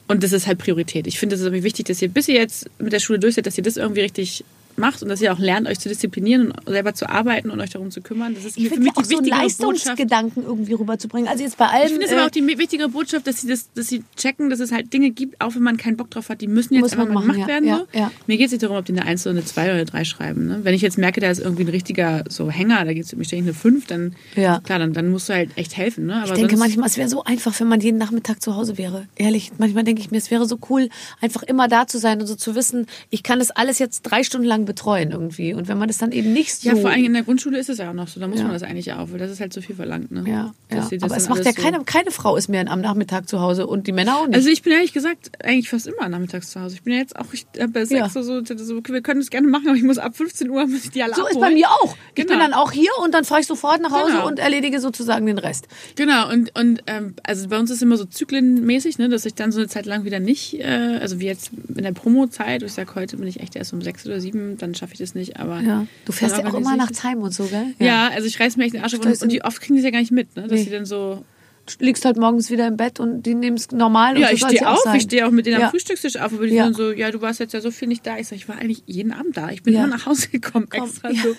und 0.07 0.23
das 0.23 0.33
ist 0.33 0.47
halt 0.47 0.59
Priorität. 0.59 1.07
Ich 1.07 1.19
finde, 1.19 1.35
es 1.35 1.41
ist 1.41 1.47
irgendwie 1.47 1.65
wichtig, 1.65 1.87
dass 1.87 2.03
ihr, 2.03 2.09
bis 2.09 2.29
ihr 2.29 2.35
jetzt 2.35 2.69
mit 2.79 2.93
der 2.93 3.01
Schule 3.01 3.19
durch 3.19 3.35
seid, 3.35 3.47
dass 3.47 3.57
ihr 3.57 3.65
das 3.65 3.77
irgendwie 3.77 4.03
richtig 4.03 4.45
macht 4.79 5.03
und 5.03 5.09
dass 5.09 5.21
ihr 5.21 5.33
auch 5.33 5.39
lernt, 5.39 5.67
euch 5.69 5.79
zu 5.79 5.89
disziplinieren 5.89 6.51
und 6.51 6.69
selber 6.69 6.95
zu 6.95 7.09
arbeiten 7.09 7.51
und 7.51 7.61
euch 7.61 7.71
darum 7.71 7.91
zu 7.91 8.01
kümmern. 8.01 8.35
Das 8.35 8.45
ist 8.45 8.57
Ich 8.57 8.65
für 8.65 8.75
finde 8.75 8.85
mich 8.85 8.97
ja 8.97 9.03
auch 9.03 9.07
die 9.07 9.15
so 9.15 9.19
einen 9.19 9.27
wichtigere 9.27 9.69
Botschaft. 9.69 9.87
Leistungsgedanken 9.87 10.43
irgendwie 10.45 10.73
rüberzubringen. 10.75 11.29
Also 11.29 11.45
jetzt 11.45 11.57
bei 11.59 11.67
allem. 11.67 11.85
Ich 11.85 11.93
finde 11.93 12.07
es 12.07 12.13
äh, 12.13 12.17
aber 12.17 12.27
auch 12.27 12.31
die 12.31 12.47
wichtigere 12.59 12.89
Botschaft, 12.89 13.27
dass 13.27 13.41
sie, 13.41 13.49
das, 13.49 13.73
dass 13.75 13.89
sie 13.89 14.03
checken, 14.17 14.51
dass 14.51 14.61
es 14.61 14.73
halt 14.73 14.93
Dinge 14.93 15.11
gibt, 15.11 15.41
auch 15.41 15.55
wenn 15.55 15.63
man 15.63 15.77
keinen 15.77 15.97
Bock 15.97 16.11
drauf 16.11 16.29
hat, 16.29 16.41
die 16.41 16.49
müssen 16.49 16.75
jetzt 16.75 16.93
einfach 16.93 17.13
machen, 17.13 17.29
gemacht 17.29 17.41
ja, 17.41 17.47
werden. 17.49 17.69
ja, 17.69 17.79
so. 17.79 17.99
ja. 17.99 18.11
Mir 18.27 18.37
geht 18.37 18.47
es 18.47 18.53
nicht 18.53 18.63
darum, 18.63 18.77
ob 18.77 18.85
die 18.85 18.93
eine 18.93 19.05
1 19.05 19.27
oder 19.27 19.37
eine 19.37 19.45
2 19.45 19.63
oder 19.65 19.73
eine 19.73 19.85
3 19.85 20.05
schreiben. 20.05 20.47
Ne? 20.47 20.61
Wenn 20.63 20.75
ich 20.75 20.83
jetzt 20.83 20.99
merke, 20.99 21.21
da 21.21 21.31
ist 21.31 21.41
irgendwie 21.41 21.65
ein 21.65 21.69
richtiger 21.69 22.25
so 22.29 22.51
Hänger, 22.51 22.85
da 22.85 22.93
geht 22.93 23.05
es 23.05 23.15
mir 23.15 23.25
ständig 23.25 23.47
eine 23.47 23.55
5, 23.55 23.87
dann, 23.87 24.15
klar, 24.35 24.79
dann, 24.79 24.93
dann 24.93 25.11
musst 25.11 25.29
du 25.29 25.35
halt 25.35 25.51
echt 25.57 25.77
helfen. 25.77 26.07
Ne? 26.07 26.17
Aber 26.17 26.33
Ich 26.33 26.39
denke 26.39 26.57
manchmal, 26.57 26.89
es 26.89 26.97
wäre 26.97 27.09
so 27.09 27.25
einfach, 27.25 27.59
wenn 27.61 27.69
man 27.69 27.81
jeden 27.81 27.99
Nachmittag 27.99 28.43
zu 28.43 28.57
Hause 28.57 28.79
wäre. 28.79 29.07
Ehrlich, 29.17 29.53
manchmal 29.59 29.85
denke 29.85 30.01
ich 30.01 30.11
mir, 30.11 30.19
es 30.19 30.31
wäre 30.31 30.47
so 30.47 30.59
cool, 30.71 30.89
einfach 31.21 31.43
immer 31.43 31.69
da 31.69 31.87
zu 31.87 31.99
sein 31.99 32.21
und 32.21 32.27
so 32.27 32.35
zu 32.35 32.55
wissen, 32.55 32.87
ich 33.11 33.23
kann 33.23 33.39
das 33.39 33.51
alles 33.51 33.79
jetzt 33.79 34.03
drei 34.03 34.23
Stunden 34.23 34.47
lang 34.47 34.64
betreuen 34.65 35.11
irgendwie. 35.13 35.55
Und 35.55 35.69
wenn 35.69 35.79
man 35.79 35.89
das 35.89 35.99
dann 35.99 36.13
eben 36.13 36.33
nicht 36.33 36.55
so. 36.57 36.69
Ja, 36.69 36.77
vor 36.77 36.91
allem 36.91 37.05
in 37.05 37.13
der 37.15 37.23
Grundschule 37.23 37.59
ist 37.59 37.69
es 37.69 37.79
ja 37.79 37.91
auch 37.91 37.95
noch 37.95 38.09
so. 38.09 38.21
Da 38.21 38.29
muss 38.29 38.39
Ja. 38.39 38.45
man 38.45 38.53
das 38.53 38.63
eigentlich 38.63 38.93
auch, 38.93 39.11
weil 39.11 39.19
das 39.19 39.31
ist 39.31 39.41
halt 39.41 39.53
so 39.53 39.61
viel 39.61 39.77
verlangt. 39.77 40.11
Ne? 40.11 40.25
ja, 40.27 40.55
ja. 40.71 40.89
Aber 41.03 41.17
es 41.17 41.29
macht 41.29 41.41
ja 41.41 41.47
alles 41.47 41.57
so- 41.57 41.63
keine, 41.63 41.85
keine 41.85 42.11
Frau 42.11 42.37
ist 42.37 42.49
mehr 42.49 42.69
am 42.71 42.81
Nachmittag 42.81 43.29
zu 43.29 43.41
Hause 43.41 43.67
und 43.67 43.87
die 43.87 43.93
Männer 43.93 44.17
auch 44.19 44.27
nicht. 44.27 44.37
Also 44.37 44.49
ich 44.49 44.63
bin 44.63 44.73
ehrlich 44.73 44.93
gesagt 44.93 45.33
eigentlich 45.45 45.69
fast 45.71 45.87
immer 45.87 46.09
nachmittags 46.09 46.51
zu 46.51 46.61
Hause. 46.61 46.75
Ich 46.77 46.83
bin 46.83 46.93
ja 46.95 46.99
jetzt 47.01 47.17
auch, 47.17 47.27
ich 47.33 47.47
habe 47.59 47.69
bei 47.73 47.81
Ja. 47.81 47.87
sechs 47.87 48.15
so, 48.15 48.23
so, 48.23 48.43
so, 48.45 48.83
wir 48.87 49.01
können 49.03 49.21
es 49.21 49.31
gerne 49.31 49.49
machen, 49.49 49.69
aber 49.69 49.77
ich 49.77 49.83
muss 49.83 49.99
ab 49.99 50.17
15 50.17 50.51
Uhr 50.51 50.67
muss 50.67 50.85
ich 50.85 50.91
die 50.91 51.03
alle 51.03 51.15
so 51.15 51.23
ist 51.23 51.37
abholen. 51.37 51.41
bei 51.51 51.55
mir 51.55 51.69
auch. 51.71 51.97
Ich 52.11 52.15
Genau. 52.17 52.29
bin 52.31 52.39
dann 52.39 52.53
auch 52.55 52.73
hier 52.73 52.91
und 53.03 53.13
dann 53.15 53.25
fahre 53.25 53.41
ich 53.41 53.47
sofort 53.47 53.81
nach 53.83 53.91
Hause 53.93 54.13
Genau. 54.13 54.27
und 54.27 54.39
erledige 54.39 54.81
sozusagen 54.81 55.27
den 55.27 55.39
Rest. 55.39 55.69
Genau, 55.97 56.31
und, 56.31 56.59
und 56.59 56.83
ähm, 56.87 57.15
also 57.23 57.49
bei 57.49 57.59
uns 57.59 57.71
ist 57.71 57.83
immer 57.83 57.97
so 57.97 58.05
zyklenmäßig, 58.05 58.99
ne, 58.99 59.09
dass 59.09 59.25
ich 59.27 59.35
dann 59.35 59.53
so 59.53 59.59
eine 59.61 59.69
Zeit 59.69 59.87
lang 59.87 60.05
wieder 60.05 60.21
nicht, 60.21 60.55
äh, 60.61 60.99
also 61.01 61.21
wie 61.21 61.27
jetzt 61.27 61.51
in 61.75 61.83
der 61.83 61.93
Promo-Zeit, 61.93 62.63
wo 62.63 62.67
ich 62.67 62.73
sage, 62.73 62.95
heute 62.95 63.17
bin 63.17 63.27
ich 63.27 63.41
echt 63.41 63.57
erst 63.57 63.73
um 63.73 63.83
sechs 63.83 64.07
oder 64.07 64.21
sieben, 64.21 64.54
dann 64.63 64.75
schaffe 64.75 64.93
ich 64.95 64.99
das 64.99 65.15
nicht, 65.15 65.39
aber... 65.39 65.61
Ja. 65.61 65.87
Du 66.05 66.13
fährst 66.13 66.39
ja 66.39 66.47
auch 66.47 66.55
immer 66.55 66.77
nach. 66.77 66.91
Time 66.91 67.19
und 67.23 67.33
so, 67.35 67.45
gell? 67.45 67.75
Ja, 67.79 68.09
also 68.09 68.27
ich 68.27 68.39
reiß 68.41 68.57
mir 68.57 68.65
echt 68.65 68.75
den 68.75 68.83
Arsch 68.83 68.95
auf 68.95 69.23
und, 69.23 69.33
die 69.33 69.43
oft 69.43 69.61
kriegen 69.61 69.75
die 69.75 69.81
es 69.81 69.85
ja 69.85 69.91
gar 69.91 70.01
nicht 70.01 70.13
mit, 70.13 70.37
ne, 70.37 70.43
dass 70.43 70.53
Nee. 70.53 70.65
sie 70.65 70.71
dann 70.71 70.85
so... 70.87 71.25
Du 71.67 71.83
liegst 71.83 72.05
halt 72.05 72.19
morgens 72.19 72.51
wieder 72.51 72.67
im 72.69 72.77
Bett 72.77 73.01
und 73.01 73.23
die 73.23 73.35
nehmen 73.35 73.57
es 73.57 73.71
normal. 73.71 74.19
Ja, 74.19 74.29
und 74.29 74.39
so 74.39 74.47
ich 74.49 74.53
stehe 74.53 74.69
auch 74.69 74.75
auf, 74.75 74.81
sein. 74.85 74.97
ich 74.97 75.05
stehe 75.05 75.27
auch 75.27 75.31
mit 75.31 75.47
denen 75.47 75.61
Ja. 75.61 75.65
am 75.65 75.71
Frühstückstisch 75.71 76.17
auf, 76.17 76.31
aber 76.35 76.47
die 76.47 76.53
Ja. 76.57 76.65
sind 76.65 76.77
so, 76.77 76.93
ja, 76.93 77.11
du 77.11 77.23
warst 77.23 77.41
jetzt 77.41 77.55
ja 77.55 77.63
so 77.63 77.71
viel 77.71 77.89
nicht 77.89 78.07
da. 78.07 78.19
Ich 78.19 78.29
sage, 78.29 78.37
ich 78.37 78.47
war 78.51 78.57
eigentlich 78.59 78.83
jeden 78.85 79.13
Abend 79.13 79.35
da. 79.39 79.49
Ich 79.49 79.63
bin 79.63 79.73
Ja. 79.73 79.85
immer 79.85 79.97
nach 79.97 80.05
Hause 80.05 80.29
gekommen 80.29 80.67
Komm, 80.69 80.85
extra 80.85 81.11
ja. 81.11 81.23
so. 81.23 81.29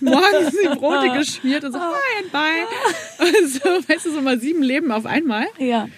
Morgens 0.00 0.50
die 0.60 0.68
Brote 0.74 1.16
geschmiert 1.16 1.62
und 1.62 1.70
so, 1.72 1.78
hi 1.78 2.24
and 2.24 2.32
bye. 2.32 2.40
Und 3.28 3.48
so, 3.52 3.60
weißt 3.88 4.06
du, 4.06 4.10
so 4.14 4.20
mal 4.20 4.40
sieben 4.40 4.64
Leben 4.64 4.90
auf 4.90 5.06
einmal. 5.06 5.46
Ja. 5.58 5.88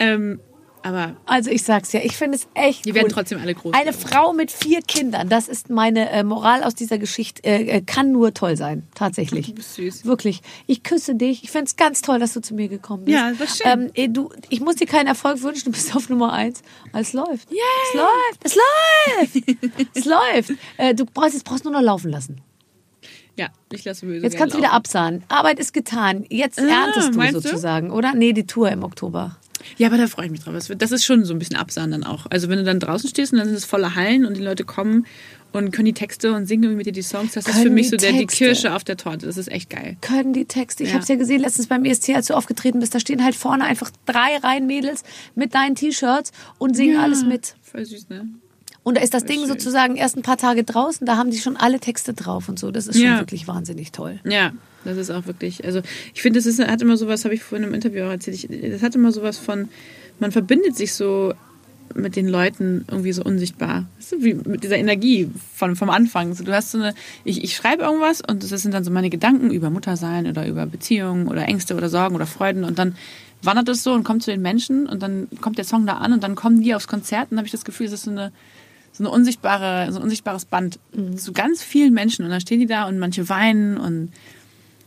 Ähm, 0.00 0.40
aber 0.82 1.16
Also 1.26 1.50
ich 1.50 1.62
sag's 1.62 1.92
ja, 1.92 2.00
ich 2.02 2.16
finde 2.16 2.36
es 2.38 2.46
echt 2.54 2.84
die 2.84 2.90
cool. 2.90 2.96
werden 2.96 3.08
trotzdem 3.08 3.40
alle 3.40 3.54
groß. 3.54 3.74
Eine 3.74 3.92
Frau 3.92 4.32
mit 4.32 4.50
vier 4.50 4.80
Kindern, 4.82 5.28
das 5.28 5.48
ist 5.48 5.70
meine 5.70 6.10
äh, 6.10 6.22
Moral 6.24 6.62
aus 6.64 6.74
dieser 6.74 6.98
Geschichte, 6.98 7.42
äh, 7.44 7.64
äh, 7.78 7.80
kann 7.82 8.12
nur 8.12 8.34
toll 8.34 8.56
sein, 8.56 8.86
tatsächlich. 8.94 9.46
Du 9.46 9.54
bist 9.56 9.74
süß. 9.74 10.04
Wirklich. 10.04 10.42
Ich 10.66 10.82
küsse 10.82 11.14
dich. 11.14 11.44
Ich 11.44 11.50
find's 11.50 11.76
ganz 11.76 12.02
toll, 12.02 12.18
dass 12.18 12.32
du 12.34 12.40
zu 12.40 12.54
mir 12.54 12.68
gekommen 12.68 13.04
bist. 13.04 13.14
Ja, 13.16 13.30
das 13.30 13.40
war 13.40 13.46
schön. 13.76 13.82
Ähm, 13.86 13.90
eh, 13.94 14.08
du, 14.08 14.30
ich 14.48 14.60
muss 14.60 14.76
dir 14.76 14.86
keinen 14.86 15.06
Erfolg 15.06 15.42
wünschen, 15.42 15.66
du 15.66 15.70
bist 15.72 15.94
auf 15.96 16.08
Nummer 16.08 16.32
eins. 16.32 16.62
Es 16.92 17.12
läuft. 17.12 17.48
Es 17.50 17.94
läuft. 17.94 18.44
Es 18.44 18.54
läuft. 19.44 19.96
es 19.96 20.04
läuft. 20.04 20.52
Äh, 20.76 20.94
du 20.94 21.04
brauchst, 21.06 21.34
jetzt 21.34 21.44
brauchst 21.44 21.64
du 21.64 21.70
nur 21.70 21.80
noch 21.80 21.84
laufen 21.86 22.10
lassen. 22.10 22.40
Ja, 23.34 23.48
ich 23.72 23.82
lasse 23.86 24.04
böse 24.04 24.22
Jetzt 24.22 24.32
gern 24.32 24.40
kannst 24.40 24.54
du 24.54 24.58
wieder 24.58 24.72
absahen. 24.74 25.24
Arbeit 25.28 25.58
ist 25.58 25.72
getan. 25.72 26.26
Jetzt 26.28 26.58
Ah, 26.60 26.84
erntest 26.86 27.14
du 27.14 27.18
meinst 27.18 27.34
du? 27.36 27.40
sozusagen, 27.40 27.90
oder? 27.90 28.12
Nee, 28.14 28.34
die 28.34 28.44
Tour 28.46 28.70
im 28.70 28.84
Oktober. 28.84 29.36
Ja, 29.78 29.88
aber 29.88 29.96
da 29.96 30.06
freue 30.06 30.26
ich 30.26 30.30
mich 30.32 30.40
drauf. 30.40 30.54
Das 30.76 30.90
ist 30.92 31.04
schon 31.04 31.24
so 31.24 31.32
ein 31.34 31.38
bisschen 31.38 31.56
Absahen 31.56 31.90
dann 31.90 32.04
auch. 32.04 32.26
Also 32.30 32.48
wenn 32.48 32.58
du 32.58 32.64
dann 32.64 32.80
draußen 32.80 33.08
stehst 33.08 33.32
und 33.32 33.38
dann 33.38 33.48
sind 33.48 33.56
es 33.56 33.64
volle 33.64 33.94
Hallen 33.94 34.24
und 34.26 34.36
die 34.36 34.42
Leute 34.42 34.64
kommen 34.64 35.06
und 35.52 35.70
können 35.70 35.86
die 35.86 35.92
Texte 35.92 36.32
und 36.32 36.46
singen 36.46 36.76
mit 36.76 36.86
dir 36.86 36.92
die 36.92 37.02
Songs, 37.02 37.32
das 37.32 37.46
ist 37.46 37.52
Können 37.52 37.64
für 37.64 37.70
mich 37.70 37.90
so 37.90 37.96
der, 37.96 38.12
die. 38.12 38.26
Kirsche 38.26 38.74
auf 38.74 38.84
der 38.84 38.96
Torte. 38.96 39.26
Das 39.26 39.36
ist 39.36 39.48
echt 39.48 39.68
geil. 39.70 39.96
können 40.00 40.32
die 40.32 40.46
Texte. 40.46 40.82
Ich 40.82 40.88
Ja. 40.90 40.94
habe 40.94 41.02
es 41.02 41.08
ja 41.08 41.16
gesehen 41.16 41.40
letztens 41.40 41.66
beim 41.66 41.84
ESC, 41.84 42.10
als 42.14 42.26
du 42.28 42.34
aufgetreten 42.34 42.80
bist. 42.80 42.94
Da 42.94 43.00
stehen 43.00 43.22
halt 43.22 43.34
vorne 43.34 43.64
einfach 43.64 43.90
drei 44.06 44.36
Reihen 44.42 44.66
Mädels 44.66 45.02
mit 45.34 45.54
deinen 45.54 45.74
T-Shirts 45.74 46.32
und 46.58 46.74
singen 46.76 46.98
alles 46.98 47.24
mit. 47.24 47.54
Voll 47.62 47.84
süß, 47.84 48.08
ne? 48.08 48.28
Und 48.84 48.96
da 48.96 49.02
ist 49.02 49.14
das 49.14 49.24
Ding 49.24 49.40
schön. 49.40 49.48
sozusagen 49.48 49.96
erst 49.96 50.16
ein 50.16 50.22
paar 50.22 50.36
Tage 50.38 50.64
draußen. 50.64 51.06
Da 51.06 51.16
haben 51.16 51.30
die 51.30 51.38
schon 51.38 51.56
alle 51.56 51.78
Texte 51.78 52.14
drauf 52.14 52.48
und 52.48 52.58
so. 52.58 52.70
Das 52.72 52.88
ist 52.88 52.96
schon 52.96 53.04
Ja. 53.06 53.18
wirklich 53.18 53.46
wahnsinnig 53.46 53.92
toll. 53.92 54.18
Ja, 54.24 54.52
das 54.84 54.96
ist 54.96 55.10
auch 55.10 55.26
wirklich, 55.26 55.64
also 55.64 55.80
ich 56.14 56.22
finde, 56.22 56.38
das 56.40 56.46
ist, 56.46 56.58
hat 56.60 56.82
immer 56.82 56.96
sowas, 56.96 57.24
habe 57.24 57.34
ich 57.34 57.42
vorhin 57.44 57.68
im 57.68 57.74
Interview 57.74 58.04
auch 58.04 58.10
erzählt, 58.10 58.36
ich, 58.44 58.70
das 58.72 58.82
hat 58.82 58.94
immer 58.96 59.12
sowas 59.12 59.38
von, 59.38 59.68
man 60.18 60.32
verbindet 60.32 60.76
sich 60.76 60.94
so 60.94 61.32
mit 61.94 62.16
den 62.16 62.26
Leuten 62.26 62.84
irgendwie 62.90 63.12
so 63.12 63.22
unsichtbar. 63.22 63.84
Weißt 63.98 64.12
du, 64.12 64.22
wie 64.24 64.34
mit 64.34 64.64
dieser 64.64 64.78
Energie 64.78 65.30
von, 65.54 65.76
vom 65.76 65.90
Anfang. 65.90 66.34
So, 66.34 66.42
du 66.42 66.52
hast 66.52 66.70
so 66.72 66.78
eine, 66.78 66.94
ich, 67.24 67.44
ich 67.44 67.54
schreibe 67.54 67.82
irgendwas 67.82 68.22
und 68.26 68.42
das 68.42 68.48
sind 68.62 68.72
dann 68.72 68.82
so 68.82 68.90
meine 68.90 69.10
Gedanken 69.10 69.50
über 69.50 69.68
Muttersein 69.70 70.26
oder 70.26 70.46
über 70.48 70.64
Beziehungen 70.66 71.28
oder 71.28 71.42
Ängste 71.46 71.74
oder 71.76 71.88
Sorgen 71.90 72.14
oder 72.16 72.26
Freuden 72.26 72.64
und 72.64 72.78
dann 72.78 72.96
wandert 73.42 73.68
es 73.68 73.82
so 73.82 73.92
und 73.92 74.04
kommt 74.04 74.22
zu 74.22 74.30
den 74.30 74.40
Menschen 74.40 74.86
und 74.88 75.02
dann 75.02 75.28
kommt 75.40 75.58
der 75.58 75.64
Song 75.64 75.84
da 75.84 75.94
an 75.98 76.12
und 76.14 76.22
dann 76.22 76.34
kommen 76.34 76.62
die 76.62 76.74
aufs 76.74 76.88
Konzert 76.88 77.24
und 77.24 77.32
dann 77.32 77.38
habe 77.38 77.46
ich 77.46 77.52
das 77.52 77.64
Gefühl, 77.64 77.86
es 77.86 77.92
ist 77.92 78.04
so 78.04 78.10
eine 78.10 78.32
so 78.92 79.02
eine 79.04 79.10
unsichtbare, 79.10 79.90
so 79.90 79.98
ein 79.98 80.02
unsichtbares 80.02 80.44
Band 80.44 80.78
zu 81.16 81.32
ganz 81.32 81.62
vielen 81.62 81.94
Menschen 81.94 82.24
und 82.24 82.30
dann 82.30 82.40
stehen 82.40 82.60
die 82.60 82.66
da 82.66 82.84
und 82.84 82.98
manche 82.98 83.28
weinen 83.28 83.76
und 83.78 84.10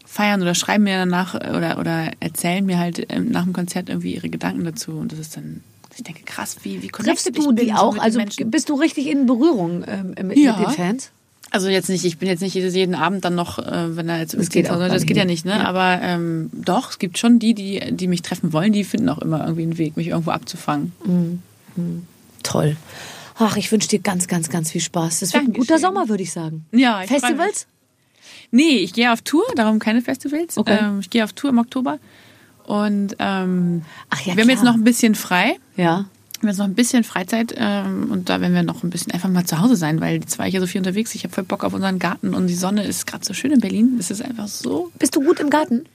feiern 0.06 0.42
oder 0.42 0.56
schreiben 0.56 0.84
mir 0.86 0.98
danach 0.98 1.34
oder, 1.36 1.78
oder 1.80 2.12
erzählen 2.20 2.66
mir 2.66 2.78
halt 2.78 3.06
ähm, 3.10 3.32
nach 3.32 3.44
dem 3.44 3.54
Konzert 3.54 3.90
irgendwie 3.90 4.14
ihre 4.16 4.30
Gedanken 4.30 4.64
dazu 4.64 4.92
und 4.92 5.12
das 5.12 5.20
ist 5.20 5.36
dann, 5.36 5.62
ich 5.98 6.04
denke, 6.04 6.24
krass, 6.24 6.58
wie, 6.64 6.82
wie 6.82 6.88
Triffst 6.88 6.94
connected 7.26 7.38
du 7.38 7.42
ich 7.42 7.48
bin 7.48 7.56
die 7.68 7.72
so 7.72 7.78
auch? 7.78 7.98
Also 7.98 8.20
bist 8.46 8.70
du 8.70 8.76
richtig 8.76 9.08
in 9.08 9.26
Berührung 9.26 9.84
ähm, 9.88 10.28
mit, 10.28 10.38
Ja. 10.38 10.56
mit 10.58 10.68
den 10.68 10.74
Fans? 10.74 11.12
Also 11.52 11.70
jetzt 11.70 11.90
nicht, 11.90 12.04
ich 12.06 12.18
bin 12.18 12.28
jetzt 12.28 12.42
nicht 12.42 12.54
jeden 12.56 12.96
Abend 12.96 13.24
dann 13.24 13.36
noch, 13.36 13.60
äh, 13.60 13.96
wenn 13.96 14.10
er 14.10 14.20
jetzt 14.20 14.34
Das 14.38 14.50
geht 14.50 14.70
auch 14.70 14.78
das 14.80 15.06
geht 15.06 15.16
ja 15.16 15.26
nicht. 15.26 15.46
ne? 15.46 15.52
Ja. 15.54 15.64
Aber 15.66 16.00
ähm, 16.02 16.50
doch, 16.54 16.90
es 16.92 17.00
gibt 17.00 17.18
schon 17.18 17.40
die, 17.40 17.54
die, 17.54 17.80
die 17.96 18.08
mich 18.08 18.22
treffen 18.24 18.52
wollen, 18.52 18.74
die 18.74 18.84
finden 18.84 19.08
auch 19.10 19.20
immer 19.20 19.42
irgendwie 19.42 19.64
einen 19.64 19.78
Weg, 19.78 19.96
mich 19.96 20.08
irgendwo 20.08 20.32
abzufangen. 20.32 20.92
Toll. 22.44 22.78
Ach, 23.38 23.58
ich 23.58 23.72
wünsche 23.72 23.88
dir 23.88 24.00
ganz, 24.00 24.28
ganz, 24.28 24.50
ganz 24.50 24.72
viel 24.72 24.82
Spaß. 24.82 25.20
Das 25.20 25.34
wird 25.34 25.44
ein 25.44 25.46
Dankeschön. 25.48 25.68
guter 25.68 25.80
Sommer, 25.80 26.10
würde 26.10 26.24
ich 26.24 26.32
sagen. 26.32 26.66
Ja, 26.72 27.04
ich 27.04 27.10
Festivals? 27.10 27.68
Nee, 28.52 28.78
ich 28.78 28.94
gehe 28.94 29.12
auf 29.12 29.22
Tour, 29.22 29.44
darum 29.56 29.80
keine 29.80 30.02
Festivals. 30.02 30.58
Okay. 30.58 30.78
Ähm, 30.82 31.00
ich 31.00 31.10
gehe 31.10 31.24
auf 31.24 31.34
Tour 31.34 31.50
im 31.50 31.58
Oktober. 31.58 32.00
Und 32.66 33.16
ähm, 33.20 33.84
Ach 34.10 34.22
ja, 34.22 34.36
wir 34.36 34.44
haben 34.44 34.50
jetzt 34.50 34.62
klar. 34.62 34.72
noch 34.72 34.80
ein 34.80 34.84
bisschen 34.84 35.16
frei. 35.16 35.58
Ja. 35.76 36.06
Wir 36.40 36.42
haben 36.42 36.48
jetzt 36.50 36.58
noch 36.58 36.66
ein 36.66 36.76
bisschen 36.76 37.04
Freizeit 37.04 37.54
ähm, 37.58 38.12
und 38.12 38.30
da 38.30 38.42
werden 38.42 38.54
wir 38.54 38.64
noch 38.64 38.84
ein 38.84 38.90
bisschen 38.90 39.12
einfach 39.14 39.30
mal 39.30 39.46
zu 39.46 39.60
Hause 39.60 39.76
sein, 39.76 40.02
weil 40.02 40.16
jetzt 40.16 40.38
war 40.38 40.48
ich 40.48 40.54
ja 40.54 40.60
so 40.60 40.68
viel 40.68 40.80
unterwegs. 40.80 41.16
Ich 41.16 41.24
habe 41.24 41.34
voll 41.34 41.44
Bock 41.44 41.64
auf 41.64 41.74
unseren 41.74 41.98
Garten 42.00 42.34
und 42.34 42.48
die 42.48 42.56
Sonne 42.56 42.84
ist 42.84 43.08
gerade 43.08 43.26
so 43.26 43.34
schön 43.34 43.52
in 43.52 43.60
Berlin. 43.60 43.98
Es 44.00 44.12
ist 44.12 44.22
einfach 44.22 44.48
so. 44.48 44.92
Bist 45.00 45.16
du 45.16 45.22
gut 45.22 45.40
im 45.40 45.50
Garten? 45.50 45.86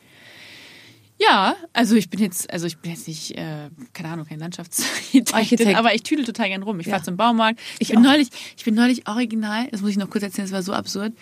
Ja, 1.22 1.54
also 1.74 1.96
ich 1.96 2.08
bin 2.08 2.18
jetzt, 2.20 2.50
also 2.50 2.66
ich 2.66 2.78
bin 2.78 2.92
jetzt 2.92 3.06
nicht, 3.06 3.36
äh, 3.36 3.68
keine 3.92 4.08
Ahnung, 4.08 4.24
kein 4.26 4.38
Landschaftsarchitekt, 4.38 5.34
Architekt. 5.34 5.76
aber 5.76 5.94
ich 5.94 6.02
tüdel 6.02 6.24
total 6.24 6.48
gern 6.48 6.62
rum. 6.62 6.80
Ich 6.80 6.86
Ja. 6.86 6.94
fahr 6.94 7.02
zum 7.02 7.16
Baumarkt. 7.18 7.60
Ich, 7.74 7.82
Ich 7.82 7.88
bin 7.90 7.98
auch. 7.98 8.02
neulich, 8.10 8.28
ich 8.56 8.64
bin 8.64 8.74
neulich 8.74 9.06
original, 9.06 9.68
das 9.70 9.82
muss 9.82 9.90
ich 9.90 9.98
noch 9.98 10.08
kurz 10.08 10.24
erzählen, 10.24 10.46
das 10.46 10.52
war 10.52 10.62
so 10.62 10.72
absurd. 10.72 11.12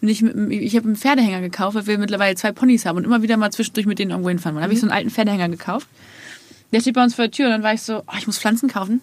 Bin 0.00 0.08
ich 0.08 0.22
mit, 0.22 0.34
ich 0.50 0.74
habe 0.74 0.86
einen 0.86 0.96
Pferdehänger 0.96 1.42
gekauft, 1.42 1.76
weil 1.76 1.86
wir 1.86 1.98
mittlerweile 1.98 2.34
zwei 2.34 2.50
Ponys 2.52 2.86
haben 2.86 2.96
und 2.96 3.04
immer 3.04 3.20
wieder 3.22 3.36
mal 3.36 3.50
zwischendurch 3.52 3.86
mit 3.86 3.98
denen 3.98 4.10
irgendwo 4.10 4.30
hinfahren. 4.30 4.56
Dann 4.56 4.64
habe 4.64 4.72
ich 4.72 4.80
so 4.80 4.86
einen 4.86 4.92
alten 4.92 5.10
Pferdehänger 5.10 5.48
gekauft 5.50 5.86
Der 6.72 6.80
steht 6.80 6.94
bei 6.94 7.04
uns 7.04 7.14
vor 7.14 7.24
der 7.26 7.30
Tür 7.32 7.46
und 7.46 7.52
dann 7.52 7.62
war 7.62 7.74
ich 7.74 7.82
so, 7.82 7.98
oh, 8.06 8.14
ich 8.18 8.26
muss 8.26 8.38
Pflanzen 8.38 8.68
kaufen 8.70 9.02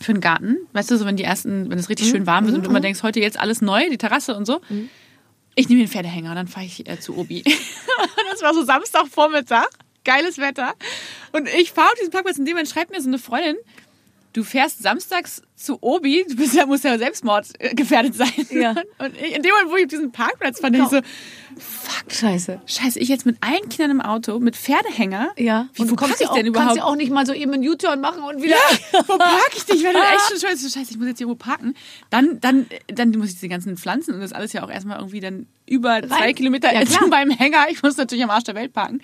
für 0.00 0.12
den 0.12 0.20
Garten. 0.20 0.58
Weißt 0.74 0.90
du, 0.90 0.98
so 0.98 1.06
wenn 1.06 1.16
die 1.16 1.24
ersten, 1.24 1.70
wenn 1.70 1.78
es 1.78 1.88
richtig 1.88 2.08
schön 2.10 2.26
warm 2.26 2.44
wird 2.44 2.56
und 2.56 2.64
du 2.66 2.70
immer 2.70 2.80
denkst, 2.80 3.02
heute 3.02 3.20
jetzt 3.20 3.40
alles 3.40 3.62
neu, 3.62 3.88
die 3.90 3.96
Terrasse 3.98 4.36
und 4.36 4.44
so. 4.46 4.60
Ich 5.54 5.68
nehme 5.68 5.82
den 5.82 5.88
Pferdehänger 5.88 6.34
dann 6.34 6.48
fahre 6.48 6.66
ich 6.66 6.88
äh, 6.88 6.98
zu 6.98 7.16
Obi. 7.16 7.42
das 8.30 8.42
war 8.42 8.54
so 8.54 8.64
Samstagvormittag, 8.64 9.68
geiles 10.04 10.38
Wetter. 10.38 10.74
Und 11.32 11.48
ich 11.48 11.72
fahre 11.72 11.88
auf 11.88 11.94
diesen 11.94 12.10
Parkplatz 12.10 12.38
und 12.38 12.46
dem 12.46 12.54
Moment 12.54 12.68
schreibt 12.68 12.90
mir 12.90 13.00
so 13.00 13.08
eine 13.08 13.18
Freundin, 13.18 13.56
du 14.32 14.44
fährst 14.44 14.82
samstags 14.82 15.42
zu 15.56 15.78
Obi, 15.80 16.24
du 16.28 16.36
bist 16.36 16.54
ja, 16.54 16.66
musst 16.66 16.84
ja 16.84 16.98
Selbstmord 16.98 17.48
äh, 17.58 17.74
gefährdet 17.74 18.14
sein. 18.14 18.32
Ja. 18.50 18.70
Und 18.98 19.16
ich, 19.16 19.36
in 19.36 19.42
dem 19.42 19.52
Moment, 19.52 19.70
wo 19.70 19.76
ich 19.76 19.86
diesen 19.86 20.10
Parkplatz 20.10 20.60
fand, 20.60 20.76
ich 20.76 20.84
so, 20.84 21.00
Scheiße. 22.08 22.60
scheiße, 22.66 22.98
ich 22.98 23.08
jetzt 23.08 23.26
mit 23.26 23.36
allen 23.40 23.68
Kindern 23.68 23.90
im 23.92 24.00
Auto, 24.00 24.38
mit 24.40 24.56
Pferdehänger. 24.56 25.30
Ja. 25.36 25.68
Wie, 25.74 25.82
und 25.82 25.90
wo 25.90 25.96
park 25.96 26.12
ich 26.14 26.20
ja 26.20 26.30
auch, 26.30 26.34
denn 26.34 26.46
überhaupt? 26.46 26.68
kannst 26.68 26.78
ja 26.78 26.84
auch 26.84 26.96
nicht 26.96 27.12
mal 27.12 27.26
so 27.26 27.32
eben 27.32 27.52
einen 27.52 27.68
U-Turn 27.68 28.00
machen 28.00 28.22
und 28.22 28.42
wieder. 28.42 28.56
wo 29.06 29.18
park 29.18 29.50
ich 29.54 29.64
dich? 29.64 29.84
Wenn 29.84 29.92
du 29.92 29.98
echt 30.14 30.28
schon 30.28 30.38
scheiße, 30.40 30.70
scheiße, 30.70 30.90
ich 30.90 30.98
muss 30.98 31.06
jetzt 31.06 31.18
hier 31.18 31.26
irgendwo 31.26 31.44
parken. 31.44 31.74
Dann, 32.10 32.40
dann, 32.40 32.66
dann 32.88 33.10
muss 33.10 33.28
ich 33.28 33.34
diese 33.34 33.48
ganzen 33.48 33.76
Pflanzen 33.76 34.14
und 34.14 34.20
das 34.20 34.32
alles 34.32 34.52
ja 34.52 34.64
auch 34.64 34.70
erstmal 34.70 34.98
irgendwie 34.98 35.20
dann 35.20 35.46
über 35.66 36.02
zwei 36.06 36.32
Kilometer 36.32 36.72
Ja, 36.72 36.82
beim 37.10 37.30
Hänger. 37.30 37.66
Ich 37.70 37.82
muss 37.82 37.96
natürlich 37.96 38.24
am 38.24 38.30
Arsch 38.30 38.44
der 38.44 38.54
Welt 38.54 38.72
parken. 38.72 39.00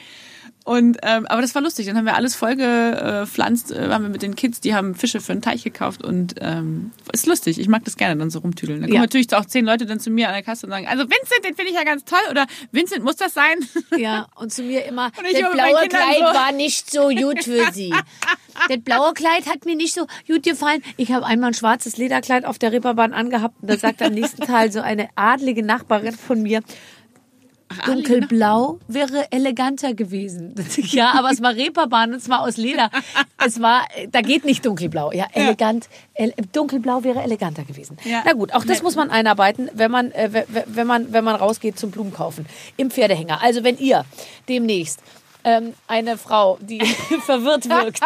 Und, 0.68 0.98
ähm, 1.02 1.26
aber 1.26 1.40
das 1.40 1.54
war 1.54 1.62
lustig. 1.62 1.86
Dann 1.86 1.96
haben 1.96 2.04
wir 2.04 2.14
alles 2.14 2.34
vollgepflanzt, 2.36 3.72
äh, 3.72 3.88
haben 3.88 4.02
wir 4.04 4.10
mit 4.10 4.20
den 4.22 4.36
Kids, 4.36 4.60
die 4.60 4.74
haben 4.74 4.94
Fische 4.94 5.20
für 5.20 5.32
einen 5.32 5.40
Teich 5.42 5.64
gekauft 5.64 6.04
und 6.04 6.34
ähm, 6.40 6.90
ist 7.12 7.26
lustig. 7.26 7.58
Ich 7.58 7.68
mag 7.68 7.84
das 7.84 7.96
gerne 7.96 8.16
dann 8.16 8.28
so 8.30 8.40
rumtüdeln. 8.40 8.80
Dann 8.80 8.88
kommen 8.90 8.94
Ja. 8.96 9.00
natürlich 9.00 9.34
auch 9.34 9.46
zehn 9.46 9.64
Leute 9.64 9.86
dann 9.86 9.98
zu 9.98 10.10
mir 10.10 10.28
an 10.28 10.34
der 10.34 10.42
Kasse 10.42 10.66
und 10.66 10.70
sagen, 10.72 10.86
also 10.86 11.04
Vincent, 11.04 11.44
den 11.44 11.54
finde 11.54 11.70
ich 11.70 11.76
ja 11.76 11.84
ganz 11.84 12.04
toll 12.04 12.18
oder 12.30 12.46
Vincent, 12.70 13.02
muss 13.04 13.16
das 13.16 13.34
sein? 13.34 13.56
Ja, 13.96 14.26
und 14.36 14.52
zu 14.52 14.62
mir 14.62 14.84
immer, 14.84 15.06
Und 15.18 15.24
ich 15.26 15.40
das 15.40 15.52
blaue 15.52 15.88
Kleid 15.88 16.18
so. 16.18 16.24
war 16.24 16.52
nicht 16.52 16.90
so 16.90 17.08
gut 17.08 17.42
für 17.44 17.66
sie. 17.72 17.92
Das 18.68 18.78
blaue 18.80 19.12
Kleid 19.14 19.46
hat 19.46 19.64
mir 19.64 19.74
nicht 19.76 19.94
so 19.94 20.06
gut 20.26 20.42
gefallen. 20.42 20.82
Ich 20.96 21.10
habe 21.12 21.24
einmal 21.24 21.50
ein 21.50 21.54
schwarzes 21.54 21.96
Lederkleid 21.96 22.44
auf 22.44 22.58
der 22.58 22.72
Reeperbahn 22.72 23.12
angehabt 23.14 23.56
und 23.62 23.70
da 23.70 23.78
sagt 23.78 24.02
am 24.02 24.12
nächsten 24.12 24.42
Teil 24.42 24.70
so 24.70 24.80
eine 24.80 25.08
adlige 25.16 25.64
Nachbarin 25.64 26.14
von 26.14 26.42
mir, 26.42 26.60
Dunkelblau 27.86 28.78
wäre 28.88 29.30
eleganter 29.30 29.94
gewesen. 29.94 30.54
Ja, 30.88 31.12
aber 31.18 31.30
es 31.30 31.42
war 31.42 31.54
Reeperbahn 31.54 32.14
und 32.14 32.20
zwar 32.20 32.40
aus 32.40 32.56
Leder. 32.56 32.90
Es 33.44 33.60
war, 33.60 33.86
da 34.10 34.20
geht 34.20 34.44
nicht 34.44 34.64
dunkelblau. 34.64 35.12
Ja, 35.12 35.26
elegant. 35.32 35.88
El, 36.14 36.32
dunkelblau 36.52 37.04
wäre 37.04 37.22
eleganter 37.22 37.64
gewesen. 37.64 37.98
Ja. 38.04 38.22
Na 38.24 38.32
gut, 38.32 38.54
auch 38.54 38.64
das 38.64 38.82
muss 38.82 38.96
man 38.96 39.10
einarbeiten, 39.10 39.70
wenn 39.74 39.90
man, 39.90 40.12
äh, 40.12 40.44
wenn 40.66 40.86
man, 40.86 41.12
wenn 41.12 41.24
man 41.24 41.36
rausgeht 41.36 41.78
zum 41.78 41.90
Blumenkaufen. 41.90 42.46
Im 42.76 42.90
Pferdehänger. 42.90 43.42
Also 43.42 43.64
wenn 43.64 43.76
ihr 43.78 44.04
demnächst 44.48 45.00
ähm, 45.44 45.74
eine 45.86 46.18
Frau, 46.18 46.58
die 46.60 46.80
verwirrt 47.24 47.68
wirkt, 47.68 48.00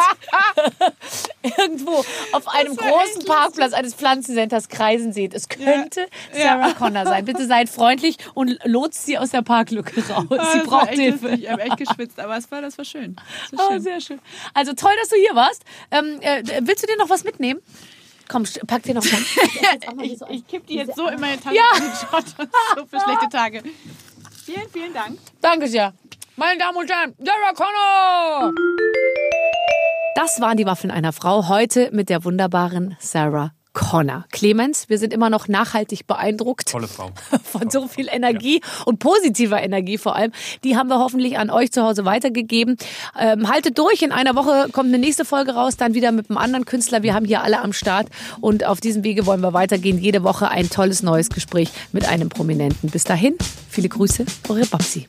irgendwo 1.58 2.04
auf 2.32 2.48
einem 2.48 2.76
großen 2.76 3.24
Parkplatz 3.26 3.72
eines 3.72 3.94
Pflanzencenters 3.94 4.68
kreisen 4.68 5.12
seht. 5.12 5.34
Es 5.34 5.48
könnte 5.48 6.06
Sarah 6.32 6.72
Connor 6.74 7.04
sein. 7.04 7.24
Bitte 7.24 7.46
seid 7.46 7.68
freundlich 7.68 8.16
und 8.34 8.58
lotst 8.64 9.06
sie 9.06 9.18
aus 9.18 9.30
der 9.30 9.42
Parklücke 9.42 10.00
raus. 10.12 10.24
sie 10.28 10.36
Das 10.36 10.62
braucht 10.66 10.88
echt 10.88 11.00
Hilfe. 11.00 11.30
Ich 11.30 11.50
habe 11.50 11.62
echt 11.62 11.76
geschwitzt, 11.78 12.20
aber 12.20 12.36
es 12.36 12.50
war, 12.50 12.60
das 12.62 12.76
war 12.78 12.84
schön. 12.84 13.16
Das 13.50 13.58
war 13.58 13.66
Oh, 13.68 13.72
schön. 13.72 13.82
sehr 13.82 14.00
schön. 14.00 14.20
Also 14.54 14.72
toll, 14.74 14.92
dass 15.00 15.08
du 15.08 15.16
hier 15.16 15.34
warst. 15.34 15.62
Ähm, 15.90 16.18
äh, 16.20 16.42
willst 16.62 16.82
du 16.82 16.86
dir 16.86 16.96
noch 16.98 17.08
was 17.10 17.24
mitnehmen? 17.24 17.60
Komm, 18.28 18.44
pack 18.66 18.82
dir 18.84 18.94
noch 18.94 19.04
mal. 19.04 19.20
Ich, 20.02 20.18
ich 20.30 20.46
kipp 20.46 20.66
die 20.66 20.76
jetzt 20.76 20.96
so 20.96 21.06
in 21.08 21.20
meine 21.20 21.38
Tasche. 21.40 21.56
Ja. 21.56 21.62
Shot. 22.10 22.24
So 22.76 22.86
für 22.86 23.00
schlechte 23.04 23.28
Tage. 23.28 23.62
Vielen, 24.46 24.68
vielen 24.72 24.94
Dank. 24.94 25.18
Danke 25.40 25.68
sehr. 25.68 25.92
Meine 26.36 26.58
Damen 26.58 26.78
und 26.78 26.90
Herren, 26.90 27.14
Sarah 27.18 27.52
Connor! 27.54 28.54
Das 30.14 30.40
waren 30.40 30.56
die 30.56 30.64
Waffeln 30.64 30.90
einer 30.90 31.12
Frau. 31.12 31.48
Heute 31.48 31.90
mit 31.92 32.08
der 32.08 32.24
wunderbaren 32.24 32.96
Sarah 33.00 33.52
Connor. 33.74 34.24
Clemens, 34.32 34.88
wir 34.88 34.96
sind 34.98 35.12
immer 35.12 35.28
noch 35.28 35.46
nachhaltig 35.46 36.06
beeindruckt 36.06 36.70
Tolle 36.70 36.88
Frau. 36.88 37.10
von 37.44 37.68
so 37.68 37.86
viel 37.86 38.08
Energie 38.10 38.62
und 38.86 38.98
positiver 38.98 39.62
Energie 39.62 39.98
vor 39.98 40.16
allem. 40.16 40.32
Die 40.64 40.74
haben 40.74 40.88
wir 40.88 41.00
hoffentlich 41.00 41.36
an 41.36 41.50
euch 41.50 41.70
zu 41.70 41.82
Hause 41.82 42.06
weitergegeben. 42.06 42.78
Ähm, 43.18 43.50
haltet 43.50 43.76
durch, 43.76 44.00
in 44.00 44.12
einer 44.12 44.34
Woche 44.34 44.68
kommt 44.72 44.88
eine 44.88 44.98
nächste 44.98 45.26
Folge 45.26 45.52
raus, 45.52 45.76
dann 45.76 45.92
wieder 45.92 46.12
mit 46.12 46.30
einem 46.30 46.38
anderen 46.38 46.64
Künstler. 46.64 47.02
Wir 47.02 47.12
haben 47.12 47.26
hier 47.26 47.42
alle 47.42 47.60
am 47.60 47.74
Start 47.74 48.08
und 48.40 48.64
auf 48.64 48.80
diesem 48.80 49.04
Wege 49.04 49.26
wollen 49.26 49.42
wir 49.42 49.52
weitergehen. 49.52 49.98
Jede 49.98 50.22
Woche 50.24 50.48
ein 50.48 50.70
tolles 50.70 51.02
neues 51.02 51.28
Gespräch 51.28 51.70
mit 51.92 52.08
einem 52.08 52.30
Prominenten. 52.30 52.88
Bis 52.88 53.04
dahin, 53.04 53.36
viele 53.68 53.90
Grüße, 53.90 54.24
eure 54.48 54.64
Babsi. 54.64 55.08